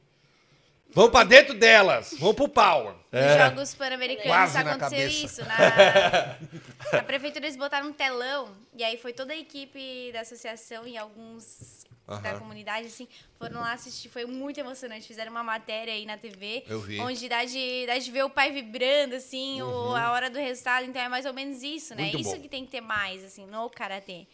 Vamos 0.96 1.12
pra 1.12 1.24
dentro 1.26 1.54
delas. 1.54 2.16
Vamos 2.18 2.36
pro 2.38 2.48
pau. 2.48 2.98
Nos 3.12 3.38
Jogos 3.50 3.76
Pan-Americanos 3.76 4.28
Quase 4.32 4.64
na 4.64 4.72
aconteceu 4.72 4.90
cabeça. 5.00 5.26
isso. 5.26 5.42
Na, 5.46 6.98
na 7.00 7.04
prefeitura 7.04 7.46
eles 7.46 7.58
botaram 7.58 7.88
um 7.90 7.94
telão 7.94 8.56
e 8.74 8.82
aí 8.84 8.98
foi 8.98 9.12
toda 9.12 9.34
a 9.34 9.38
equipe 9.38 10.12
da 10.14 10.22
associação 10.22 10.88
e 10.88 10.98
alguns 10.98 11.86
da 12.08 12.14
Aham. 12.30 12.40
comunidade, 12.40 12.88
assim, 12.88 13.08
foram 13.38 13.60
lá 13.62 13.74
assistir. 13.74 14.08
Foi 14.10 14.26
muito 14.26 14.58
emocionante. 14.60 15.06
Fizeram 15.08 15.32
uma 15.32 15.44
matéria 15.44 15.92
aí 15.94 16.06
na 16.06 16.18
TV. 16.18 16.64
Eu 16.68 16.80
vi. 16.80 17.00
Onde 17.00 17.28
dá 17.28 17.44
de, 17.44 17.86
dá 17.88 17.98
de 17.98 18.12
ver 18.12 18.24
o 18.24 18.30
pai 18.30 18.52
vibrando, 18.52 19.16
assim, 19.16 19.62
o- 19.64 19.96
a 19.96 20.12
hora 20.12 20.30
do 20.30 20.38
resultado. 20.40 20.86
Então 20.86 21.02
é 21.02 21.10
mais 21.10 21.26
ou 21.26 21.34
menos 21.34 21.62
isso, 21.64 21.94
né? 21.96 22.04
Muito 22.04 22.20
isso 22.22 22.36
bom. 22.36 22.42
que 22.42 22.48
tem 22.48 22.64
que 22.66 22.72
ter 22.72 22.82
mais, 22.82 23.24
assim, 23.24 23.46
no 23.48 23.70
Karatê. 23.70 24.28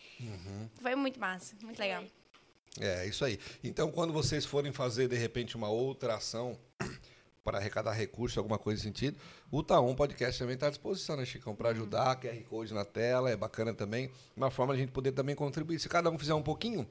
Foi 0.81 0.93
muito 0.95 1.19
massa, 1.19 1.55
muito 1.63 1.79
legal. 1.79 2.03
É, 2.79 3.05
isso 3.05 3.25
aí. 3.25 3.39
Então, 3.63 3.91
quando 3.91 4.13
vocês 4.13 4.45
forem 4.45 4.71
fazer, 4.71 5.07
de 5.07 5.15
repente, 5.15 5.55
uma 5.55 5.69
outra 5.69 6.15
ação 6.15 6.57
para 7.43 7.57
arrecadar 7.57 7.91
recursos, 7.91 8.37
alguma 8.37 8.57
coisa 8.57 8.77
nesse 8.77 8.87
sentido, 8.87 9.17
o 9.51 9.61
Taon 9.61 9.93
Podcast 9.95 10.39
também 10.39 10.55
está 10.55 10.67
à 10.67 10.69
disposição, 10.69 11.17
né, 11.17 11.25
Chicão? 11.25 11.55
Para 11.55 11.69
ajudar, 11.69 12.15
QR 12.19 12.41
Code 12.49 12.73
na 12.73 12.85
tela, 12.85 13.29
é 13.29 13.35
bacana 13.35 13.73
também. 13.73 14.09
Uma 14.37 14.49
forma 14.49 14.73
de 14.73 14.79
a 14.79 14.85
gente 14.85 14.93
poder 14.93 15.11
também 15.11 15.35
contribuir. 15.35 15.79
Se 15.79 15.89
cada 15.89 16.09
um 16.09 16.17
fizer 16.17 16.33
um 16.33 16.43
pouquinho, 16.43 16.87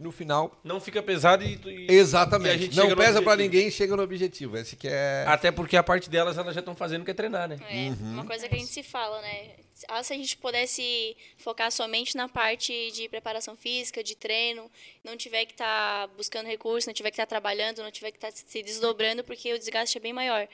no 0.00 0.10
final. 0.10 0.58
Não 0.64 0.80
fica 0.80 1.02
pesado 1.02 1.44
e... 1.44 1.54
e- 1.64 1.86
e 1.86 1.90
a 1.90 1.92
Exatamente. 1.92 2.62
gente 2.64 2.76
Não 2.76 2.96
pesa 2.96 3.20
para 3.22 3.36
ninguém, 3.36 3.70
chega 3.70 3.94
no 3.96 4.02
objetivo. 4.02 4.56
Esse 4.56 4.74
que 4.76 4.88
é. 4.88 5.24
Até 5.26 5.50
porque 5.52 5.76
a 5.76 5.82
parte 5.82 6.08
delas 6.08 6.38
elas 6.38 6.54
já 6.54 6.60
estão 6.60 6.74
fazendo 6.74 7.04
que 7.04 7.10
é 7.10 7.14
treinar, 7.14 7.48
né? 7.48 7.58
É, 7.68 7.88
uma 8.02 8.24
coisa 8.24 8.48
que 8.48 8.54
a 8.54 8.58
gente 8.58 8.70
se 8.72 8.82
fala, 8.82 9.20
né? 9.20 9.50
Ah, 9.88 10.02
se 10.02 10.12
a 10.12 10.16
gente 10.16 10.36
pudesse 10.36 11.16
focar 11.38 11.70
somente 11.72 12.14
na 12.14 12.28
parte 12.28 12.90
de 12.92 13.08
preparação 13.08 13.56
física, 13.56 14.02
de 14.04 14.14
treino, 14.14 14.70
não 15.02 15.16
tiver 15.16 15.46
que 15.46 15.52
estar 15.52 16.06
buscando 16.08 16.46
recurso, 16.48 16.86
não 16.86 16.92
tiver 16.92 17.10
que 17.10 17.14
estar 17.14 17.24
trabalhando, 17.26 17.82
não 17.82 17.90
tiver 17.90 18.10
que 18.10 18.18
estar 18.18 18.30
se 18.30 18.62
desdobrando, 18.62 19.24
porque 19.24 19.52
o 19.54 19.58
desgaste 19.58 19.96
é 19.96 20.00
bem 20.00 20.12
maior. 20.12 20.46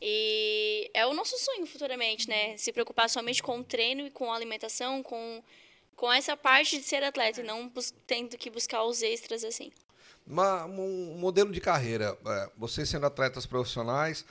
E 0.00 0.90
é 0.94 1.04
o 1.06 1.12
nosso 1.12 1.36
sonho 1.38 1.66
futuramente, 1.66 2.28
né? 2.28 2.56
Se 2.56 2.72
preocupar 2.72 3.10
somente 3.10 3.42
com 3.42 3.58
o 3.58 3.64
treino 3.64 4.06
e 4.06 4.10
com 4.10 4.32
a 4.32 4.36
alimentação, 4.36 5.02
com, 5.02 5.42
com 6.00 6.10
essa 6.10 6.34
parte 6.34 6.78
de 6.78 6.82
ser 6.82 7.02
atleta, 7.04 7.40
e 7.42 7.44
não 7.44 7.68
bus- 7.68 7.92
tendo 8.06 8.38
que 8.38 8.48
buscar 8.48 8.82
os 8.84 9.02
extras 9.02 9.44
assim. 9.44 9.70
Uma- 10.26 10.64
um 10.64 11.16
modelo 11.18 11.52
de 11.52 11.60
carreira. 11.60 12.16
é, 12.26 12.50
vocês 12.56 12.88
sendo 12.88 13.04
atletas 13.04 13.44
profissionais, 13.44 14.24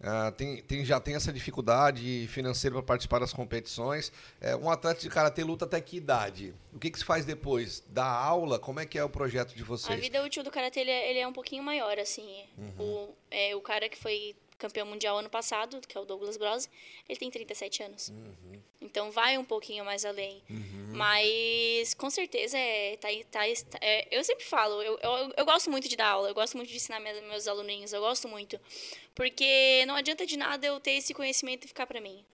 ah, 0.00 0.30
tem, 0.36 0.62
tem- 0.62 0.84
já 0.84 1.00
tem 1.00 1.14
essa 1.16 1.32
dificuldade 1.32 2.28
financeira 2.28 2.74
para 2.76 2.82
participar 2.84 3.18
das 3.18 3.32
competições. 3.32 4.12
É, 4.40 4.54
um 4.54 4.70
atleta 4.70 5.00
de 5.00 5.08
karatê 5.08 5.42
luta 5.42 5.64
até 5.64 5.80
que 5.80 5.96
idade? 5.96 6.54
O 6.72 6.78
que, 6.78 6.90
que 6.90 6.98
se 6.98 7.04
faz 7.04 7.24
depois? 7.24 7.82
Da 7.88 8.04
aula? 8.06 8.58
Como 8.58 8.78
é 8.78 8.86
que 8.86 8.96
é 8.98 9.02
o 9.02 9.08
projeto 9.08 9.54
de 9.54 9.62
A 9.62 9.66
vocês? 9.66 9.98
vida 9.98 10.22
útil 10.22 10.44
do 10.44 10.50
karatê 10.50 10.80
ele 10.80 10.90
é, 10.90 11.10
ele 11.10 11.18
é 11.18 11.26
um 11.26 11.32
pouquinho 11.32 11.62
maior, 11.64 11.98
assim. 11.98 12.44
O, 12.78 13.08
é, 13.30 13.56
o 13.56 13.60
cara 13.60 13.88
que 13.88 13.96
foi 13.98 14.36
campeão 14.58 14.86
mundial 14.86 15.18
ano 15.18 15.28
passado, 15.28 15.80
que 15.86 15.96
é 15.96 16.00
o 16.00 16.04
Douglas 16.04 16.36
Bros, 16.36 16.68
ele 17.08 17.18
tem 17.18 17.30
37 17.30 17.82
anos. 17.82 18.12
Então 18.80 19.10
vai 19.10 19.36
um 19.36 19.44
pouquinho 19.44 19.84
mais 19.84 20.04
além. 20.04 20.42
Mas 20.92 21.92
com 21.94 22.08
certeza 22.08 22.56
é, 22.56 22.96
tá, 22.96 23.08
tá, 23.30 23.46
é, 23.80 24.08
eu 24.10 24.24
sempre 24.24 24.44
falo, 24.44 24.82
eu, 24.82 24.98
eu, 24.98 25.32
eu 25.36 25.44
gosto 25.44 25.70
muito 25.70 25.88
de 25.88 25.96
dar 25.96 26.08
aula, 26.08 26.28
eu 26.28 26.34
gosto 26.34 26.56
muito 26.56 26.70
de 26.70 26.76
ensinar 26.76 27.00
meus, 27.00 27.20
meus 27.22 27.48
aluninhos, 27.48 27.92
eu 27.92 28.00
gosto 28.00 28.26
muito. 28.28 28.58
Porque 29.14 29.84
não 29.86 29.94
adianta 29.94 30.24
de 30.24 30.36
nada 30.36 30.66
eu 30.66 30.80
ter 30.80 30.92
esse 30.92 31.12
conhecimento 31.12 31.64
e 31.64 31.68
ficar 31.68 31.86
pra 31.86 32.00
mim. 32.00 32.24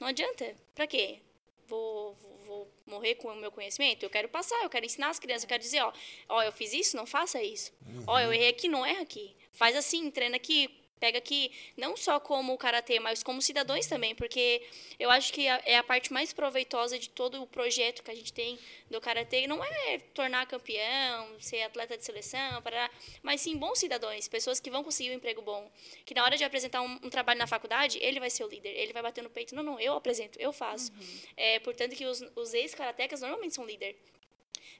Não 0.00 0.06
adianta. 0.06 0.54
Pra 0.74 0.86
quê? 0.86 1.18
Vou, 1.66 2.14
vou, 2.14 2.38
vou 2.46 2.68
morrer 2.86 3.16
com 3.16 3.28
o 3.28 3.36
meu 3.36 3.50
conhecimento? 3.50 4.04
Eu 4.04 4.10
quero 4.10 4.28
passar, 4.28 4.62
eu 4.62 4.70
quero 4.70 4.86
ensinar 4.86 5.10
as 5.10 5.18
crianças, 5.18 5.42
eu 5.42 5.48
quero 5.48 5.62
dizer, 5.62 5.80
ó, 5.82 5.92
ó, 6.28 6.42
eu 6.42 6.52
fiz 6.52 6.72
isso, 6.72 6.96
não 6.96 7.06
faça 7.06 7.42
isso. 7.42 7.72
Ó, 8.06 8.18
eu 8.20 8.32
errei 8.32 8.48
aqui, 8.48 8.68
não 8.68 8.86
erra 8.86 9.02
aqui. 9.02 9.34
Faz 9.52 9.74
assim, 9.74 10.10
treina 10.10 10.36
aqui, 10.36 10.70
pega 10.98 11.18
aqui, 11.18 11.50
não 11.76 11.96
só 11.96 12.18
como 12.20 12.52
o 12.52 12.58
karatê, 12.58 12.98
mas 13.00 13.22
como 13.22 13.40
cidadãos 13.40 13.86
também, 13.86 14.14
porque 14.14 14.62
eu 14.98 15.10
acho 15.10 15.32
que 15.32 15.46
a- 15.48 15.62
é 15.64 15.76
a 15.76 15.82
parte 15.82 16.12
mais 16.12 16.32
proveitosa 16.32 16.98
de 16.98 17.08
todo 17.08 17.42
o 17.42 17.46
projeto 17.46 18.02
que 18.02 18.10
a 18.10 18.14
gente 18.14 18.32
tem 18.32 18.58
do 18.90 19.00
karatê, 19.00 19.46
não 19.46 19.62
é 19.64 19.98
tornar 20.14 20.46
campeão, 20.46 21.40
ser 21.40 21.62
atleta 21.62 21.96
de 21.96 22.04
seleção, 22.04 22.60
parará, 22.62 22.90
mas 23.22 23.40
sim 23.40 23.56
bons 23.56 23.78
cidadãos, 23.78 24.28
pessoas 24.28 24.60
que 24.60 24.70
vão 24.70 24.82
conseguir 24.84 25.10
um 25.10 25.14
emprego 25.14 25.42
bom, 25.42 25.70
que 26.04 26.14
na 26.14 26.24
hora 26.24 26.36
de 26.36 26.44
apresentar 26.44 26.82
um, 26.82 26.98
um 27.02 27.10
trabalho 27.10 27.38
na 27.38 27.46
faculdade, 27.46 27.98
ele 28.00 28.20
vai 28.20 28.30
ser 28.30 28.44
o 28.44 28.48
líder, 28.48 28.70
ele 28.70 28.92
vai 28.92 29.02
bater 29.02 29.22
no 29.22 29.30
peito, 29.30 29.54
não, 29.54 29.62
não, 29.62 29.80
eu 29.80 29.94
apresento, 29.94 30.38
eu 30.40 30.52
faço. 30.52 30.92
É, 31.36 31.58
portanto 31.60 31.94
que 31.94 32.04
os, 32.04 32.22
os 32.34 32.54
ex-karatecas 32.54 33.20
normalmente 33.20 33.54
são 33.54 33.64
líder. 33.64 33.96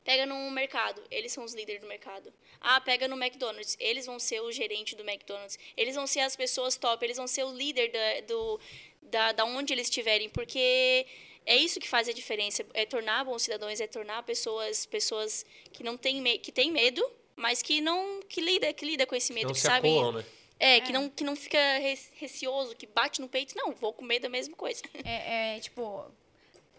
Pega 0.04 0.24
no 0.26 0.50
mercado, 0.50 1.02
eles 1.10 1.32
são 1.32 1.44
os 1.44 1.54
líderes 1.54 1.80
do 1.80 1.86
mercado. 1.86 2.32
Ah, 2.60 2.80
pega 2.80 3.06
no 3.08 3.16
McDonald's, 3.22 3.76
eles 3.78 4.06
vão 4.06 4.18
ser 4.18 4.40
o 4.40 4.50
gerente 4.50 4.96
do 4.96 5.02
McDonald's. 5.08 5.58
Eles 5.76 5.94
vão 5.94 6.06
ser 6.06 6.20
as 6.20 6.34
pessoas 6.36 6.76
top, 6.76 7.04
eles 7.04 7.16
vão 7.16 7.26
ser 7.26 7.44
o 7.44 7.52
líder 7.52 7.90
da, 7.90 8.20
do, 8.26 8.60
da, 9.02 9.32
da 9.32 9.44
onde 9.44 9.72
eles 9.72 9.86
estiverem, 9.88 10.28
porque 10.28 11.06
é 11.46 11.56
isso 11.56 11.78
que 11.80 11.88
faz 11.88 12.08
a 12.08 12.12
diferença. 12.12 12.64
É 12.74 12.84
tornar 12.86 13.24
bons 13.24 13.42
cidadãos, 13.42 13.80
é 13.80 13.86
tornar 13.86 14.22
pessoas 14.22 14.86
pessoas 14.86 15.44
que 15.72 15.82
não 15.82 15.96
têm 15.96 16.20
me, 16.20 16.38
que 16.38 16.50
têm 16.52 16.70
medo, 16.72 17.04
mas 17.36 17.62
que 17.62 17.80
não 17.80 18.20
que 18.28 18.40
lida 18.40 18.72
que 18.72 18.84
lida 18.84 19.06
com 19.06 19.14
esse 19.14 19.32
medo, 19.32 19.46
Não 19.48 19.52
que 19.54 19.60
se 19.60 19.66
sabem. 19.66 19.96
acuam, 19.98 20.12
né? 20.12 20.24
É, 20.60 20.80
que 20.80 20.92
não 20.92 21.08
que 21.08 21.22
não 21.22 21.36
fica 21.36 21.56
re- 21.78 21.96
receoso, 22.16 22.74
que 22.74 22.84
bate 22.84 23.20
no 23.20 23.28
peito, 23.28 23.54
não, 23.56 23.72
vou 23.72 23.92
com 23.92 24.04
medo 24.04 24.22
da 24.22 24.28
mesma 24.28 24.56
coisa. 24.56 24.82
É, 25.04 25.56
é, 25.56 25.60
tipo, 25.60 26.04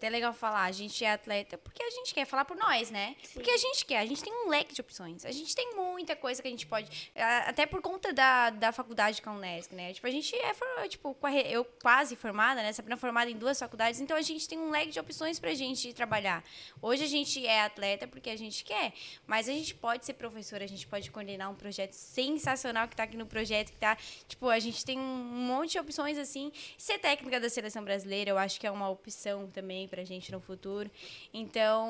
até 0.00 0.08
legal 0.08 0.32
falar, 0.32 0.64
a 0.64 0.72
gente 0.72 1.04
é 1.04 1.12
atleta 1.12 1.58
porque 1.58 1.82
a 1.82 1.90
gente 1.90 2.14
quer 2.14 2.24
falar 2.24 2.46
por 2.46 2.56
nós, 2.56 2.90
né? 2.90 3.14
Porque 3.34 3.50
a 3.50 3.56
gente 3.58 3.84
quer, 3.84 3.98
a 3.98 4.06
gente 4.06 4.24
tem 4.24 4.32
um 4.32 4.48
leque 4.48 4.72
de 4.72 4.80
opções. 4.80 5.26
A 5.26 5.30
gente 5.30 5.54
tem 5.54 5.74
muita 5.74 6.16
coisa 6.16 6.40
que 6.40 6.48
a 6.48 6.50
gente 6.50 6.66
pode. 6.66 7.12
Até 7.46 7.66
por 7.66 7.82
conta 7.82 8.10
da, 8.10 8.48
da 8.48 8.72
faculdade 8.72 9.20
com 9.20 9.28
a 9.28 9.32
Unesc, 9.34 9.74
né? 9.74 9.92
Tipo, 9.92 10.06
a 10.06 10.10
gente 10.10 10.34
é, 10.34 10.88
tipo, 10.88 11.14
eu 11.44 11.64
quase 11.82 12.16
formada, 12.16 12.62
né? 12.62 12.72
Sabrina 12.72 12.96
formada 12.96 13.30
em 13.30 13.36
duas 13.36 13.58
faculdades, 13.58 14.00
então 14.00 14.16
a 14.16 14.22
gente 14.22 14.48
tem 14.48 14.58
um 14.58 14.70
leque 14.70 14.90
de 14.90 14.98
opções 14.98 15.38
pra 15.38 15.52
gente 15.52 15.92
trabalhar. 15.92 16.42
Hoje 16.80 17.04
a 17.04 17.06
gente 17.06 17.46
é 17.46 17.60
atleta 17.60 18.08
porque 18.08 18.30
a 18.30 18.36
gente 18.36 18.64
quer, 18.64 18.94
mas 19.26 19.50
a 19.50 19.52
gente 19.52 19.74
pode 19.74 20.06
ser 20.06 20.14
professora, 20.14 20.64
a 20.64 20.68
gente 20.68 20.86
pode 20.86 21.10
coordenar 21.10 21.50
um 21.50 21.54
projeto 21.54 21.92
sensacional 21.92 22.88
que 22.88 22.96
tá 22.96 23.02
aqui 23.02 23.18
no 23.18 23.26
projeto, 23.26 23.70
que 23.70 23.78
tá. 23.78 23.98
Tipo, 24.26 24.48
a 24.48 24.58
gente 24.58 24.82
tem 24.82 24.98
um 24.98 25.02
monte 25.02 25.72
de 25.72 25.78
opções 25.78 26.16
assim. 26.16 26.50
Ser 26.78 26.98
técnica 26.98 27.38
da 27.38 27.50
seleção 27.50 27.84
brasileira, 27.84 28.30
eu 28.30 28.38
acho 28.38 28.58
que 28.58 28.66
é 28.66 28.70
uma 28.70 28.88
opção 28.88 29.46
também 29.48 29.89
pra 29.90 30.02
gente 30.04 30.30
no 30.32 30.40
futuro. 30.40 30.90
Então, 31.34 31.88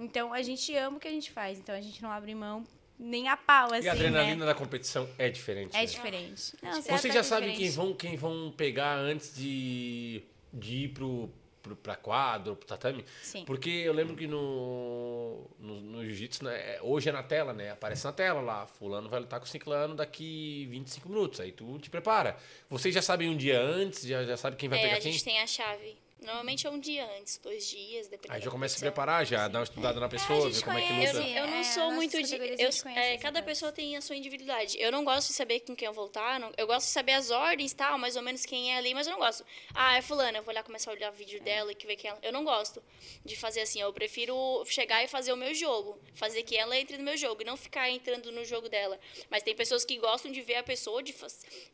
então 0.00 0.32
a 0.32 0.42
gente 0.42 0.74
ama 0.76 0.98
o 0.98 1.00
que 1.00 1.08
a 1.08 1.10
gente 1.10 1.30
faz, 1.30 1.58
então 1.58 1.74
a 1.74 1.80
gente 1.80 2.02
não 2.02 2.10
abre 2.10 2.34
mão 2.34 2.64
nem 2.98 3.28
a 3.28 3.36
pau, 3.36 3.72
assim, 3.74 3.86
E 3.86 3.88
a 3.88 3.92
adrenalina 3.92 4.36
né? 4.44 4.46
da 4.46 4.54
competição 4.54 5.08
é 5.18 5.28
diferente. 5.28 5.74
É 5.76 5.80
né? 5.80 5.86
diferente. 5.86 6.52
Não, 6.62 6.78
atleta 6.78 7.08
já 7.12 7.18
é 7.20 7.22
sabem 7.24 7.48
quem 7.50 7.66
diferente. 7.68 7.76
vão, 7.76 7.94
quem 7.94 8.16
vão 8.16 8.54
pegar 8.56 8.94
antes 8.96 9.34
de, 9.34 10.22
de 10.52 10.84
ir 10.84 10.88
pro, 10.90 11.28
pro, 11.60 11.74
pra 11.74 11.96
quadro, 11.96 12.54
pro 12.54 12.68
tatame? 12.68 13.04
Sim. 13.20 13.44
Porque 13.44 13.68
eu 13.68 13.92
lembro 13.92 14.14
que 14.14 14.28
no, 14.28 15.44
no, 15.58 15.80
no 15.80 16.04
jiu-jitsu, 16.04 16.44
né, 16.44 16.76
é- 16.76 16.82
hoje 16.82 17.08
é 17.08 17.12
na 17.12 17.24
tela, 17.24 17.52
né? 17.52 17.72
Aparece 17.72 18.04
na 18.04 18.12
tela 18.12 18.40
lá, 18.40 18.64
fulano 18.64 19.08
vai 19.08 19.18
lutar 19.18 19.40
com 19.40 19.46
o 19.46 19.48
ciclano 19.48 19.96
daqui 19.96 20.66
25 20.70 21.08
minutos, 21.08 21.40
aí 21.40 21.50
tu 21.50 21.76
te 21.80 21.90
prepara. 21.90 22.36
Vocês 22.68 22.94
já 22.94 23.02
sabem 23.02 23.28
um 23.28 23.36
dia 23.36 23.60
antes, 23.60 24.06
já, 24.06 24.22
já 24.22 24.36
sabem 24.36 24.56
quem 24.56 24.68
vai 24.68 24.78
É, 24.78 24.82
pegar 24.82 24.96
a 24.98 25.00
quem? 25.00 25.10
gente 25.10 25.24
tem 25.24 25.40
a 25.40 25.46
chave. 25.48 25.96
Normalmente 26.24 26.66
é 26.66 26.70
um 26.70 26.78
dia 26.78 27.06
antes, 27.18 27.38
dois 27.38 27.68
dias, 27.68 28.08
dependendo. 28.08 28.34
Aí 28.34 28.40
já 28.42 28.50
começa 28.50 28.74
a 28.74 28.78
se 28.78 28.84
preparar, 28.84 29.24
já 29.26 29.46
dá 29.48 29.58
uma 29.60 29.64
estudada 29.64 30.00
na 30.00 30.08
pessoa, 30.08 30.50
gente 30.50 30.56
ver 30.56 30.64
como 30.64 30.78
é 30.78 30.82
que 30.82 30.92
luta. 30.92 31.28
Eu, 31.28 31.44
eu 31.44 31.46
não 31.46 31.58
É, 31.58 31.64
sou 31.64 31.92
muito 31.92 32.22
de. 32.22 32.34
Eu, 32.36 32.70
é, 32.96 33.18
cada 33.18 33.42
pessoa 33.42 33.70
tem 33.70 33.96
a 33.96 34.00
sua 34.00 34.16
individualidade. 34.16 34.76
Eu 34.80 34.90
não 34.90 35.04
gosto 35.04 35.28
de 35.28 35.34
saber 35.34 35.60
com 35.60 35.76
quem 35.76 35.86
eu 35.86 35.92
vou 35.92 36.04
lutar. 36.04 36.40
não- 36.40 36.52
eu 36.56 36.66
gosto 36.66 36.86
de 36.86 36.92
saber 36.92 37.12
as 37.12 37.30
ordens 37.30 37.72
e 37.72 37.76
tal, 37.76 37.98
mais 37.98 38.16
ou 38.16 38.22
menos 38.22 38.44
quem 38.46 38.72
é 38.72 38.78
ali, 38.78 38.94
mas 38.94 39.06
eu 39.06 39.12
não 39.12 39.18
gosto. 39.20 39.44
Ah, 39.74 39.96
é 39.96 40.02
fulana, 40.02 40.38
eu 40.38 40.42
vou 40.42 40.54
lá 40.54 40.62
começar 40.62 40.90
a 40.90 40.94
olhar 40.94 41.10
o 41.12 41.14
vídeo 41.14 41.40
dela 41.42 41.70
e 41.70 41.74
que 41.74 41.86
ver 41.86 41.96
que 41.96 42.08
ela. 42.08 42.18
Eu 42.22 42.32
não 42.32 42.44
gosto 42.44 42.82
de 43.24 43.36
fazer 43.36 43.60
assim. 43.60 43.80
Eu 43.80 43.92
prefiro 43.92 44.34
chegar 44.66 45.04
e 45.04 45.08
fazer 45.08 45.32
o 45.32 45.36
meu 45.36 45.54
jogo. 45.54 45.98
Fazer 46.14 46.42
que 46.42 46.56
ela 46.56 46.76
entre 46.78 46.96
no 46.96 47.04
meu 47.04 47.16
jogo 47.16 47.42
e 47.42 47.44
não 47.44 47.56
ficar 47.56 47.90
entrando 47.90 48.32
no 48.32 48.44
jogo 48.44 48.68
dela. 48.68 48.98
Mas 49.30 49.42
tem 49.42 49.54
pessoas 49.54 49.84
que 49.84 49.96
gostam 49.98 50.32
de 50.32 50.40
ver 50.40 50.56
a 50.56 50.62
pessoa, 50.62 51.02
de, 51.02 51.14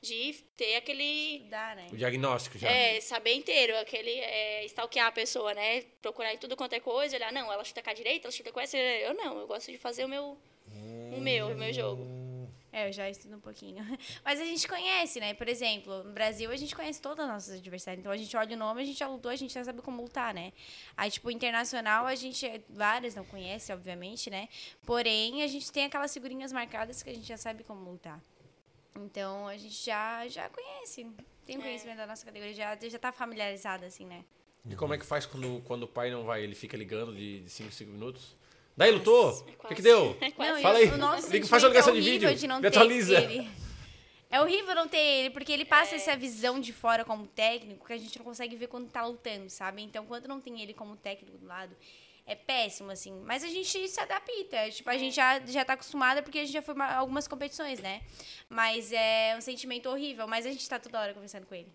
de 0.02 0.34
ter 0.56 0.76
aquele. 0.76 1.40
Dá, 1.48 1.74
né? 1.74 1.86
O 1.92 1.96
diagnóstico 1.96 2.58
já. 2.58 2.68
É, 2.70 3.00
saber 3.00 3.34
inteiro, 3.34 3.76
aquele 3.78 4.10
é, 4.40 4.64
stalkear 4.66 5.06
a 5.08 5.12
pessoa, 5.12 5.54
né? 5.54 5.82
Procurar 6.02 6.32
em 6.32 6.38
tudo 6.38 6.56
quanto 6.56 6.74
é 6.74 6.80
coisa, 6.80 7.16
olhar, 7.16 7.32
não, 7.32 7.52
ela 7.52 7.64
chuta 7.64 7.82
com 7.82 7.90
a 7.90 7.94
direita, 7.94 8.26
ela 8.26 8.32
chuta 8.32 8.52
com 8.52 8.60
essa. 8.60 8.76
Eu 8.76 9.14
não, 9.14 9.38
eu 9.38 9.46
gosto 9.46 9.70
de 9.70 9.78
fazer 9.78 10.04
o 10.04 10.08
meu. 10.08 10.38
O 11.16 11.20
meu, 11.20 11.48
o 11.48 11.54
meu 11.56 11.72
jogo. 11.72 12.06
É, 12.72 12.88
eu 12.88 12.92
já 12.92 13.10
estudo 13.10 13.36
um 13.36 13.40
pouquinho. 13.40 13.84
Mas 14.24 14.40
a 14.40 14.44
gente 14.44 14.66
conhece, 14.68 15.18
né? 15.18 15.34
Por 15.34 15.48
exemplo, 15.48 16.04
no 16.04 16.12
Brasil 16.12 16.50
a 16.50 16.56
gente 16.56 16.74
conhece 16.74 17.02
todas 17.02 17.24
as 17.26 17.32
nossas 17.32 17.58
adversários. 17.58 18.00
Então 18.00 18.12
a 18.12 18.16
gente 18.16 18.36
olha 18.36 18.54
o 18.54 18.58
nome, 18.58 18.82
a 18.82 18.84
gente 18.84 18.98
já 18.98 19.08
lutou, 19.08 19.30
a 19.30 19.36
gente 19.36 19.52
já 19.52 19.64
sabe 19.64 19.82
como 19.82 20.00
lutar, 20.00 20.32
né? 20.32 20.52
Aí, 20.96 21.10
tipo, 21.10 21.30
internacional 21.30 22.06
a 22.06 22.14
gente, 22.14 22.46
várias 22.68 23.14
não 23.16 23.24
conhece, 23.24 23.72
obviamente, 23.72 24.30
né? 24.30 24.48
Porém, 24.86 25.42
a 25.42 25.48
gente 25.48 25.70
tem 25.72 25.84
aquelas 25.84 26.14
figurinhas 26.14 26.52
marcadas 26.52 27.02
que 27.02 27.10
a 27.10 27.14
gente 27.14 27.26
já 27.26 27.36
sabe 27.36 27.64
como 27.64 27.90
lutar. 27.90 28.22
Então 28.96 29.48
a 29.48 29.56
gente 29.56 29.84
já, 29.84 30.28
já 30.28 30.48
conhece. 30.48 31.10
Tem 31.46 31.58
um 31.58 31.62
conhecimento 31.62 31.96
da 31.96 32.06
nossa 32.06 32.24
categoria, 32.24 32.54
já, 32.54 32.76
já 32.76 32.98
tá 32.98 33.10
familiarizado, 33.12 33.84
assim, 33.84 34.04
né? 34.06 34.24
E 34.68 34.76
como 34.76 34.92
é 34.94 34.98
que 34.98 35.06
faz 35.06 35.26
quando, 35.26 35.62
quando 35.66 35.84
o 35.84 35.88
pai 35.88 36.10
não 36.10 36.24
vai? 36.24 36.42
Ele 36.42 36.54
fica 36.54 36.76
ligando 36.76 37.14
de 37.14 37.42
5 37.48 37.68
em 37.68 37.72
5 37.72 37.90
minutos? 37.90 38.36
Daí 38.76 38.90
lutou? 38.92 39.30
É 39.30 39.32
O 39.32 39.44
que, 39.44 39.52
quase. 39.56 39.74
que 39.74 39.82
deu? 39.82 40.16
É. 40.20 40.28
Não, 40.28 40.60
Fala 40.62 40.78
aí. 40.78 40.88
o 40.88 40.96
nosso 40.98 41.30
Liga, 41.30 41.46
faz 41.46 41.64
a 41.64 41.68
ligação 41.68 41.92
é 41.94 42.00
de 42.00 42.08
horrível 42.08 42.28
vídeo. 42.30 42.48
não 42.48 42.56
Me 42.56 42.62
ter 42.62 42.68
atualiza. 42.68 43.20
ele. 43.20 43.50
É 44.30 44.40
horrível 44.40 44.74
não 44.76 44.86
ter 44.86 44.98
ele, 44.98 45.30
porque 45.30 45.50
ele 45.50 45.64
passa 45.64 45.96
essa 45.96 46.14
visão 46.16 46.60
de 46.60 46.72
fora 46.72 47.04
como 47.04 47.26
técnico 47.26 47.84
que 47.84 47.92
a 47.92 47.98
gente 47.98 48.16
não 48.16 48.24
consegue 48.24 48.54
ver 48.54 48.68
quando 48.68 48.88
tá 48.88 49.04
lutando, 49.04 49.50
sabe? 49.50 49.82
Então, 49.82 50.06
quando 50.06 50.28
não 50.28 50.40
tem 50.40 50.60
ele 50.62 50.72
como 50.72 50.94
técnico 50.96 51.36
do 51.36 51.46
lado, 51.46 51.74
é 52.26 52.34
péssimo, 52.34 52.90
assim. 52.90 53.12
Mas 53.24 53.42
a 53.44 53.48
gente 53.48 53.88
se 53.88 54.00
adapta. 54.00 54.70
Tipo, 54.70 54.90
a 54.90 54.96
gente 54.96 55.14
já, 55.14 55.40
já 55.40 55.64
tá 55.64 55.74
acostumada 55.74 56.22
porque 56.22 56.38
a 56.38 56.44
gente 56.44 56.52
já 56.52 56.62
foi 56.62 56.74
algumas 56.80 57.26
competições, 57.26 57.80
né? 57.80 58.02
Mas 58.48 58.92
é 58.92 59.34
um 59.36 59.40
sentimento 59.40 59.88
horrível. 59.88 60.26
Mas 60.26 60.46
a 60.46 60.50
gente 60.50 60.68
tá 60.68 60.78
toda 60.78 61.00
hora 61.00 61.14
conversando 61.14 61.46
com 61.46 61.54
ele. 61.54 61.72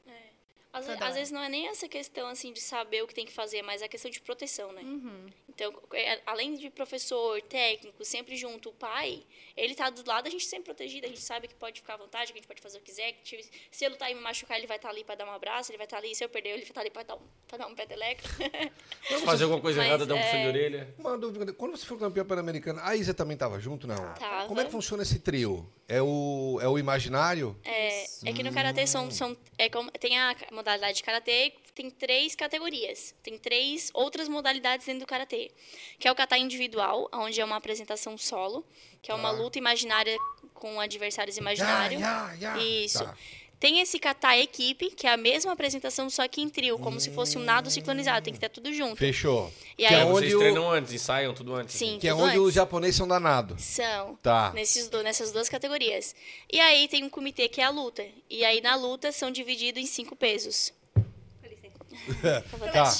Às, 0.75 0.85
Toda 0.87 1.05
às 1.05 1.15
vezes 1.15 1.31
não 1.31 1.41
é 1.41 1.47
nem 1.47 1.69
essa 1.69 1.87
questão 1.87 2.27
assim 2.27 2.51
de 2.51 2.59
saber 2.59 3.01
o 3.01 3.07
que 3.07 3.15
tem 3.15 3.25
que 3.25 3.31
fazer, 3.31 3.61
mas 3.61 3.81
a 3.81 3.87
questão 3.87 4.11
de 4.11 4.19
proteção, 4.19 4.73
né? 4.73 4.81
Uhum. 4.81 5.27
Então, 5.47 5.73
é, 5.93 6.19
além 6.25 6.55
de 6.55 6.69
professor, 6.69 7.41
técnico, 7.43 8.03
sempre 8.03 8.35
junto 8.35 8.67
o 8.67 8.73
pai, 8.73 9.23
ele 9.55 9.73
tá 9.73 9.89
do 9.89 10.05
lado, 10.05 10.27
a 10.27 10.29
gente 10.29 10.43
sempre 10.43 10.65
protegido, 10.65 11.05
a 11.05 11.09
gente 11.09 11.21
sabe 11.21 11.47
que 11.47 11.53
pode 11.53 11.79
ficar 11.79 11.93
à 11.93 11.97
vontade, 11.97 12.33
que 12.33 12.37
a 12.37 12.41
gente 12.41 12.47
pode 12.47 12.61
fazer 12.61 12.77
o 12.77 12.81
que 12.81 12.87
quiser, 12.87 13.13
que 13.23 13.49
se 13.71 13.85
eu 13.85 13.89
lutar 13.89 14.11
e 14.11 14.15
me 14.15 14.19
machucar, 14.19 14.57
ele 14.57 14.67
vai 14.67 14.75
estar 14.75 14.89
ali 14.89 15.05
para 15.05 15.15
dar 15.15 15.25
um 15.25 15.31
abraço, 15.31 15.71
ele 15.71 15.77
vai 15.77 15.85
estar 15.85 15.97
ali, 15.97 16.13
se 16.13 16.25
eu 16.25 16.27
perder, 16.27 16.49
ele 16.49 16.63
vai 16.63 16.71
estar 16.71 16.81
ali 16.81 16.89
para 16.89 17.03
dar 17.03 17.15
um, 17.15 17.21
pra 17.47 17.57
dar 17.57 17.67
um 17.67 17.73
peteleco. 17.73 18.23
Fazer 19.23 19.45
alguma 19.45 19.61
coisa 19.61 19.79
Mas, 19.79 19.87
errada, 19.87 20.05
dá 20.05 20.13
um 20.13 20.17
puxão 20.19 20.39
de 20.41 20.45
é- 20.45 20.47
orelha. 20.49 20.93
Uma 20.99 21.17
dúvida, 21.17 21.53
quando 21.53 21.77
você 21.77 21.85
foi 21.85 21.97
campeã 21.97 22.25
pan-americana, 22.25 22.81
a 22.83 22.93
Isa 22.97 23.13
também 23.13 23.35
estava 23.35 23.57
junto, 23.61 23.87
não? 23.87 24.13
Tava. 24.15 24.49
Como 24.49 24.59
é 24.59 24.65
que 24.65 24.71
funciona 24.71 25.03
esse 25.03 25.19
trio? 25.19 25.65
É 25.87 26.01
o, 26.01 26.59
é 26.61 26.67
o 26.67 26.77
imaginário? 26.77 27.55
É, 27.63 28.03
é 28.03 28.33
que 28.33 28.43
no 28.43 28.51
karatê 28.51 28.87
são, 28.87 29.09
são 29.11 29.37
é 29.57 29.69
como, 29.69 29.89
tem 29.91 30.17
a 30.17 30.35
modalidade 30.65 30.97
de 30.97 31.03
karatê, 31.03 31.53
tem 31.75 31.89
três 31.91 32.35
categorias, 32.35 33.13
tem 33.21 33.37
três 33.37 33.91
outras 33.93 34.27
modalidades 34.27 34.85
dentro 34.85 35.01
do 35.01 35.05
karatê, 35.07 35.51
que 35.99 36.07
é 36.07 36.11
o 36.11 36.15
kata 36.15 36.37
individual, 36.37 37.07
onde 37.13 37.39
é 37.39 37.45
uma 37.45 37.55
apresentação 37.57 38.17
solo, 38.17 38.65
que 39.01 39.11
é 39.11 39.13
uma 39.13 39.31
Tá. 39.31 39.37
luta 39.37 39.57
imaginária 39.59 40.17
com 40.55 40.79
adversários 40.79 41.37
imaginários. 41.37 42.01
Ya, 42.01 42.33
ya, 42.39 42.57
ya. 42.57 42.63
Isso. 42.63 43.03
Tá. 43.03 43.15
Tem 43.59 43.79
esse 43.79 43.97
kata 43.97 44.37
equipe, 44.37 44.89
que 44.91 45.07
é 45.07 45.11
a 45.13 45.17
mesma 45.17 45.53
apresentação, 45.53 46.09
só 46.09 46.27
que 46.27 46.41
em 46.41 46.49
trio, 46.49 46.77
como 46.77 46.99
se 46.99 47.09
fosse 47.11 47.37
um 47.37 47.41
nado 47.41 47.71
sincronizado, 47.71 48.23
tem 48.25 48.33
que 48.33 48.39
ter 48.39 48.49
tudo 48.49 48.71
junto. 48.73 48.97
Fechou. 48.97 49.51
E 49.77 49.77
que 49.77 49.85
aí- 49.85 49.93
é 49.93 49.97
Aí 49.97 50.03
onde 50.03 50.13
vocês 50.19 50.33
o, 50.35 50.39
treinam 50.39 50.69
antes, 50.69 50.93
ensaiam 50.93 51.33
tudo 51.33 51.55
antes. 51.55 51.73
Sim. 51.75 51.97
que 51.99 52.07
é 52.07 52.13
onde 52.13 52.31
antes. 52.35 52.41
os 52.41 52.53
japoneses 52.53 52.95
são 52.97 53.07
danados. 53.07 53.63
São. 53.63 54.15
Tá. 54.21 54.51
Nesses 54.53 54.89
do- 54.89 55.01
nessas 55.01 55.31
duas 55.31 55.47
categorias. 55.49 56.13
E 56.51 56.59
aí 56.59 56.87
tem 56.87 57.03
um 57.03 57.09
comitê 57.09 57.47
que 57.47 57.61
é 57.61 57.63
a 57.63 57.69
luta. 57.69 58.05
E 58.29 58.43
aí 58.45 58.59
na 58.61 58.75
luta 58.75 59.11
são 59.11 59.31
divididos 59.31 59.81
em 59.81 59.85
cinco 59.85 60.15
pesos. 60.15 60.73
Tá, 62.73 62.91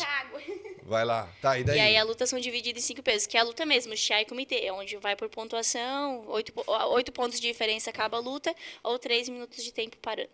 vai 0.85 1.03
lá. 1.03 1.27
Tá, 1.41 1.57
e 1.59 1.63
daí? 1.63 1.77
E 1.77 1.81
aí 1.81 1.97
a 1.97 2.03
luta 2.03 2.25
são 2.25 2.39
divididas 2.39 2.83
em 2.83 2.85
cinco 2.87 3.03
pesos, 3.03 3.27
que 3.27 3.35
é 3.35 3.39
a 3.39 3.43
luta 3.43 3.65
mesmo, 3.65 3.95
chá 3.97 4.21
e 4.21 4.25
comitê, 4.25 4.69
onde 4.71 4.95
vai 4.97 5.15
por 5.15 5.27
pontuação, 5.29 6.25
oito, 6.27 6.53
oito 6.91 7.11
pontos 7.11 7.39
de 7.39 7.47
diferença 7.47 7.89
acaba 7.89 8.17
a 8.17 8.19
luta, 8.19 8.55
ou 8.83 8.97
três 8.97 9.27
minutos 9.27 9.63
de 9.63 9.73
tempo 9.73 9.97
parando. 9.97 10.29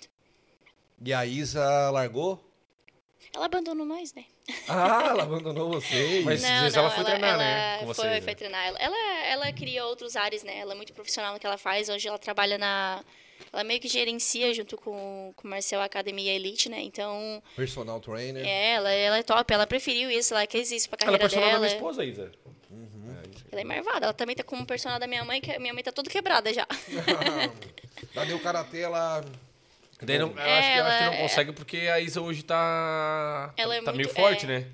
E 1.03 1.13
a 1.13 1.25
Isa 1.25 1.89
largou? 1.89 2.39
Ela 3.33 3.45
abandonou 3.45 3.85
nós, 3.85 4.13
né? 4.13 4.25
Ah, 4.67 5.07
ela 5.09 5.23
abandonou 5.23 5.69
vocês. 5.69 6.23
Mas- 6.25 6.43
Esses 6.43 6.59
dias 6.59 6.75
ela 6.75 6.89
foi 6.91 7.03
treinar, 7.05 7.37
né, 7.37 7.77
com 7.79 7.85
foi, 7.85 7.93
vocês, 7.93 8.11
né? 8.11 8.21
foi 8.21 8.35
treinar. 8.35 8.67
Ela, 8.67 8.77
ela, 8.79 9.25
ela 9.25 9.53
cria 9.53 9.85
outros 9.85 10.15
ares, 10.15 10.43
né? 10.43 10.57
Ela 10.57 10.73
é 10.73 10.75
muito 10.75 10.93
profissional 10.93 11.33
no 11.33 11.39
que 11.39 11.45
ela 11.45 11.57
faz. 11.57 11.87
Hoje 11.89 12.07
ela 12.07 12.19
trabalha 12.19 12.57
na... 12.57 13.03
Ela 13.51 13.63
meio 13.63 13.79
que 13.79 13.87
gerencia 13.87 14.53
junto 14.53 14.77
com, 14.77 15.33
com 15.35 15.47
o 15.47 15.49
Marcel 15.49 15.81
a 15.81 15.85
Academia 15.85 16.33
Elite, 16.33 16.69
né? 16.69 16.81
Então, 16.81 17.41
Personal 17.55 17.99
trainer. 17.99 18.45
é, 18.45 18.73
ela, 18.73 18.91
ela 18.91 19.17
é 19.17 19.23
top. 19.23 19.53
Ela 19.53 19.67
preferiu 19.67 20.09
isso, 20.11 20.33
ela 20.33 20.45
quis 20.47 20.71
isso 20.71 20.89
pra 20.89 20.97
Ela 21.01 21.15
é 21.15 21.19
carreira 21.19 21.23
personal 21.29 21.45
da 21.47 21.51
dela. 21.53 21.65
minha 21.65 21.75
esposa, 21.75 22.05
Isa. 22.05 22.31
Ela 23.51 23.61
é 23.61 23.63
marvada. 23.65 24.05
Ela 24.05 24.13
também 24.13 24.35
tá 24.35 24.43
como 24.43 24.65
personal 24.65 24.97
da 24.99 25.07
minha 25.07 25.25
mãe, 25.25 25.41
que 25.41 25.51
a 25.51 25.59
minha 25.59 25.73
mãe 25.73 25.83
tá 25.83 25.91
toda 25.91 26.09
quebrada 26.09 26.53
já. 26.53 26.65
Daí 28.15 28.33
o 28.33 28.39
karatê, 28.39 28.79
ela. 28.79 29.23
Daí 30.01 30.17
não, 30.17 30.33
É, 30.37 30.59
acho, 30.59 30.71
que, 30.73 30.79
eu 30.79 30.85
acho 30.85 30.97
que 30.97 31.03
ela 31.03 31.05
não 31.05 31.13
é- 31.13 31.21
consegue 31.21 31.51
porque 31.51 31.77
a 31.77 31.99
Isa 31.99 32.21
hoje 32.21 32.43
tá. 32.43 33.53
Ela 33.57 33.75
é 33.75 33.81
tá 33.81 33.91
meio 33.91 34.05
muito- 34.07 34.15
forte, 34.19 34.45
é. 34.45 34.47
né? 34.47 34.67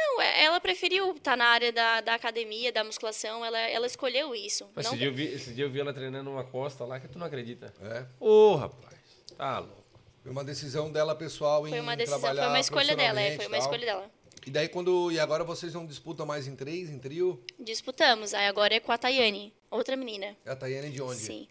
Não, 0.00 0.20
é- 0.22 0.44
ela 0.44 0.60
preferiu 0.60 1.12
estar 1.12 1.36
na 1.36 1.44
área 1.46 1.72
da, 1.72 2.00
da 2.00 2.14
academia, 2.14 2.72
da 2.72 2.82
musculação. 2.82 3.44
Ela, 3.44 3.58
ela 3.58 3.86
escolheu 3.86 4.34
isso. 4.34 4.66
Mas 4.74 4.86
Não- 4.86 4.92
esse, 4.92 4.98
dia 4.98 5.08
eu 5.08 5.12
vi, 5.14 5.24
esse 5.26 5.52
dia 5.52 5.64
eu 5.64 5.70
vi 5.70 5.80
ela 5.80 5.92
treinando 5.92 6.30
uma 6.30 6.44
costa 6.44 6.84
lá 6.84 6.98
que 6.98 7.08
tu 7.08 7.18
não 7.18 7.26
acredita. 7.26 7.72
É. 7.82 8.06
Ô, 8.18 8.54
rapaz. 8.56 8.94
Tá 9.36 9.58
louco. 9.58 9.80
Foi 10.22 10.32
uma 10.32 10.44
decisão 10.44 10.90
dela 10.92 11.14
pessoal 11.14 11.66
em 11.66 11.70
Foi 11.70 11.80
uma 11.80 11.96
decisão, 11.96 12.18
trabalhar 12.20 12.42
foi 12.42 12.50
uma 12.50 12.60
escolha 12.60 12.96
dela, 12.96 13.20
é, 13.20 13.36
foi 13.36 13.46
uma 13.46 13.56
e 13.56 13.60
escolha 13.60 13.86
dela. 13.86 14.02
tal. 14.02 14.10
E 14.46 14.50
daí 14.50 14.68
quando. 14.68 15.10
E 15.12 15.18
agora 15.20 15.44
vocês 15.44 15.74
não 15.74 15.86
disputam 15.86 16.24
mais 16.26 16.46
em 16.46 16.54
três, 16.56 16.88
em 16.90 16.98
trio? 16.98 17.42
Disputamos. 17.58 18.32
Aí 18.34 18.46
agora 18.46 18.74
é 18.74 18.80
com 18.80 18.90
a 18.92 18.98
Tayane, 18.98 19.52
outra 19.70 19.96
menina. 19.96 20.36
É 20.44 20.50
a 20.50 20.56
Tayane 20.56 20.90
de 20.90 21.00
onde? 21.02 21.20
Sim. 21.20 21.46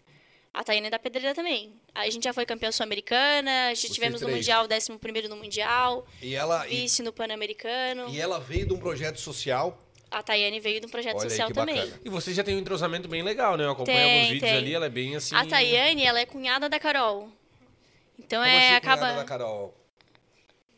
A 0.52 0.64
Tayane 0.64 0.88
é 0.88 0.90
da 0.90 0.98
Pedreira 0.98 1.34
também. 1.34 1.72
Aí 1.94 2.08
a 2.08 2.10
gente 2.12 2.24
já 2.24 2.32
foi 2.32 2.44
campeã 2.44 2.72
sul-americana, 2.72 3.70
já 3.70 3.76
Vocês 3.82 3.92
tivemos 3.92 4.20
no. 4.20 4.28
Mundial, 4.28 4.66
11 4.70 4.98
primeiro 4.98 5.28
no 5.28 5.36
Mundial, 5.36 6.06
E 6.20 6.34
ela. 6.34 6.66
E, 6.68 6.82
vice 6.82 7.02
no 7.02 7.12
Pan-Americano. 7.12 8.08
e 8.08 8.20
ela 8.20 8.40
veio 8.40 8.66
de 8.66 8.74
um 8.74 8.78
projeto 8.78 9.20
social. 9.20 9.80
A 10.10 10.24
Tayane 10.24 10.58
veio 10.58 10.80
de 10.80 10.86
um 10.86 10.90
projeto 10.90 11.18
Olha 11.18 11.24
aí 11.24 11.30
social 11.30 11.48
que 11.48 11.54
também. 11.54 11.76
bacana. 11.76 12.00
E 12.04 12.08
você 12.08 12.34
já 12.34 12.42
tem 12.42 12.56
um 12.56 12.58
entrosamento 12.58 13.06
bem 13.06 13.22
legal, 13.22 13.56
né? 13.56 13.64
Eu 13.64 13.70
acompanho 13.70 13.96
Tem, 13.96 14.14
alguns 14.14 14.32
vídeos 14.32 14.50
tem. 14.50 14.58
ali, 14.58 14.74
ela 14.74 14.86
é 14.86 14.90
bem 14.90 15.14
assim. 15.14 15.36
A 15.36 15.46
Tayane, 15.46 16.04
ela 16.04 16.18
é 16.18 16.26
cunhada 16.26 16.68
da 16.68 16.80
Carol. 16.80 17.30
Então 18.18 18.42
Como 18.42 18.52
é, 18.52 18.66
assim, 18.68 18.76
acaba... 18.76 19.02
cunhada 19.02 19.18
da 19.20 19.24
Carol? 19.24 19.74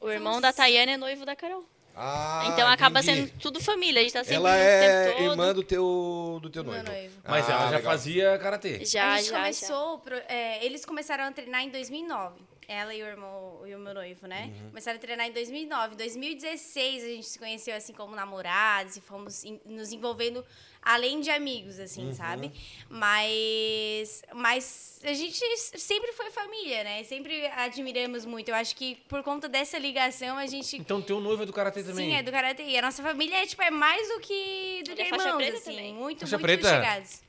O 0.03 0.11
irmão 0.11 0.39
da 0.39 0.53
Tayane 0.53 0.93
é 0.93 0.97
noivo 0.99 1.25
da 1.25 1.35
Carol. 1.35 1.65
Ah, 1.95 2.49
então 2.53 2.67
acaba 2.69 3.01
entendi. 3.01 3.29
sendo 3.29 3.39
tudo 3.41 3.61
família, 3.61 4.01
a 4.01 4.03
gente 4.03 4.13
tá 4.13 4.21
sempre 4.25 4.37
Ela 4.37 4.51
junto 4.51 4.61
o 4.61 4.65
é 4.65 5.05
tempo 5.05 5.17
todo. 5.19 5.31
irmã 5.31 5.55
do 5.55 5.63
teu, 5.63 6.39
do 6.43 6.51
teu 6.51 6.65
noivo. 6.65 6.85
noivo. 6.85 7.15
Mas 7.25 7.49
Ah, 7.49 7.53
ela 7.53 7.61
já 7.65 7.77
legal. 7.77 7.83
fazia 7.83 8.39
karatê. 8.39 8.85
Já, 8.85 9.13
a 9.13 9.17
gente 9.19 9.27
já, 9.27 9.33
já. 9.33 9.39
começou, 9.41 9.99
pro- 9.99 10.23
é, 10.29 10.65
eles 10.65 10.85
começaram 10.85 11.25
a 11.25 11.33
treinar 11.33 11.63
em 11.63 11.71
2009. 11.71 12.41
Ela 12.69 12.95
e 12.95 13.03
o, 13.03 13.07
irmão, 13.07 13.61
e 13.67 13.75
o 13.75 13.79
meu 13.79 13.93
noivo, 13.93 14.27
né? 14.27 14.51
Uhum. 14.63 14.69
Começaram 14.69 14.97
a 14.97 15.01
treinar 15.01 15.27
em 15.27 15.33
2009. 15.33 15.95
Em 15.95 15.97
2016 15.99 17.05
a 17.05 17.07
gente 17.09 17.27
se 17.27 17.39
conheceu 17.39 17.75
assim 17.77 17.93
como 17.93 18.15
namorados 18.15 18.97
e 18.97 19.01
fomos 19.01 19.45
em- 19.45 19.61
nos 19.67 19.93
envolvendo 19.93 20.43
além 20.83 21.21
de 21.21 21.31
amigos, 21.31 21.79
assim, 21.79 22.07
Uhum. 22.09 22.15
sabe? 22.15 22.51
Mas, 22.91 24.23
mas 24.35 25.01
a 25.05 25.13
gente 25.15 25.39
sempre 25.79 26.13
foi 26.13 26.31
família, 26.31 26.83
né? 26.85 27.05
Sempre 27.05 27.47
admiramos 27.47 28.25
muito. 28.25 28.49
Eu 28.49 28.55
acho 28.55 28.75
que 28.75 28.97
por 29.09 29.23
conta 29.23 29.49
dessa 29.49 29.79
ligação 29.79 30.37
a 30.37 30.47
gente 30.47 30.77
Então 30.77 31.01
teu 31.01 31.21
noivo 31.21 31.45
é 31.45 31.47
do 31.47 31.53
karatê 31.53 31.83
também. 31.83 32.11
Sim, 32.11 32.15
é 32.17 32.23
do 32.23 32.31
karatê. 32.33 32.65
E 32.65 32.77
a 32.79 32.83
nossa 32.83 33.03
família 33.03 33.37
é, 33.43 33.47
tipo, 33.47 33.63
é 33.63 33.71
mais 33.71 34.09
do 34.09 34.21
que, 34.21 34.83
do 34.85 34.95
que 34.95 35.03
irmãos, 35.03 35.25
assim. 35.55 35.71
também. 35.71 35.95
Muito, 35.95 36.21
Faixa 36.21 36.37
muito 36.39 36.43
preta? 36.47 36.69
chegados. 36.69 37.23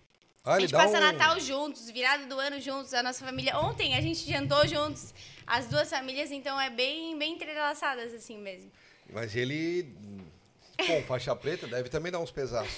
Ah, 0.45 0.55
A 0.55 0.59
gente 0.59 0.71
passa 0.73 0.97
um- 0.97 0.99
Natal 0.99 1.39
juntos, 1.39 1.89
virado 1.89 2.25
do 2.27 2.37
ano 2.37 2.59
juntos, 2.59 2.93
a 2.93 3.01
nossa 3.01 3.23
família. 3.23 3.57
Ontem 3.59 3.95
a 3.95 4.01
gente 4.01 4.29
jantou 4.29 4.67
juntos, 4.67 5.13
as 5.47 5.67
duas 5.67 5.89
famílias, 5.89 6.31
então 6.31 6.59
é 6.59 6.69
bem, 6.69 7.17
bem 7.17 7.33
entrelaçadas 7.33 8.13
assim 8.13 8.37
mesmo. 8.37 8.69
Mas 9.11 9.35
ele. 9.35 9.87
Bom, 10.87 11.01
faixa 11.03 11.33
preta 11.35 11.65
deve 11.67 11.87
também 11.87 12.11
dar 12.11 12.19
uns 12.19 12.31
pesaços. 12.31 12.77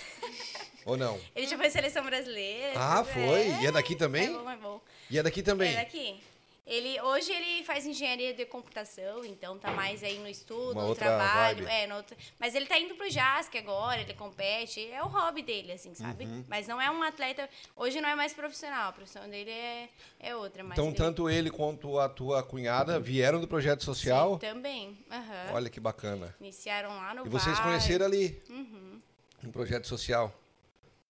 Ou 0.86 0.96
não? 0.96 1.20
Ele 1.36 1.48
já 1.48 1.58
foi 1.58 1.70
seleção 1.70 2.06
brasileira. 2.06 2.74
Ah, 2.80 3.04
tudo, 3.04 3.14
foi? 3.14 3.48
E 3.62 3.66
é 3.66 3.72
daqui 3.72 3.96
também? 3.96 4.28
É 4.28 4.30
bom, 4.30 4.50
é 4.50 4.56
bom. 4.58 4.82
E 5.10 5.18
é 5.20 5.24
daqui 5.24 5.42
também? 5.42 5.74
É 5.74 5.78
daqui. 5.84 6.20
Ele, 6.68 7.00
hoje 7.02 7.32
ele 7.32 7.64
faz 7.64 7.86
engenharia 7.86 8.34
de 8.34 8.44
computação, 8.44 9.24
então 9.24 9.56
tá 9.60 9.70
mais 9.72 10.04
aí 10.04 10.18
no 10.18 10.28
estudo, 10.28 10.72
Uma 10.80 10.88
no 10.88 10.96
trabalho. 10.96 11.58
vibe. 11.64 11.70
É, 11.72 11.86
no 11.86 11.98
outro- 11.98 12.18
mas 12.40 12.56
ele 12.56 12.66
tá 12.66 12.80
indo 12.80 12.96
pro 12.96 13.08
JASC 13.08 13.56
agora, 13.56 14.02
ele 14.02 14.16
compete, 14.16 14.84
é 14.92 15.04
o 15.04 15.06
hobby 15.08 15.44
dele, 15.44 15.74
assim, 15.74 15.94
sabe? 15.94 16.26
Uhum. 16.26 16.44
Mas 16.48 16.68
não 16.68 16.82
é 16.82 16.90
um 16.90 17.04
atleta, 17.04 17.48
hoje 17.76 18.02
não 18.02 18.10
é 18.10 18.16
mais 18.16 18.34
profissional, 18.34 18.90
a 18.90 18.94
profissão 18.94 19.30
dele 19.30 19.52
é, 19.52 19.90
é 20.20 20.36
outra. 20.36 20.64
Então, 20.64 20.88
ele- 20.88 20.96
tanto 20.96 21.30
ele 21.30 21.52
quanto 21.52 22.00
a 22.00 22.10
tua 22.10 22.42
cunhada 22.42 23.00
vieram 23.00 23.40
do 23.40 23.48
projeto 23.48 23.84
social. 23.84 24.34
Sim, 24.34 24.40
também. 24.48 24.98
aham. 25.12 25.54
Olha 25.54 25.70
que 25.70 25.80
bacana. 25.80 26.36
Iniciaram 26.42 26.90
lá 26.90 27.14
no 27.14 27.28
E 27.28 27.30
vocês 27.30 27.60
conheceram 27.60 28.08
ali, 28.08 28.42
Uhum. 28.50 29.00
no 29.44 29.52
projeto 29.52 29.86
social. 29.88 30.34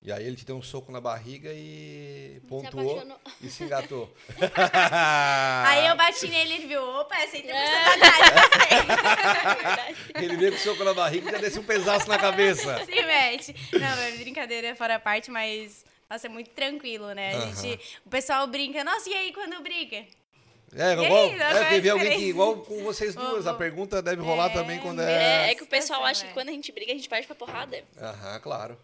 E 0.05 0.11
aí 0.11 0.23
ele 0.23 0.35
te 0.35 0.45
deu 0.45 0.55
um 0.55 0.61
soco 0.61 0.91
na 0.91 1.01
barriga 1.01 1.49
e 1.51 2.39
pontuou 2.47 2.91
apaixonou. 2.91 3.17
e 3.41 3.49
se 3.49 3.63
engatou. 3.63 4.07
Aí 5.65 5.87
eu 5.87 5.95
bati 5.95 6.27
nele 6.27 6.51
e 6.51 6.53
ele 6.57 6.67
viu, 6.67 6.83
opa, 6.83 7.15
essa 7.15 7.31
tem 7.31 7.49
É. 7.49 7.85
Ele 10.23 10.35
veio 10.37 10.51
com 10.51 10.59
o 10.59 10.61
soco 10.61 10.83
na 10.83 10.93
barriga 10.93 11.27
e 11.27 11.31
já 11.31 11.39
desceu 11.39 11.63
um 11.63 11.65
pedaço 11.65 12.07
na 12.07 12.19
cabeça. 12.19 12.77
Se 12.85 12.91
mete. 12.91 13.55
Não, 13.73 13.99
é 14.03 14.11
brincadeira 14.11 14.75
fora 14.75 14.97
a 14.97 14.99
parte, 14.99 15.31
mas 15.31 15.83
Nossa, 16.07 16.27
é 16.27 16.29
muito 16.29 16.51
tranquilo, 16.51 17.11
né? 17.13 17.35
A 17.35 17.47
gente, 17.55 17.79
o 18.05 18.09
pessoal 18.09 18.45
brinca, 18.45 18.83
nossa, 18.83 19.09
e 19.09 19.13
aí 19.15 19.33
quando 19.33 19.59
briga? 19.63 20.05
É, 20.75 20.93
igual, 20.93 21.23
aí, 21.23 21.33
é, 21.33 21.37
faz 21.39 21.69
teve 21.69 21.89
alguém 21.89 22.19
que, 22.19 22.25
igual 22.25 22.57
com 22.57 22.83
vocês 22.83 23.15
duas, 23.15 23.47
a 23.47 23.55
pergunta 23.55 24.03
deve 24.03 24.21
rolar 24.21 24.51
É, 24.51 24.53
também 24.53 24.77
quando 24.79 25.01
É, 25.01 25.47
é... 25.47 25.51
é 25.51 25.55
que 25.55 25.63
o 25.63 25.67
pessoal 25.67 26.05
acha 26.05 26.25
que 26.25 26.29
é. 26.31 26.33
quando 26.33 26.49
a 26.49 26.51
gente 26.51 26.71
briga, 26.71 26.91
a 26.91 26.95
gente 26.95 27.09
parte 27.09 27.25
pra 27.25 27.35
porrada. 27.35 27.83
Aham, 27.99 28.39
claro. 28.41 28.77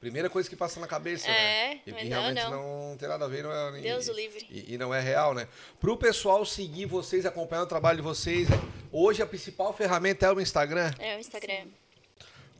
Primeira 0.00 0.30
coisa 0.30 0.48
que 0.48 0.56
passa 0.56 0.80
na 0.80 0.86
cabeça, 0.86 1.28
É, 1.28 1.74
né? 1.74 1.80
E, 1.86 1.92
mas 1.92 2.02
não, 2.04 2.10
realmente 2.22 2.42
não. 2.44 2.88
não. 2.90 2.96
tem 2.96 3.06
nada 3.06 3.26
a 3.26 3.28
ver, 3.28 3.42
não 3.44 3.52
é, 3.52 3.80
Deus 3.82 4.06
e, 4.06 4.10
o 4.10 4.14
livre. 4.14 4.46
E, 4.50 4.74
e 4.74 4.78
não 4.78 4.94
é 4.94 5.00
real, 5.00 5.34
né? 5.34 5.46
Pro 5.78 5.94
pessoal 5.96 6.44
seguir 6.46 6.86
vocês, 6.86 7.26
acompanhar 7.26 7.62
o 7.64 7.66
trabalho 7.66 7.96
de 7.98 8.02
vocês, 8.02 8.48
hoje 8.90 9.22
a 9.22 9.26
principal 9.26 9.74
ferramenta 9.74 10.24
é 10.24 10.32
o 10.32 10.40
Instagram. 10.40 10.90
É, 10.98 11.16
o 11.16 11.20
Instagram. 11.20 11.66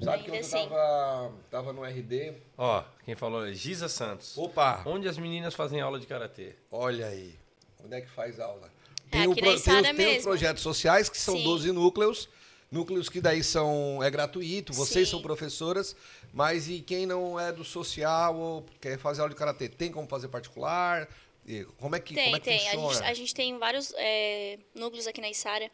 Sabe 0.03 0.25
que 0.25 0.31
eu 0.31 0.35
assim. 0.35 0.51
tava, 0.69 1.33
tava 1.51 1.73
no 1.73 1.83
RD. 1.85 2.35
Ó, 2.57 2.83
quem 3.05 3.15
falou 3.15 3.47
é 3.47 3.53
Giza 3.53 3.89
Santos. 3.89 4.37
Opa, 4.37 4.83
Onde 4.87 5.09
as 5.09 5.17
meninas 5.19 5.55
fazem 5.55 5.81
aula 5.81 5.99
de 5.99 6.07
karatê? 6.07 6.55
olha 6.71 7.07
aí. 7.07 7.35
Onde 7.83 7.97
é 7.97 8.01
que 8.03 8.11
faz 8.11 8.39
aula? 8.39 8.71
É, 9.13 9.27
o 9.27 9.35
pro- 9.35 9.43
tem, 9.45 9.55
os, 9.55 9.63
tem 9.97 10.19
os 10.19 10.23
projetos 10.25 10.63
sociais, 10.63 11.09
que 11.09 11.19
são 11.19 11.37
Sim. 11.37 11.45
12 11.45 11.73
núcleos. 11.73 12.29
Núcleos 12.71 13.09
que 13.09 13.21
daí 13.21 13.43
são 13.43 14.01
é 14.01 14.09
gratuito, 14.09 14.73
vocês 14.73 15.09
Sim. 15.09 15.13
são 15.13 15.23
professoras, 15.23 15.97
mas 16.33 16.69
e 16.69 16.81
quem 16.81 17.07
não 17.07 17.39
é 17.39 17.53
do 17.53 17.65
social 17.65 18.37
ou 18.37 18.67
quer 18.81 18.99
fazer 18.99 19.21
aula 19.21 19.31
de 19.31 19.37
karatê, 19.37 19.69
tem 19.69 19.91
como 19.91 20.07
fazer 20.09 20.29
particular? 20.29 21.09
E 21.47 21.65
como 21.79 21.97
é 21.97 22.01
que, 22.01 22.15
Tem, 22.15 22.25
como 22.25 22.37
é 22.37 22.41
que 22.41 22.45
tem. 22.45 22.69
A 22.69 22.73
funciona? 22.73 22.93
gente, 22.95 23.05
a 23.05 23.15
gente 23.15 23.35
tem 23.35 23.59
vários 23.59 23.93
é, 23.97 24.59
núcleos 24.75 25.07
aqui 25.07 25.21
na 25.21 25.29
Içara. 25.29 25.71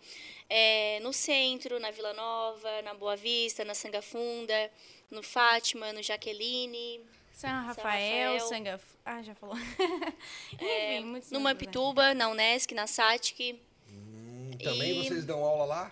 É, 0.49 1.01
no 1.03 1.13
centro, 1.13 1.79
na 1.81 1.91
Vila 1.91 2.13
Nova, 2.15 2.83
na 2.83 2.95
Boa 2.95 3.17
Vista, 3.17 3.65
na 3.65 3.75
Sanga 3.75 4.01
Funda, 4.01 4.71
no 5.11 5.23
Fátima, 5.23 5.93
no 5.93 6.03
Jaqueline. 6.03 7.01
São 7.33 7.51
Rafael, 7.51 8.33
Rafael. 8.33 8.41
Sanga... 8.49 8.81
Ah, 9.05 9.23
já 9.23 9.35
falou. 9.35 9.57
é, 10.59 11.01
muitos 11.01 11.31
no 11.31 11.39
né? 11.39 11.45
Mampituba, 11.45 12.15
na 12.15 12.29
Unesc, 12.29 12.73
na 12.73 12.87
Satic. 12.87 13.61
Hum, 13.91 14.53
Também 14.63 15.01
e- 15.01 15.05
vocês 15.09 15.25
dão 15.27 15.45
aula 15.45 15.65
lá? 15.65 15.91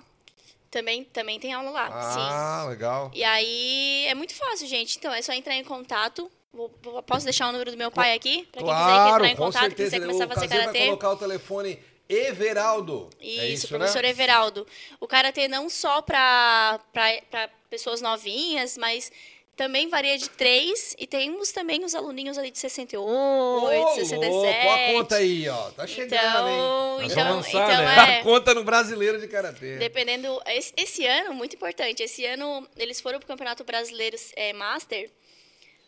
Também, 0.74 1.04
também 1.04 1.38
tem 1.38 1.52
aula 1.52 1.70
lá, 1.70 1.86
sim. 2.12 2.18
Ah, 2.20 2.66
legal. 2.68 3.08
E 3.14 3.22
aí 3.22 4.06
é 4.08 4.14
muito 4.16 4.34
fácil, 4.34 4.66
gente. 4.66 4.98
Então 4.98 5.12
é 5.14 5.22
só 5.22 5.32
entrar 5.32 5.54
em 5.54 5.62
contato. 5.62 6.28
Vou- 6.52 6.68
vou- 6.82 7.00
posso 7.00 7.22
deixar 7.24 7.48
o 7.48 7.52
número 7.52 7.70
do 7.70 7.76
meu 7.76 7.92
pai 7.92 8.12
aqui? 8.12 8.48
Pra 8.50 8.60
quem 8.60 8.70
quiser 8.72 8.82
Claro, 8.84 9.14
entrar 9.24 9.28
em 9.28 9.36
contato, 9.36 9.60
quem 9.62 9.68
certeza. 9.70 9.90
quiser 9.96 10.06
começar 10.06 10.24
a 10.24 10.26
o 10.26 10.30
fazer 10.30 10.48
Cazê 10.48 10.56
vai 10.56 10.66
karatê. 10.66 10.86
colocar 10.86 11.10
o 11.12 11.16
telefone 11.16 11.78
Everaldo. 12.08 13.08
Isso, 13.20 13.40
é 13.40 13.48
isso 13.50 13.68
professor 13.68 14.02
né? 14.02 14.08
Everaldo. 14.10 14.66
O 15.00 15.06
karatê 15.06 15.46
não 15.46 15.70
só 15.70 16.02
para 16.02 16.80
pessoas 17.70 18.00
novinhas, 18.00 18.76
mas 18.76 19.12
também 19.56 19.88
varia 19.88 20.18
de 20.18 20.28
3 20.30 20.96
e 20.98 21.06
temos 21.06 21.52
também 21.52 21.84
os 21.84 21.94
aluninhos 21.94 22.36
ali 22.36 22.50
de 22.50 22.58
68, 22.58 23.04
Ô, 23.04 23.94
67. 23.94 24.30
louco, 24.30 24.48
a 24.48 24.92
conta 24.92 25.16
aí, 25.16 25.48
ó. 25.48 25.70
Tá 25.70 25.86
chegando, 25.86 26.48
hein? 26.48 26.54
Então, 26.54 26.98
Nós 27.00 27.12
então, 27.12 27.36
lançar, 27.36 27.72
então 27.72 27.84
né? 27.84 28.16
é. 28.16 28.18
A 28.20 28.22
conta 28.22 28.54
no 28.54 28.64
brasileiro 28.64 29.20
de 29.20 29.28
karatê. 29.28 29.76
Dependendo. 29.76 30.40
Esse, 30.46 30.72
esse 30.76 31.06
ano, 31.06 31.34
muito 31.34 31.56
importante. 31.56 32.02
Esse 32.02 32.24
ano 32.24 32.66
eles 32.76 33.00
foram 33.00 33.18
pro 33.18 33.28
Campeonato 33.28 33.64
Brasileiro 33.64 34.16
é, 34.36 34.52
Master. 34.52 35.10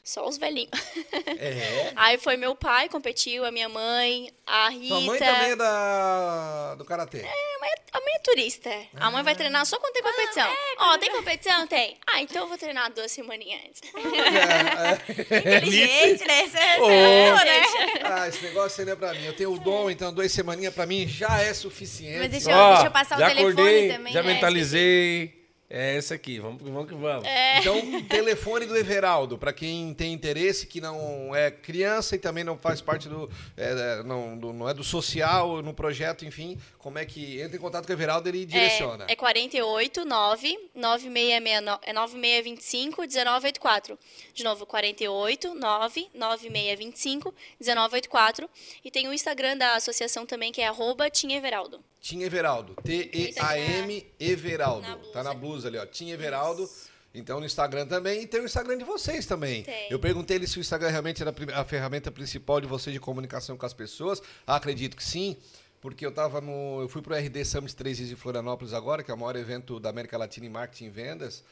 Só 0.07 0.25
os 0.29 0.39
velhinhos. 0.39 0.71
É. 1.39 1.93
Aí 1.97 2.17
foi 2.19 2.37
meu 2.37 2.55
pai, 2.55 2.89
competiu, 2.89 3.45
a 3.45 3.51
minha 3.51 3.69
mãe, 3.69 4.31
a 4.47 4.69
Rita. 4.71 4.89
Tua 4.89 5.01
mãe 5.01 5.19
também 5.19 5.51
é 5.51 5.57
da, 5.57 6.75
do 6.77 6.85
karatê. 6.85 7.19
A 7.19 7.23
mãe, 7.61 7.71
a 7.93 8.01
mãe 8.01 8.15
é 8.15 8.19
turista. 8.21 8.71
A 8.99 9.11
mãe 9.11 9.23
vai 9.23 9.35
treinar 9.35 9.67
só 9.67 9.79
quando 9.79 9.93
tem 9.93 10.03
competição. 10.03 10.49
Ó, 10.79 10.97
tem 10.99 11.11
competição? 11.11 11.67
Tem. 11.67 11.97
Ah, 12.07 12.23
então 12.23 12.43
eu 12.43 12.49
vou 12.49 12.57
treinar 12.57 12.91
duas 12.93 13.11
semaninhas 13.13 13.61
antes. 13.67 13.83
Inteligente, 15.11 16.25
né? 16.27 16.47
Você 16.47 16.57
Ô. 16.81 16.87
acertou, 16.87 17.45
né? 17.45 17.63
Ah, 18.05 18.29
esse 18.29 18.43
negócio 18.45 18.85
não 18.87 18.93
é 18.93 18.97
pra 18.97 19.13
mim. 19.15 19.25
Eu 19.25 19.33
tenho 19.37 19.53
o 19.53 19.59
dom, 19.59 19.91
então 19.91 20.13
duas 20.13 20.31
semaninhas 20.33 20.73
pra 20.75 20.87
mim 20.87 21.07
já 21.09 21.41
é 21.41 21.53
suficiente. 21.53 22.19
Mas 22.19 22.31
deixa 22.31 22.51
eu- 22.51 22.57
Ó, 22.57 22.73
deixa 22.75 22.87
eu 22.89 22.93
passar 22.93 23.17
o 23.17 23.21
já 23.21 23.29
telefone 23.29 23.53
acordei, 23.53 23.89
também, 23.93 24.13
Já 24.13 24.23
né? 24.23 24.35
mentalizei. 24.35 25.45
É 25.69 25.97
essa 25.97 26.14
aqui, 26.14 26.39
vamos, 26.39 26.62
vamos 26.62 26.87
que 26.89 26.95
vamos. 26.95 27.27
Então, 27.59 28.03
telefone 28.09 28.67
do 28.67 28.77
Everaldo, 28.77 29.37
para 29.37 29.53
quem 29.53 29.93
tem 29.95 30.12
interesse, 30.12 30.64
que 30.64 30.81
não 30.81 31.35
é 31.35 31.51
criança 31.51 32.14
e 32.14 32.19
também 32.21 32.45
não 32.45 32.57
faz 32.57 32.81
parte 32.81 33.09
do. 33.09 33.29
é, 33.57 34.03
não, 34.05 34.39
do- 34.39 34.53
não 34.53 34.69
é 34.69 34.73
do 34.75 34.85
social, 34.85 35.61
no 35.62 35.75
projeto, 35.75 36.25
enfim, 36.25 36.57
como 36.79 36.99
é 37.01 37.05
que 37.05 37.41
entra 37.41 37.57
em 37.57 37.61
contato 37.61 37.85
com 37.85 37.91
o 37.93 37.97
Everaldo 37.97 38.29
ele 38.29 38.47
direciona. 38.47 39.07
É, 39.09 39.12
é 39.14 39.17
48 39.17 40.05
9 40.05 40.57
9669 40.73 41.81
é 41.85 41.93
9625 41.93 43.01
1984. 43.03 43.99
De 44.35 44.45
novo, 44.45 44.64
48 44.67 45.53
9 45.55 46.09
9625 46.14 47.35
1984. 47.59 48.49
E 48.85 48.91
tem 48.91 49.09
o 49.09 49.12
Instagram 49.12 49.57
da 49.57 49.75
associação 49.75 50.25
também, 50.25 50.53
que 50.53 50.61
é 50.61 50.67
arroba 50.69 51.11
Tim 51.11 51.33
Everaldo. 51.33 51.83
Tim 52.07 52.23
Everaldo, 52.23 52.77
T-E-A-M 52.85 54.07
Everaldo. 54.21 54.87
Na. 54.87 54.97
Tá 55.13 55.25
na 55.25 55.35
blusa 55.35 55.67
ali, 55.67 55.77
ó. 55.77 55.85
Tim 55.85 56.11
Everaldo. 56.11 56.71
Então 57.13 57.41
no 57.41 57.47
Instagram 57.47 57.85
também. 57.85 58.23
E 58.23 58.27
tem 58.29 58.41
o 58.41 58.45
Instagram 58.45 58.79
de 58.79 58.85
vocês 58.85 59.27
também. 59.27 59.65
Tem. 59.65 59.91
Eu 59.91 59.99
perguntei 59.99 60.37
ele 60.37 60.47
se 60.47 60.57
o 60.57 60.61
Instagram 60.61 60.91
realmente 60.91 61.21
era 61.21 61.35
a 61.53 61.65
ferramenta 61.65 62.13
principal 62.13 62.61
de 62.61 62.69
vocês 62.69 62.95
de 62.95 63.01
comunicação 63.01 63.57
com 63.57 63.67
as 63.67 63.75
pessoas. 63.75 64.23
Acredito 64.47 64.97
que 64.97 65.03
sim. 65.03 65.37
Porque 65.81 66.07
eu 66.07 66.13
tava 66.13 66.41
no. 66.41 66.81
Eu 66.81 66.89
fui 66.89 67.03
pro 67.03 67.13
RD 67.13 67.45
Summit 67.45 67.75
3 67.75 67.97
dias 67.97 68.13
em 68.13 68.15
Florianópolis 68.15 68.73
agora, 68.73 69.03
que 69.03 69.11
é 69.11 69.15
o 69.15 69.19
maior 69.19 69.35
evento 69.35 69.81
da 69.81 69.91
América 69.91 70.17
Latina 70.17 70.47
em 70.47 70.51
marketing 70.51 70.85
e 70.85 70.91
vendas. 70.91 71.43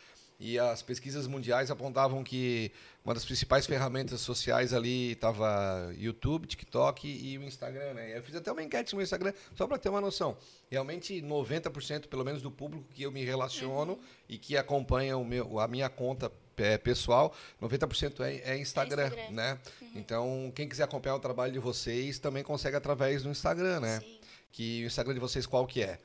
E 0.44 0.58
as 0.58 0.82
pesquisas 0.82 1.26
mundiais 1.26 1.70
apontavam 1.70 2.22
que 2.22 2.70
uma 3.02 3.14
das 3.14 3.24
principais 3.24 3.64
ferramentas 3.64 4.20
sociais 4.20 4.74
ali 4.74 5.12
estava 5.12 5.90
YouTube, 5.96 6.46
TikTok 6.46 7.08
e 7.08 7.38
o 7.38 7.44
Instagram, 7.44 7.94
né? 7.94 8.14
Eu 8.14 8.22
fiz 8.22 8.34
até 8.36 8.52
uma 8.52 8.62
enquete 8.62 8.92
no 8.92 8.98
meu 8.98 9.04
Instagram 9.04 9.32
só 9.56 9.66
para 9.66 9.78
ter 9.78 9.88
uma 9.88 10.02
noção. 10.02 10.36
Realmente 10.70 11.14
90% 11.22 12.08
pelo 12.08 12.22
menos 12.22 12.42
do 12.42 12.50
público 12.50 12.84
que 12.92 13.04
eu 13.04 13.10
me 13.10 13.24
relaciono 13.24 13.98
e 14.28 14.36
que 14.36 14.54
acompanha 14.54 15.16
o 15.16 15.24
meu, 15.24 15.58
a 15.58 15.66
minha 15.66 15.88
conta 15.88 16.30
é, 16.58 16.76
pessoal, 16.76 17.34
90% 17.62 18.20
é, 18.20 18.52
é 18.52 18.58
Instagram, 18.58 19.06
Instagram. 19.06 19.30
né? 19.30 19.58
Então, 19.94 20.52
quem 20.54 20.68
quiser 20.68 20.84
acompanhar 20.84 21.16
o 21.16 21.20
trabalho 21.20 21.54
de 21.54 21.58
vocês 21.58 22.18
também 22.18 22.42
consegue 22.42 22.76
através 22.76 23.22
do 23.22 23.30
Instagram, 23.30 23.80
né? 23.80 24.00
Sim. 24.00 24.20
Que 24.52 24.84
o 24.84 24.86
Instagram 24.88 25.14
de 25.14 25.20
vocês 25.20 25.46
qual 25.46 25.66
que 25.66 25.82
é? 25.82 25.98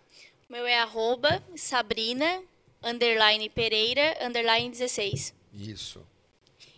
O 0.50 0.54
meu 0.54 0.66
é 0.66 0.80
arroba 0.80 1.44
Sabrina 1.58 2.42
underline 2.84 3.50
Pereira 3.50 4.18
underline 4.22 4.70
16. 4.70 5.34
Isso. 5.54 6.06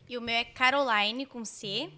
E 0.10 0.18
o 0.18 0.22
meu 0.22 0.36
é 0.36 0.44
Caroline 0.44 1.26
com 1.26 1.46
C, 1.46 1.90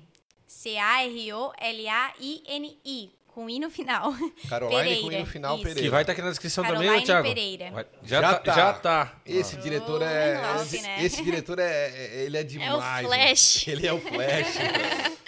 C-A-R-O-L-A-I-N-I, 1.84 3.12
com 3.28 3.50
I 3.50 3.60
no 3.60 3.70
final. 3.70 4.14
Caroline 4.48 4.84
com 4.84 4.92
I 4.92 5.02
no 5.02 5.10
Pereira, 5.10 5.26
final, 5.26 5.56
isso. 5.56 5.64
Pereira. 5.64 5.82
Que 5.82 5.90
vai 5.90 6.02
estar 6.04 6.14
aqui 6.14 6.22
na 6.22 6.30
descrição 6.30 6.64
também, 6.64 6.82
Caroline 6.82 7.00
né, 7.02 7.06
Thiago? 7.06 7.28
Pereira. 7.28 7.72
Vai- 7.72 7.86
Já, 8.04 8.22
Já 8.22 8.34
tá, 8.34 8.40
tá. 8.40 8.54
Já 8.54 8.74
tá. 8.74 9.22
Esse 9.26 9.58
diretor 9.58 10.02
é. 10.04 10.40
top, 10.42 10.62
esse, 10.62 10.82
né? 10.82 11.04
esse 11.04 11.24
diretor 11.24 11.60
é, 11.60 11.90
é- 11.90 12.24
ele 12.26 12.38
é 12.38 12.44
demais. 12.44 13.08
Flash. 13.08 13.66
né? 13.68 13.74
Ele 13.74 13.88
é 13.88 13.94
o 13.94 14.00
Flash. 14.00 14.58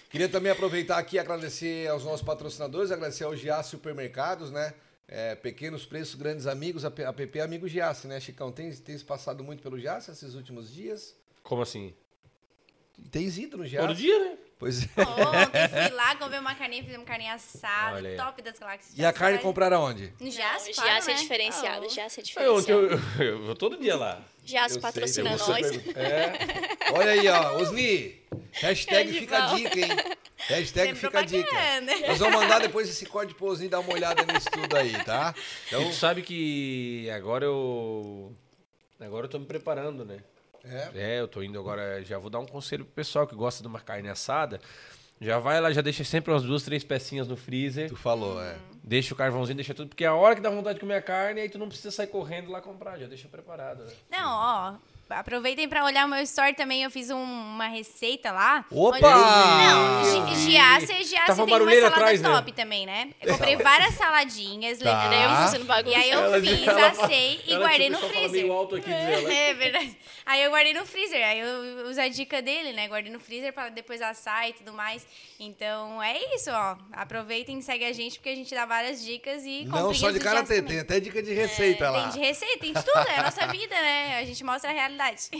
Queria 0.09 0.29
também 0.29 0.51
aproveitar 0.51 0.97
aqui 0.97 1.15
e 1.17 1.19
agradecer 1.19 1.89
aos 1.89 2.05
nossos 2.05 2.21
patrocinadores, 2.21 2.91
agradecer 2.91 3.23
ao 3.25 3.35
Giasse 3.35 3.71
Supermercados, 3.71 4.49
né? 4.51 4.73
É, 5.07 5.35
pequenos 5.35 5.85
preços, 5.85 6.15
grandes 6.15 6.47
amigos, 6.47 6.83
a 6.83 6.89
P- 6.89 7.03
a 7.05 7.13
PP 7.13 7.39
é 7.39 7.41
amigo 7.43 7.67
Giasse, 7.67 8.07
né, 8.07 8.19
Chicão? 8.19 8.51
Tem, 8.51 8.71
tem 8.73 8.97
se 8.97 9.03
passado 9.05 9.43
muito 9.43 9.61
pelo 9.61 9.77
Giasse 9.79 10.09
esses 10.11 10.33
últimos 10.33 10.73
dias? 10.73 11.15
Como 11.43 11.61
assim? 11.61 11.93
Tens 13.11 13.37
ido 13.37 13.57
no 13.57 13.67
Giasse? 13.67 13.87
Todo 13.87 13.95
dia, 13.97 14.17
né? 14.19 14.37
Pois 14.57 14.83
é. 14.83 14.87
Ontem 15.01 15.67
fui 15.87 15.95
lá, 15.95 16.15
comprei 16.15 16.39
uma 16.39 16.55
carninha, 16.55 16.81
fiz 16.83 16.95
uma 16.95 17.03
carninha 17.03 17.33
assada, 17.33 17.97
Olha 17.97 18.15
top 18.15 18.41
das 18.41 18.57
galáxias. 18.57 18.97
E 18.97 19.05
a 19.05 19.11
carne 19.11 19.37
compraram 19.39 19.77
aonde? 19.83 20.13
No 20.19 20.25
Não, 20.25 20.31
Jace, 20.31 20.71
o 20.71 20.73
claro, 20.73 20.89
Giasse 20.89 21.11
é 21.11 21.13
né? 21.13 21.19
diferenciado. 21.19 21.85
Oh. 21.85 21.89
Giasse 21.89 22.19
é 22.19 22.23
Ontem 22.23 22.43
eu, 22.45 22.55
diferenciado. 22.61 23.21
eu, 23.21 23.25
eu 23.25 23.45
vou 23.45 23.55
todo 23.55 23.77
dia 23.77 23.97
lá. 23.97 24.23
Giasse 24.45 24.75
Eu 24.77 24.81
patrocina 24.81 25.31
eu 25.33 25.37
nós. 25.37 25.67
É. 25.97 26.91
Olha 26.93 27.11
aí, 27.11 27.27
ó. 27.27 27.57
Osni, 27.57 28.21
hashtag 28.53 29.11
fica 29.19 29.43
a 29.43 29.55
dica, 29.55 29.77
hein? 29.77 29.89
Hashtag 30.47 30.87
Sempre 30.89 30.95
fica 30.95 31.19
a 31.19 31.23
dica. 31.23 31.49
propaganda. 31.49 32.07
Nós 32.07 32.19
vamos 32.19 32.35
mandar 32.35 32.59
depois 32.59 32.87
esse 32.89 33.05
código 33.05 33.45
Osni 33.45 33.67
dar 33.67 33.79
uma 33.79 33.93
olhada 33.93 34.23
nisso 34.31 34.49
tudo 34.51 34.75
aí, 34.77 34.93
tá? 35.03 35.33
Então, 35.67 35.81
E 35.81 35.85
tu 35.89 35.93
sabe 35.95 36.21
que 36.21 37.09
agora 37.09 37.45
eu. 37.45 38.31
Agora 38.99 39.25
eu 39.25 39.29
tô 39.29 39.39
me 39.39 39.45
preparando, 39.45 40.05
né? 40.05 40.19
é. 40.63 40.89
É, 40.95 41.19
eu 41.19 41.27
tô 41.27 41.41
indo 41.43 41.59
agora. 41.59 42.01
Já 42.03 42.17
vou 42.17 42.29
dar 42.29 42.39
um 42.39 42.45
conselho 42.45 42.85
pro 42.85 42.93
pessoal 42.93 43.25
que 43.27 43.35
gosta 43.35 43.61
de 43.61 43.67
uma 43.67 43.79
carne 43.79 44.07
assada. 44.09 44.59
Já 45.19 45.39
vai 45.39 45.61
lá, 45.61 45.71
já 45.71 45.81
deixa 45.81 46.03
sempre 46.03 46.31
umas 46.31 46.43
duas, 46.43 46.63
três 46.63 46.83
pecinhas 46.83 47.27
no 47.27 47.37
freezer. 47.37 47.87
Tu 47.89 47.95
falou, 47.95 48.41
é. 48.43 48.57
Deixa 48.83 49.13
o 49.13 49.17
carvãozinho, 49.17 49.55
deixa 49.55 49.73
tudo. 49.73 49.87
Porque 49.89 50.03
é 50.03 50.07
a 50.07 50.13
hora 50.13 50.35
que 50.35 50.41
dá 50.41 50.49
vontade 50.49 50.75
de 50.75 50.81
comer 50.81 50.95
a 50.95 51.01
carne, 51.01 51.39
aí 51.41 51.49
tu 51.49 51.57
não 51.57 51.67
precisa 51.69 51.89
sair 51.89 52.07
correndo 52.07 52.51
lá 52.51 52.59
comprar, 52.61 52.97
já 52.99 53.07
deixa 53.07 53.27
preparado. 53.29 53.85
Né? 53.85 53.93
Não, 54.11 54.29
ó, 54.29 54.75
Aproveitem 55.07 55.69
pra 55.69 55.85
olhar 55.85 56.05
o 56.05 56.09
meu 56.09 56.21
story 56.23 56.53
também. 56.55 56.81
Eu 56.83 56.89
fiz 56.89 57.11
um- 57.11 57.21
uma 57.21 57.67
receita 57.67 58.31
lá. 58.31 58.65
Opa! 58.71 58.95
onde- 58.97 59.05
Não, 60.19 60.35
giasse, 60.35 60.87
giasse 61.03 61.27
Tava 61.27 61.35
tem 61.35 61.43
uma 61.43 61.49
barulheira 61.51 61.81
salada 61.89 62.01
atrás, 62.01 62.21
né? 62.21 62.29
top 62.29 62.51
também, 62.53 62.85
né? 62.87 63.09
Eu 63.21 63.33
comprei 63.33 63.55
várias 63.55 63.93
saladinhas, 63.93 64.79
Tá. 64.79 65.03
lembrei. 65.03 65.93
E 65.93 65.95
aí 65.95 66.09
eu 66.09 66.19
Ela- 66.21 66.39
fiz, 66.41 66.67
ela- 66.67 66.87
assei 66.87 67.41
e 67.45 67.53
ela- 67.53 67.67
guardei 67.67 67.89
no 67.89 67.97
freezer. 67.99 68.31
meio 68.31 68.51
alto 68.53 68.75
aqui, 68.77 68.91
ela. 68.91 68.95
É 69.45 69.53
verdade. 69.53 69.97
Aí 70.25 70.41
eu 70.43 70.49
guardei 70.49 70.73
no 70.73 70.85
freezer. 70.87 71.23
Aí 71.23 71.39
eu 71.39 71.87
uso 71.87 72.01
a 72.01 72.07
dica 72.07 72.41
dele, 72.41 72.73
né? 72.73 72.87
Guardei 72.87 73.11
no 73.11 73.19
freezer 73.19 73.53
pra 73.53 73.69
depois 73.69 74.01
assar 74.01 74.49
e 74.49 74.53
tudo 74.53 74.73
mais. 74.73 75.05
Então 75.39 76.01
é 76.01 76.17
isso, 76.35 76.49
ó. 76.51 76.77
Aproveitem 76.93 77.59
e 77.59 77.61
segue 77.61 77.85
a 77.85 77.93
gente, 77.93 78.17
porque 78.17 78.29
a 78.29 78.35
gente 78.35 78.53
dá 78.55 78.65
várias 78.65 79.03
dicas 79.05 79.43
e 79.45 79.65
Não 79.65 79.93
só 79.93 80.09
de 80.09 80.19
karatê, 80.19 80.63
tem 80.63 80.79
até 80.79 80.99
dica 80.99 81.21
de 81.21 81.31
receita 81.33 81.85
É, 81.85 81.89
lá. 81.89 82.01
Tem 82.09 82.21
de 82.21 82.27
receita, 82.27 82.57
tem 82.59 82.73
de 82.73 82.83
tudo. 82.83 82.97
É 83.07 83.19
a 83.19 83.23
nossa 83.23 83.45
vida, 83.47 83.75
né? 83.75 84.17
A 84.19 84.25
gente 84.25 84.43
mostra 84.43 84.71
a 84.71 84.73
realidade. 84.73 84.94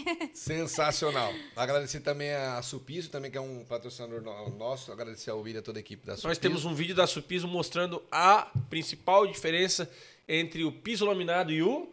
Sensacional. 0.34 1.34
Agradecer 1.56 2.00
também 2.02 2.34
a 2.34 2.62
Supiso, 2.62 3.10
também 3.10 3.32
que 3.32 3.38
é 3.38 3.42
um 3.42 3.64
patrocinador 3.66 4.22
no- 4.22 4.50
nosso. 4.58 4.92
Agradecer 4.92 5.30
ao 5.32 5.40
William, 5.40 5.62
toda 5.62 5.80
a 5.80 5.82
equipe 5.82 6.06
da 6.06 6.14
Supiso. 6.14 6.28
Nós 6.28 6.38
temos 6.38 6.66
um 6.66 6.74
vídeo 6.74 6.96
da 6.96 7.08
Supiso 7.08 7.48
mostrando 7.48 8.04
a 8.12 8.52
principal 8.70 9.26
diferença 9.28 9.90
entre 10.28 10.64
o 10.64 10.72
piso 10.72 11.06
laminado 11.06 11.52
e 11.52 11.62
o 11.62 11.88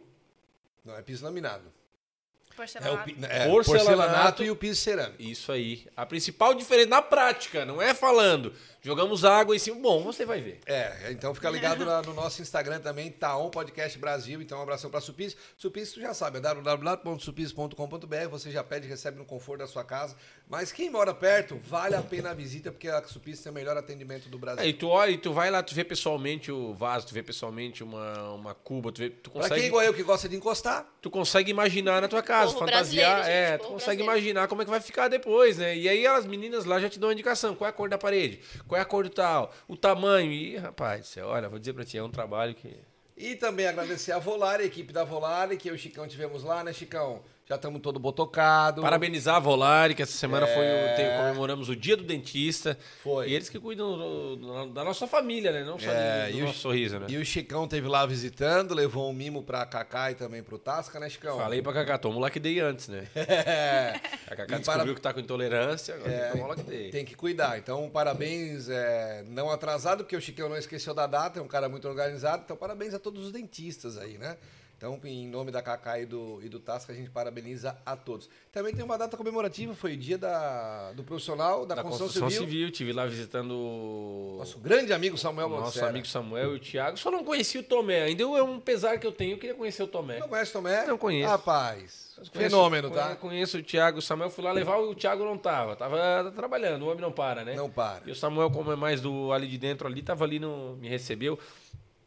Não, 0.83 0.95
é 0.97 1.01
piso 1.01 1.23
laminado. 1.23 1.63
É 1.65 2.53
o 2.53 2.55
Porcelanato. 2.55 3.09
é, 3.09 3.47
Porcelanato. 3.49 3.65
porcelanato 3.65 4.43
e 4.43 4.51
o 4.51 4.55
piso 4.55 4.79
cerâmico. 4.79 5.21
Isso 5.23 5.51
aí. 5.51 5.87
A 5.97 6.05
principal 6.05 6.53
diferença 6.53 6.87
na 6.89 7.01
prática, 7.01 7.65
não 7.65 7.81
é 7.81 7.95
falando. 7.95 8.53
Jogamos 8.85 9.23
água 9.23 9.55
em 9.55 9.59
cima. 9.59 9.77
Bom, 9.79 10.03
você 10.03 10.25
vai 10.25 10.41
ver. 10.41 10.59
É, 10.65 11.09
então 11.11 11.33
fica 11.33 11.49
ligado 11.49 11.85
no 12.05 12.13
nosso 12.13 12.41
Instagram 12.41 12.81
também, 12.81 13.09
Taon 13.09 13.49
Podcast 13.49 13.97
Brasil. 13.97 14.41
Então, 14.41 14.59
um 14.59 14.61
abração 14.61 14.89
para 14.91 14.99
Supis. 14.99 15.37
Supis, 15.57 15.93
tu 15.93 16.01
já 16.01 16.13
sabe, 16.13 16.39
é 16.39 16.41
www.supis.com.br. 16.41 18.27
Você 18.29 18.51
já 18.51 18.61
pede 18.61 18.85
e 18.85 18.89
recebe 18.89 19.17
no 19.17 19.23
conforto 19.25 19.59
da 19.59 19.67
sua 19.67 19.85
casa. 19.85 20.17
Mas 20.49 20.73
quem 20.73 20.89
mora 20.89 21.13
perto, 21.13 21.55
vale 21.65 21.95
a 21.95 22.01
pena 22.01 22.31
a 22.31 22.33
visita, 22.33 22.71
porque 22.73 22.89
a 22.89 23.01
Supis 23.03 23.39
tem 23.41 23.51
o 23.51 23.55
melhor 23.55 23.77
atendimento 23.77 24.27
do 24.27 24.37
Brasil. 24.37 24.61
É, 24.63 24.67
e 24.67 24.73
tu 24.73 24.89
olha, 24.89 25.11
e 25.11 25.17
tu 25.17 25.31
vai 25.31 25.49
lá, 25.49 25.63
tu 25.63 25.73
vê 25.73 25.85
pessoalmente 25.85 26.51
o 26.51 26.73
vaso, 26.73 27.07
tu 27.07 27.13
vê 27.13 27.23
pessoalmente 27.23 27.83
uma, 27.83 28.33
uma 28.33 28.53
cuba, 28.53 28.91
tu, 28.91 28.99
vê, 28.99 29.09
tu 29.09 29.31
Pra 29.31 29.43
consegue. 29.43 29.61
quem 29.61 29.67
igual 29.69 29.83
eu 29.83 29.93
que 29.93 30.03
gosta 30.03 30.27
de 30.27 30.35
encostar, 30.35 30.85
tu 31.01 31.09
consegue 31.09 31.49
imaginar 31.49 32.01
na 32.01 32.09
tua 32.09 32.21
casa, 32.21 32.53
fantasiar, 32.57 33.27
é, 33.29 33.51
gente, 33.51 33.59
tu 33.59 33.61
povo 33.63 33.73
consegue 33.75 34.03
brasileiro. 34.03 34.19
imaginar 34.33 34.47
como 34.49 34.61
é 34.61 34.65
que 34.65 34.71
vai 34.71 34.81
ficar 34.81 35.07
depois, 35.07 35.57
né? 35.57 35.75
E 35.77 35.87
aí 35.87 36.05
as 36.05 36.25
meninas 36.25 36.65
lá 36.65 36.79
já 36.81 36.89
te 36.89 36.99
dão 36.99 37.07
uma 37.07 37.13
indicação, 37.13 37.55
qual 37.55 37.67
é 37.67 37.69
a 37.69 37.73
cor 37.73 37.87
da 37.87 37.97
parede, 37.97 38.41
qual 38.73 38.79
é 38.79 38.81
a 38.81 38.85
cor 38.85 39.03
do 39.03 39.09
tal, 39.11 39.53
o 39.67 39.77
tamanho, 39.77 40.31
e 40.31 40.57
rapaz, 40.57 41.15
olha, 41.17 41.47
vou 41.47 41.59
dizer 41.59 41.73
pra 41.73 41.85
ti, 41.85 41.97
é 41.97 42.03
um 42.03 42.09
trabalho 42.09 42.55
que... 42.55 42.75
E 43.15 43.35
também 43.35 43.67
agradecer 43.67 44.11
a 44.11 44.17
Volare, 44.17 44.63
a 44.63 44.65
equipe 44.65 44.91
da 44.91 45.03
Volare, 45.03 45.57
que 45.57 45.69
eu 45.69 45.73
e 45.73 45.75
o 45.75 45.79
Chicão 45.79 46.07
tivemos 46.07 46.43
lá, 46.43 46.63
né, 46.63 46.73
Chicão? 46.73 47.21
Já 47.53 47.57
estamos 47.57 47.81
todo 47.81 47.99
botocado. 47.99 48.81
Parabenizar 48.81 49.35
a 49.35 49.39
Volare, 49.39 49.93
que 49.93 50.01
essa 50.01 50.17
semana 50.17 50.47
foi 50.47 50.65
É. 50.65 50.91
o, 50.91 50.95
tem- 50.95 51.17
comemoramos 51.19 51.69
o 51.69 51.75
dia 51.75 51.95
do 51.95 52.03
dentista. 52.03 52.75
Foi. 53.03 53.29
E 53.29 53.35
eles 53.35 53.47
que 53.47 53.59
cuidam 53.59 53.95
do- 53.95 54.35
do- 54.35 54.65
da 54.73 54.83
nossa 54.83 55.05
família, 55.05 55.51
né? 55.51 55.63
Não 55.63 55.77
só 55.77 55.91
É, 55.91 56.25
do, 56.27 56.31
do 56.31 56.37
e 56.39 56.41
o- 56.41 56.45
nosso 56.47 56.57
sorriso, 56.59 56.97
né? 56.99 57.05
E 57.09 57.17
o 57.17 57.23
Chicão 57.23 57.67
teve 57.67 57.87
lá 57.87 58.07
visitando, 58.07 58.73
levou 58.73 59.07
um 59.07 59.13
mimo 59.13 59.43
pra 59.43 59.63
Cacá 59.67 60.09
e 60.09 60.15
também 60.15 60.41
pro 60.41 60.57
Tasca, 60.57 60.99
né, 60.99 61.07
Chicão? 61.09 61.37
Falei 61.37 61.61
pra 61.61 61.73
Cacá, 61.73 61.97
toma 61.99 62.15
o 62.15 62.19
Lock 62.19 62.39
Day 62.39 62.59
antes, 62.59 62.87
né? 62.87 63.07
É. 63.15 63.99
A 64.27 64.35
Cacá 64.35 64.55
E 64.55 64.59
descobriu 64.59 64.85
para- 64.85 64.95
que 64.95 65.01
tá 65.01 65.13
com 65.13 65.19
intolerância, 65.19 65.93
agora 65.93 66.09
tem 66.09 66.19
É, 66.19 66.25
que 66.25 66.31
tomar 66.31 66.45
o 66.45 66.47
Lock 66.47 66.63
Day. 66.63 66.89
tem 66.89 67.05
que 67.05 67.13
cuidar. 67.15 67.59
Então, 67.59 67.87
parabéns, 67.87 68.67
é, 68.67 69.23
não 69.27 69.51
atrasado, 69.51 70.03
porque 70.03 70.15
o 70.15 70.21
Chicão 70.21 70.49
não 70.49 70.57
esqueceu 70.57 70.93
da 70.95 71.05
data, 71.05 71.37
é 71.39 71.41
um 71.43 71.47
cara 71.47 71.69
muito 71.69 71.87
organizado. 71.87 72.41
Então, 72.45 72.57
parabéns 72.57 72.95
a 72.95 72.99
todos 72.99 73.23
os 73.27 73.31
dentistas 73.31 73.95
aí, 73.95 74.17
né? 74.17 74.37
Então, 74.77 74.99
em 75.05 75.27
nome 75.29 75.49
da 75.49 75.61
Cacá 75.61 75.97
e 75.99 76.05
do, 76.05 76.41
e 76.43 76.49
do 76.49 76.59
Tasca, 76.59 76.91
a 76.91 76.95
gente 76.95 77.09
parabeniza 77.09 77.77
a 77.85 77.95
todos. 77.95 78.29
Também 78.51 78.73
tem 78.75 78.83
uma 78.83 78.97
data 78.97 79.15
comemorativa, 79.15 79.73
foi 79.73 79.93
o 79.93 79.97
dia 79.97 80.17
da, 80.17 80.91
do 80.91 81.03
profissional 81.03 81.65
da, 81.65 81.75
Da 81.75 81.83
construção, 81.83 82.07
construção 82.23 82.29
civil. 82.29 82.47
civil, 82.67 82.71
tive 82.71 82.91
lá 82.91 83.05
visitando 83.05 83.51
o 83.53 84.35
Nosso 84.39 84.59
grande 84.59 84.91
amigo 84.91 85.17
Samuel 85.17 85.47
nosso 85.47 85.63
Montserrat. 85.63 85.89
amigo 85.89 86.07
Samuel 86.07 86.53
e 86.53 86.57
o 86.57 86.59
Thiago. 86.59 86.97
Só 86.97 87.09
não 87.09 87.23
conheci 87.23 87.57
o 87.57 87.63
Tomé, 87.63 88.01
ainda 88.03 88.23
é 88.23 88.43
um 88.43 88.59
pesar 88.59 88.97
que 88.97 89.07
eu 89.07 89.11
tenho, 89.13 89.35
eu 89.35 89.37
queria 89.37 89.55
conhecer 89.55 89.83
o 89.83 89.87
Tomé. 89.87 90.19
Não 90.19 90.27
conhece 90.27 90.51
Tomé? 90.51 90.85
Não 90.85 90.97
conheço. 90.97 91.29
Rapaz, 91.29 92.03
Conheço- 92.15 92.31
fenômeno, 92.31 92.91
tá? 92.91 93.15
Conheço 93.15 93.57
o 93.59 93.63
Thiago, 93.63 93.99
o 93.99 94.01
Samuel 94.01 94.29
fui 94.29 94.43
lá 94.43 94.51
levar, 94.51 94.77
o 94.79 94.93
Thiago 94.93 95.23
não 95.23 95.37
tava, 95.37 95.77
tava 95.77 96.29
trabalhando, 96.35 96.81
o 96.83 96.87
homem 96.89 96.99
não 97.01 97.11
para, 97.11 97.45
né? 97.45 97.55
Não 97.55 97.69
para. 97.69 98.03
E 98.05 98.11
o 98.11 98.15
Samuel, 98.15 98.51
como 98.51 98.69
é 98.71 98.75
mais 98.75 98.99
do 98.99 99.31
ali 99.31 99.47
de 99.47 99.57
dentro 99.57 99.87
ali, 99.87 100.01
tava 100.01 100.25
ali, 100.25 100.39
no, 100.39 100.75
me 100.75 100.89
recebeu. 100.89 101.39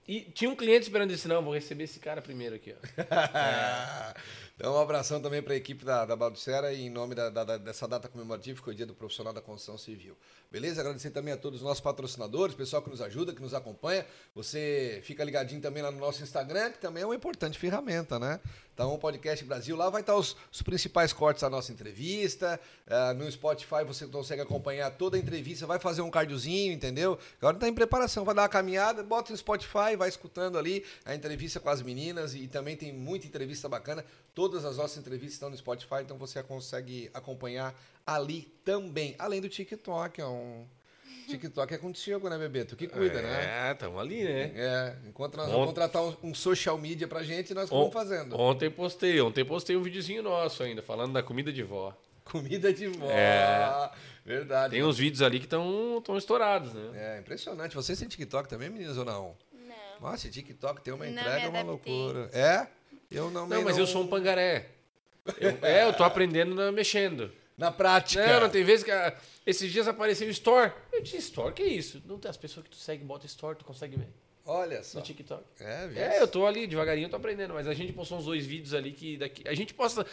E 0.08 0.20
tinha 0.20 0.48
um 0.50 0.54
cliente 0.56 0.82
esperando 0.84 1.10
esse, 1.10 1.26
não, 1.26 1.42
vou 1.42 1.52
receber 1.54 1.84
esse 1.84 1.98
cara 1.98 2.22
primeiro 2.22 2.54
aqui, 2.56 2.74
ó. 2.74 2.76
Então, 4.58 4.74
um 4.74 4.78
abração 4.78 5.20
também 5.20 5.42
para 5.42 5.52
a 5.52 5.56
equipe 5.56 5.84
da, 5.84 6.06
da 6.06 6.16
Balducera 6.16 6.72
e 6.72 6.86
em 6.86 6.88
nome 6.88 7.14
da, 7.14 7.28
da- 7.28 7.58
dessa 7.58 7.86
data 7.86 8.08
comemorativa, 8.08 8.56
que 8.58 8.64
foi 8.64 8.72
o 8.72 8.76
dia 8.76 8.86
do 8.86 8.94
profissional 8.94 9.30
da 9.30 9.42
construção 9.42 9.76
civil. 9.76 10.16
Beleza? 10.50 10.80
Agradecer 10.80 11.10
também 11.10 11.34
a 11.34 11.36
todos 11.36 11.60
os 11.60 11.66
nossos 11.66 11.82
patrocinadores, 11.82 12.54
pessoal 12.54 12.80
que 12.80 12.88
nos 12.88 13.02
ajuda, 13.02 13.34
que 13.34 13.42
nos 13.42 13.52
acompanha. 13.52 14.06
Você 14.34 15.00
fica 15.04 15.22
ligadinho 15.22 15.60
também 15.60 15.82
lá 15.82 15.90
no 15.90 15.98
nosso 15.98 16.22
Instagram, 16.22 16.70
que 16.70 16.78
também 16.78 17.02
é 17.02 17.06
uma 17.06 17.14
importante 17.14 17.58
ferramenta, 17.58 18.18
né? 18.18 18.40
Então, 18.76 18.98
Podcast 18.98 19.42
Brasil, 19.42 19.74
lá 19.74 19.88
vai 19.88 20.02
estar 20.02 20.14
os, 20.14 20.36
os 20.52 20.60
principais 20.60 21.10
cortes 21.10 21.40
da 21.40 21.48
nossa 21.48 21.72
entrevista. 21.72 22.60
Ah, 22.86 23.14
no 23.14 23.32
Spotify 23.32 23.82
você 23.86 24.06
consegue 24.06 24.42
acompanhar 24.42 24.90
toda 24.90 25.16
a 25.16 25.18
entrevista, 25.18 25.66
vai 25.66 25.78
fazer 25.78 26.02
um 26.02 26.10
cardiozinho, 26.10 26.74
entendeu? 26.74 27.18
Agora 27.38 27.56
está 27.56 27.66
em 27.66 27.72
preparação, 27.72 28.22
vai 28.22 28.34
dar 28.34 28.42
uma 28.42 28.50
caminhada, 28.50 29.02
bota 29.02 29.32
no 29.32 29.38
Spotify, 29.38 29.96
vai 29.96 30.10
escutando 30.10 30.58
ali 30.58 30.84
a 31.06 31.14
entrevista 31.14 31.58
com 31.58 31.70
as 31.70 31.80
meninas 31.80 32.34
e 32.34 32.46
também 32.48 32.76
tem 32.76 32.92
muita 32.92 33.26
entrevista 33.26 33.66
bacana. 33.66 34.04
Todas 34.34 34.62
as 34.66 34.76
nossas 34.76 34.98
entrevistas 34.98 35.36
estão 35.36 35.48
no 35.48 35.56
Spotify, 35.56 36.02
então 36.02 36.18
você 36.18 36.42
consegue 36.42 37.10
acompanhar 37.14 37.74
ali 38.06 38.42
também. 38.62 39.14
Além 39.18 39.40
do 39.40 39.48
TikTok, 39.48 40.20
é 40.20 40.26
um. 40.26 40.66
TikTok 41.30 41.74
é 41.74 41.78
contigo, 41.78 42.28
né, 42.28 42.38
bebê? 42.38 42.64
Tu 42.64 42.76
que 42.76 42.86
cuida, 42.86 43.20
né? 43.22 43.70
É, 43.70 43.74
tamo 43.74 43.98
ali, 43.98 44.24
né? 44.24 44.52
É, 44.54 44.94
enquanto 45.08 45.36
nós 45.36 45.46
Ont- 45.48 45.52
vamos 45.52 45.66
contratar 45.68 46.02
um, 46.02 46.16
um 46.22 46.34
social 46.34 46.78
media 46.78 47.06
pra 47.08 47.22
gente, 47.22 47.52
nós 47.54 47.68
vamos 47.68 47.92
fazendo. 47.92 48.38
Ontem 48.38 48.70
postei, 48.70 49.20
ontem 49.20 49.44
postei 49.44 49.76
um 49.76 49.82
videozinho 49.82 50.22
nosso 50.22 50.62
ainda, 50.62 50.82
falando 50.82 51.12
da 51.12 51.22
comida 51.22 51.52
de 51.52 51.62
vó. 51.62 51.92
Comida 52.24 52.72
de 52.72 52.88
vó. 52.88 53.10
É. 53.10 53.90
Verdade. 54.24 54.72
Tem 54.72 54.82
uns 54.82 54.98
vídeos 54.98 55.22
ali 55.22 55.38
que 55.38 55.44
estão 55.46 56.02
estourados, 56.18 56.74
né? 56.74 56.90
É, 56.94 57.18
impressionante. 57.20 57.76
Vocês 57.76 57.96
têm 57.98 58.08
TikTok 58.08 58.48
também, 58.48 58.68
meninas, 58.68 58.96
ou 58.98 59.04
não? 59.04 59.36
Não. 59.52 60.10
Nossa, 60.10 60.28
TikTok 60.28 60.80
tem 60.82 60.92
uma 60.92 61.04
Não 61.04 61.12
entrega, 61.12 61.36
me 61.38 61.44
é 61.44 61.48
uma 61.48 61.62
loucura. 61.62 62.28
É? 62.32 62.66
Eu 63.08 63.30
não 63.30 63.46
Não, 63.46 63.62
mas 63.62 63.78
eu 63.78 63.86
sou 63.86 64.02
um 64.02 64.08
pangaré. 64.08 64.66
Eu- 65.38 65.58
é, 65.62 65.84
eu 65.84 65.92
tô 65.92 66.02
aprendendo 66.02 66.54
mexendo. 66.72 67.30
Na 67.56 67.70
prática. 67.72 68.26
Não, 68.26 68.40
não 68.42 68.50
tem 68.50 68.64
vezes 68.64 68.84
que. 68.84 68.90
ah, 68.90 69.16
esses 69.46 69.70
dias 69.72 69.88
apareceu 69.88 70.26
o 70.26 70.30
Store. 70.30 70.72
Eu 70.92 71.02
disse, 71.02 71.16
Store, 71.18 71.54
que 71.54 71.62
isso? 71.62 72.02
Não 72.04 72.18
tem 72.18 72.30
as 72.30 72.36
pessoas 72.36 72.64
que 72.64 72.70
tu 72.70 72.76
segue, 72.76 73.04
bota 73.04 73.26
Store, 73.26 73.56
tu 73.56 73.64
consegue 73.64 73.96
ver. 73.96 74.08
Olha 74.44 74.82
só. 74.82 74.98
No 74.98 75.04
TikTok. 75.04 75.42
É, 75.58 75.88
viu? 75.88 76.02
É, 76.02 76.20
eu 76.20 76.28
tô 76.28 76.46
ali 76.46 76.66
devagarinho, 76.66 77.06
eu 77.06 77.10
tô 77.10 77.16
aprendendo, 77.16 77.54
mas 77.54 77.66
a 77.66 77.74
gente 77.74 77.92
postou 77.92 78.18
uns 78.18 78.26
dois 78.26 78.46
vídeos 78.46 78.74
ali 78.74 78.92
que 78.92 79.16
daqui. 79.16 79.46
A 79.48 79.54
gente 79.54 79.74
posta. 79.74 80.06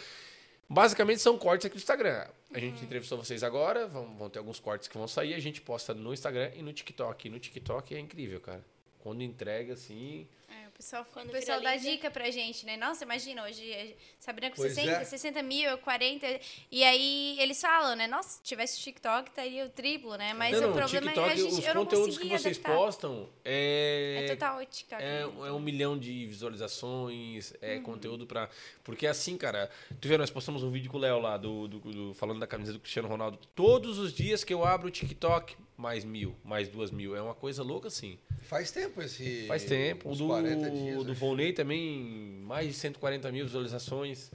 Basicamente 0.68 1.20
são 1.20 1.38
cortes 1.38 1.66
aqui 1.66 1.76
do 1.76 1.78
Instagram. 1.78 2.26
A 2.52 2.58
gente 2.58 2.82
entrevistou 2.82 3.18
vocês 3.18 3.44
agora, 3.44 3.86
vão, 3.86 4.16
vão 4.16 4.30
ter 4.30 4.38
alguns 4.38 4.58
cortes 4.58 4.88
que 4.88 4.96
vão 4.96 5.06
sair, 5.06 5.34
a 5.34 5.38
gente 5.38 5.60
posta 5.60 5.92
no 5.92 6.12
Instagram 6.12 6.50
e 6.54 6.62
no 6.62 6.72
TikTok. 6.72 7.28
E 7.28 7.30
no 7.30 7.38
TikTok 7.38 7.94
é 7.94 7.98
incrível, 7.98 8.40
cara. 8.40 8.64
Quando 9.00 9.22
entrega, 9.22 9.74
assim. 9.74 10.26
É, 10.74 10.76
o 10.76 10.76
pessoal, 10.76 11.06
Quando 11.12 11.28
o 11.28 11.32
pessoal 11.32 11.60
dá 11.60 11.76
dica 11.76 12.10
pra 12.10 12.30
gente, 12.30 12.66
né? 12.66 12.76
Nossa, 12.76 13.04
imagina, 13.04 13.44
hoje 13.44 13.70
eh, 13.72 13.94
Sabrina 14.18 14.50
com 14.50 14.56
Pois 14.56 14.74
60, 14.74 14.90
é. 15.00 15.04
60 15.04 15.42
mil, 15.42 15.78
40. 15.78 16.26
E 16.70 16.82
aí 16.82 17.36
eles 17.40 17.60
falam, 17.60 17.94
né? 17.96 18.06
Nossa, 18.08 18.30
se 18.36 18.42
tivesse 18.42 18.80
TikTok, 18.80 19.30
estaria 19.30 19.64
o 19.64 19.68
triplo, 19.70 20.16
né? 20.16 20.34
Mas 20.34 20.52
não, 20.52 20.58
o 20.58 20.70
não, 20.70 20.76
problema 20.76 21.06
TikTok, 21.06 21.28
é 21.28 21.32
a 21.32 21.36
gente, 21.36 21.52
os 21.60 21.64
eu 21.64 21.74
não 21.74 21.84
conteúdos 21.84 22.18
que 22.18 22.28
vocês 22.28 22.58
adaptar. 22.58 22.76
postam 22.76 23.28
é. 23.44 24.24
É 24.24 24.28
total 24.34 24.60
o 24.60 24.66
TikTok. 24.66 25.02
É, 25.02 25.26
né? 25.26 25.32
é 25.48 25.52
um 25.52 25.60
milhão 25.60 25.96
de 25.98 26.26
visualizações, 26.26 27.54
é 27.62 27.76
Uhum. 27.76 27.82
conteúdo 27.82 28.26
pra. 28.26 28.48
Porque 28.82 29.06
assim, 29.06 29.36
cara, 29.36 29.70
tu 30.00 30.08
vê, 30.08 30.18
nós 30.18 30.30
postamos 30.30 30.62
um 30.64 30.70
vídeo 30.70 30.90
com 30.90 30.98
o 30.98 31.00
Léo 31.00 31.20
lá, 31.20 31.36
do, 31.36 31.68
do- 31.68 31.78
do- 31.78 32.14
falando 32.14 32.40
da 32.40 32.46
camisa 32.46 32.72
do 32.72 32.80
Cristiano 32.80 33.08
Ronaldo. 33.08 33.38
Todos 33.54 33.98
os 33.98 34.12
dias 34.12 34.42
que 34.44 34.52
eu 34.52 34.64
abro 34.64 34.88
o 34.88 34.90
TikTok, 34.90 35.56
mais 35.76 36.04
mil, 36.04 36.34
mais 36.44 36.68
duas 36.68 36.90
mil. 36.90 37.16
É 37.16 37.22
uma 37.22 37.34
coisa 37.34 37.62
louca 37.62 37.88
assim. 37.88 38.18
Faz 38.42 38.70
tempo 38.70 39.02
esse. 39.02 39.46
Faz 39.46 39.64
tempo. 39.64 40.08
O 40.08 40.12
uns 40.12 40.18
do, 40.18 40.26
40 40.28 40.70
dias. 40.70 41.04
do? 41.04 41.14
Volney 41.14 41.52
também, 41.52 42.40
mais 42.44 42.68
de 42.68 42.74
140 42.74 43.30
mil 43.32 43.44
visualizações. 43.44 44.30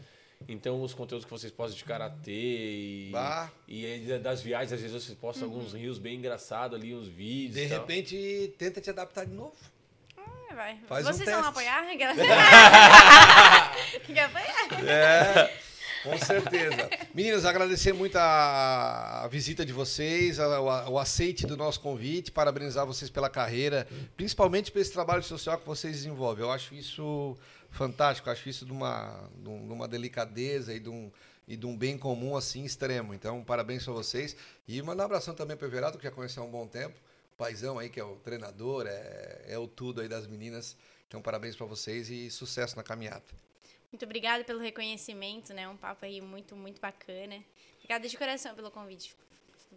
Então, 0.47 0.81
os 0.81 0.93
conteúdos 0.93 1.25
que 1.25 1.31
vocês 1.31 1.51
postam 1.51 1.77
de 1.77 1.83
karatê 1.83 2.31
e, 2.31 3.09
Bah. 3.11 3.51
e 3.67 3.99
das 4.23 4.41
viagens, 4.41 4.71
às 4.71 4.79
vezes 4.81 5.03
vocês 5.03 5.17
postam 5.17 5.49
alguns 5.49 5.73
rios 5.73 5.99
bem 5.99 6.15
engraçados 6.17 6.79
ali, 6.79 6.95
uns 6.95 7.07
vídeos. 7.07 7.55
De 7.55 7.65
e 7.65 7.69
tal. 7.69 7.79
repente, 7.79 8.53
tenta 8.57 8.79
te 8.79 8.89
adaptar 8.89 9.25
de 9.25 9.33
novo. 9.33 9.53
Ah, 10.17 10.55
vai. 10.55 10.79
Faz 10.87 11.05
um 11.05 11.11
Vocês 11.11 11.29
vão 11.29 11.43
teste. 11.43 11.49
apoiar? 11.49 11.85
Quer 14.05 14.25
apoiar? 14.25 14.89
É. 14.89 15.53
Com 16.03 16.17
certeza. 16.17 16.89
Meninas, 17.13 17.45
agradecer 17.45 17.93
muito 17.93 18.15
a, 18.17 19.23
a 19.23 19.27
visita 19.27 19.65
de 19.65 19.73
vocês, 19.73 20.39
a, 20.39 20.61
o, 20.61 20.93
o 20.93 20.99
aceite 20.99 21.45
do 21.45 21.57
nosso 21.57 21.79
convite, 21.81 22.31
parabenizar 22.31 22.85
vocês 22.85 23.09
pela 23.09 23.29
carreira, 23.29 23.87
principalmente 24.15 24.71
esse 24.75 24.93
trabalho 24.93 25.23
social 25.23 25.57
que 25.57 25.65
vocês 25.65 25.95
desenvolvem. 25.95 26.45
Eu 26.45 26.51
acho 26.51 26.73
isso 26.73 27.37
fantástico, 27.69 28.29
acho 28.29 28.47
isso 28.47 28.65
de 28.65 28.71
uma, 28.71 29.29
de 29.37 29.49
uma 29.49 29.87
delicadeza 29.87 30.73
e 30.73 30.79
de 30.79 30.89
um, 30.89 31.11
e 31.47 31.57
de 31.57 31.65
um 31.65 31.75
bem 31.77 31.97
comum 31.97 32.37
assim 32.37 32.63
extremo. 32.63 33.13
Então, 33.13 33.43
parabéns 33.43 33.83
para 33.83 33.93
vocês. 33.93 34.35
E 34.67 34.81
mandar 34.81 35.03
um 35.03 35.05
abração 35.05 35.33
também 35.33 35.57
para 35.57 35.65
o 35.65 35.69
Everaldo, 35.69 35.97
que 35.97 36.03
já 36.03 36.11
conheceu 36.11 36.43
há 36.43 36.45
um 36.45 36.51
bom 36.51 36.67
tempo. 36.67 36.95
O 37.33 37.37
paizão 37.37 37.77
aí, 37.77 37.89
que 37.89 37.99
é 37.99 38.03
o 38.03 38.15
treinador, 38.17 38.85
é, 38.87 39.45
é 39.47 39.57
o 39.57 39.67
tudo 39.67 40.01
aí 40.01 40.07
das 40.07 40.27
meninas. 40.27 40.77
Então, 41.07 41.21
parabéns 41.21 41.55
para 41.55 41.65
vocês 41.65 42.09
e 42.09 42.29
sucesso 42.29 42.75
na 42.75 42.83
caminhada. 42.83 43.48
Muito 43.91 44.05
obrigada 44.05 44.43
pelo 44.43 44.59
reconhecimento, 44.59 45.53
né? 45.53 45.67
Um 45.67 45.77
papo 45.77 46.05
aí 46.05 46.21
muito, 46.21 46.55
muito 46.55 46.79
bacana. 46.79 47.43
Obrigada 47.77 48.07
de 48.07 48.17
coração 48.17 48.53
pelo 48.55 48.69
convite. 48.69 49.15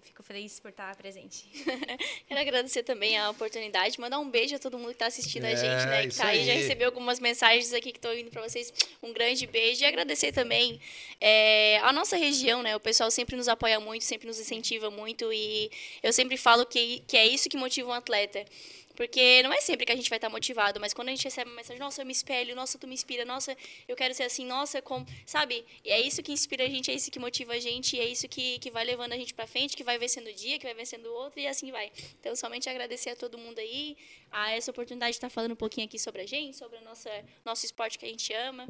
Fico 0.00 0.22
feliz 0.22 0.58
por 0.58 0.70
estar 0.70 0.96
presente. 0.96 1.46
Quero 2.26 2.40
agradecer 2.40 2.82
também 2.82 3.16
a 3.16 3.30
oportunidade, 3.30 4.00
mandar 4.00 4.18
um 4.18 4.28
beijo 4.28 4.56
a 4.56 4.58
todo 4.58 4.76
mundo 4.76 4.88
que 4.88 4.94
está 4.94 5.06
assistindo 5.06 5.44
é, 5.44 5.52
a 5.52 5.54
gente, 5.54 5.86
né? 5.86 6.06
Que 6.08 6.16
tá 6.16 6.26
aí, 6.26 6.40
aí, 6.40 6.46
já 6.46 6.52
recebeu 6.54 6.88
algumas 6.88 7.20
mensagens 7.20 7.72
aqui 7.72 7.92
que 7.92 7.98
estou 7.98 8.12
indo 8.16 8.30
para 8.30 8.42
vocês. 8.42 8.72
Um 9.02 9.12
grande 9.12 9.46
beijo 9.46 9.82
e 9.82 9.84
agradecer 9.84 10.32
também 10.32 10.80
é, 11.20 11.78
a 11.82 11.92
nossa 11.92 12.16
região, 12.16 12.62
né? 12.62 12.74
O 12.74 12.80
pessoal 12.80 13.10
sempre 13.10 13.36
nos 13.36 13.48
apoia 13.48 13.78
muito, 13.78 14.02
sempre 14.04 14.26
nos 14.26 14.40
incentiva 14.40 14.90
muito 14.90 15.32
e 15.32 15.70
eu 16.02 16.12
sempre 16.12 16.36
falo 16.36 16.66
que, 16.66 17.02
que 17.06 17.16
é 17.16 17.26
isso 17.26 17.48
que 17.48 17.56
motiva 17.56 17.88
um 17.88 17.92
atleta. 17.92 18.44
Porque 18.94 19.42
não 19.42 19.52
é 19.52 19.60
sempre 19.60 19.86
que 19.86 19.92
a 19.92 19.96
gente 19.96 20.08
vai 20.10 20.18
estar 20.18 20.28
motivado, 20.28 20.78
mas 20.80 20.92
quando 20.92 21.08
a 21.08 21.10
gente 21.10 21.24
recebe 21.24 21.50
uma 21.50 21.56
mensagem, 21.56 21.80
nossa, 21.80 22.02
eu 22.02 22.06
me 22.06 22.12
espelho, 22.12 22.54
nossa, 22.54 22.78
tu 22.78 22.86
me 22.86 22.94
inspira, 22.94 23.24
nossa, 23.24 23.56
eu 23.88 23.96
quero 23.96 24.14
ser 24.14 24.24
assim, 24.24 24.44
nossa, 24.44 24.82
como. 24.82 25.06
Sabe? 25.26 25.64
E 25.84 25.90
é 25.90 26.00
isso 26.00 26.22
que 26.22 26.32
inspira 26.32 26.64
a 26.64 26.68
gente, 26.68 26.90
é 26.90 26.94
isso 26.94 27.10
que 27.10 27.18
motiva 27.18 27.54
a 27.54 27.58
gente, 27.58 27.98
é 27.98 28.04
isso 28.04 28.28
que, 28.28 28.58
que 28.58 28.70
vai 28.70 28.84
levando 28.84 29.12
a 29.12 29.16
gente 29.16 29.34
pra 29.34 29.46
frente, 29.46 29.76
que 29.76 29.84
vai 29.84 29.98
vencendo 29.98 30.28
o 30.28 30.32
dia, 30.32 30.58
que 30.58 30.64
vai 30.64 30.74
vencendo 30.74 31.06
o 31.06 31.14
outro, 31.14 31.40
e 31.40 31.46
assim 31.46 31.70
vai. 31.70 31.90
Então, 32.20 32.34
somente 32.36 32.68
agradecer 32.68 33.10
a 33.10 33.16
todo 33.16 33.38
mundo 33.38 33.58
aí, 33.58 33.96
a 34.30 34.52
essa 34.52 34.70
oportunidade 34.70 35.12
de 35.12 35.16
estar 35.16 35.30
falando 35.30 35.52
um 35.52 35.56
pouquinho 35.56 35.86
aqui 35.86 35.98
sobre 35.98 36.22
a 36.22 36.26
gente, 36.26 36.56
sobre 36.56 36.78
o 36.78 36.82
nossa, 36.82 37.10
nosso 37.44 37.64
esporte 37.64 37.98
que 37.98 38.06
a 38.06 38.08
gente 38.08 38.32
ama. 38.32 38.66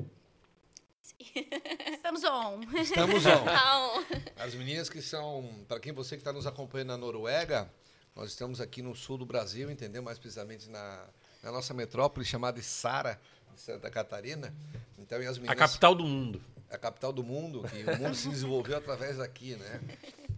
Estamos 1.92 2.24
on. 2.24 2.60
Estamos 2.80 3.26
on. 3.26 3.44
Tá 3.44 4.44
As 4.44 4.54
meninas 4.54 4.88
que 4.88 5.00
são, 5.02 5.64
para 5.68 5.80
quem 5.80 5.92
você 5.92 6.16
que 6.16 6.20
está 6.20 6.32
nos 6.32 6.46
acompanhando 6.46 6.88
na 6.88 6.96
Noruega, 6.96 7.72
nós 8.14 8.30
estamos 8.30 8.60
aqui 8.60 8.82
no 8.82 8.94
sul 8.94 9.18
do 9.18 9.26
Brasil, 9.26 9.70
entendeu? 9.70 10.02
Mais 10.02 10.18
precisamente 10.18 10.68
na, 10.68 11.06
na 11.42 11.50
nossa 11.50 11.72
metrópole 11.72 12.24
chamada 12.24 12.60
Sara, 12.62 13.20
de 13.54 13.60
Santa 13.60 13.90
Catarina. 13.90 14.54
Então, 14.98 15.18
as 15.18 15.38
meninas, 15.38 15.50
a 15.50 15.56
capital 15.56 15.94
do 15.94 16.04
mundo. 16.04 16.40
A 16.70 16.78
capital 16.78 17.12
do 17.12 17.22
mundo, 17.22 17.62
que 17.68 17.90
o 17.90 17.98
mundo 17.98 18.14
se 18.14 18.28
desenvolveu 18.28 18.76
através 18.76 19.18
daqui, 19.18 19.56
né? 19.56 19.80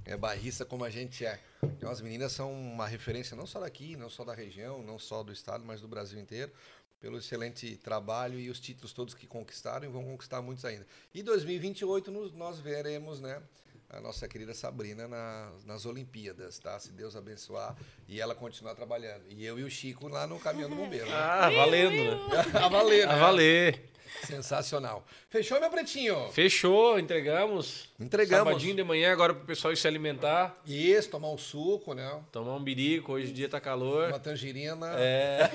É 0.04 0.16
barrista 0.16 0.64
como 0.64 0.84
a 0.84 0.90
gente 0.90 1.24
é. 1.24 1.40
Então, 1.62 1.90
as 1.90 2.00
meninas 2.00 2.32
são 2.32 2.52
uma 2.52 2.86
referência 2.86 3.36
não 3.36 3.46
só 3.46 3.60
daqui, 3.60 3.96
não 3.96 4.10
só 4.10 4.24
da 4.24 4.34
região, 4.34 4.82
não 4.82 4.98
só 4.98 5.22
do 5.22 5.32
estado, 5.32 5.64
mas 5.64 5.80
do 5.80 5.88
Brasil 5.88 6.18
inteiro, 6.18 6.52
pelo 7.00 7.18
excelente 7.18 7.76
trabalho 7.76 8.38
e 8.38 8.50
os 8.50 8.60
títulos 8.60 8.92
todos 8.92 9.14
que 9.14 9.26
conquistaram 9.26 9.86
e 9.86 9.88
vão 9.88 10.04
conquistar 10.04 10.42
muitos 10.42 10.64
ainda. 10.64 10.86
E 11.12 11.22
2028 11.22 12.10
nós 12.34 12.58
veremos, 12.58 13.20
né? 13.20 13.42
A 13.90 14.00
nossa 14.00 14.26
querida 14.26 14.54
Sabrina 14.54 15.06
na, 15.06 15.52
nas 15.64 15.86
Olimpíadas, 15.86 16.58
tá? 16.58 16.78
Se 16.78 16.92
Deus 16.92 17.14
abençoar 17.16 17.76
e 18.08 18.20
ela 18.20 18.34
continuar 18.34 18.74
trabalhando. 18.74 19.24
E 19.28 19.44
eu 19.44 19.58
e 19.58 19.64
o 19.64 19.70
Chico 19.70 20.08
lá 20.08 20.26
no 20.26 20.38
caminhão 20.38 20.68
do 20.70 20.76
bombeiro. 20.76 21.06
Né? 21.06 21.14
Ah, 21.14 21.50
valendo, 21.50 22.16
né? 22.28 22.42
a 22.54 22.68
valer, 22.68 23.06
né? 23.06 23.12
A 23.12 23.16
valer. 23.16 23.90
Sensacional. 24.22 25.04
Fechou, 25.28 25.60
meu 25.60 25.70
pretinho? 25.70 26.28
Fechou, 26.32 26.98
entregamos. 26.98 27.88
Entregamos. 27.98 28.48
Sabadinho 28.48 28.74
de 28.74 28.82
manhã, 28.84 29.12
agora 29.12 29.34
pro 29.34 29.44
pessoal 29.44 29.72
ir 29.72 29.76
se 29.76 29.86
alimentar. 29.86 30.56
Isso, 30.66 31.10
tomar 31.10 31.30
um 31.30 31.38
suco, 31.38 31.94
né? 31.94 32.20
Tomar 32.32 32.54
um 32.54 32.62
birico, 32.62 33.12
hoje 33.12 33.30
o 33.30 33.34
dia 33.34 33.48
tá 33.48 33.60
calor. 33.60 34.08
Uma 34.08 34.18
tangerina. 34.18 34.94
É. 34.96 35.50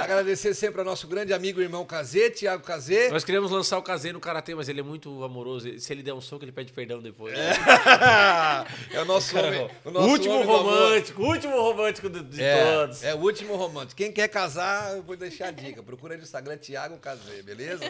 Agradecer 0.02 0.54
sempre 0.54 0.80
ao 0.80 0.84
nosso 0.84 1.06
grande 1.06 1.32
amigo 1.32 1.60
e 1.60 1.64
irmão 1.64 1.84
Cazê, 1.84 2.30
Thiago 2.30 2.62
Cazê. 2.62 3.08
Nós 3.10 3.24
queríamos 3.24 3.50
lançar 3.50 3.78
o 3.78 3.82
Cazê 3.82 4.12
no 4.12 4.20
Karatê, 4.20 4.54
mas 4.54 4.68
ele 4.68 4.80
é 4.80 4.82
muito 4.82 5.22
amoroso. 5.24 5.78
Se 5.78 5.92
ele 5.92 6.02
der 6.02 6.12
um 6.12 6.20
soco, 6.20 6.44
ele 6.44 6.52
pede 6.52 6.72
perdão 6.72 7.00
depois. 7.00 7.34
É, 7.34 7.52
é 8.96 9.00
o 9.00 9.04
nosso 9.04 9.38
homem. 9.38 9.70
O 9.84 9.90
nosso 9.90 10.08
último 10.08 10.34
homem 10.34 10.46
romântico, 10.46 11.22
último 11.22 11.60
romântico 11.60 12.10
de, 12.10 12.22
de 12.22 12.42
é, 12.42 12.74
todos. 12.74 13.02
É 13.02 13.14
o 13.14 13.18
último 13.18 13.56
romântico. 13.56 13.96
Quem 13.96 14.12
quer 14.12 14.28
casar, 14.28 14.96
eu 14.96 15.02
vou 15.02 15.16
deixar 15.16 15.48
a 15.48 15.50
dica. 15.50 15.82
Procura 15.82 16.16
no 16.16 16.22
Instagram 16.22 16.56
Thiago 16.58 16.98
Cazê, 17.42 17.54
beleza? 17.54 17.84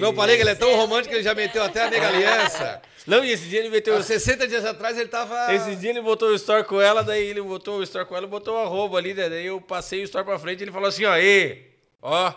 Não 0.00 0.14
falei 0.14 0.36
que 0.36 0.42
ele 0.42 0.50
é 0.50 0.54
tão 0.54 0.76
romântico 0.76 1.08
que 1.08 1.16
ele 1.16 1.22
já 1.22 1.34
meteu 1.34 1.62
até 1.62 1.82
a 1.82 1.90
nega 1.90 2.08
aliança. 2.08 2.82
Não, 3.06 3.24
e 3.24 3.30
esse 3.32 3.48
dia 3.48 3.60
ele 3.60 3.70
meteu. 3.70 3.96
Há 3.96 4.02
60 4.02 4.46
dias 4.46 4.64
atrás 4.64 4.98
ele 4.98 5.08
tava. 5.08 5.52
Esse 5.54 5.74
dia 5.76 5.90
ele 5.90 6.00
botou 6.00 6.28
o 6.30 6.34
store 6.34 6.64
com 6.64 6.80
ela, 6.80 7.02
daí 7.02 7.24
ele 7.24 7.40
botou 7.42 7.78
o 7.78 7.82
store 7.82 8.06
com 8.06 8.16
ela 8.16 8.26
e 8.26 8.28
botou 8.30 8.54
o 8.54 8.58
arroba 8.58 8.98
ali, 8.98 9.14
daí 9.14 9.46
eu 9.46 9.60
passei 9.60 10.02
o 10.02 10.04
store 10.04 10.24
pra 10.24 10.38
frente 10.38 10.60
e 10.60 10.64
ele 10.64 10.72
falou 10.72 10.88
assim: 10.88 11.04
ó, 11.04 11.16
e, 11.16 11.66
ó. 12.02 12.32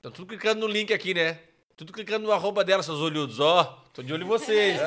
Tá 0.00 0.10
tudo 0.10 0.26
clicando 0.26 0.60
no 0.60 0.68
link 0.72 0.92
aqui, 0.92 1.12
né? 1.12 1.38
Tudo 1.78 1.90
clicando 1.92 2.26
no 2.26 2.32
arroba 2.32 2.64
dela, 2.64 2.82
seus 2.82 2.98
olhudos, 2.98 3.38
ó. 3.38 3.84
Tô 3.94 4.02
de 4.02 4.12
olho 4.12 4.24
em 4.24 4.26
vocês. 4.26 4.80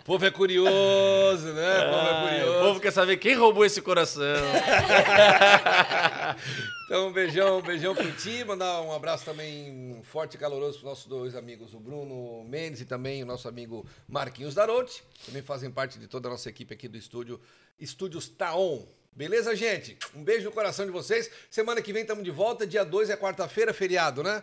o 0.00 0.04
povo 0.04 0.24
é 0.24 0.30
curioso, 0.30 1.52
né? 1.52 1.80
O 1.80 1.90
povo 1.90 2.08
é 2.08 2.22
curioso. 2.22 2.58
O 2.58 2.60
povo 2.62 2.78
quer 2.78 2.92
saber 2.92 3.16
quem 3.16 3.34
roubou 3.34 3.64
esse 3.64 3.82
coração. 3.82 4.22
então, 6.86 7.08
um 7.08 7.12
beijão, 7.12 7.58
um 7.58 7.62
beijão 7.62 7.96
pro 7.96 8.12
ti. 8.12 8.44
Mandar 8.44 8.80
um 8.82 8.92
abraço 8.92 9.24
também 9.24 10.00
forte 10.04 10.34
e 10.34 10.38
caloroso 10.38 10.74
pros 10.74 10.84
nossos 10.84 11.06
dois 11.06 11.34
amigos, 11.34 11.74
o 11.74 11.80
Bruno 11.80 12.44
Mendes 12.44 12.80
e 12.80 12.84
também 12.84 13.24
o 13.24 13.26
nosso 13.26 13.48
amigo 13.48 13.84
Marquinhos 14.06 14.54
Darote. 14.54 15.02
Também 15.26 15.42
fazem 15.42 15.68
parte 15.68 15.98
de 15.98 16.06
toda 16.06 16.28
a 16.28 16.30
nossa 16.30 16.48
equipe 16.48 16.72
aqui 16.72 16.86
do 16.86 16.96
estúdio, 16.96 17.40
Estúdios 17.76 18.28
Taon. 18.28 18.84
Beleza, 19.14 19.54
gente? 19.54 19.96
Um 20.14 20.24
beijo 20.24 20.46
no 20.46 20.52
coração 20.52 20.84
de 20.84 20.90
vocês. 20.90 21.30
Semana 21.48 21.80
que 21.80 21.92
vem 21.92 22.02
estamos 22.02 22.24
de 22.24 22.32
volta. 22.32 22.66
Dia 22.66 22.84
2 22.84 23.10
é 23.10 23.16
quarta-feira, 23.16 23.72
feriado, 23.72 24.24
né? 24.24 24.42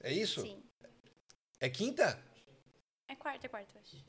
É 0.00 0.12
isso? 0.12 0.42
Sim. 0.42 0.62
É 1.60 1.68
quinta? 1.68 2.22
É 3.08 3.16
quarta, 3.16 3.46
é 3.46 3.48
quarta, 3.48 3.78
acho. 3.80 4.04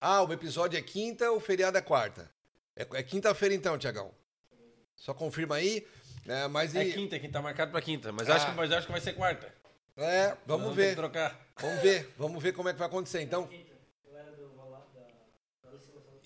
Ah, 0.00 0.22
o 0.22 0.32
episódio 0.32 0.78
é 0.78 0.82
quinta, 0.82 1.30
o 1.30 1.38
feriado 1.38 1.78
é 1.78 1.80
quarta. 1.80 2.30
É, 2.74 2.86
é 2.94 3.02
quinta-feira 3.02 3.54
então, 3.54 3.78
Tiagão. 3.78 4.12
Só 4.96 5.14
confirma 5.14 5.56
aí. 5.56 5.86
É, 6.26 6.48
mas 6.48 6.74
é 6.74 6.84
quinta, 6.86 7.18
quinta, 7.20 7.32
tá 7.34 7.42
marcado 7.42 7.70
pra 7.70 7.80
quinta. 7.80 8.10
Mas, 8.10 8.28
ah. 8.28 8.34
acho 8.34 8.46
que, 8.46 8.52
mas 8.52 8.72
acho 8.72 8.86
que 8.86 8.92
vai 8.92 9.00
ser 9.00 9.12
quarta. 9.12 9.52
É, 9.96 10.36
vamos, 10.44 10.64
vamos 10.64 10.76
ver. 10.76 10.96
trocar. 10.96 11.38
Vamos 11.60 11.80
ver, 11.80 12.12
vamos 12.18 12.42
ver 12.42 12.52
como 12.52 12.68
é 12.68 12.72
que 12.72 12.78
vai 12.78 12.88
acontecer. 12.88 13.20
Então. 13.22 13.48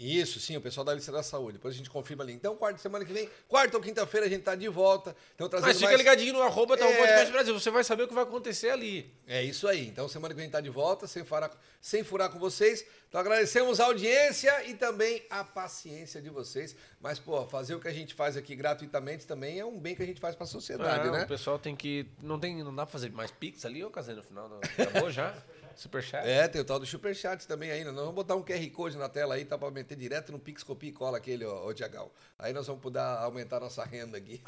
Isso, 0.00 0.40
sim, 0.40 0.56
o 0.56 0.62
pessoal 0.62 0.82
da 0.82 0.94
lista 0.94 1.12
da 1.12 1.22
saúde. 1.22 1.58
Depois 1.58 1.74
a 1.74 1.76
gente 1.76 1.90
confirma 1.90 2.24
ali. 2.24 2.32
Então, 2.32 2.56
quarta 2.56 2.78
semana 2.78 3.04
que 3.04 3.12
vem, 3.12 3.28
quarta 3.46 3.76
ou 3.76 3.82
quinta-feira, 3.82 4.26
a 4.26 4.30
gente 4.30 4.42
tá 4.42 4.54
de 4.54 4.66
volta. 4.66 5.14
Então, 5.34 5.46
trazendo 5.46 5.68
Mas 5.68 5.76
fica 5.76 5.88
mais... 5.88 5.98
ligadinho 5.98 6.32
no 6.32 6.40
arroba 6.40 6.74
tá 6.74 6.86
é... 6.86 6.96
Podcast 6.96 7.30
Brasil. 7.30 7.52
Você 7.52 7.70
vai 7.70 7.84
saber 7.84 8.04
o 8.04 8.08
que 8.08 8.14
vai 8.14 8.24
acontecer 8.24 8.70
ali. 8.70 9.12
É 9.26 9.42
isso 9.42 9.68
aí. 9.68 9.86
Então, 9.86 10.08
semana 10.08 10.32
que 10.32 10.40
vem 10.40 10.48
tá 10.48 10.58
de 10.58 10.70
volta, 10.70 11.06
sem 11.06 11.22
furar, 11.22 11.50
sem 11.82 12.02
furar 12.02 12.30
com 12.30 12.38
vocês. 12.38 12.82
Então, 13.10 13.20
agradecemos 13.20 13.78
a 13.78 13.84
audiência 13.84 14.64
e 14.70 14.72
também 14.72 15.22
a 15.28 15.44
paciência 15.44 16.22
de 16.22 16.30
vocês. 16.30 16.74
Mas, 16.98 17.18
pô, 17.18 17.44
fazer 17.46 17.74
o 17.74 17.80
que 17.80 17.88
a 17.88 17.92
gente 17.92 18.14
faz 18.14 18.38
aqui 18.38 18.56
gratuitamente 18.56 19.26
também 19.26 19.60
é 19.60 19.66
um 19.66 19.78
bem 19.78 19.94
que 19.94 20.02
a 20.02 20.06
gente 20.06 20.20
faz 20.20 20.34
para 20.34 20.44
a 20.44 20.48
sociedade, 20.48 21.08
é, 21.08 21.10
né? 21.10 21.24
O 21.24 21.28
pessoal 21.28 21.58
tem 21.58 21.76
que. 21.76 22.06
Não, 22.22 22.40
tem, 22.40 22.64
não 22.64 22.74
dá 22.74 22.86
pra 22.86 22.92
fazer 22.92 23.12
mais 23.12 23.30
pix 23.30 23.66
ali, 23.66 23.84
ô 23.84 23.90
Casei, 23.90 24.14
no 24.14 24.22
final? 24.22 24.48
Não. 24.48 24.60
Acabou 24.60 25.10
já? 25.10 25.36
Superchat? 25.80 26.28
É, 26.28 26.46
tem 26.46 26.60
o 26.60 26.64
tal 26.64 26.78
do 26.78 26.84
Superchat 26.84 27.48
também 27.48 27.70
ainda. 27.70 27.90
Nós 27.90 28.00
vamos 28.00 28.14
botar 28.14 28.36
um 28.36 28.42
QR 28.42 28.70
Code 28.70 28.98
na 28.98 29.08
tela 29.08 29.34
aí, 29.34 29.46
tá 29.46 29.56
pra 29.56 29.70
meter 29.70 29.96
direto 29.96 30.30
no 30.30 30.38
Pix 30.38 30.62
Copia 30.62 30.90
e 30.90 30.92
Cola 30.92 31.16
aquele, 31.16 31.46
ó, 31.46 31.66
ó 31.66 31.72
Tiagão. 31.72 32.10
Aí 32.38 32.52
nós 32.52 32.66
vamos 32.66 32.82
poder 32.82 32.98
aumentar 32.98 33.60
nossa 33.60 33.82
renda 33.82 34.18
aqui. 34.18 34.42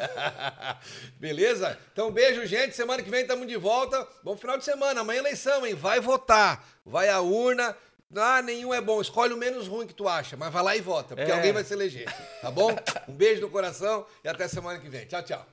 Beleza? 1.19 1.79
Então, 1.91 2.11
beijo, 2.11 2.45
gente. 2.45 2.77
Semana 2.77 3.03
que 3.03 3.09
vem 3.09 3.23
estamos 3.23 3.47
de 3.47 3.57
volta. 3.57 4.07
Bom 4.23 4.37
final 4.37 4.59
de 4.59 4.65
semana. 4.65 5.01
Amanhã 5.01 5.21
é 5.21 5.21
eleição, 5.21 5.67
hein? 5.67 5.75
Vai 5.75 6.01
votar. 6.01 6.69
Vai 6.85 7.09
à 7.09 7.21
urna. 7.23 7.75
Ah, 8.15 8.43
nenhum 8.43 8.75
é 8.75 8.81
bom. 8.83 9.01
Escolhe 9.01 9.33
o 9.33 9.39
menos 9.39 9.67
ruim 9.67 9.87
que 9.87 9.95
tu 9.95 10.07
acha, 10.07 10.37
mas 10.37 10.53
vai 10.53 10.63
lá 10.63 10.77
e 10.77 10.83
vota, 10.83 11.17
porque 11.17 11.31
é. 11.31 11.35
alguém 11.35 11.53
vai 11.53 11.65
se 11.65 11.73
eleger. 11.73 12.13
Tá 12.43 12.51
bom? 12.51 12.77
Um 13.09 13.15
beijo 13.15 13.41
no 13.41 13.49
coração 13.49 14.07
e 14.23 14.29
até 14.29 14.47
semana 14.47 14.79
que 14.79 14.89
vem. 14.89 15.07
Tchau, 15.07 15.23
tchau. 15.23 15.41